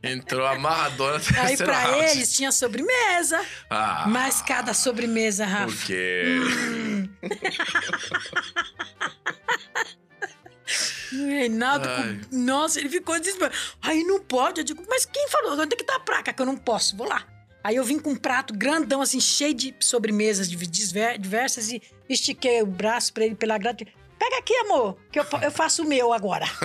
Entrou 0.01 0.47
amarradona 0.47 1.21
Aí 1.39 1.57
pra 1.57 1.77
round. 1.81 2.05
eles 2.05 2.33
tinha 2.33 2.53
sobremesa. 2.53 3.45
Ah, 3.69 4.05
Mas 4.07 4.41
cada 4.41 4.73
sobremesa, 4.73 5.45
Rafa. 5.45 5.87
quê? 5.87 6.37
O 11.13 11.17
Reinaldo, 11.27 11.89
com- 11.89 12.21
nossa, 12.37 12.79
ele 12.79 12.89
ficou 12.91 13.19
desesperado. 13.19 13.57
Aí 13.83 14.05
não 14.05 14.21
pode. 14.21 14.61
Eu 14.61 14.65
digo, 14.65 14.85
mas 14.89 15.05
quem 15.05 15.29
falou? 15.29 15.59
Onde 15.59 15.75
é 15.75 15.77
que 15.77 15.85
tá 15.85 15.97
a 15.97 16.01
placa? 16.01 16.33
Que 16.33 16.41
eu 16.43 16.47
não 16.47 16.57
posso, 16.57 16.97
vou 16.97 17.09
lá. 17.09 17.25
Aí 17.65 17.75
eu 17.77 17.83
vim 17.85 17.99
com 17.99 18.11
um 18.11 18.17
prato 18.17 18.55
grandão, 18.57 19.01
assim, 19.03 19.21
cheio 19.21 19.53
de 19.53 19.75
sobremesas 19.81 20.49
diversas 20.49 21.71
e 21.73 21.83
estiquei 22.09 22.63
o 22.63 22.67
braço 22.67 23.13
pra 23.13 23.25
ele 23.25 23.35
pela 23.35 23.59
grade. 23.59 23.87
Pega 24.19 24.39
aqui, 24.39 24.55
amor, 24.59 24.97
que 25.13 25.19
eu, 25.21 25.27
eu 25.43 25.51
faço 25.51 25.83
o 25.83 25.89
meu 25.89 26.13
agora. 26.13 26.47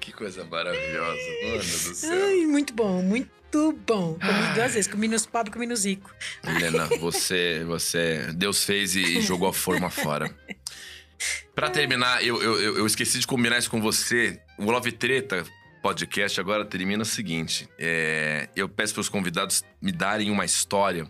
Que 0.00 0.12
coisa 0.12 0.44
maravilhosa, 0.44 1.20
mano 1.44 1.58
do 1.58 1.62
céu. 1.64 2.10
Ai, 2.26 2.46
muito 2.46 2.72
bom, 2.74 3.02
muito 3.02 3.72
bom. 3.86 4.14
Comi 4.18 4.54
duas 4.54 4.74
vezes, 4.74 4.86
comi 4.90 5.08
nos 5.08 5.26
pobres, 5.26 5.52
comi 5.52 5.66
nos 5.66 5.84
ricos. 5.84 6.12
Helena, 6.46 6.86
você, 7.00 7.64
você. 7.66 8.32
Deus 8.34 8.64
fez 8.64 8.94
e 8.96 9.20
jogou 9.20 9.48
a 9.48 9.52
forma 9.52 9.90
fora. 9.90 10.34
Pra 11.54 11.70
terminar, 11.70 12.22
eu, 12.24 12.42
eu, 12.42 12.60
eu- 12.60 12.78
eu 12.78 12.86
esqueci 12.86 13.18
de 13.18 13.26
combinar 13.26 13.58
isso 13.58 13.70
com 13.70 13.80
você. 13.80 14.40
O 14.58 14.64
Love 14.70 14.92
Treta 14.92 15.44
podcast 15.82 16.40
agora 16.40 16.64
termina 16.64 17.02
o 17.02 17.06
seguinte: 17.06 17.68
é, 17.78 18.48
eu 18.56 18.68
peço 18.68 18.94
para 18.94 19.00
os 19.02 19.08
convidados 19.08 19.62
me 19.80 19.92
darem 19.92 20.30
uma 20.30 20.44
história, 20.44 21.08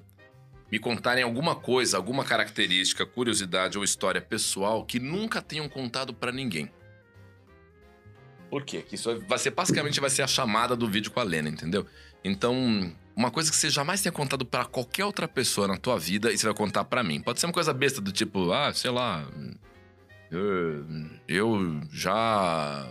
me 0.70 0.78
contarem 0.78 1.22
alguma 1.22 1.55
coisa, 1.55 1.97
alguma 1.97 2.24
característica, 2.24 3.06
curiosidade 3.06 3.78
ou 3.78 3.84
história 3.84 4.20
pessoal 4.20 4.84
que 4.84 4.98
nunca 4.98 5.40
tenham 5.40 5.68
contado 5.68 6.12
pra 6.12 6.32
ninguém. 6.32 6.70
Por 8.51 8.64
quê? 8.64 8.82
Que 8.82 8.94
isso 8.94 9.20
vai 9.28 9.38
ser 9.38 9.51
basicamente 9.51 10.01
vai 10.01 10.10
ser 10.10 10.22
a 10.22 10.26
chamada 10.26 10.76
do 10.76 10.88
vídeo 10.88 11.10
com 11.10 11.20
a 11.20 11.24
Lena, 11.24 11.48
entendeu? 11.48 11.86
Então, 12.24 12.93
uma 13.14 13.30
coisa 13.30 13.51
que 13.51 13.56
você 13.56 13.70
jamais 13.70 14.02
tenha 14.02 14.12
contado 14.12 14.44
pra 14.44 14.64
qualquer 14.64 15.05
outra 15.05 15.26
pessoa 15.26 15.68
na 15.68 15.76
tua 15.76 15.98
vida 15.98 16.32
e 16.32 16.38
você 16.38 16.47
vai 16.47 16.55
contar 16.55 16.84
pra 16.84 17.02
mim. 17.02 17.20
Pode 17.20 17.40
ser 17.40 17.47
uma 17.47 17.52
coisa 17.52 17.72
besta 17.72 18.01
do 18.01 18.12
tipo, 18.12 18.52
ah, 18.52 18.72
sei 18.72 18.90
lá, 18.90 19.26
eu, 20.30 20.84
eu 21.28 21.80
já 21.90 22.88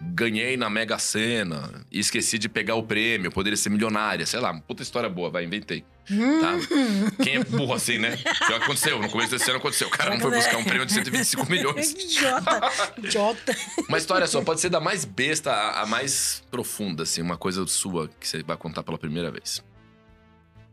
ganhei 0.00 0.56
na 0.56 0.68
Mega 0.68 0.98
Sena 0.98 1.84
e 1.90 1.98
esqueci 1.98 2.38
de 2.38 2.48
pegar 2.48 2.74
o 2.74 2.82
prêmio, 2.82 3.30
poderia 3.30 3.56
ser 3.56 3.70
milionária, 3.70 4.26
sei 4.26 4.40
lá, 4.40 4.52
puta 4.60 4.82
história 4.82 5.08
boa, 5.08 5.30
vai, 5.30 5.44
inventei. 5.44 5.84
Tá? 6.06 7.22
Quem 7.22 7.36
é 7.36 7.44
burro 7.44 7.74
assim, 7.74 7.98
né? 7.98 8.16
Já 8.48 8.56
aconteceu, 8.56 9.00
no 9.00 9.10
começo 9.10 9.30
desse 9.30 9.50
ano 9.50 9.58
aconteceu. 9.58 9.88
O 9.88 9.90
cara 9.90 10.10
não 10.10 10.20
foi 10.20 10.30
buscar 10.30 10.56
um 10.56 10.64
prêmio 10.64 10.86
de 10.86 10.92
125 10.92 11.50
milhões. 11.50 11.90
idiota, 11.98 12.60
idiota. 12.98 13.56
Uma 13.88 13.98
história 13.98 14.26
só, 14.26 14.42
pode 14.42 14.60
ser 14.60 14.70
da 14.70 14.80
mais 14.80 15.04
besta 15.04 15.52
à, 15.52 15.82
à 15.82 15.86
mais 15.86 16.44
profunda, 16.50 17.02
assim, 17.02 17.22
uma 17.22 17.36
coisa 17.36 17.66
sua 17.66 18.08
que 18.20 18.28
você 18.28 18.42
vai 18.42 18.56
contar 18.56 18.82
pela 18.82 18.98
primeira 18.98 19.30
vez. 19.30 19.64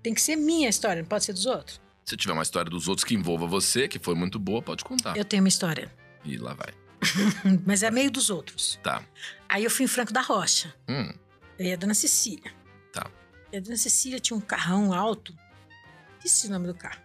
Tem 0.04 0.14
que 0.14 0.22
ser 0.22 0.36
minha 0.36 0.70
história, 0.70 1.02
não 1.02 1.10
pode 1.10 1.24
ser 1.26 1.34
dos 1.34 1.46
outros. 1.46 1.82
Se 2.06 2.18
tiver 2.18 2.34
uma 2.34 2.44
história 2.44 2.70
dos 2.70 2.88
outros 2.88 3.06
que 3.06 3.16
envolva 3.16 3.48
você, 3.48 3.88
que 3.88 3.98
foi 3.98 4.14
muito 4.14 4.38
boa, 4.38 4.62
pode 4.62 4.84
contar. 4.84 5.16
Eu 5.18 5.24
tenho 5.24 5.42
uma 5.42 5.50
história, 5.50 5.92
E 6.26 6.38
lá 6.38 6.54
vai. 6.54 6.83
mas 7.66 7.84
é 7.84 7.92
meio 7.92 8.10
dos 8.12 8.30
outros. 8.30 8.80
Tá. 8.84 9.04
Aí 9.50 9.64
eu 9.64 9.70
fui 9.72 9.86
em 9.86 9.88
Franco 9.88 10.12
da 10.14 10.22
Rocha. 10.22 10.74
Hum, 10.88 11.12
Eu 11.60 11.66
ia 11.66 11.74
a 11.74 11.78
Dona 11.78 11.94
Cecília. 11.94 12.52
Tá. 12.92 13.10
E 13.52 13.58
a 13.58 13.60
Dona 13.60 13.78
Cecília 13.78 14.20
tinha 14.20 14.36
um 14.38 14.42
carrão 14.42 14.94
alto. 14.94 15.36
Esqueci 16.18 16.48
o 16.48 16.52
nome 16.52 16.68
do 16.68 16.74
carro. 16.76 17.02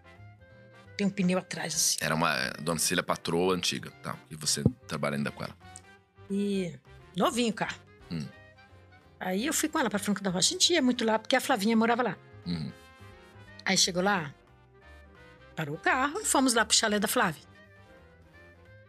Tem 0.96 1.06
um 1.06 1.10
pneu 1.10 1.38
atrás, 1.38 1.74
assim. 1.74 1.96
Era 2.00 2.14
uma 2.14 2.34
é, 2.34 2.50
Dona 2.60 2.78
Cecília 2.78 3.02
patroa 3.02 3.54
antiga, 3.54 3.90
tá? 4.02 4.16
E 4.30 4.36
você 4.36 4.62
trabalha 4.86 5.16
ainda 5.16 5.30
com 5.30 5.44
ela. 5.44 5.56
E 6.30 6.74
novinho 7.16 7.50
o 7.50 7.54
carro. 7.54 7.78
Hum. 8.10 8.26
Aí 9.20 9.46
eu 9.46 9.52
fui 9.52 9.68
com 9.68 9.78
ela 9.78 9.90
pra 9.90 9.98
Franco 9.98 10.22
da 10.22 10.30
Rocha. 10.30 10.48
A 10.48 10.52
gente 10.52 10.72
ia 10.72 10.82
muito 10.82 11.04
lá, 11.04 11.18
porque 11.18 11.36
a 11.36 11.40
Flavinha 11.40 11.76
morava 11.76 12.02
lá. 12.02 12.16
Uhum. 12.46 12.72
Aí 13.64 13.76
chegou 13.76 14.02
lá, 14.02 14.32
parou 15.54 15.74
o 15.74 15.78
carro 15.78 16.20
e 16.20 16.24
fomos 16.24 16.54
lá 16.54 16.64
pro 16.64 16.76
chalé 16.76 16.98
da 16.98 17.06
Flávia. 17.08 17.42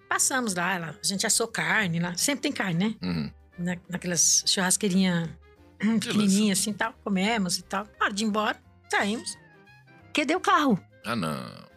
Passamos 0.10 0.56
lá, 0.56 0.76
a 0.76 1.08
gente 1.08 1.28
assou 1.28 1.48
carne 1.48 2.00
lá. 2.00 2.18
Sempre 2.18 2.42
tem 2.42 2.52
carne, 2.52 2.98
né? 3.00 3.08
Uhum. 3.08 3.32
Na, 3.60 3.78
naquelas 3.88 4.44
churrasqueirinhas 4.48 5.30
pequenininhas 5.78 6.60
assim 6.60 6.74
tal. 6.74 6.94
Comemos 7.04 7.60
e 7.60 7.62
tal. 7.62 7.86
Na 8.00 8.06
hora 8.06 8.14
de 8.14 8.24
ir 8.24 8.28
embora, 8.28 8.60
saímos. 8.90 9.38
Cadê 10.12 10.36
o 10.36 10.40
carro? 10.40 10.84
Ah, 11.06 11.16
não. 11.16 11.70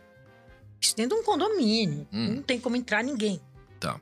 Isso 0.81 0.97
dentro 0.97 1.17
de 1.17 1.23
um 1.23 1.25
condomínio. 1.25 2.09
Hum. 2.11 2.37
Não 2.37 2.43
tem 2.43 2.59
como 2.59 2.75
entrar 2.75 3.05
ninguém. 3.05 3.39
Tá. 3.79 4.01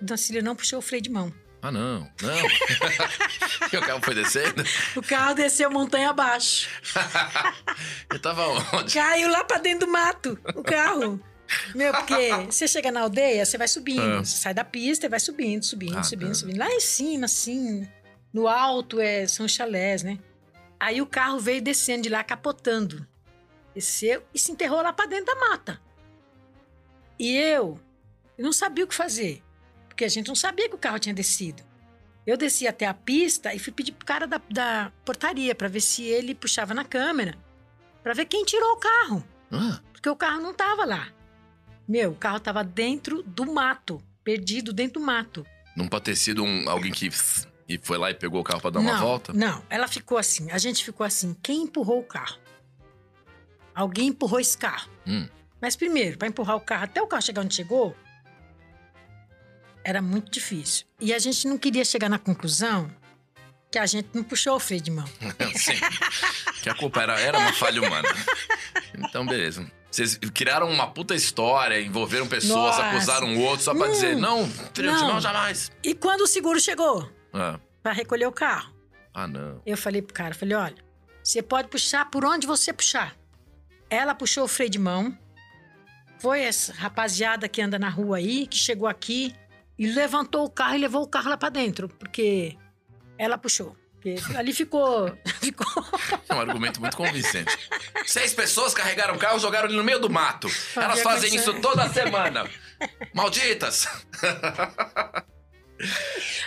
Dona 0.00 0.16
Cília 0.16 0.40
não 0.40 0.54
puxou 0.54 0.78
o 0.78 0.82
freio 0.82 1.02
de 1.02 1.10
mão. 1.10 1.34
Ah, 1.60 1.72
não. 1.72 2.08
Não. 2.20 2.36
e 3.72 3.76
o 3.76 3.80
carro 3.80 4.00
foi 4.02 4.14
descendo? 4.14 4.62
O 4.96 5.02
carro 5.02 5.34
desceu 5.34 5.70
montanha 5.70 6.10
abaixo. 6.10 6.68
Eu 8.10 8.20
tava 8.20 8.46
onde? 8.46 8.94
Caiu 8.94 9.28
lá 9.28 9.44
pra 9.44 9.58
dentro 9.58 9.86
do 9.86 9.92
mato, 9.92 10.38
o 10.54 10.62
carro. 10.62 11.20
Meu, 11.74 11.92
porque 11.92 12.30
você 12.46 12.66
chega 12.68 12.90
na 12.90 13.00
aldeia, 13.02 13.44
você 13.44 13.56
vai 13.58 13.68
subindo. 13.68 14.00
Ah. 14.18 14.24
Você 14.24 14.36
sai 14.38 14.54
da 14.54 14.64
pista 14.64 15.06
e 15.06 15.08
vai 15.08 15.20
subindo, 15.20 15.62
subindo, 15.64 15.98
Ah, 15.98 16.02
subindo, 16.02 16.28
tá. 16.28 16.34
subindo. 16.34 16.58
Lá 16.58 16.70
em 16.70 16.80
cima, 16.80 17.24
assim, 17.26 17.88
no 18.32 18.46
alto 18.48 19.00
é, 19.00 19.26
são 19.26 19.46
chalés, 19.48 20.02
né? 20.02 20.18
Aí 20.78 21.00
o 21.00 21.06
carro 21.06 21.38
veio 21.38 21.62
descendo 21.62 22.02
de 22.02 22.08
lá, 22.08 22.22
capotando. 22.24 23.06
Desceu 23.74 24.22
e 24.34 24.38
se 24.38 24.52
enterrou 24.52 24.82
lá 24.82 24.92
pra 24.92 25.06
dentro 25.06 25.26
da 25.26 25.36
mata. 25.36 25.80
E 27.18 27.36
eu, 27.36 27.78
eu 28.36 28.44
não 28.44 28.52
sabia 28.52 28.84
o 28.84 28.88
que 28.88 28.94
fazer. 28.94 29.42
Porque 29.88 30.04
a 30.04 30.08
gente 30.08 30.28
não 30.28 30.34
sabia 30.34 30.68
que 30.68 30.74
o 30.74 30.78
carro 30.78 30.98
tinha 30.98 31.14
descido. 31.14 31.62
Eu 32.26 32.36
desci 32.36 32.66
até 32.66 32.86
a 32.86 32.94
pista 32.94 33.54
e 33.54 33.58
fui 33.58 33.72
pedir 33.72 33.92
pro 33.92 34.06
cara 34.06 34.26
da, 34.26 34.40
da 34.50 34.92
portaria 35.04 35.54
pra 35.54 35.68
ver 35.68 35.80
se 35.80 36.02
ele 36.04 36.34
puxava 36.34 36.72
na 36.74 36.84
câmera. 36.84 37.36
Pra 38.02 38.14
ver 38.14 38.26
quem 38.26 38.44
tirou 38.44 38.72
o 38.72 38.76
carro. 38.76 39.24
Ah, 39.50 39.80
Porque 39.92 40.08
o 40.08 40.16
carro 40.16 40.40
não 40.40 40.54
tava 40.54 40.84
lá. 40.84 41.08
Meu, 41.86 42.12
o 42.12 42.14
carro 42.14 42.40
tava 42.40 42.62
dentro 42.62 43.22
do 43.22 43.52
mato. 43.52 44.02
Perdido 44.24 44.72
dentro 44.72 45.00
do 45.00 45.06
mato. 45.06 45.44
não 45.76 45.88
pode 45.88 46.04
ter 46.04 46.16
sido 46.16 46.44
um, 46.44 46.68
alguém 46.68 46.92
que 46.92 47.10
e 47.68 47.78
foi 47.78 47.96
lá 47.96 48.10
e 48.10 48.14
pegou 48.14 48.40
o 48.40 48.44
carro 48.44 48.60
pra 48.60 48.70
dar 48.70 48.80
uma 48.80 48.92
não, 48.92 49.00
volta? 49.00 49.32
Não, 49.32 49.62
ela 49.70 49.88
ficou 49.88 50.18
assim. 50.18 50.50
A 50.50 50.58
gente 50.58 50.84
ficou 50.84 51.06
assim. 51.06 51.34
Quem 51.42 51.62
empurrou 51.62 52.00
o 52.00 52.04
carro? 52.04 52.38
Alguém 53.74 54.08
empurrou 54.08 54.38
esse 54.38 54.56
carro. 54.56 54.90
Hum. 55.06 55.26
Mas 55.60 55.74
primeiro, 55.74 56.18
para 56.18 56.28
empurrar 56.28 56.56
o 56.56 56.60
carro 56.60 56.84
até 56.84 57.00
o 57.00 57.06
carro 57.06 57.22
chegar 57.22 57.42
onde 57.42 57.54
chegou, 57.54 57.96
era 59.84 60.02
muito 60.02 60.30
difícil. 60.30 60.86
E 61.00 61.14
a 61.14 61.18
gente 61.18 61.46
não 61.46 61.56
queria 61.56 61.84
chegar 61.84 62.08
na 62.08 62.18
conclusão 62.18 62.90
que 63.70 63.78
a 63.78 63.86
gente 63.86 64.10
não 64.12 64.22
puxou 64.22 64.54
o 64.54 64.60
freio 64.60 64.82
de 64.82 64.90
mão. 64.90 65.06
Sim. 65.56 65.72
Que 66.62 66.68
a 66.68 66.74
culpa 66.74 67.02
era, 67.02 67.18
era 67.18 67.38
uma 67.38 67.52
falha 67.54 67.80
humana. 67.80 68.08
Então, 68.98 69.24
beleza. 69.24 69.66
Vocês 69.92 70.16
criaram 70.32 70.70
uma 70.70 70.86
puta 70.86 71.14
história, 71.14 71.78
envolveram 71.80 72.26
pessoas, 72.26 72.76
Nossa. 72.78 72.86
acusaram 72.86 73.36
o 73.36 73.40
outro 73.42 73.62
só 73.62 73.74
pra 73.74 73.88
Hum. 73.88 73.92
dizer, 73.92 74.16
não, 74.16 74.48
Não. 74.78 75.06
mão 75.06 75.20
jamais. 75.20 75.70
E 75.84 75.94
quando 75.94 76.22
o 76.22 76.26
seguro 76.26 76.58
chegou 76.58 77.08
Ah, 77.32 77.60
para 77.82 77.92
recolher 77.92 78.26
o 78.26 78.32
carro, 78.32 78.72
ah, 79.12 79.26
não. 79.28 79.60
Eu 79.66 79.76
falei 79.76 80.00
pro 80.00 80.14
cara, 80.14 80.34
falei, 80.34 80.56
olha, 80.56 80.76
você 81.22 81.42
pode 81.42 81.68
puxar 81.68 82.10
por 82.10 82.24
onde 82.24 82.46
você 82.46 82.72
puxar. 82.72 83.14
Ela 83.90 84.14
puxou 84.14 84.44
o 84.44 84.48
freio 84.48 84.70
de 84.70 84.78
mão. 84.78 85.16
Foi 86.18 86.40
essa 86.40 86.72
rapaziada 86.72 87.46
que 87.48 87.60
anda 87.60 87.78
na 87.78 87.90
rua 87.90 88.16
aí, 88.16 88.46
que 88.46 88.56
chegou 88.56 88.88
aqui 88.88 89.34
e 89.78 89.86
levantou 89.86 90.44
o 90.46 90.50
carro 90.50 90.74
e 90.76 90.78
levou 90.78 91.02
o 91.02 91.06
carro 91.06 91.28
lá 91.28 91.36
pra 91.36 91.48
dentro, 91.50 91.88
porque 91.88 92.56
ela 93.18 93.36
puxou. 93.36 93.76
Porque 94.02 94.16
ali 94.36 94.52
ficou, 94.52 95.16
ficou. 95.40 95.84
É 96.28 96.34
um 96.34 96.40
argumento 96.40 96.80
muito 96.80 96.96
convincente. 96.96 97.56
Seis 98.04 98.34
pessoas 98.34 98.74
carregaram 98.74 99.14
o 99.14 99.18
carro 99.18 99.36
e 99.36 99.40
jogaram 99.40 99.68
ele 99.68 99.76
no 99.76 99.84
meio 99.84 100.00
do 100.00 100.10
mato. 100.10 100.48
Elas 100.74 100.90
Havia 100.98 101.02
fazem 101.04 101.34
isso 101.36 101.54
toda 101.60 101.88
semana. 101.88 102.50
Malditas! 103.14 103.86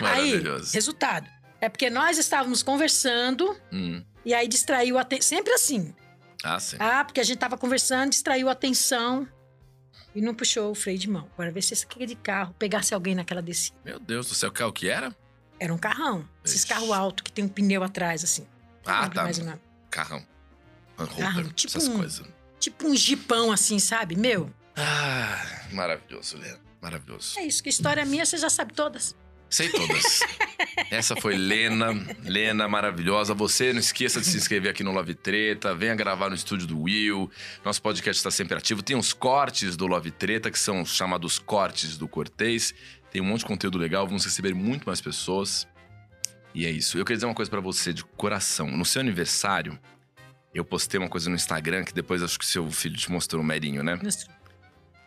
Maravilhoso. 0.00 0.72
resultado. 0.74 1.28
É 1.60 1.68
porque 1.68 1.88
nós 1.90 2.18
estávamos 2.18 2.62
conversando 2.62 3.56
Hum. 3.72 4.04
e 4.24 4.34
aí 4.34 4.46
distraiu 4.46 4.98
a 4.98 5.00
atenção. 5.00 5.36
Sempre 5.38 5.52
assim. 5.54 5.94
Ah, 6.44 6.60
sim. 6.60 6.76
Ah, 6.78 7.04
porque 7.04 7.20
a 7.20 7.24
gente 7.24 7.38
tava 7.38 7.56
conversando, 7.56 8.10
distraiu 8.10 8.48
a 8.48 8.52
atenção 8.52 9.26
e 10.14 10.20
não 10.20 10.34
puxou 10.34 10.70
o 10.70 10.74
freio 10.74 10.98
de 10.98 11.08
mão. 11.08 11.28
Agora 11.34 11.50
vê 11.50 11.60
se 11.62 11.72
esse 11.72 11.84
aqui 11.84 12.02
é 12.02 12.06
de 12.06 12.14
carro, 12.16 12.54
pegasse 12.58 12.92
alguém 12.94 13.14
naquela 13.14 13.40
descida. 13.42 13.76
Meu 13.84 13.98
Deus 13.98 14.28
do 14.28 14.34
céu, 14.34 14.50
que 14.52 14.58
carro 14.58 14.72
que 14.72 14.88
era? 14.88 15.14
Era 15.58 15.72
um 15.72 15.78
carrão. 15.78 16.28
Esses 16.44 16.58
Ixi. 16.60 16.66
carros 16.68 16.90
altos 16.90 17.22
que 17.22 17.32
tem 17.32 17.44
um 17.44 17.48
pneu 17.48 17.82
atrás, 17.82 18.22
assim. 18.24 18.46
Ah, 18.84 19.08
tá. 19.08 19.22
mais 19.24 19.38
nome. 19.38 19.58
Carrão. 19.90 20.24
Rover, 20.98 21.16
Carro, 21.16 21.52
tipo 21.52 21.76
essas 21.76 21.88
um- 21.88 21.96
coisas. 21.98 22.26
Tipo 22.58 22.88
um 22.88 22.96
jipão, 22.96 23.52
assim, 23.52 23.78
sabe? 23.78 24.16
Meu, 24.16 24.50
Ah, 24.76 25.62
maravilhoso, 25.72 26.36
Lena. 26.38 26.58
Maravilhoso. 26.80 27.38
é 27.38 27.44
isso. 27.46 27.62
Que 27.62 27.68
história 27.70 28.04
minha, 28.04 28.24
você 28.26 28.36
já 28.36 28.48
sabe 28.50 28.72
todas. 28.74 29.14
Sei 29.48 29.68
todas. 29.70 30.20
Essa 30.90 31.14
foi 31.16 31.36
Lena. 31.36 31.86
Lena, 32.24 32.66
maravilhosa. 32.68 33.32
Você 33.34 33.72
não 33.72 33.78
esqueça 33.80 34.20
de 34.20 34.26
se 34.26 34.36
inscrever 34.36 34.70
aqui 34.70 34.82
no 34.82 34.90
Love 34.92 35.14
Treta. 35.14 35.74
Venha 35.74 35.94
gravar 35.94 36.28
no 36.28 36.34
estúdio 36.34 36.66
do 36.66 36.80
Will. 36.82 37.30
Nosso 37.64 37.80
podcast 37.80 38.18
está 38.18 38.30
sempre 38.30 38.56
ativo. 38.58 38.82
Tem 38.82 38.96
os 38.96 39.12
cortes 39.12 39.76
do 39.76 39.86
Love 39.86 40.10
Treta, 40.10 40.50
que 40.50 40.58
são 40.58 40.82
os 40.82 40.90
chamados 40.94 41.38
cortes 41.38 41.96
do 41.96 42.08
Cortês. 42.08 42.74
Tem 43.10 43.20
um 43.20 43.24
monte 43.24 43.40
de 43.40 43.46
conteúdo 43.46 43.78
legal. 43.78 44.06
Vamos 44.06 44.24
receber 44.24 44.54
muito 44.54 44.84
mais 44.84 45.00
pessoas. 45.00 45.66
E 46.54 46.64
é 46.66 46.70
isso. 46.70 46.98
Eu 46.98 47.04
queria 47.04 47.16
dizer 47.16 47.26
uma 47.26 47.34
coisa 47.34 47.50
pra 47.50 47.60
você 47.60 47.92
de 47.92 48.04
coração. 48.04 48.66
No 48.70 48.84
seu 48.84 49.00
aniversário, 49.00 49.78
eu 50.54 50.64
postei 50.64 50.98
uma 50.98 51.08
coisa 51.08 51.28
no 51.28 51.36
Instagram 51.36 51.84
que 51.84 51.92
depois 51.92 52.22
acho 52.22 52.38
que 52.38 52.46
seu 52.46 52.70
filho 52.70 52.96
te 52.96 53.10
mostrou, 53.10 53.42
o 53.42 53.44
Merinho, 53.44 53.82
né? 53.82 53.98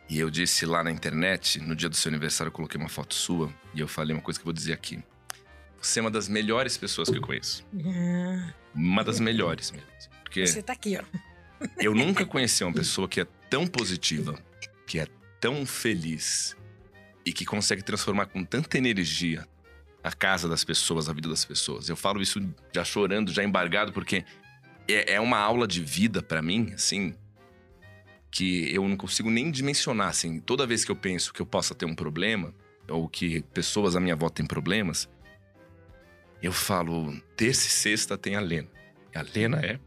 E 0.09 0.17
eu 0.19 0.29
disse 0.29 0.65
lá 0.65 0.83
na 0.83 0.91
internet, 0.91 1.59
no 1.59 1.75
dia 1.75 1.87
do 1.89 1.95
seu 1.95 2.09
aniversário, 2.09 2.49
eu 2.49 2.53
coloquei 2.53 2.79
uma 2.79 2.89
foto 2.89 3.13
sua 3.13 3.53
e 3.73 3.79
eu 3.79 3.87
falei 3.87 4.15
uma 4.15 4.21
coisa 4.21 4.39
que 4.39 4.41
eu 4.43 4.45
vou 4.45 4.53
dizer 4.53 4.73
aqui. 4.73 5.03
Você 5.81 5.99
é 5.99 6.01
uma 6.01 6.11
das 6.11 6.27
melhores 6.27 6.77
pessoas 6.77 7.09
que 7.09 7.17
eu 7.17 7.21
conheço. 7.21 7.65
Ah, 7.85 8.53
Uma 8.75 9.03
das 9.03 9.19
melhores 9.19 9.71
mesmo. 9.71 9.87
Porque 10.23 10.45
Você 10.45 10.61
tá 10.61 10.73
aqui, 10.73 10.97
ó. 10.97 11.03
eu 11.79 11.95
nunca 11.95 12.25
conheci 12.25 12.63
uma 12.63 12.73
pessoa 12.73 13.07
que 13.07 13.21
é 13.21 13.25
tão 13.49 13.65
positiva, 13.65 14.37
que 14.85 14.99
é 14.99 15.07
tão 15.39 15.65
feliz 15.65 16.55
e 17.29 17.31
que 17.31 17.45
consegue 17.45 17.83
transformar 17.83 18.25
com 18.25 18.43
tanta 18.43 18.75
energia 18.75 19.47
a 20.03 20.11
casa 20.11 20.49
das 20.49 20.63
pessoas, 20.63 21.07
a 21.07 21.13
vida 21.13 21.29
das 21.29 21.45
pessoas. 21.45 21.87
Eu 21.87 21.95
falo 21.95 22.23
isso 22.23 22.41
já 22.73 22.83
chorando, 22.83 23.31
já 23.31 23.43
embargado, 23.43 23.93
porque 23.93 24.25
é, 24.87 25.13
é 25.13 25.19
uma 25.21 25.37
aula 25.37 25.67
de 25.67 25.79
vida 25.79 26.23
pra 26.23 26.41
mim, 26.41 26.71
assim, 26.73 27.13
que 28.31 28.73
eu 28.73 28.87
não 28.87 28.97
consigo 28.97 29.29
nem 29.29 29.51
dimensionar, 29.51 30.07
assim. 30.07 30.39
Toda 30.39 30.65
vez 30.65 30.83
que 30.83 30.89
eu 30.89 30.95
penso 30.95 31.31
que 31.31 31.39
eu 31.39 31.45
possa 31.45 31.75
ter 31.75 31.85
um 31.85 31.93
problema, 31.93 32.51
ou 32.87 33.07
que 33.07 33.43
pessoas 33.53 33.95
à 33.95 33.99
minha 33.99 34.15
volta 34.15 34.37
têm 34.37 34.47
problemas, 34.47 35.07
eu 36.41 36.51
falo, 36.51 37.15
terça 37.37 37.67
e 37.67 37.69
sexta 37.69 38.17
tem 38.17 38.35
a 38.35 38.39
Lena. 38.39 38.69
E 39.13 39.19
a 39.19 39.21
Lena 39.21 39.59
é 39.63 39.79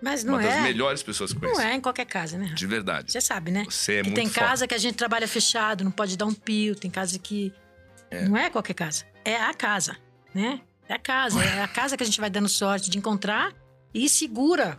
Mas 0.00 0.22
não 0.22 0.34
uma 0.34 0.42
das 0.42 0.54
é. 0.54 0.60
melhores 0.62 1.02
pessoas 1.02 1.32
que 1.32 1.38
eu 1.38 1.42
Não 1.42 1.54
conheço. 1.54 1.72
é 1.72 1.74
em 1.74 1.80
qualquer 1.80 2.04
casa, 2.04 2.36
né? 2.36 2.52
De 2.54 2.66
verdade. 2.66 3.10
Você 3.10 3.20
sabe, 3.20 3.50
né? 3.50 3.64
Você 3.68 3.94
é 3.94 4.02
que 4.02 4.10
muito 4.10 4.14
tem 4.16 4.28
foda. 4.28 4.46
casa 4.46 4.66
que 4.66 4.74
a 4.74 4.78
gente 4.78 4.94
trabalha 4.94 5.26
fechado, 5.26 5.82
não 5.84 5.90
pode 5.90 6.16
dar 6.16 6.26
um 6.26 6.34
pio. 6.34 6.74
Tem 6.76 6.90
casa 6.90 7.18
que. 7.18 7.52
Não 8.28 8.36
é 8.36 8.50
qualquer 8.50 8.74
casa. 8.74 9.04
É 9.24 9.36
a 9.36 9.52
casa, 9.54 9.96
né? 10.34 10.60
É 10.88 10.94
a 10.94 10.98
casa. 10.98 11.42
É 11.42 11.62
a 11.62 11.68
casa 11.68 11.96
que 11.96 12.02
a 12.02 12.06
gente 12.06 12.20
vai 12.20 12.30
dando 12.30 12.48
sorte 12.48 12.88
de 12.90 12.98
encontrar 12.98 13.52
e 13.92 14.08
segura. 14.08 14.78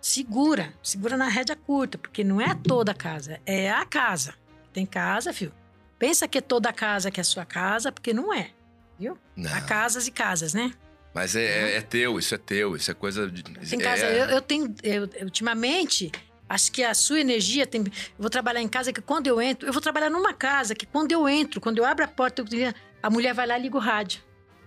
Segura. 0.00 0.72
Segura 0.82 1.16
na 1.16 1.28
rédea 1.28 1.54
curta, 1.54 1.98
porque 1.98 2.24
não 2.24 2.40
é 2.40 2.54
toda 2.54 2.92
a 2.92 2.94
casa. 2.94 3.40
É 3.44 3.70
a 3.70 3.84
casa. 3.84 4.34
Tem 4.72 4.86
casa, 4.86 5.32
filho. 5.32 5.52
Pensa 5.98 6.26
que 6.26 6.38
é 6.38 6.40
toda 6.40 6.70
a 6.70 6.72
casa 6.72 7.10
que 7.10 7.20
é 7.20 7.22
a 7.22 7.24
sua 7.24 7.44
casa, 7.44 7.92
porque 7.92 8.12
não 8.12 8.32
é. 8.32 8.50
Viu? 8.98 9.18
Não, 9.36 9.52
Há 9.52 9.60
casas 9.60 10.06
e 10.06 10.10
casas, 10.10 10.54
né? 10.54 10.72
Mas 11.14 11.36
é, 11.36 11.44
é- 11.72 11.76
é 11.76 11.80
teu, 11.80 12.18
isso 12.18 12.34
é 12.34 12.38
teu, 12.38 12.74
isso 12.76 12.90
é 12.90 12.94
coisa 12.94 13.30
de. 13.30 13.42
Tem 13.42 13.78
é- 13.80 13.82
casa. 13.82 14.04
Eu, 14.06 14.26
eu 14.26 14.40
tenho. 14.42 14.74
eu- 14.82 15.08
eu, 15.14 15.24
ultimamente, 15.24 16.10
acho 16.48 16.70
que 16.72 16.82
a 16.82 16.94
sua 16.94 17.20
energia 17.20 17.66
tem. 17.66 17.82
Eu 17.82 17.90
vou 18.18 18.30
trabalhar 18.30 18.60
em 18.62 18.68
casa 18.68 18.92
que 18.92 19.00
quando 19.00 19.26
eu 19.26 19.40
entro. 19.40 19.68
Eu 19.68 19.72
vou 19.72 19.82
trabalhar 19.82 20.10
numa 20.10 20.32
casa 20.32 20.74
que 20.74 20.86
quando 20.86 21.12
eu 21.12 21.28
entro, 21.28 21.60
quando 21.60 21.78
eu 21.78 21.84
abro 21.84 22.04
a 22.04 22.08
porta, 22.08 22.42
eu- 22.42 22.74
a 23.02 23.10
mulher 23.10 23.34
vai 23.34 23.46
lá 23.46 23.58
e 23.58 23.62
liga 23.62 23.76
o 23.76 23.80
rádio. 23.80 24.20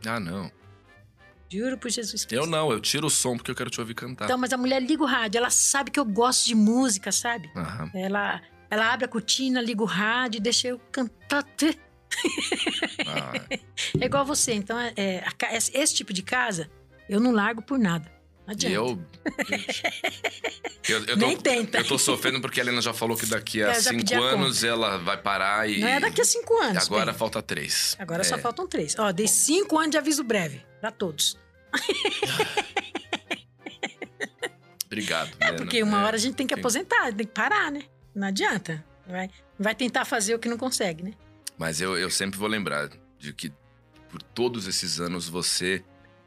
Ah, 0.06 0.20
não. 0.20 0.52
Juro 1.50 1.78
por 1.78 1.90
Jesus 1.92 2.24
Eu 2.24 2.28
Cristo. 2.28 2.48
não, 2.48 2.72
eu 2.72 2.80
tiro 2.82 3.08
o 3.08 3.10
som 3.10 3.38
porque 3.38 3.52
eu 3.52 3.56
quero 3.56 3.70
te 3.70 3.80
ouvir 3.80 3.94
cantar. 3.94 4.26
Então, 4.26 4.38
mas 4.38 4.52
a 4.52 4.58
mulher 4.58 4.82
liga 4.82 5.04
o 5.04 5.06
rádio. 5.06 5.38
Ela 5.38 5.50
sabe 5.52 5.92
que 5.92 6.00
eu 6.00 6.06
gosto 6.06 6.46
de 6.48 6.56
música, 6.56 7.12
sabe? 7.12 7.50
Aham. 7.56 7.92
Ela, 7.94 8.42
ela 8.70 8.92
abre 8.92 9.06
a 9.06 9.08
cortina, 9.08 9.62
liga 9.62 9.82
o 9.82 9.86
rádio, 9.86 10.42
deixa 10.42 10.68
eu 10.68 10.80
cantar. 10.92 11.46
Ah, 13.08 13.34
É 14.00 14.06
igual 14.06 14.26
você. 14.26 14.54
Então, 14.54 14.80
é, 14.80 14.94
é, 14.98 15.24
esse, 15.54 15.94
tipo 15.94 16.12
de 16.14 16.22
casa, 16.24 16.70
eu 17.10 17.20
não 17.20 17.32
largo 17.32 17.62
por 17.62 17.78
nada. 17.78 18.12
Não 18.46 18.52
adianta. 18.54 18.76
eu. 18.76 19.00
eu, 20.88 21.06
eu 21.06 21.18
Nem 21.18 21.36
tô, 21.36 21.42
tenta. 21.44 21.78
Eu 21.80 21.88
tô 21.88 21.98
sofrendo 21.98 22.40
porque 22.42 22.60
a 22.60 22.64
Helena 22.64 22.82
já 22.82 22.94
falou 22.94 23.18
que 23.18 23.26
daqui 23.26 23.64
a 23.64 23.68
pedi 23.74 23.84
cinco 23.84 24.24
a 24.24 24.30
anos 24.32 24.64
ela 24.64 24.98
vai 24.98 25.18
parar 25.18 25.70
e. 25.70 25.80
Não 25.80 25.88
é 25.88 26.00
daqui 26.00 26.22
a 26.22 26.26
cinco 26.26 26.56
anos. 26.62 26.86
Agora 26.86 27.08
bem. 27.12 27.16
falta 27.16 27.42
três. 27.42 27.96
Agora 28.00 28.24
só 28.24 28.36
É, 28.36 28.38
faltam 28.40 28.68
três. 28.68 28.96
Ó, 28.98 29.12
dei 29.12 29.28
cinco 29.28 29.78
anos 29.78 29.92
de 29.92 29.98
aviso 29.98 30.24
breve 30.24 30.62
pra 30.80 30.92
todos. 30.92 31.38
Obrigado. 34.86 35.32
É, 35.40 35.46
Helena. 35.48 35.58
porque 35.64 35.82
uma 35.84 36.02
É, 36.02 36.06
hora 36.06 36.16
a 36.16 36.20
gente 36.20 36.36
tem 36.36 36.48
que 36.48 36.54
aposentar, 36.54 37.12
tem 37.14 37.26
que 37.26 37.34
parar, 37.34 37.72
né? 37.72 37.84
Não 38.14 38.28
adianta. 38.28 38.84
Vai, 39.08 39.30
vai 39.60 39.76
tentar 39.76 40.06
fazer 40.06 40.34
o 40.36 40.40
que 40.40 40.48
não 40.50 40.58
consegue, 40.58 41.04
né? 41.04 41.14
Mas 41.58 41.80
eu, 41.82 41.98
eu 41.98 42.10
sempre 42.10 42.38
vou 42.40 42.48
lembrar 42.48 42.90
de 43.18 43.34
que 43.34 43.52
por 44.10 44.22
todos 44.22 44.68
esses 44.68 45.00
anos 45.00 45.28
você 45.30 45.84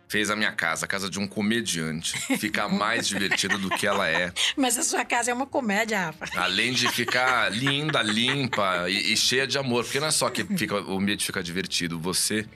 fez 0.08 0.30
a 0.30 0.36
minha 0.36 0.52
casa, 0.52 0.86
a 0.86 0.88
casa 0.88 1.10
de 1.10 1.18
um 1.18 1.26
comediante, 1.26 2.18
ficar 2.38 2.66
mais 2.72 3.06
divertida 3.06 3.58
do 3.58 3.68
que 3.68 3.86
ela 3.86 4.08
é. 4.08 4.32
Mas 4.56 4.78
a 4.78 4.82
sua 4.82 5.04
casa 5.04 5.30
é 5.30 5.34
uma 5.34 5.46
comédia, 5.46 6.06
Rafa. 6.06 6.26
Além 6.40 6.72
de 6.72 6.88
ficar 6.90 7.50
linda, 7.52 8.02
limpa 8.02 8.88
e, 8.88 9.12
e 9.12 9.16
cheia 9.16 9.46
de 9.46 9.58
amor. 9.58 9.84
Porque 9.84 10.00
não 10.00 10.06
é 10.06 10.10
só 10.10 10.30
que 10.30 10.44
fica, 10.44 10.80
o 10.80 10.96
ambiente 10.98 11.26
fica 11.26 11.42
divertido, 11.42 11.98
você 11.98 12.46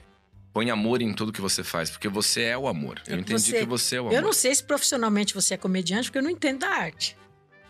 põe 0.51 0.69
amor 0.71 1.01
em 1.01 1.13
tudo 1.13 1.31
que 1.31 1.41
você 1.41 1.63
faz, 1.63 1.91
porque 1.91 2.07
você 2.07 2.41
é 2.43 2.57
o 2.57 2.67
amor. 2.67 2.99
Eu 3.07 3.19
entendi 3.19 3.39
você- 3.51 3.59
que 3.59 3.65
você 3.65 3.95
é 3.97 4.01
o 4.01 4.05
amor. 4.07 4.13
Eu 4.15 4.21
não 4.23 4.33
sei 4.33 4.53
se 4.55 4.63
profissionalmente 4.63 5.33
você 5.35 5.53
é 5.53 5.57
comediante, 5.57 6.05
porque 6.09 6.17
eu 6.17 6.23
não 6.23 6.29
entendo 6.31 6.59
da 6.61 6.69
arte. 6.69 7.15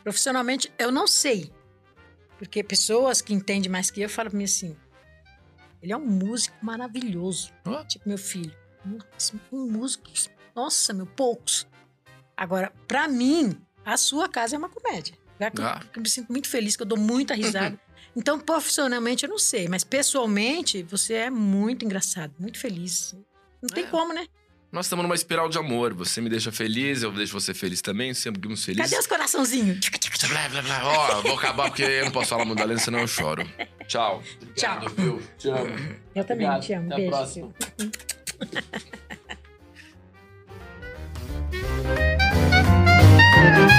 Profissionalmente, 0.02 0.72
eu 0.80 0.92
não 0.92 1.08
sei. 1.08 1.52
Porque 2.38 2.64
pessoas 2.64 3.22
que 3.22 3.34
entendem 3.34 3.70
mais 3.72 3.90
que 3.92 4.02
eu 4.02 4.10
falam 4.10 4.30
pra 4.32 4.38
mim 4.38 4.44
assim: 4.46 4.76
ele 5.84 5.92
é 5.94 5.98
um 5.98 6.06
músico 6.06 6.56
maravilhoso. 6.66 7.52
Ó. 7.66 7.84
Tipo 7.84 8.08
meu 8.10 8.18
filho. 8.18 8.56
Um 9.52 9.68
músico. 9.70 10.10
Nossa, 10.56 10.94
meu, 10.94 11.06
poucos. 11.06 11.68
Agora, 12.36 12.72
pra 12.88 13.08
mim, 13.08 13.56
a 13.86 13.96
sua 13.98 14.28
casa 14.28 14.56
é 14.56 14.58
uma 14.58 14.70
comédia. 14.70 15.16
Já 15.40 15.52
que 15.52 15.62
eu- 15.62 15.66
Ah. 15.66 15.82
Eu 15.96 16.02
me 16.02 16.10
sinto 16.10 16.32
muito 16.32 16.48
feliz, 16.48 16.76
que 16.76 16.82
eu 16.84 16.88
dou 16.88 16.98
muita 16.98 17.34
risada. 17.36 17.80
Então, 18.16 18.40
profissionalmente, 18.40 19.24
eu 19.26 19.30
não 19.32 19.40
sei. 19.40 19.68
Mas 19.68 19.84
pessoalmente, 19.84 20.84
você 20.84 21.14
é 21.16 21.30
muito 21.32 21.84
engraçado, 21.84 22.32
muito 22.38 22.60
feliz. 22.60 23.16
Não 23.60 23.68
tem 23.68 23.86
É. 23.86 23.88
como, 23.88 24.14
né? 24.14 24.28
Nós 24.74 24.88
estamos 24.88 25.04
numa 25.04 25.14
espiral 25.14 25.48
de 25.50 25.60
amor. 25.60 25.94
Você 25.94 26.20
me 26.20 26.28
deixa 26.28 26.52
feliz, 26.52 27.04
eu 27.04 27.12
deixo 27.12 27.40
você 27.40 27.54
feliz 27.54 27.80
também, 27.80 28.12
seguimos 28.12 28.66
felizes. 28.66 28.90
Cadê 28.90 29.00
os 29.00 29.06
coraçãozinhos? 29.06 29.88
Blá, 30.28 30.50
blá, 30.50 30.64
blá. 30.64 30.82
Ó, 30.84 31.20
oh, 31.20 31.22
vou 31.22 31.36
acabar 31.36 31.66
porque 31.70 31.84
eu 31.84 32.06
não 32.06 32.12
posso 32.12 32.30
falar 32.30 32.44
muito 32.44 32.80
senão 32.80 32.98
eu 32.98 33.08
choro. 33.08 33.48
Tchau. 33.88 34.24
Tchau. 34.56 34.90
Viu? 34.98 35.22
Te 35.38 35.50
amo. 35.50 35.76
Eu 36.16 36.24
também 36.26 36.48
Obrigado. 36.48 36.66
te 36.66 36.74
amo. 36.74 36.88
Até 36.88 36.96
Beijo. 36.96 37.14
a 37.14 37.18
próxima. 37.18 37.54